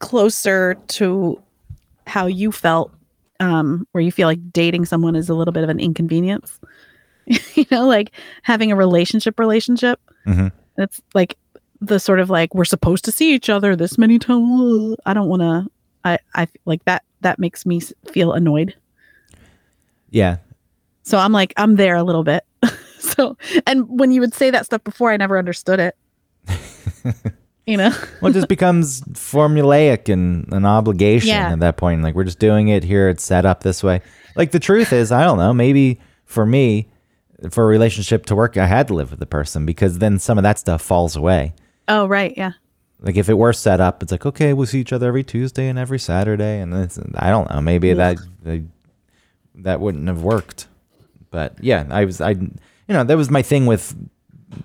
closer 0.00 0.74
to 0.88 1.40
how 2.06 2.26
you 2.26 2.50
felt, 2.50 2.92
um, 3.38 3.86
where 3.92 4.02
you 4.02 4.10
feel 4.10 4.26
like 4.26 4.52
dating 4.52 4.86
someone 4.86 5.14
is 5.14 5.28
a 5.28 5.34
little 5.34 5.52
bit 5.52 5.62
of 5.62 5.68
an 5.70 5.78
inconvenience. 5.78 6.58
you 7.26 7.64
know, 7.70 7.86
like 7.86 8.10
having 8.42 8.72
a 8.72 8.76
relationship 8.76 9.38
relationship. 9.38 10.00
Mhm. 10.26 10.50
It's 10.78 11.00
like 11.14 11.36
the 11.80 11.98
sort 11.98 12.20
of 12.20 12.30
like 12.30 12.54
we're 12.54 12.64
supposed 12.64 13.04
to 13.06 13.12
see 13.12 13.34
each 13.34 13.48
other 13.48 13.74
this 13.76 13.96
many 13.98 14.18
times. 14.18 14.96
I 15.06 15.14
don't 15.14 15.28
want 15.28 15.42
to. 15.42 15.70
I 16.04 16.18
I 16.34 16.48
like 16.64 16.84
that. 16.84 17.04
That 17.22 17.38
makes 17.38 17.64
me 17.66 17.80
feel 18.10 18.32
annoyed. 18.32 18.74
Yeah. 20.10 20.38
So 21.02 21.18
I'm 21.18 21.32
like 21.32 21.52
I'm 21.56 21.76
there 21.76 21.96
a 21.96 22.02
little 22.02 22.24
bit. 22.24 22.44
so 22.98 23.36
and 23.66 23.86
when 23.88 24.12
you 24.12 24.20
would 24.20 24.34
say 24.34 24.50
that 24.50 24.66
stuff 24.66 24.84
before, 24.84 25.10
I 25.12 25.16
never 25.16 25.38
understood 25.38 25.80
it. 25.80 25.96
you 27.66 27.76
know. 27.76 27.94
Well, 28.20 28.30
it 28.30 28.34
just 28.34 28.48
becomes 28.48 29.00
formulaic 29.12 30.12
and 30.12 30.52
an 30.52 30.64
obligation 30.64 31.28
Yeah. 31.28 31.52
at 31.52 31.60
that 31.60 31.76
point. 31.76 32.02
Like 32.02 32.14
we're 32.14 32.24
just 32.24 32.38
doing 32.38 32.68
it 32.68 32.84
here. 32.84 33.08
It's 33.08 33.24
set 33.24 33.44
up 33.46 33.62
this 33.62 33.82
way. 33.82 34.02
Like 34.36 34.52
the 34.52 34.60
truth 34.60 34.92
is, 34.92 35.12
I 35.12 35.24
don't 35.24 35.38
know. 35.38 35.52
Maybe 35.52 36.00
for 36.24 36.46
me, 36.46 36.88
for 37.50 37.64
a 37.64 37.66
relationship 37.66 38.26
to 38.26 38.36
work, 38.36 38.56
I 38.56 38.66
had 38.66 38.88
to 38.88 38.94
live 38.94 39.10
with 39.10 39.20
the 39.20 39.26
person 39.26 39.66
because 39.66 39.98
then 39.98 40.18
some 40.18 40.38
of 40.38 40.42
that 40.42 40.58
stuff 40.58 40.82
falls 40.82 41.16
away. 41.16 41.54
Oh 41.90 42.06
right, 42.06 42.32
yeah. 42.36 42.52
Like 43.00 43.16
if 43.16 43.28
it 43.28 43.34
were 43.34 43.52
set 43.52 43.80
up, 43.80 44.02
it's 44.02 44.12
like 44.12 44.24
okay, 44.24 44.52
we'll 44.52 44.66
see 44.66 44.80
each 44.80 44.92
other 44.92 45.08
every 45.08 45.24
Tuesday 45.24 45.68
and 45.68 45.78
every 45.78 45.98
Saturday, 45.98 46.60
and 46.60 46.72
it's, 46.72 46.98
I 47.16 47.30
don't 47.30 47.50
know. 47.50 47.60
Maybe 47.60 47.92
that 47.94 48.18
that 48.44 48.62
that 49.56 49.80
wouldn't 49.80 50.06
have 50.06 50.22
worked. 50.22 50.68
But 51.30 51.56
yeah, 51.60 51.86
I 51.90 52.04
was 52.04 52.20
I 52.20 52.30
you 52.30 52.50
know 52.88 53.02
that 53.02 53.16
was 53.16 53.28
my 53.28 53.42
thing 53.42 53.66
with 53.66 53.96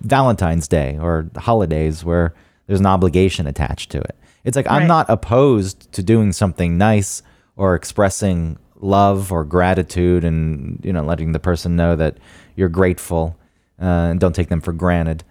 Valentine's 0.02 0.68
Day 0.68 0.98
or 1.00 1.28
holidays 1.36 2.04
where 2.04 2.32
there's 2.68 2.80
an 2.80 2.86
obligation 2.86 3.48
attached 3.48 3.90
to 3.90 3.98
it. 3.98 4.16
It's 4.44 4.56
like 4.56 4.70
I'm 4.70 4.86
not 4.86 5.06
opposed 5.08 5.90
to 5.92 6.02
doing 6.04 6.32
something 6.32 6.78
nice 6.78 7.22
or 7.56 7.74
expressing 7.74 8.58
love 8.76 9.32
or 9.32 9.44
gratitude 9.44 10.22
and 10.22 10.80
you 10.84 10.92
know 10.92 11.02
letting 11.02 11.32
the 11.32 11.40
person 11.40 11.74
know 11.74 11.96
that 11.96 12.18
you're 12.54 12.68
grateful 12.68 13.36
uh, 13.82 13.84
and 13.84 14.20
don't 14.20 14.34
take 14.34 14.48
them 14.48 14.60
for 14.60 14.72
granted. 14.72 15.24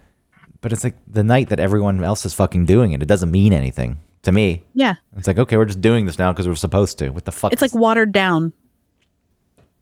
But 0.66 0.72
it's 0.72 0.82
like 0.82 0.96
the 1.06 1.22
night 1.22 1.50
that 1.50 1.60
everyone 1.60 2.02
else 2.02 2.26
is 2.26 2.34
fucking 2.34 2.66
doing 2.66 2.90
it. 2.90 3.00
It 3.00 3.06
doesn't 3.06 3.30
mean 3.30 3.52
anything 3.52 4.00
to 4.22 4.32
me. 4.32 4.64
Yeah. 4.74 4.96
It's 5.16 5.28
like 5.28 5.38
okay, 5.38 5.56
we're 5.56 5.64
just 5.64 5.80
doing 5.80 6.06
this 6.06 6.18
now 6.18 6.32
because 6.32 6.48
we're 6.48 6.56
supposed 6.56 6.98
to. 6.98 7.10
What 7.10 7.24
the 7.24 7.30
fuck? 7.30 7.52
It's 7.52 7.62
like 7.62 7.72
watered 7.72 8.10
down 8.10 8.52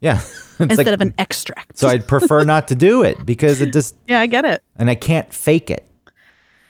yeah, 0.05 0.20
instead 0.59 0.76
like, 0.76 0.87
of 0.89 1.01
an 1.01 1.14
extract. 1.16 1.78
so 1.78 1.89
I'd 1.89 2.07
prefer 2.07 2.45
not 2.45 2.68
to 2.68 2.74
do 2.74 3.03
it 3.03 3.24
because 3.24 3.62
it 3.62 3.72
just 3.72 3.97
yeah, 4.07 4.20
I 4.20 4.26
get 4.26 4.45
it. 4.45 4.62
and 4.76 4.91
I 4.91 4.95
can't 4.95 5.32
fake 5.32 5.70
it. 5.70 5.87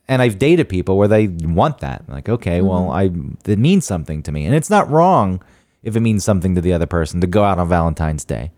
And 0.07 0.23
I've 0.23 0.39
dated 0.39 0.69
people 0.69 0.97
where 0.97 1.09
they 1.09 1.27
want 1.27 1.79
that. 1.79 2.09
Like, 2.09 2.29
okay, 2.29 2.59
mm-hmm. 2.59 2.69
well, 2.69 2.91
I 2.93 3.11
it 3.51 3.59
means 3.59 3.85
something 3.85 4.23
to 4.23 4.31
me, 4.31 4.47
and 4.47 4.55
it's 4.55 4.71
not 4.71 4.89
wrong 4.89 5.43
if 5.83 5.97
it 5.97 6.01
means 6.01 6.23
something 6.23 6.55
to 6.55 6.61
the 6.61 6.73
other 6.73 6.87
person 6.87 7.21
to 7.23 7.27
go 7.27 7.43
out 7.43 7.59
on 7.59 7.69
Valentine's 7.69 8.25
Day. 8.25 8.53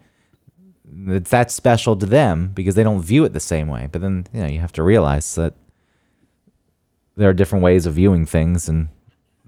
It's 1.09 1.31
that 1.31 1.51
special 1.51 1.97
to 1.97 2.07
them 2.07 2.53
because 2.55 2.75
they 2.75 2.83
don't 2.85 3.03
view 3.03 3.25
it 3.25 3.33
the 3.33 3.41
same 3.41 3.69
way. 3.69 3.89
But 3.91 4.01
then, 4.03 4.27
you 4.33 4.41
know, 4.41 4.47
you 4.49 4.61
have 4.61 4.73
to 4.75 4.83
realize 4.83 5.35
that 5.35 5.55
there 7.17 7.29
are 7.29 7.35
different 7.35 7.65
ways 7.65 7.87
of 7.87 7.95
viewing 7.95 8.25
things, 8.27 8.69
and 8.69 8.89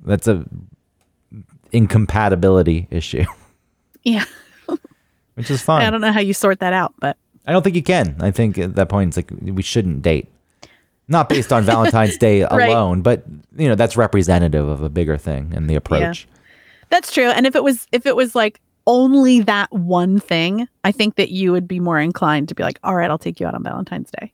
that's 0.05 0.27
a 0.29 0.45
incompatibility 1.73 2.89
issue, 2.91 3.25
Yeah. 4.05 4.25
which 5.35 5.51
is 5.51 5.63
fine. 5.63 5.83
I 5.87 5.91
don't 5.91 6.01
know 6.01 6.13
how 6.13 6.21
you 6.21 6.35
sort 6.35 6.61
that 6.61 6.73
out, 6.73 6.95
but 6.99 7.17
I 7.47 7.53
don't 7.53 7.63
think 7.63 7.77
you 7.77 7.83
can. 7.83 8.17
I 8.21 8.31
think 8.31 8.59
at 8.59 8.75
that 8.77 8.89
point 8.89 9.09
it's 9.09 9.17
like 9.17 9.31
we 9.55 9.63
shouldn't 9.63 10.03
date. 10.03 10.29
Not 11.11 11.29
based 11.31 11.53
on 11.53 11.65
Valentine's 11.65 12.19
Day 12.19 12.43
Right. 12.51 12.69
alone, 12.69 13.01
but 13.03 13.25
you 13.57 13.69
know, 13.69 13.75
that's 13.75 13.97
representative 13.97 14.67
of 14.69 14.83
a 14.83 14.89
bigger 14.91 15.17
thing 15.17 15.53
and 15.55 15.69
the 15.69 15.75
approach. 15.75 16.27
that's 16.91 17.13
true. 17.13 17.29
And 17.29 17.47
if 17.47 17.55
it 17.57 17.63
was 17.65 17.87
if 17.93 18.07
it 18.07 18.17
was 18.17 18.35
like 18.35 18.61
only 18.89 19.41
that 19.43 19.71
one 19.73 20.19
thing, 20.19 20.67
I 20.83 20.91
think 20.91 21.15
that 21.17 21.29
you 21.31 21.53
would 21.53 21.69
be 21.69 21.79
more 21.79 22.01
inclined 22.01 22.49
to 22.49 22.55
be 22.57 22.65
like, 22.65 22.81
"All 22.83 22.97
right, 22.97 23.09
I'll 23.09 23.19
take 23.19 23.39
you 23.39 23.47
out 23.47 23.55
on 23.55 23.63
Valentine's 23.63 24.11
Day." 24.11 24.33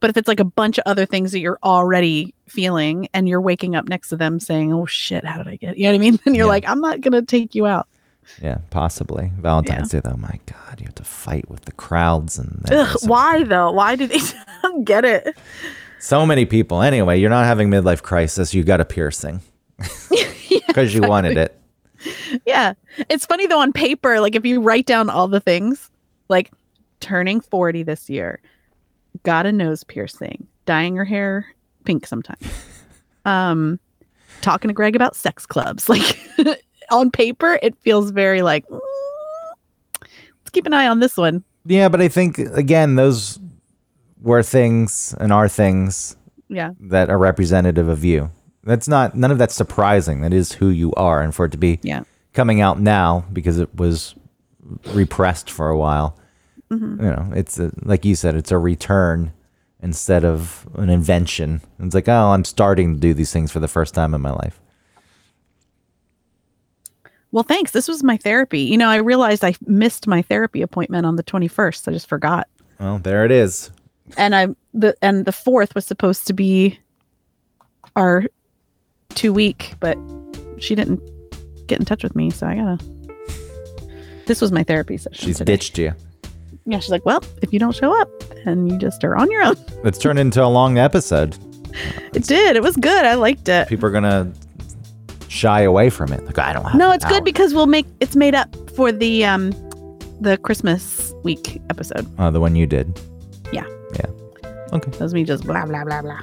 But 0.00 0.10
if 0.10 0.16
it's 0.16 0.26
like 0.28 0.40
a 0.40 0.44
bunch 0.44 0.78
of 0.78 0.82
other 0.86 1.06
things 1.06 1.30
that 1.32 1.38
you're 1.40 1.58
already 1.62 2.34
feeling 2.48 3.08
and 3.14 3.28
you're 3.28 3.40
waking 3.40 3.76
up 3.76 3.88
next 3.88 4.08
to 4.08 4.16
them 4.16 4.40
saying, 4.40 4.72
"Oh 4.72 4.86
shit, 4.86 5.24
how 5.24 5.38
did 5.38 5.46
I 5.48 5.56
get?" 5.56 5.78
You 5.78 5.84
know 5.84 5.90
what 5.90 5.94
I 5.94 5.98
mean? 5.98 6.18
Then 6.24 6.34
you're 6.34 6.46
Yeah. 6.46 6.50
like, 6.50 6.68
"I'm 6.68 6.80
not 6.80 7.00
going 7.02 7.12
to 7.12 7.22
take 7.22 7.54
you 7.54 7.66
out." 7.66 7.86
Yeah, 8.42 8.58
possibly. 8.70 9.30
Valentine's 9.38 9.90
Day 9.90 10.00
though, 10.02 10.16
my 10.16 10.40
God, 10.46 10.80
you 10.80 10.86
have 10.86 10.96
to 10.96 11.04
fight 11.04 11.48
with 11.48 11.66
the 11.66 11.72
crowds 11.72 12.38
and 12.38 12.64
Ugh, 12.70 12.96
why 13.04 13.44
though? 13.44 13.70
Why 13.70 13.94
do 13.94 14.06
they 14.08 14.18
get 14.84 15.04
it? 15.04 15.36
so 16.00 16.26
many 16.26 16.44
people. 16.44 16.82
Anyway, 16.82 17.20
you're 17.20 17.30
not 17.30 17.44
having 17.46 17.70
midlife 17.70 18.02
crisis, 18.02 18.52
you 18.52 18.64
got 18.64 18.80
a 18.80 18.84
piercing. 18.84 19.40
Because 20.68 20.94
you 20.94 21.00
wanted 21.02 21.38
it. 21.38 21.58
Yeah. 22.46 22.74
It's 23.08 23.26
funny 23.26 23.46
though 23.46 23.60
on 23.60 23.72
paper, 23.72 24.20
like 24.20 24.34
if 24.34 24.44
you 24.44 24.60
write 24.60 24.86
down 24.86 25.10
all 25.10 25.28
the 25.28 25.40
things, 25.40 25.90
like 26.28 26.50
turning 27.00 27.40
40 27.40 27.82
this 27.82 28.08
year, 28.10 28.40
got 29.22 29.46
a 29.46 29.52
nose 29.52 29.84
piercing, 29.84 30.46
dyeing 30.66 30.96
her 30.96 31.04
hair 31.04 31.46
pink 31.84 32.06
sometimes. 32.06 32.46
Um 33.24 33.80
talking 34.40 34.68
to 34.68 34.72
Greg 34.74 34.94
about 34.94 35.16
sex 35.16 35.46
clubs. 35.46 35.88
Like 35.88 36.16
on 36.92 37.10
paper, 37.10 37.58
it 37.62 37.76
feels 37.78 38.10
very 38.12 38.42
like 38.42 38.64
"Mm, 38.68 38.78
let's 40.00 40.50
keep 40.52 40.66
an 40.66 40.72
eye 40.72 40.86
on 40.86 41.00
this 41.00 41.16
one. 41.16 41.42
Yeah, 41.64 41.88
but 41.88 42.00
I 42.00 42.06
think 42.06 42.38
again, 42.38 42.94
those 42.94 43.40
were 44.20 44.44
things 44.44 45.12
and 45.18 45.32
are 45.32 45.48
things 45.48 46.16
Yeah. 46.48 46.70
that 46.78 47.10
are 47.10 47.18
representative 47.18 47.88
of 47.88 48.04
you. 48.04 48.30
That's 48.66 48.88
not 48.88 49.14
none 49.16 49.30
of 49.30 49.38
that's 49.38 49.54
surprising. 49.54 50.20
That 50.20 50.32
is 50.34 50.52
who 50.52 50.68
you 50.68 50.92
are, 50.94 51.22
and 51.22 51.34
for 51.34 51.46
it 51.46 51.52
to 51.52 51.56
be 51.58 51.78
Yeah. 51.82 52.02
coming 52.34 52.60
out 52.60 52.80
now 52.80 53.24
because 53.32 53.58
it 53.58 53.74
was 53.74 54.14
repressed 54.92 55.48
for 55.50 55.68
a 55.70 55.78
while. 55.78 56.18
Mm-hmm. 56.70 57.02
You 57.04 57.10
know, 57.10 57.32
it's 57.34 57.58
a, 57.58 57.70
like 57.82 58.04
you 58.04 58.14
said, 58.16 58.34
it's 58.34 58.50
a 58.50 58.58
return 58.58 59.32
instead 59.80 60.24
of 60.24 60.66
an 60.74 60.90
invention. 60.90 61.60
It's 61.78 61.94
like, 61.94 62.08
oh, 62.08 62.30
I'm 62.32 62.44
starting 62.44 62.94
to 62.94 63.00
do 63.00 63.14
these 63.14 63.32
things 63.32 63.52
for 63.52 63.60
the 63.60 63.68
first 63.68 63.94
time 63.94 64.14
in 64.14 64.20
my 64.20 64.32
life. 64.32 64.58
Yeah. 64.58 64.62
Yeah, 64.62 64.62
possibly. 64.62 64.62
Valentine's 64.62 64.62
Day 64.62 64.62
though, 64.62 64.62
my 64.62 64.62
God, 64.62 64.62
you 64.62 64.62
have 64.62 64.62
to 64.62 64.62
fight 64.62 64.62
with 64.62 64.62
the 64.62 64.62
crowds 64.62 64.62
and 64.62 64.62
that 64.62 64.62
is- 64.62 64.70
Yeah. 64.70 64.82
So 64.82 64.84
many 64.84 64.84
people. 64.84 64.84
Anyway, 64.86 65.26
you're 65.26 65.32
not 65.32 65.34
having 65.34 65.34
midlife 65.34 65.34
crisis, 65.34 65.72
you 65.72 65.84
got 65.84 65.84
a 65.84 65.84
piercing. 65.84 65.84
Yeah. 67.04 67.10
Well, 67.32 67.42
thanks. 67.44 67.72
This 67.72 67.88
was 67.88 68.02
my 68.02 68.16
therapy. 68.16 68.60
You 68.60 68.78
know, 68.78 68.88
I 68.88 68.96
realized 68.96 69.44
I 69.44 69.54
missed 69.66 70.06
my 70.06 70.22
therapy 70.22 70.62
appointment 70.62 71.04
on 71.04 71.16
the 71.16 71.22
21st. 71.22 71.88
I 71.88 71.92
just 71.92 72.08
forgot. 72.08 72.48
Well, 72.80 72.98
there 72.98 73.24
it 73.24 73.30
is. 73.30 73.70
And 74.16 74.34
I 74.34 74.48
the 74.72 74.96
and 75.02 75.24
the 75.24 75.32
4th 75.32 75.74
was 75.74 75.84
supposed 75.84 76.26
to 76.28 76.32
be 76.32 76.78
our 77.96 78.24
2 79.16 79.32
week, 79.32 79.74
but 79.80 79.98
she 80.58 80.74
didn't 80.74 81.00
get 81.66 81.78
in 81.78 81.84
touch 81.84 82.02
with 82.02 82.14
me, 82.14 82.30
so 82.30 82.46
I 82.46 82.54
got 82.54 82.80
to 82.80 82.86
This 84.26 84.40
was 84.40 84.52
my 84.52 84.62
therapy 84.62 84.96
session. 84.96 85.26
She's 85.26 85.38
today. 85.38 85.54
ditched 85.54 85.78
you. 85.78 85.92
Yeah, 86.68 86.80
she's 86.80 86.90
like, 86.90 87.04
"Well, 87.06 87.22
if 87.42 87.52
you 87.52 87.58
don't 87.58 87.74
show 87.74 87.98
up, 88.00 88.08
then 88.44 88.66
you 88.66 88.76
just 88.78 89.04
are 89.04 89.16
on 89.16 89.30
your 89.30 89.42
own." 89.42 89.56
It's 89.84 89.98
turned 89.98 90.18
into 90.18 90.42
a 90.42 90.48
long 90.48 90.78
episode. 90.78 91.36
It 92.14 92.24
did. 92.24 92.56
It 92.56 92.62
was 92.62 92.76
good. 92.76 93.04
I 93.04 93.14
liked 93.14 93.48
it. 93.48 93.68
People 93.68 93.86
are 93.88 93.92
gonna 93.92 94.32
shy 95.28 95.60
away 95.60 95.90
from 95.90 96.12
it. 96.12 96.24
Like 96.24 96.38
I 96.38 96.52
don't 96.52 96.64
have. 96.64 96.74
No, 96.74 96.90
it's 96.90 97.04
good 97.04 97.22
because 97.24 97.54
we'll 97.54 97.66
make 97.66 97.86
it's 98.00 98.16
made 98.16 98.34
up 98.34 98.48
for 98.70 98.90
the 98.90 99.24
um 99.24 99.50
the 100.20 100.38
Christmas 100.38 101.14
week 101.22 101.60
episode. 101.70 102.06
Oh, 102.18 102.30
the 102.30 102.40
one 102.40 102.56
you 102.56 102.66
did. 102.66 102.98
Yeah. 103.52 103.66
Yeah. 103.94 104.06
Okay. 104.72 104.90
That 104.90 105.00
was 105.00 105.14
me 105.14 105.22
just 105.24 105.44
blah 105.44 105.66
blah 105.66 105.84
blah 105.84 106.02
blah. 106.02 106.20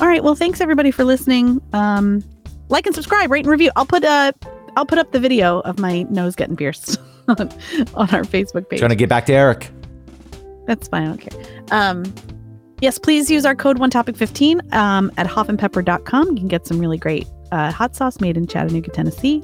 All 0.00 0.06
right. 0.06 0.22
Well, 0.22 0.34
thanks 0.34 0.60
everybody 0.60 0.90
for 0.90 1.04
listening. 1.04 1.60
Um, 1.72 2.22
like 2.68 2.86
and 2.86 2.94
subscribe, 2.94 3.30
rate 3.30 3.44
and 3.44 3.50
review. 3.50 3.70
I'll 3.76 3.86
put 3.86 4.04
uh 4.04 4.32
I'll 4.76 4.86
put 4.86 4.98
up 4.98 5.12
the 5.12 5.20
video 5.20 5.60
of 5.60 5.78
my 5.78 6.04
nose 6.04 6.36
getting 6.36 6.56
pierced 6.56 6.98
on, 7.28 7.36
on 7.94 8.10
our 8.10 8.22
Facebook 8.22 8.68
page. 8.68 8.78
Trying 8.78 8.90
to 8.90 8.96
get 8.96 9.08
back 9.08 9.26
to 9.26 9.32
Eric. 9.32 9.70
That's 10.66 10.86
fine. 10.88 11.02
I 11.02 11.06
don't 11.06 11.18
care. 11.18 11.64
Um, 11.72 12.14
yes, 12.80 12.98
please 12.98 13.30
use 13.30 13.44
our 13.44 13.56
code 13.56 13.78
one 13.78 13.90
topic 13.90 14.16
15 14.16 14.60
um, 14.72 15.10
at 15.16 15.26
hoffandpepper.com. 15.26 16.28
You 16.28 16.36
can 16.36 16.48
get 16.48 16.66
some 16.66 16.78
really 16.78 16.98
great 16.98 17.26
uh, 17.50 17.72
hot 17.72 17.96
sauce 17.96 18.20
made 18.20 18.36
in 18.36 18.46
Chattanooga, 18.46 18.90
Tennessee. 18.90 19.42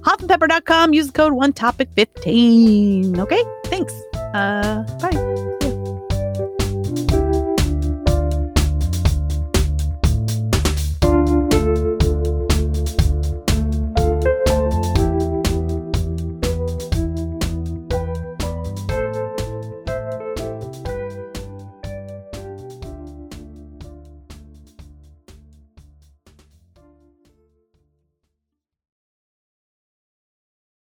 Hoffandpepper.com. 0.00 0.94
Use 0.94 1.08
the 1.08 1.12
code 1.12 1.34
one 1.34 1.52
topic 1.52 1.88
15. 1.94 3.20
Okay. 3.20 3.44
Thanks. 3.66 3.92
Uh, 4.34 4.82
bye. 5.00 5.41